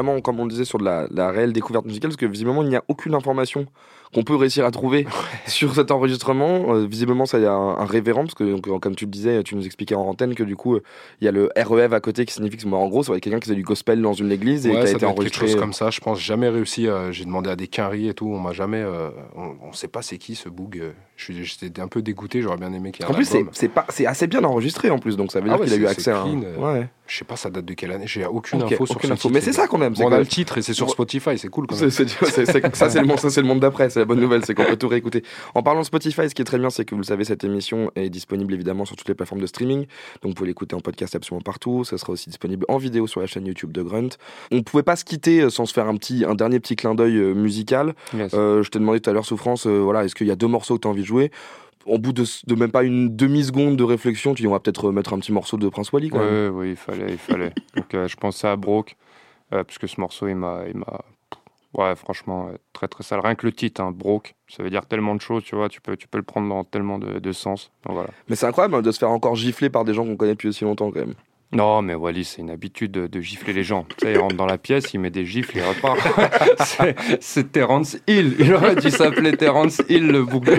vraiment, 0.02 0.22
comme 0.22 0.40
on 0.40 0.46
le 0.46 0.50
disait, 0.50 0.66
sur 0.66 0.80
la, 0.80 1.08
la 1.12 1.32
réelle 1.32 1.54
découverte 1.54 1.86
musicale, 1.86 2.10
parce 2.10 2.18
que 2.18 2.26
visiblement, 2.26 2.64
il 2.64 2.70
n'y 2.70 2.76
a 2.76 2.84
aucune 3.00 3.16
information 3.16 3.66
qu'on 4.14 4.24
peut 4.24 4.36
réussir 4.36 4.66
à 4.66 4.72
trouver 4.72 5.06
sur 5.48 5.76
cet 5.76 5.92
enregistrement. 5.92 6.74
Euh, 6.74 6.88
visiblement, 6.88 7.26
ça 7.28 7.38
y 7.40 7.46
a 7.46 7.52
un, 7.54 7.78
un 7.78 7.86
révérend, 7.86 8.22
parce 8.24 8.34
que, 8.34 8.44
donc, 8.44 8.68
euh, 8.68 8.80
comme 8.80 8.96
tu 8.96 9.06
le 9.06 9.12
disais, 9.12 9.44
tu 9.44 9.56
nous 9.56 9.66
expliquais 9.68 9.94
en 9.94 10.02
antenne 10.02 10.34
que 10.34 10.42
du 10.44 10.56
coup, 10.56 10.76
euh, 10.76 10.84
il 11.22 11.26
y 11.26 11.28
a 11.28 11.32
le 11.32 11.52
REV 11.56 11.94
à 11.94 12.00
côté 12.00 12.26
qui 12.26 12.34
signifie 12.34 12.58
que, 12.58 12.68
en 12.68 12.88
gros, 12.90 13.04
c'est 13.04 13.20
quelqu'un 13.22 13.38
qui 13.40 13.46
faisait 13.46 13.56
du 13.56 13.62
gospel 13.64 14.02
dans 14.02 14.14
une 14.14 14.32
église 14.32 14.66
et 14.66 14.70
Ouais, 14.72 14.76
qui 14.78 14.82
a 14.82 14.86
ça 14.86 14.90
été 14.94 14.96
être 14.96 15.00
quelque 15.02 15.12
enregistré. 15.20 15.48
chose 15.48 15.56
comme 15.60 15.74
ça. 15.74 15.92
Je 15.92 16.00
pense 16.02 16.20
jamais 16.20 16.50
réussi. 16.50 16.88
euh, 16.88 17.12
J'ai 17.12 17.24
demandé 17.26 17.52
à 17.52 17.56
des 17.56 17.68
quinries 17.68 18.10
et 18.10 18.14
tout. 18.16 18.28
On 18.28 18.40
m'a 18.40 18.52
jamais. 18.52 18.82
euh, 18.82 19.10
on, 19.36 19.54
on 19.70 19.74
sait 19.74 19.88
pas 19.88 20.02
c'est 20.02 20.18
qui 20.18 20.34
ce 20.34 20.50
boug. 20.50 20.80
euh, 20.80 20.92
je 21.16 21.26
suis- 21.26 21.46
J'étais 21.46 21.80
un 21.82 21.88
peu 21.88 22.02
dégoûté. 22.02 22.42
J'aurais 22.42 22.58
bien 22.58 22.74
aimé 22.74 22.92
qu'il 22.92 23.06
y 23.06 23.08
ait 23.08 23.12
En 23.12 23.14
plus, 23.14 23.30
c'est 23.52 23.70
pas, 23.70 23.86
c'est 23.90 24.08
assez 24.08 24.26
bien 24.26 24.44
enregistré 24.44 24.90
en 24.90 24.98
plus, 24.98 25.18
donc 25.18 25.32
ça 25.32 25.40
veut 25.40 25.46
dire 25.46 25.54
Ah 25.56 25.60
ouais, 25.62 25.66
qu'il 25.68 25.74
a 25.76 25.78
eu 25.78 25.86
accès 25.88 26.10
à. 26.12 26.22
un- 26.22 26.42
euh, 26.44 26.58
Ouais. 26.58 26.90
Je 27.06 27.18
sais 27.18 27.26
pas, 27.26 27.36
ça 27.36 27.50
date 27.50 27.66
de 27.66 27.74
quelle 27.74 27.92
année. 27.92 28.06
J'ai 28.06 28.24
aucune 28.26 28.62
Ok, 28.62 28.72
info 28.74 28.86
sur 28.86 28.96
aucune 28.98 29.08
ce 29.10 29.14
info. 29.14 29.22
titre. 29.30 29.34
Mais 29.34 29.42
c'est 29.42 29.52
ça 29.54 29.66
qu'on 29.68 29.82
aime, 29.82 29.94
on 30.00 30.12
a 30.12 30.20
le 30.20 30.28
titre 30.28 30.58
et 30.60 30.62
c'est 30.62 30.74
sur. 30.74 30.90
Spotify. 30.92 31.38
C'est 31.40 31.48
cool 31.48 31.66
quand 31.68 31.76
C'est- 31.76 31.86
même. 31.86 31.92
c'est- 31.92 32.72
ça, 32.90 32.94
c'est 32.94 33.02
le 33.02 33.08
monde, 33.08 33.20
ça, 33.20 33.30
c'est 33.30 33.42
le 33.42 33.48
monde 33.48 33.60
d'après. 33.60 33.90
C'est 33.90 34.00
la 34.00 34.06
bonne 34.06 34.20
nouvelle, 34.20 34.44
c'est 34.44 34.54
qu'on 34.54 34.66
peut 34.66 34.76
tout 34.76 34.88
réécouter. 34.88 35.24
En 35.56 35.64
parlant 35.64 35.82
de 35.82 35.86
Spotify, 35.86 36.30
ce 36.30 36.36
qui 36.36 36.42
est 36.42 36.46
très 36.46 36.60
bien, 36.60 36.70
c'est 36.70 36.86
que 36.86 36.96
vous 36.96 37.02
le 37.02 37.06
savez, 37.06 37.24
cette 37.24 37.44
émission 37.44 37.92
est 37.96 38.10
disponible 38.10 38.54
évidemment 38.54 38.86
sur 38.86 38.96
toutes 38.96 39.08
les 39.08 39.16
plateformes 39.16 39.42
de 39.42 39.48
streaming. 39.48 39.86
Donc 40.22 40.32
vous 40.32 40.34
pouvez 40.34 40.48
l'écouter 40.48 40.76
en 40.76 40.80
podcast 40.80 41.16
absolument 41.16 41.42
partout. 41.42 41.84
Ça 41.84 41.98
sera 41.98 42.14
aussi 42.14 42.30
disponible 42.30 42.66
en 42.68 42.78
vidéo 42.78 43.08
sur 43.08 43.22
la 43.22 43.28
chaîne 43.28 43.46
YouTube 43.46 43.72
de 43.72 43.82
Grunt. 43.82 44.10
On 44.52 44.58
ne 44.58 44.62
pouvait 44.62 44.84
pas 44.84 44.96
se 44.96 45.06
quitter 45.06 45.42
euh, 45.42 45.50
sans 45.50 45.66
se 45.66 45.74
faire 45.74 45.88
un 45.88 45.96
petit, 45.96 46.26
un 46.26 46.36
dernier 46.36 46.60
petit 46.60 46.76
clin 46.76 46.96
d'œil 46.96 47.18
euh, 47.18 47.34
musical. 47.34 47.94
Euh, 48.34 48.64
je 48.64 48.70
t'ai 48.70 48.80
demandé 48.80 49.00
tout 49.00 49.10
à 49.10 49.14
l'heure, 49.14 49.26
Souffrance, 49.26 49.68
euh, 49.68 49.80
voilà, 49.80 50.04
est-ce 50.04 50.16
qu'il 50.16 50.28
y 50.28 50.32
a 50.32 50.36
deux 50.36 50.48
morceaux 50.48 50.76
que 50.76 50.82
tu 50.82 50.88
as 50.88 50.92
envie 50.92 51.02
de 51.02 51.08
jouer? 51.08 51.32
Au 51.86 51.98
bout 51.98 52.12
de, 52.14 52.24
de 52.46 52.56
même 52.56 52.72
pas 52.72 52.84
une 52.84 53.16
demi-seconde 53.16 53.78
de 53.78 53.84
réflexion, 53.84 54.34
tu 54.34 54.44
dis 54.44 54.48
on 54.48 54.52
va 54.52 54.60
peut-être 54.60 54.92
mettre 54.92 55.14
un 55.14 55.20
petit 55.20 55.32
morceau 55.32 55.58
de 55.58 55.70
Prince 55.70 55.92
Wally 55.92 56.10
quand 56.10 56.20
même. 56.20 56.28
Ouais, 56.28 56.50
oui, 56.50 56.70
il 56.72 56.76
fallait, 56.76 57.10
il 57.10 57.18
fallait. 57.18 57.54
Donc 57.76 57.94
euh, 57.94 58.08
je 58.08 58.16
pensais 58.18 58.48
à 58.48 58.56
Broke, 58.58 58.96
euh, 59.54 59.64
parce 59.64 59.78
que 59.78 59.88
ce 59.88 60.00
morceau, 60.00 60.28
il 60.28 60.36
m'a, 60.36 60.66
ouais, 61.74 61.96
franchement, 61.96 62.50
très 62.74 62.88
très 62.88 63.04
sale. 63.04 63.20
Rien 63.20 63.36
que 63.36 63.46
le 63.46 63.52
titre, 63.52 63.82
hein, 63.82 63.92
Broke, 63.92 64.36
ça 64.48 64.64
veut 64.64 64.70
dire 64.70 64.86
tellement 64.86 65.16
de 65.16 65.22
choses, 65.22 65.44
tu 65.44 65.56
vois. 65.56 65.70
Tu 65.70 65.82
peux, 65.82 65.98
tu 65.98 66.08
peux 66.08 66.18
le 66.18 66.24
prendre 66.24 66.50
dans 66.50 66.64
tellement 66.64 67.00
de, 67.00 67.32
sens. 67.32 67.72
Voilà. 67.86 68.10
Mais 68.28 68.36
c'est 68.36 68.46
incroyable 68.46 68.76
hein, 68.76 68.82
de 68.82 68.92
se 68.92 69.00
faire 69.00 69.12
encore 69.12 69.36
gifler 69.36 69.70
par 69.70 69.86
des 69.86 69.94
gens 69.94 70.06
qu'on 70.06 70.18
connaît 70.18 70.34
depuis 70.34 70.50
aussi 70.50 70.64
longtemps 70.64 70.92
quand 70.92 71.00
même. 71.00 71.16
Non, 71.52 71.82
mais 71.82 71.96
Wally, 71.96 72.26
c'est 72.26 72.42
une 72.44 72.52
habitude 72.52 72.92
de, 72.92 73.08
de 73.08 73.22
gifler 73.22 73.54
les 73.54 73.64
gens. 73.64 73.84
Tu 73.98 74.06
sais, 74.06 74.14
il 74.14 74.20
rentre 74.20 74.36
dans 74.36 74.46
la 74.46 74.60
pièce, 74.60 74.94
il 74.94 75.00
met 75.00 75.10
des 75.10 75.26
gifles, 75.26 75.58
il 75.58 75.64
repart. 75.64 75.98
C'est- 77.20 77.52
Terence 77.52 77.98
Hill. 78.08 78.36
Il 78.38 78.54
aurait 78.54 78.76
dû 78.76 78.92
s'appeler 78.92 79.36
Terence 79.36 79.82
Hill, 79.90 80.08
le 80.12 80.24
bouc. 80.24 80.44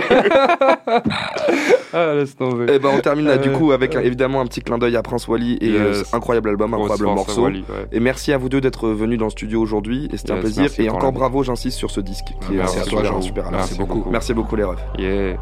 ah, 1.93 2.15
laisse 2.15 2.37
tomber. 2.37 2.73
Et 2.75 2.79
ben 2.81 2.91
on 2.97 3.01
termine 3.01 3.27
là 3.27 3.39
du 3.39 3.51
Euh, 3.51 3.57
coup 3.57 3.71
avec 3.73 3.95
euh, 3.95 4.01
évidemment 4.01 4.41
un 4.41 4.47
petit 4.47 4.63
clin 4.63 4.79
d'œil 4.79 4.97
à 4.97 5.03
Prince 5.03 5.29
Wally 5.29 5.59
et 5.61 5.71
euh, 5.71 5.99
Yes. 5.99 6.13
incroyable 6.15 6.49
album, 6.49 6.75
incroyable 6.75 7.05
morceau. 7.05 7.43
Wally, 7.45 7.61
ouais. 7.69 7.87
Et 7.93 8.01
merci 8.01 8.33
à 8.33 8.39
vous 8.39 8.49
deux 8.49 8.61
d'être 8.61 8.89
venus 8.89 9.19
dans 9.19 9.27
le 9.27 9.31
studio 9.31 9.61
aujourd'hui 9.61 10.09
et 10.13 10.17
c'était 10.17 10.33
un 10.33 10.39
plaisir. 10.39 10.63
merci 10.63 10.83
Et 10.83 10.91
encore 10.91 11.13
bravo, 11.13 11.43
j'insiste 11.45 11.79
sur 11.79 11.91
ce 11.93 12.01
disque 12.01 12.27
qui 12.49 12.55
Merci 12.55 12.79
est 12.79 12.81
à 12.81 12.85
toi, 12.85 13.23
super. 13.23 13.51
Merci 13.51 13.79
beaucoup. 13.79 14.05
Merci 14.11 14.35
beaucoup 14.35 14.57
les 14.57 14.65
refs. 14.65 14.83
Yeah. 14.99 15.37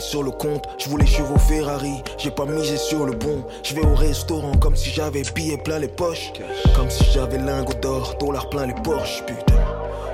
3000 0.00 0.10
sur 0.10 0.22
le 0.22 0.30
compte, 0.30 0.64
je 0.78 0.88
voulais 0.88 1.06
chevaux 1.06 1.38
Ferrari 1.38 2.02
J'ai 2.18 2.30
pas 2.30 2.44
misé 2.44 2.76
sur 2.76 3.06
le 3.06 3.12
bon. 3.12 3.44
Je 3.62 3.74
vais 3.74 3.84
au 3.84 3.94
restaurant 3.94 4.52
comme 4.60 4.76
si 4.76 4.90
j'avais 4.90 5.22
billets 5.34 5.58
plein 5.58 5.78
les 5.78 5.88
poches. 5.88 6.32
Comme 6.74 6.90
si 6.90 7.04
j'avais 7.12 7.38
lingots 7.38 7.74
d'or, 7.80 8.14
dollars 8.18 8.48
plein 8.50 8.66
les 8.66 8.74
poches 8.82 9.22
Putain. 9.26 9.54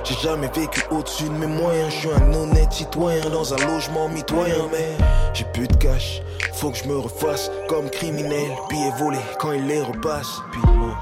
J'ai 0.03 0.15
jamais 0.15 0.49
vécu 0.55 0.81
au-dessus 0.91 1.25
de 1.25 1.31
mes 1.31 1.47
moyens, 1.47 1.93
je 1.93 1.99
suis 1.99 2.09
un 2.09 2.33
honnête 2.33 2.71
citoyen 2.71 3.29
dans 3.29 3.53
un 3.53 3.57
logement 3.57 4.07
mitoyen, 4.07 4.69
mais 4.71 4.95
j'ai 5.33 5.43
plus 5.53 5.67
de 5.67 5.75
cash, 5.75 6.21
faut 6.53 6.69
que 6.69 6.77
je 6.77 6.87
me 6.87 6.97
refasse 6.97 7.51
comme 7.67 7.89
criminel, 7.89 8.51
billets 8.69 8.93
volés 8.97 9.17
quand 9.37 9.51
il 9.51 9.67
les 9.67 9.81
repasse. 9.81 10.39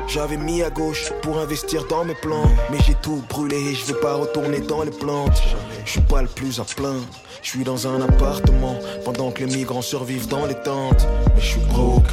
J'avais 0.08 0.38
mis 0.38 0.64
à 0.64 0.70
gauche 0.70 1.12
pour 1.22 1.40
investir 1.40 1.86
dans 1.88 2.06
mes 2.06 2.16
plans, 2.16 2.50
mais 2.72 2.78
j'ai 2.86 2.96
tout 2.96 3.24
brûlé 3.30 3.58
et 3.58 3.76
je 3.76 3.86
veux 3.86 4.00
pas 4.00 4.16
retourner 4.16 4.60
dans 4.60 4.84
les 4.84 4.92
plantes. 4.92 5.42
Je 5.86 5.92
suis 5.92 6.02
pas 6.02 6.22
le 6.22 6.28
plus 6.28 6.60
à 6.60 6.64
plaindre, 6.64 7.06
je 7.42 7.50
suis 7.50 7.64
dans 7.64 7.88
un 7.88 8.02
appartement 8.02 8.78
pendant 9.04 9.32
que 9.32 9.44
les 9.44 9.56
migrants 9.56 9.82
survivent 9.82 10.28
dans 10.28 10.46
les 10.46 10.56
tentes, 10.56 11.08
mais 11.36 11.42
je 11.42 11.46
suis 11.46 11.60
broke. 11.62 12.08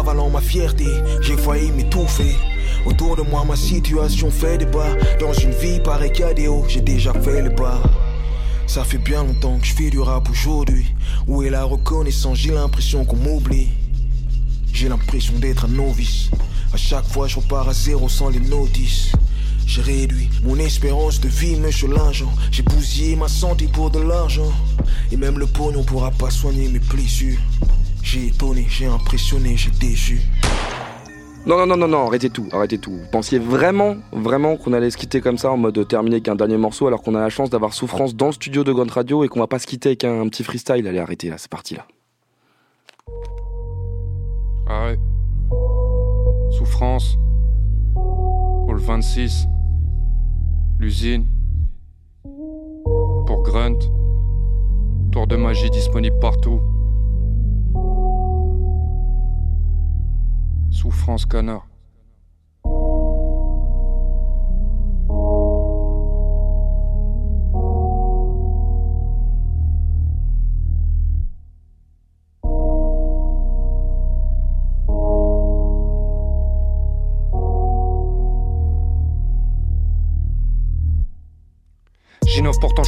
En 0.00 0.02
ravalant 0.02 0.30
ma 0.30 0.40
fierté, 0.40 0.86
j'ai 1.20 1.36
failli 1.36 1.70
m'étouffer. 1.72 2.34
Autour 2.86 3.16
de 3.16 3.22
moi, 3.22 3.44
ma 3.44 3.56
situation 3.56 4.30
fait 4.30 4.56
débat. 4.56 4.96
Dans 5.20 5.34
une 5.34 5.52
vie 5.52 5.78
pareille 5.80 6.22
a 6.22 6.32
des 6.32 6.48
hauts, 6.48 6.64
j'ai 6.68 6.80
déjà 6.80 7.12
fait 7.12 7.42
le 7.42 7.50
bas. 7.50 7.82
Ça 8.66 8.82
fait 8.82 8.98
bien 8.98 9.24
longtemps 9.24 9.58
que 9.58 9.66
je 9.66 9.74
fais 9.74 9.90
du 9.90 10.00
rap 10.00 10.28
aujourd'hui. 10.30 10.86
Où 11.26 11.42
est 11.42 11.50
la 11.50 11.64
reconnaissance? 11.64 12.38
J'ai 12.38 12.52
l'impression 12.52 13.04
qu'on 13.04 13.16
m'oublie. 13.16 13.68
J'ai 14.72 14.88
l'impression 14.88 15.34
d'être 15.38 15.66
un 15.66 15.68
novice. 15.68 16.30
À 16.72 16.78
chaque 16.78 17.06
fois, 17.06 17.26
je 17.26 17.36
repars 17.36 17.68
à 17.68 17.74
zéro 17.74 18.08
sans 18.08 18.30
les 18.30 18.40
notices. 18.40 19.12
J'ai 19.66 19.82
réduit 19.82 20.30
mon 20.44 20.56
espérance 20.56 21.20
de 21.20 21.28
vie, 21.28 21.56
monsieur 21.56 21.88
l'agent. 21.88 22.32
J'ai 22.50 22.62
bousillé 22.62 23.16
ma 23.16 23.28
santé 23.28 23.68
pour 23.70 23.90
de 23.90 24.00
l'argent. 24.00 24.50
Et 25.12 25.16
même 25.18 25.38
le 25.38 25.46
pognon 25.46 25.84
pourra 25.84 26.10
pas 26.10 26.30
soigner 26.30 26.68
mes 26.68 26.78
blessures. 26.78 27.38
J'ai 28.02 28.28
étonné, 28.28 28.66
j'ai 28.68 28.86
impressionné, 28.86 29.56
j'ai 29.56 29.70
déçu. 29.70 30.20
Non, 31.46 31.56
non, 31.56 31.66
non, 31.66 31.76
non, 31.76 31.88
non, 31.88 32.06
arrêtez 32.06 32.28
tout, 32.28 32.46
arrêtez 32.52 32.76
tout. 32.76 32.92
Vous 32.92 33.10
pensiez 33.10 33.38
vraiment, 33.38 33.96
vraiment 34.12 34.56
qu'on 34.56 34.74
allait 34.74 34.90
se 34.90 34.98
quitter 34.98 35.22
comme 35.22 35.38
ça 35.38 35.50
en 35.50 35.56
mode 35.56 35.88
terminé 35.88 36.16
avec 36.16 36.28
un 36.28 36.36
dernier 36.36 36.58
morceau 36.58 36.86
alors 36.86 37.02
qu'on 37.02 37.14
a 37.14 37.20
la 37.20 37.30
chance 37.30 37.48
d'avoir 37.48 37.72
souffrance 37.72 38.14
dans 38.14 38.26
le 38.26 38.32
studio 38.32 38.62
de 38.62 38.72
Grunt 38.72 38.90
Radio 38.92 39.24
et 39.24 39.28
qu'on 39.28 39.40
va 39.40 39.46
pas 39.46 39.58
se 39.58 39.66
quitter 39.66 39.90
avec 39.90 40.04
un, 40.04 40.28
petit 40.28 40.44
freestyle. 40.44 40.86
Allez, 40.86 40.98
arrêtez 40.98 41.30
là, 41.30 41.36
c'est 41.38 41.50
parti 41.50 41.76
là. 41.76 41.86
Ah 44.68 44.86
ouais. 44.86 44.98
Souffrance. 46.50 47.16
Pour 47.94 48.74
le 48.74 48.80
26. 48.80 49.46
L'usine. 50.78 51.26
Pour 52.22 53.42
Grunt. 53.44 53.78
Tour 55.10 55.26
de 55.26 55.36
magie 55.36 55.70
disponible 55.70 56.18
partout. 56.20 56.60
Souffrance 60.70 61.26
canard. 61.26 61.69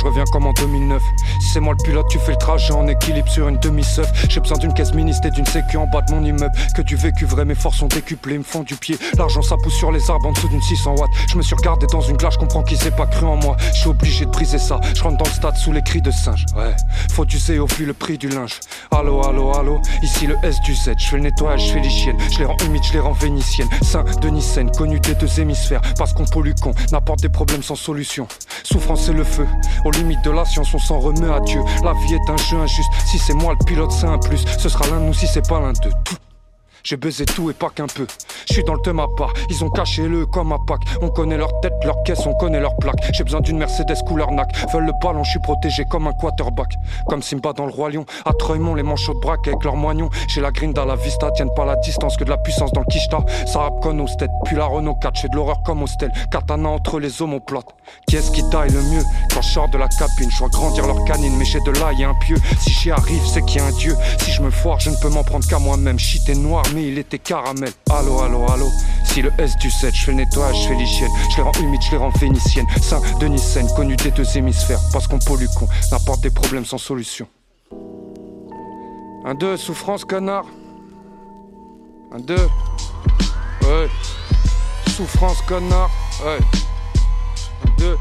Je 0.02 0.06
reviens 0.08 0.24
comme 0.32 0.46
en 0.46 0.52
2009. 0.52 1.00
Si 1.40 1.50
c'est 1.52 1.60
moi 1.60 1.74
le 1.78 1.84
pilote, 1.84 2.06
tu 2.10 2.18
fais 2.18 2.32
le 2.32 2.38
trajet 2.38 2.72
en 2.72 2.88
équilibre 2.88 3.28
sur 3.28 3.46
une 3.46 3.58
demi-seuf. 3.58 4.10
J'ai 4.28 4.40
besoin 4.40 4.58
d'une 4.58 4.74
caisse 4.74 4.94
ministre 4.94 5.28
et 5.28 5.30
d'une 5.30 5.46
sécu 5.46 5.76
en 5.76 5.86
bas 5.86 6.02
de 6.02 6.12
mon 6.12 6.24
immeuble. 6.24 6.52
Que 6.74 6.82
du 6.82 6.96
vécu 6.96 7.24
vrai, 7.24 7.44
mes 7.44 7.54
forces 7.54 7.78
sont 7.78 7.86
décuplées, 7.86 8.36
me 8.36 8.42
font 8.42 8.64
du 8.64 8.74
pied. 8.74 8.98
L'argent 9.16 9.42
ça 9.42 9.56
pousse 9.62 9.74
sur 9.74 9.92
les 9.92 10.10
arbres 10.10 10.26
en 10.26 10.32
dessous 10.32 10.48
d'une 10.48 10.60
600 10.60 10.96
watts. 10.98 11.10
Je 11.28 11.36
me 11.36 11.42
suis 11.42 11.54
regardé 11.54 11.86
dans 11.92 12.00
une 12.00 12.16
glace, 12.16 12.34
je 12.34 12.38
comprends 12.38 12.64
qu'ils 12.64 12.84
aient 12.84 12.90
pas 12.90 13.06
cru 13.06 13.26
en 13.26 13.36
moi. 13.36 13.56
Je 13.74 13.78
suis 13.78 13.88
obligé 13.88 14.24
de 14.24 14.30
briser 14.30 14.58
ça. 14.58 14.80
Je 14.92 15.02
rentre 15.04 15.18
dans 15.18 15.24
le 15.24 15.34
stade 15.34 15.56
sous 15.56 15.70
les 15.70 15.82
cris 15.82 16.02
de 16.02 16.10
singe. 16.10 16.46
Ouais, 16.56 16.74
faut 17.12 17.24
d'user 17.24 17.60
au 17.60 17.66
vu 17.66 17.86
le 17.86 17.94
prix 17.94 18.18
du 18.18 18.28
linge. 18.28 18.58
Allô, 18.90 19.24
allô, 19.24 19.54
allô, 19.54 19.80
ici 20.02 20.26
le 20.26 20.36
S 20.42 20.60
du 20.62 20.74
Z. 20.74 20.94
Je 20.98 21.08
fais 21.10 21.16
le 21.16 21.22
nettoyage, 21.22 21.68
je 21.68 21.74
fais 21.74 21.80
l'hygiène. 21.80 22.16
Je 22.32 22.40
les 22.40 22.44
rends 22.44 22.56
humides, 22.66 22.82
je 22.82 22.94
les 22.94 23.00
rends 23.00 23.12
vénitiennes. 23.12 23.68
Saint 23.82 24.04
Denis 24.20 24.42
Seine, 24.42 24.72
connu 24.72 24.98
des 24.98 25.14
deux 25.14 25.38
hémisphères. 25.38 25.80
Parce 25.96 26.12
qu'on 26.12 26.24
pollue 26.24 26.54
con, 26.60 26.72
n'apporte 26.90 27.20
des 27.20 27.28
problèmes 27.28 27.62
sans 27.62 27.76
solution. 27.76 28.26
Souffrance 28.64 29.08
et 29.08 29.12
le 29.12 29.22
feu, 29.22 29.46
limites 29.98 30.22
de 30.24 30.30
la 30.30 30.44
science, 30.44 30.72
on 30.74 30.78
s'en 30.78 30.98
remet 30.98 31.32
à 31.32 31.40
Dieu. 31.40 31.60
La 31.84 31.92
vie 31.92 32.14
est 32.14 32.30
un 32.30 32.36
jeu 32.36 32.58
injuste. 32.58 32.90
Si 33.06 33.18
c'est 33.18 33.34
moi 33.34 33.54
le 33.58 33.64
pilote, 33.64 33.92
c'est 33.92 34.06
un 34.06 34.18
plus. 34.18 34.44
Ce 34.58 34.68
sera 34.68 34.86
l'un 34.88 35.00
de 35.00 35.06
nous 35.06 35.14
si 35.14 35.26
c'est 35.26 35.46
pas 35.46 35.60
l'un 35.60 35.72
d'eux. 35.72 35.92
Tout. 36.04 36.16
J'ai 36.84 36.96
baisé 36.96 37.24
tout 37.24 37.48
et 37.48 37.54
pas 37.54 37.70
qu'un 37.70 37.86
peu. 37.86 38.06
Je 38.48 38.54
suis 38.54 38.64
dans 38.64 38.74
le 38.74 38.80
thème 38.80 38.98
à 38.98 39.06
part, 39.16 39.32
ils 39.48 39.64
ont 39.64 39.70
caché 39.70 40.08
le 40.08 40.26
comme 40.26 40.52
à 40.52 40.58
Pâques. 40.66 40.82
On 41.00 41.10
connaît 41.10 41.36
leur 41.36 41.60
tête, 41.60 41.74
leur 41.84 42.02
caisse, 42.02 42.26
on 42.26 42.34
connaît 42.34 42.60
leur 42.60 42.76
plaque. 42.76 42.96
J'ai 43.12 43.22
besoin 43.22 43.40
d'une 43.40 43.58
Mercedes 43.58 44.02
couleur 44.06 44.32
NAC. 44.32 44.52
Veulent 44.72 44.86
le 44.86 44.92
ballon, 45.00 45.22
je 45.22 45.30
suis 45.30 45.40
protégé 45.40 45.84
comme 45.84 46.08
un 46.08 46.12
quarterback. 46.12 46.74
Comme 47.06 47.22
Simba 47.22 47.52
dans 47.52 47.66
le 47.66 47.72
Roi 47.72 47.90
Lion. 47.90 48.04
À 48.24 48.32
Treumont, 48.32 48.74
les 48.74 48.82
manchots 48.82 49.14
de 49.14 49.20
braque 49.20 49.46
avec 49.46 49.62
leurs 49.62 49.76
moignons. 49.76 50.10
J'ai 50.28 50.40
la 50.40 50.50
grinda, 50.50 50.84
la 50.84 50.96
vista, 50.96 51.30
tiennent 51.30 51.54
pas 51.54 51.64
la 51.64 51.76
distance 51.76 52.16
que 52.16 52.24
de 52.24 52.30
la 52.30 52.38
puissance 52.38 52.72
dans 52.72 52.80
le 52.80 52.86
quicheta. 52.86 53.24
Ça 53.46 53.70
au 53.70 54.16
tête, 54.18 54.30
puis 54.44 54.56
la 54.56 54.66
Renault 54.66 54.94
4. 54.96 55.20
J'ai 55.20 55.28
de 55.28 55.36
l'horreur 55.36 55.62
comme 55.62 55.82
hostel. 55.82 56.10
Katana 56.30 56.68
entre 56.68 56.98
les 56.98 57.22
omoplates. 57.22 57.74
Qui 58.08 58.16
est-ce 58.16 58.30
qui 58.32 58.48
taille 58.50 58.70
le 58.70 58.82
mieux? 58.82 59.02
Quand 59.32 59.42
je 59.42 59.50
sors 59.50 59.68
de 59.68 59.78
la 59.78 59.88
cabine, 59.88 60.30
je 60.30 60.38
vois 60.38 60.48
grandir 60.48 60.86
leur 60.86 61.04
canine. 61.04 61.36
Mais 61.36 61.44
j'ai 61.44 61.60
de 61.60 61.72
y 61.98 62.04
a 62.04 62.08
un 62.08 62.14
pieu. 62.14 62.36
Si 62.60 62.70
j'y 62.70 62.90
arrive, 62.90 63.24
c'est 63.26 63.42
qu'il 63.42 63.60
y 63.60 63.64
a 63.64 63.66
un 63.66 63.72
dieu. 63.72 63.96
Si 64.18 64.32
je 64.32 64.42
me 64.42 64.50
foire, 64.50 64.80
je 64.80 64.90
ne 64.90 64.96
peux 64.96 65.08
m'en 65.08 65.22
prendre 65.22 65.46
qu'à 65.46 65.58
moi-même. 65.58 65.98
Shit 65.98 66.28
est 66.28 66.34
noir, 66.34 66.64
mais 66.74 66.88
il 66.88 66.98
était 66.98 67.18
caramel. 67.18 67.72
Allô, 67.90 68.20
allô, 68.20 68.46
allô. 68.50 68.70
Si 69.04 69.22
le 69.22 69.30
S 69.38 69.56
du 69.56 69.70
7, 69.70 69.94
je 69.94 70.04
fais 70.04 70.10
le 70.12 70.18
nettoyage, 70.18 70.62
je 70.62 70.68
fais 70.68 70.74
l'hygiène. 70.74 71.10
Je 71.30 71.36
les 71.36 71.42
rends 71.42 71.52
humides, 71.60 71.82
je 71.82 71.90
les 71.92 71.96
rends 71.98 72.10
vénitiennes. 72.10 72.66
Saint 72.80 73.00
Denis 73.20 73.38
Seine, 73.38 73.68
connu 73.76 73.96
des 73.96 74.10
deux 74.10 74.36
hémisphères. 74.36 74.80
Parce 74.92 75.06
qu'on 75.06 75.18
pollue 75.18 75.46
con, 75.58 75.68
n'apporte 75.90 76.22
des 76.22 76.30
problèmes 76.30 76.64
sans 76.64 76.78
solution. 76.78 77.26
Un 79.24 79.34
deux, 79.34 79.56
souffrance, 79.56 80.04
connard. 80.04 80.46
Un 82.12 82.20
deux. 82.20 82.48
Ouais. 83.62 83.88
Souffrance, 84.88 85.40
connard. 85.42 85.90
Ouais. 86.24 86.38
Un 87.66 87.70
deux. 87.78 87.98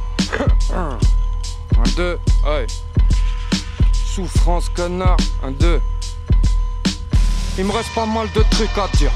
Un 0.73 1.89
deux. 1.95 2.19
Ouais. 2.45 2.68
Souffrance, 4.06 4.69
connard. 4.69 5.18
Un 5.43 5.52
deux. 5.52 5.81
Il 7.57 7.65
me 7.65 7.72
reste 7.72 7.94
pas 7.94 8.06
mal 8.06 8.28
de 8.34 8.44
trucs 8.52 8.78
à 8.78 8.88
dire. 8.98 9.11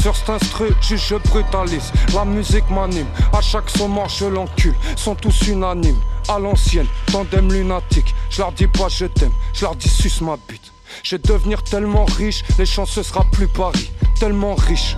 Sur 0.00 0.14
cet 0.14 0.30
instru, 0.30 0.68
je 0.80 1.16
brutalise. 1.28 1.92
La 2.14 2.24
musique 2.24 2.68
m'anime. 2.70 3.06
À 3.32 3.40
chaque 3.40 3.68
son 3.70 3.88
mort, 3.88 4.08
je 4.08 4.26
l'encule. 4.26 4.74
Sont 4.96 5.14
tous 5.14 5.48
unanimes. 5.48 6.00
À 6.28 6.38
l'ancienne, 6.38 6.86
tandem 7.10 7.52
lunatique. 7.52 8.14
Je 8.30 8.38
leur 8.38 8.52
dis 8.52 8.66
pas 8.66 8.88
je 8.88 9.06
t'aime. 9.06 9.32
Je 9.52 9.62
leur 9.62 9.76
dis 9.76 9.88
suce 9.88 10.20
ma 10.20 10.36
bite. 10.48 10.72
Je 11.02 11.16
vais 11.16 11.22
devenir 11.22 11.62
tellement 11.62 12.04
riche, 12.04 12.44
les 12.58 12.66
chances 12.66 12.90
ce 12.90 13.02
sera 13.02 13.24
plus 13.32 13.48
Paris. 13.48 13.90
Tellement 14.20 14.54
riche. 14.54 14.96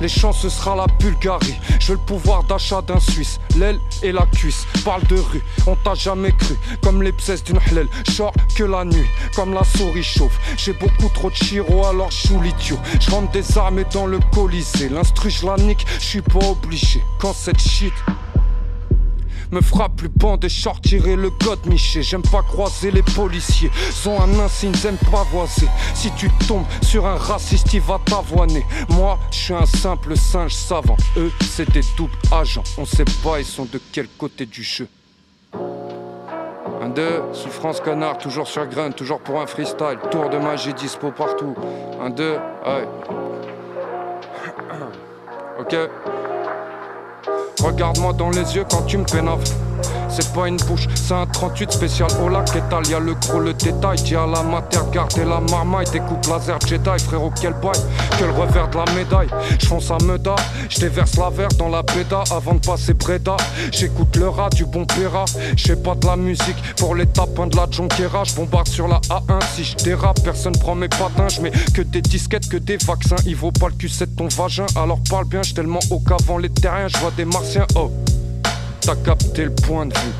Les 0.00 0.08
chances 0.08 0.40
ce 0.40 0.48
sera 0.48 0.76
la 0.76 0.86
Bulgarie. 0.98 1.58
Je 1.80 1.92
le 1.92 1.98
pouvoir 1.98 2.44
d'achat 2.44 2.82
d'un 2.82 3.00
Suisse, 3.00 3.40
l'aile 3.56 3.80
et 4.02 4.12
la 4.12 4.26
cuisse. 4.26 4.66
Parle 4.84 5.04
de 5.06 5.16
rue, 5.16 5.42
on 5.66 5.74
t'a 5.76 5.94
jamais 5.94 6.32
cru. 6.32 6.56
Comme 6.82 7.02
les 7.02 7.12
psès 7.12 7.38
d'une 7.44 7.58
hlel, 7.70 7.88
short 8.10 8.34
que 8.54 8.64
la 8.64 8.84
nuit, 8.84 9.08
comme 9.34 9.52
la 9.54 9.64
souris 9.64 10.02
chauffe. 10.02 10.38
J'ai 10.56 10.72
beaucoup 10.72 11.08
trop 11.12 11.30
de 11.30 11.34
chiro, 11.34 11.86
alors 11.86 12.10
l'idiot. 12.42 12.78
Je 13.00 13.10
rentre 13.10 13.32
des 13.32 13.58
armes 13.58 13.84
dans 13.92 14.06
le 14.06 14.20
colisée. 14.32 14.88
L'instru, 14.88 15.30
je 15.30 15.46
la 15.46 15.56
nique, 15.56 15.86
je 15.98 16.04
suis 16.04 16.22
pas 16.22 16.46
obligé. 16.46 17.02
Quand 17.18 17.32
cette 17.32 17.60
shit 17.60 17.92
me 19.50 19.60
frappe 19.60 19.96
plus 19.96 20.08
et 20.42 20.48
short 20.48 20.82
tirer 20.82 21.16
le 21.16 21.30
code 21.30 21.64
miché. 21.66 22.02
J'aime 22.02 22.22
pas 22.22 22.42
croiser 22.42 22.90
les 22.90 23.02
policiers. 23.02 23.70
Sont 23.92 24.20
un 24.20 24.38
insigne, 24.40 24.74
j'aime 24.74 24.98
pas 25.10 25.24
voiser. 25.30 25.68
Si 25.94 26.10
tu 26.12 26.30
tombes 26.46 26.66
sur 26.82 27.06
un 27.06 27.16
raciste, 27.16 27.72
il 27.74 27.80
va 27.80 28.00
t'avoiner. 28.04 28.64
Moi, 28.90 29.18
je 29.30 29.36
suis 29.36 29.54
un 29.54 29.66
simple 29.66 30.16
singe 30.16 30.54
savant. 30.54 30.96
Eux, 31.16 31.32
c'est 31.40 31.70
des 31.70 31.82
doubles 31.96 32.12
agents. 32.30 32.64
On 32.76 32.84
sait 32.84 33.04
pas, 33.22 33.38
ils 33.38 33.44
sont 33.44 33.64
de 33.64 33.80
quel 33.92 34.08
côté 34.08 34.46
du 34.46 34.62
jeu. 34.62 34.88
Un 36.80 36.90
deux, 36.90 37.22
souffrance 37.32 37.80
canard, 37.80 38.18
toujours 38.18 38.46
sur 38.46 38.66
grain, 38.66 38.90
toujours 38.90 39.20
pour 39.20 39.40
un 39.40 39.46
freestyle. 39.46 39.98
Tour 40.10 40.28
de 40.28 40.38
magie 40.38 40.74
dispo 40.74 41.10
partout. 41.10 41.54
Un 42.00 42.10
deux, 42.10 42.36
ouais. 42.66 42.88
Ok. 45.60 45.74
Regarde-moi 47.62 48.12
dans 48.12 48.30
les 48.30 48.54
yeux 48.54 48.64
quand 48.70 48.82
tu 48.82 48.98
me 48.98 49.04
pénaves. 49.04 49.44
C'est 50.10 50.32
pas 50.32 50.48
une 50.48 50.56
bouche, 50.56 50.88
c'est 50.94 51.14
un 51.14 51.26
38 51.26 51.70
spécial 51.70 52.08
au 52.24 52.28
lac 52.28 52.48
étal. 52.56 52.86
Y'a 52.88 52.98
le 52.98 53.14
gros, 53.14 53.40
le 53.40 53.52
détail. 53.52 53.98
Dis 54.02 54.16
à 54.16 54.26
la 54.26 54.42
mater, 54.42 54.78
garder 54.92 55.24
la 55.24 55.40
marmaille. 55.40 55.86
Découpe 55.92 56.26
laser 56.26 56.58
Jedi, 56.66 57.04
frérot, 57.04 57.32
quel 57.40 57.52
bail. 57.52 57.78
Que 58.18 58.24
le 58.24 58.32
revers 58.32 58.68
de 58.68 58.78
la 58.78 58.84
médaille. 58.94 59.28
J'fonce 59.60 59.90
à 59.90 59.98
Meda, 60.02 60.34
j'déverse 60.68 61.16
la 61.16 61.30
verre 61.30 61.50
dans 61.58 61.68
la 61.68 61.82
péda 61.82 62.24
avant 62.30 62.54
de 62.54 62.66
passer 62.66 62.94
Breda. 62.94 63.36
J'écoute 63.70 64.16
le 64.16 64.28
rat 64.28 64.50
du 64.50 64.64
bon 64.64 64.86
péra. 64.86 65.24
J'fais 65.56 65.76
pas 65.76 65.94
de 65.94 66.06
la 66.06 66.16
musique 66.16 66.56
pour 66.76 66.94
les 66.94 67.06
tapins 67.06 67.46
de 67.46 67.56
la 67.56 67.66
jonquera. 67.70 68.24
J'bombarde 68.24 68.68
sur 68.68 68.88
la 68.88 69.00
A1 69.10 69.40
si 69.54 69.64
j'dérape. 69.64 70.20
Personne 70.24 70.56
prend 70.56 70.74
mes 70.74 70.88
patins. 70.88 71.28
J'mets 71.28 71.52
que 71.74 71.82
des 71.82 72.02
disquettes, 72.02 72.48
que 72.48 72.56
des 72.56 72.78
vaccins. 72.78 73.16
Il 73.26 73.36
vaut 73.36 73.52
pas 73.52 73.68
le 73.68 73.74
cul, 73.74 73.88
c'est 73.88 74.16
ton 74.16 74.28
vagin. 74.28 74.66
Alors 74.74 74.98
parle 75.08 75.26
bien, 75.26 75.42
j'suis 75.42 75.54
tellement 75.54 75.80
haut 75.90 76.00
qu'avant 76.00 76.38
les 76.38 76.50
terriens. 76.50 76.88
J'vois 76.88 77.12
des 77.16 77.26
martiens. 77.28 77.66
Oh 77.74 77.90
t'as 78.88 78.96
capté 78.96 79.44
le 79.44 79.54
point 79.54 79.84
de 79.86 79.92
vue. 79.92 80.12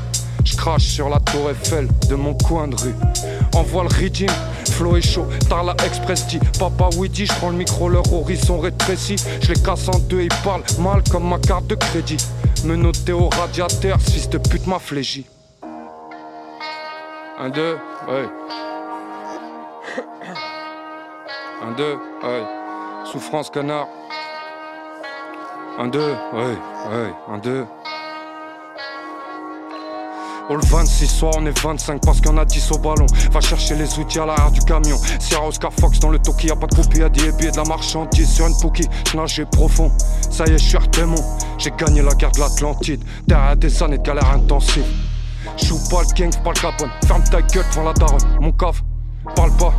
Je 0.45 0.55
crache 0.55 0.83
sur 0.83 1.09
la 1.09 1.19
tour 1.19 1.49
Eiffel 1.49 1.87
de 2.07 2.15
mon 2.15 2.35
coin 2.35 2.67
de 2.67 2.75
rue. 2.75 2.93
Envoie 3.55 3.81
le 3.83 3.89
régime, 3.89 4.29
flow 4.71 4.95
est 4.95 5.01
chaud, 5.01 5.25
t'as 5.49 5.63
la 5.63 5.73
express 5.85 6.27
dit 6.27 6.39
Papa 6.59 6.89
Woody, 6.95 7.25
je 7.25 7.33
prends 7.33 7.49
le 7.49 7.57
micro, 7.57 7.89
leur 7.89 8.13
horizon 8.13 8.59
rétréci. 8.59 9.15
Je 9.41 9.53
les 9.53 9.59
casse 9.59 9.89
en 9.89 9.97
deux, 9.99 10.21
ils 10.21 10.43
parlent 10.43 10.63
mal 10.79 11.01
comme 11.11 11.27
ma 11.27 11.39
carte 11.39 11.65
de 11.67 11.75
crédit. 11.75 12.17
Me 12.63 12.75
noter 12.75 13.13
au 13.13 13.29
radiateur, 13.29 13.99
fils 13.99 14.29
de 14.29 14.37
pute 14.37 14.67
m'a. 14.67 14.79
Un, 17.39 17.49
deux, 17.49 17.77
ouais. 18.07 18.29
Un, 21.63 21.71
deux, 21.71 21.95
ouais. 22.23 22.43
Souffrance 23.11 23.49
canard. 23.49 23.87
Un, 25.81 25.87
deux, 25.87 26.11
ouais, 26.33 26.57
ouais, 26.91 27.13
un, 27.31 27.37
deux. 27.37 27.65
Oh 30.49 30.55
le 30.55 30.65
26 30.65 31.07
soir 31.07 31.31
on 31.37 31.45
est 31.45 31.57
25 31.57 32.01
parce 32.03 32.19
qu'on 32.19 32.37
a 32.37 32.43
10 32.43 32.71
au 32.73 32.79
ballon. 32.79 33.05
Va 33.31 33.39
chercher 33.39 33.75
les 33.75 33.97
outils 33.97 34.19
à 34.19 34.25
l'arrière 34.25 34.51
du 34.51 34.59
camion. 34.59 34.97
Sierra 35.19 35.47
Oscar 35.47 35.71
Fox 35.71 35.99
dans 35.99 36.09
le 36.09 36.19
toki 36.19 36.47
Y'a 36.47 36.57
pas 36.57 36.67
de 36.67 36.75
copie 36.75 37.01
à 37.01 37.07
des 37.07 37.31
billets 37.31 37.51
de 37.51 37.55
la 37.55 37.63
marchandise 37.63 38.29
Sur 38.29 38.47
une 38.47 38.57
pouki, 38.59 38.89
j'nageais 39.09 39.45
profond. 39.45 39.89
Ça 40.29 40.43
y 40.47 40.49
est 40.49 40.57
je 40.57 40.65
suis 40.65 40.75
Artémon 40.75 41.23
J'ai 41.57 41.71
gagné 41.71 42.01
la 42.01 42.13
guerre 42.13 42.33
de 42.33 42.41
l'Atlantide. 42.41 43.01
Derrière 43.25 43.55
des 43.55 43.81
années 43.81 43.99
de 43.99 44.03
galère 44.03 44.29
intensive. 44.31 44.83
Joue 45.63 45.79
pas 45.89 46.01
le 46.01 46.13
gang, 46.13 46.43
pas 46.43 46.51
le 46.51 46.59
capone 46.59 46.91
Ferme 47.07 47.23
ta 47.23 47.41
gueule 47.41 47.63
devant 47.71 47.83
la 47.83 47.93
daronne. 47.93 48.37
Mon 48.41 48.51
cave, 48.51 48.81
parle 49.33 49.55
pas 49.55 49.73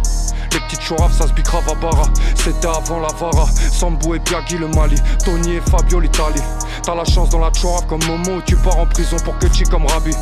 chouraves, 0.77 1.13
ça 1.13 1.27
se 1.27 1.33
Barra. 1.33 2.03
C'était 2.35 2.67
avant 2.67 3.01
la 3.01 3.09
Vara. 3.09 3.47
Sambou 3.47 4.15
et 4.15 4.19
Biagui, 4.19 4.59
le 4.59 4.69
Mali. 4.69 4.97
Tony 5.25 5.55
et 5.55 5.61
Fabio, 5.61 6.01
l'Italie. 6.01 6.43
T'as 6.83 6.95
la 6.95 7.05
chance 7.05 7.31
dans 7.31 7.39
la 7.39 7.53
chourave 7.53 7.87
comme 7.87 8.05
Momo. 8.07 8.39
Ou 8.39 8.43
tu 8.43 8.57
pars 8.57 8.79
en 8.79 8.87
prison 8.87 9.17
pour 9.25 9.39
que 9.39 9.47
tu 9.47 9.65
comme 9.65 9.87
Rabi. 9.87 10.13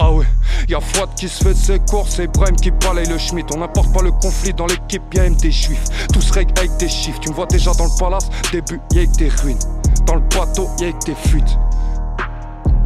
Ah 0.00 0.12
ouais, 0.12 0.26
y'a 0.68 0.80
Fouad 0.80 1.08
qui 1.16 1.28
se 1.28 1.42
fait 1.42 1.56
ses 1.56 1.80
courses 1.80 2.20
et 2.20 2.28
Brem 2.28 2.54
qui 2.54 2.70
balaye 2.70 3.08
le 3.08 3.18
Schmitt. 3.18 3.46
On 3.52 3.58
n'importe 3.58 3.92
pas 3.92 4.00
le 4.00 4.12
conflit 4.12 4.54
dans 4.54 4.66
l'équipe, 4.66 5.02
y'a 5.12 5.24
même 5.24 5.34
des 5.34 5.50
juifs. 5.50 5.82
Tous 6.12 6.30
règles 6.30 6.54
avec 6.56 6.76
des 6.76 6.88
chiffres. 6.88 7.18
Tu 7.18 7.30
me 7.30 7.34
vois 7.34 7.46
déjà 7.46 7.72
dans 7.72 7.86
le 7.86 7.98
palace, 7.98 8.30
début, 8.52 8.80
y'a 8.92 9.06
que 9.06 9.16
des 9.16 9.28
ruines. 9.28 9.58
Dans 10.06 10.14
le 10.14 10.20
bateau, 10.20 10.68
y'a 10.78 10.92
que 10.92 11.04
des 11.04 11.16
fuites. 11.16 11.58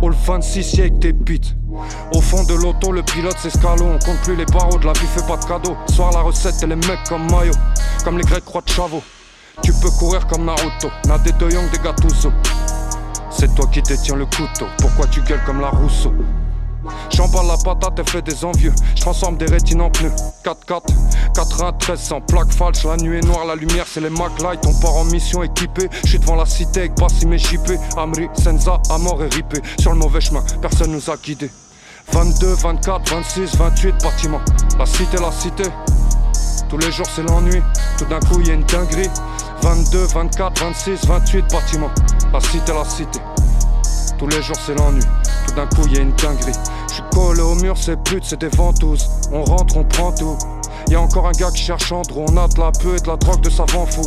Au 0.01 0.09
le 0.09 0.17
26, 0.25 0.73
y'a 0.75 0.89
que 0.89 0.95
des 0.95 1.13
bites. 1.13 1.55
Au 2.15 2.21
fond 2.21 2.45
de 2.45 2.55
l'auto, 2.55 2.93
le 2.93 3.03
pilote 3.03 3.39
s'escalo. 3.39 3.85
On 3.85 3.99
compte 3.99 4.21
plus 4.23 4.37
les 4.37 4.47
barreaux, 4.47 4.79
de 4.79 4.87
la 4.87 4.93
vie 4.93 5.07
fait 5.07 5.27
pas 5.27 5.37
de 5.37 5.45
cadeau. 5.45 5.77
Soir 5.87 6.13
la 6.13 6.21
recette 6.21 6.63
et 6.63 6.67
les 6.67 6.77
mecs 6.77 7.05
comme 7.09 7.31
Mayo, 7.31 7.53
comme 8.05 8.19
les 8.19 8.25
grecs 8.25 8.45
croix 8.45 8.63
de 8.63 8.69
Chavo. 8.69 9.03
Tu 9.63 9.73
peux 9.73 9.91
courir 9.91 10.27
comme 10.27 10.45
Naruto, 10.45 10.89
n'a 11.07 11.19
des 11.19 11.33
De 11.33 11.51
Jong, 11.51 11.71
des 11.71 11.79
Gattuso. 11.79 12.33
C'est 13.31 13.55
toi 13.55 13.67
qui 13.73 13.83
détiens 13.83 14.17
le 14.17 14.27
couteau, 14.27 14.67
pourquoi 14.79 15.07
tu 15.07 15.21
gueules 15.23 15.43
comme 15.45 15.61
la 15.61 15.71
Rousseau? 15.71 16.13
J'emballe 17.11 17.47
la 17.47 17.57
patate 17.57 17.99
et 17.99 18.11
fais 18.11 18.23
des 18.23 18.45
envieux. 18.45 18.73
Je 18.95 19.01
transforme 19.01 19.37
des 19.37 19.47
rétines 19.47 19.81
en 19.81 19.91
pneus. 19.91 20.13
4-4, 20.45 20.83
93 21.35 22.01
sans 22.01 22.21
plaque 22.21 22.53
falche. 22.53 22.85
La 22.85 22.97
nuit 22.97 23.19
est 23.19 23.27
noire, 23.27 23.45
la 23.45 23.55
lumière 23.55 23.87
c'est 23.87 24.01
les 24.01 24.11
Mac 24.11 24.41
Light. 24.43 24.61
On 24.67 24.75
part 24.81 24.97
en 24.97 25.05
mission 25.05 25.43
équipée. 25.43 25.89
J'suis 26.05 26.19
devant 26.19 26.37
la 26.37 26.47
cité 26.47 26.81
avec 26.81 26.95
Bassim 26.97 27.33
et 27.33 27.39
JP. 27.39 27.73
Amri, 27.97 28.29
Senza, 28.35 28.81
à 28.91 28.99
mort 28.99 29.23
et 29.23 29.29
ripé. 29.29 29.61
Sur 29.81 29.93
le 29.93 29.99
mauvais 29.99 30.21
chemin, 30.21 30.43
personne 30.61 30.93
nous 30.93 31.11
a 31.11 31.17
guidés. 31.17 31.51
22, 32.13 32.55
24, 32.55 33.11
26, 33.11 33.57
28 33.57 33.95
bâtiments. 34.03 34.41
La 34.79 34.87
cité, 34.87 35.19
la 35.19 35.31
cité. 35.33 35.65
Tous 36.69 36.79
les 36.79 36.91
jours 36.91 37.07
c'est 37.15 37.23
l'ennui, 37.23 37.61
tout 37.99 38.07
d'un 38.07 38.19
coup 38.21 38.41
y 38.41 38.51
a 38.51 38.55
une 38.55 38.65
dinguerie. 38.65 39.11
22, 39.63 40.07
24, 40.07 40.61
26, 40.61 41.07
28 41.07 41.43
bâtiments. 41.53 41.91
La 42.33 42.41
cité, 42.41 42.73
la 42.73 42.85
cité. 42.85 43.21
Tous 44.19 44.27
les 44.27 44.43
jours 44.43 44.57
c'est 44.65 44.75
l'ennui, 44.75 45.03
tout 45.47 45.55
d'un 45.55 45.67
coup 45.67 45.87
y 45.89 45.99
a 45.99 46.01
une 46.01 46.13
dinguerie. 46.13 46.53
Je 46.95 47.03
collé 47.15 47.41
au 47.41 47.55
mur, 47.57 47.77
c'est 47.77 48.03
putes, 48.03 48.25
c'est 48.25 48.41
des 48.41 48.49
ventouses. 48.49 49.09
On 49.33 49.45
rentre, 49.45 49.77
on 49.77 49.85
prend 49.85 50.13
tout. 50.13 50.37
Y 50.89 50.95
a 50.95 51.01
encore 51.01 51.27
un 51.27 51.33
gars 51.33 51.51
qui 51.51 51.63
cherche 51.63 51.91
drôle, 51.91 52.27
on 52.31 52.37
a 52.37 52.49
de 52.49 52.61
la 52.61 52.71
peu 52.71 52.97
et 52.97 53.01
de 53.01 53.09
la 53.09 53.17
drogue 53.17 53.41
de 53.41 53.51
savant 53.51 53.87
fou. 53.87 54.03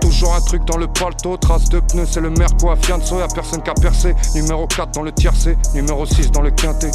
Toujours 0.00 0.34
un 0.34 0.40
truc 0.40 0.64
dans 0.64 0.78
le 0.78 0.88
paletot, 0.88 1.36
trace 1.36 1.68
de 1.68 1.80
pneus, 1.80 2.06
c'est 2.10 2.20
le 2.20 2.30
merco 2.30 2.70
à 2.70 2.76
Fianso, 2.76 3.18
y'a 3.18 3.28
personne 3.28 3.62
qui 3.62 3.70
a 3.70 3.74
percé. 3.74 4.14
Numéro 4.34 4.66
4 4.66 4.92
dans 4.92 5.02
le 5.02 5.12
tiercé, 5.12 5.56
numéro 5.74 6.06
6 6.06 6.30
dans 6.30 6.42
le 6.42 6.50
quintet. 6.50 6.90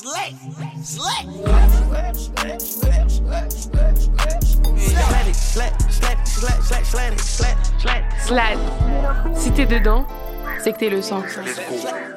Slay. 0.00 0.34
Slay. 0.82 1.26
Slad. 8.24 8.58
Si 9.34 9.52
t'es 9.52 9.66
dedans, 9.66 10.06
c'est 10.58 10.72
que 10.72 10.78
t'es 10.78 10.88
le 10.88 11.02
sang. 11.02 11.20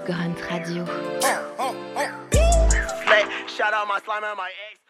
Grunt 0.06 0.40
Radio. 0.50 0.86
Shout 3.48 3.74
out 3.74 3.88
my 3.90 4.00
slime 4.06 4.24
and 4.24 4.38
my 4.38 4.50
ex. 4.72 4.83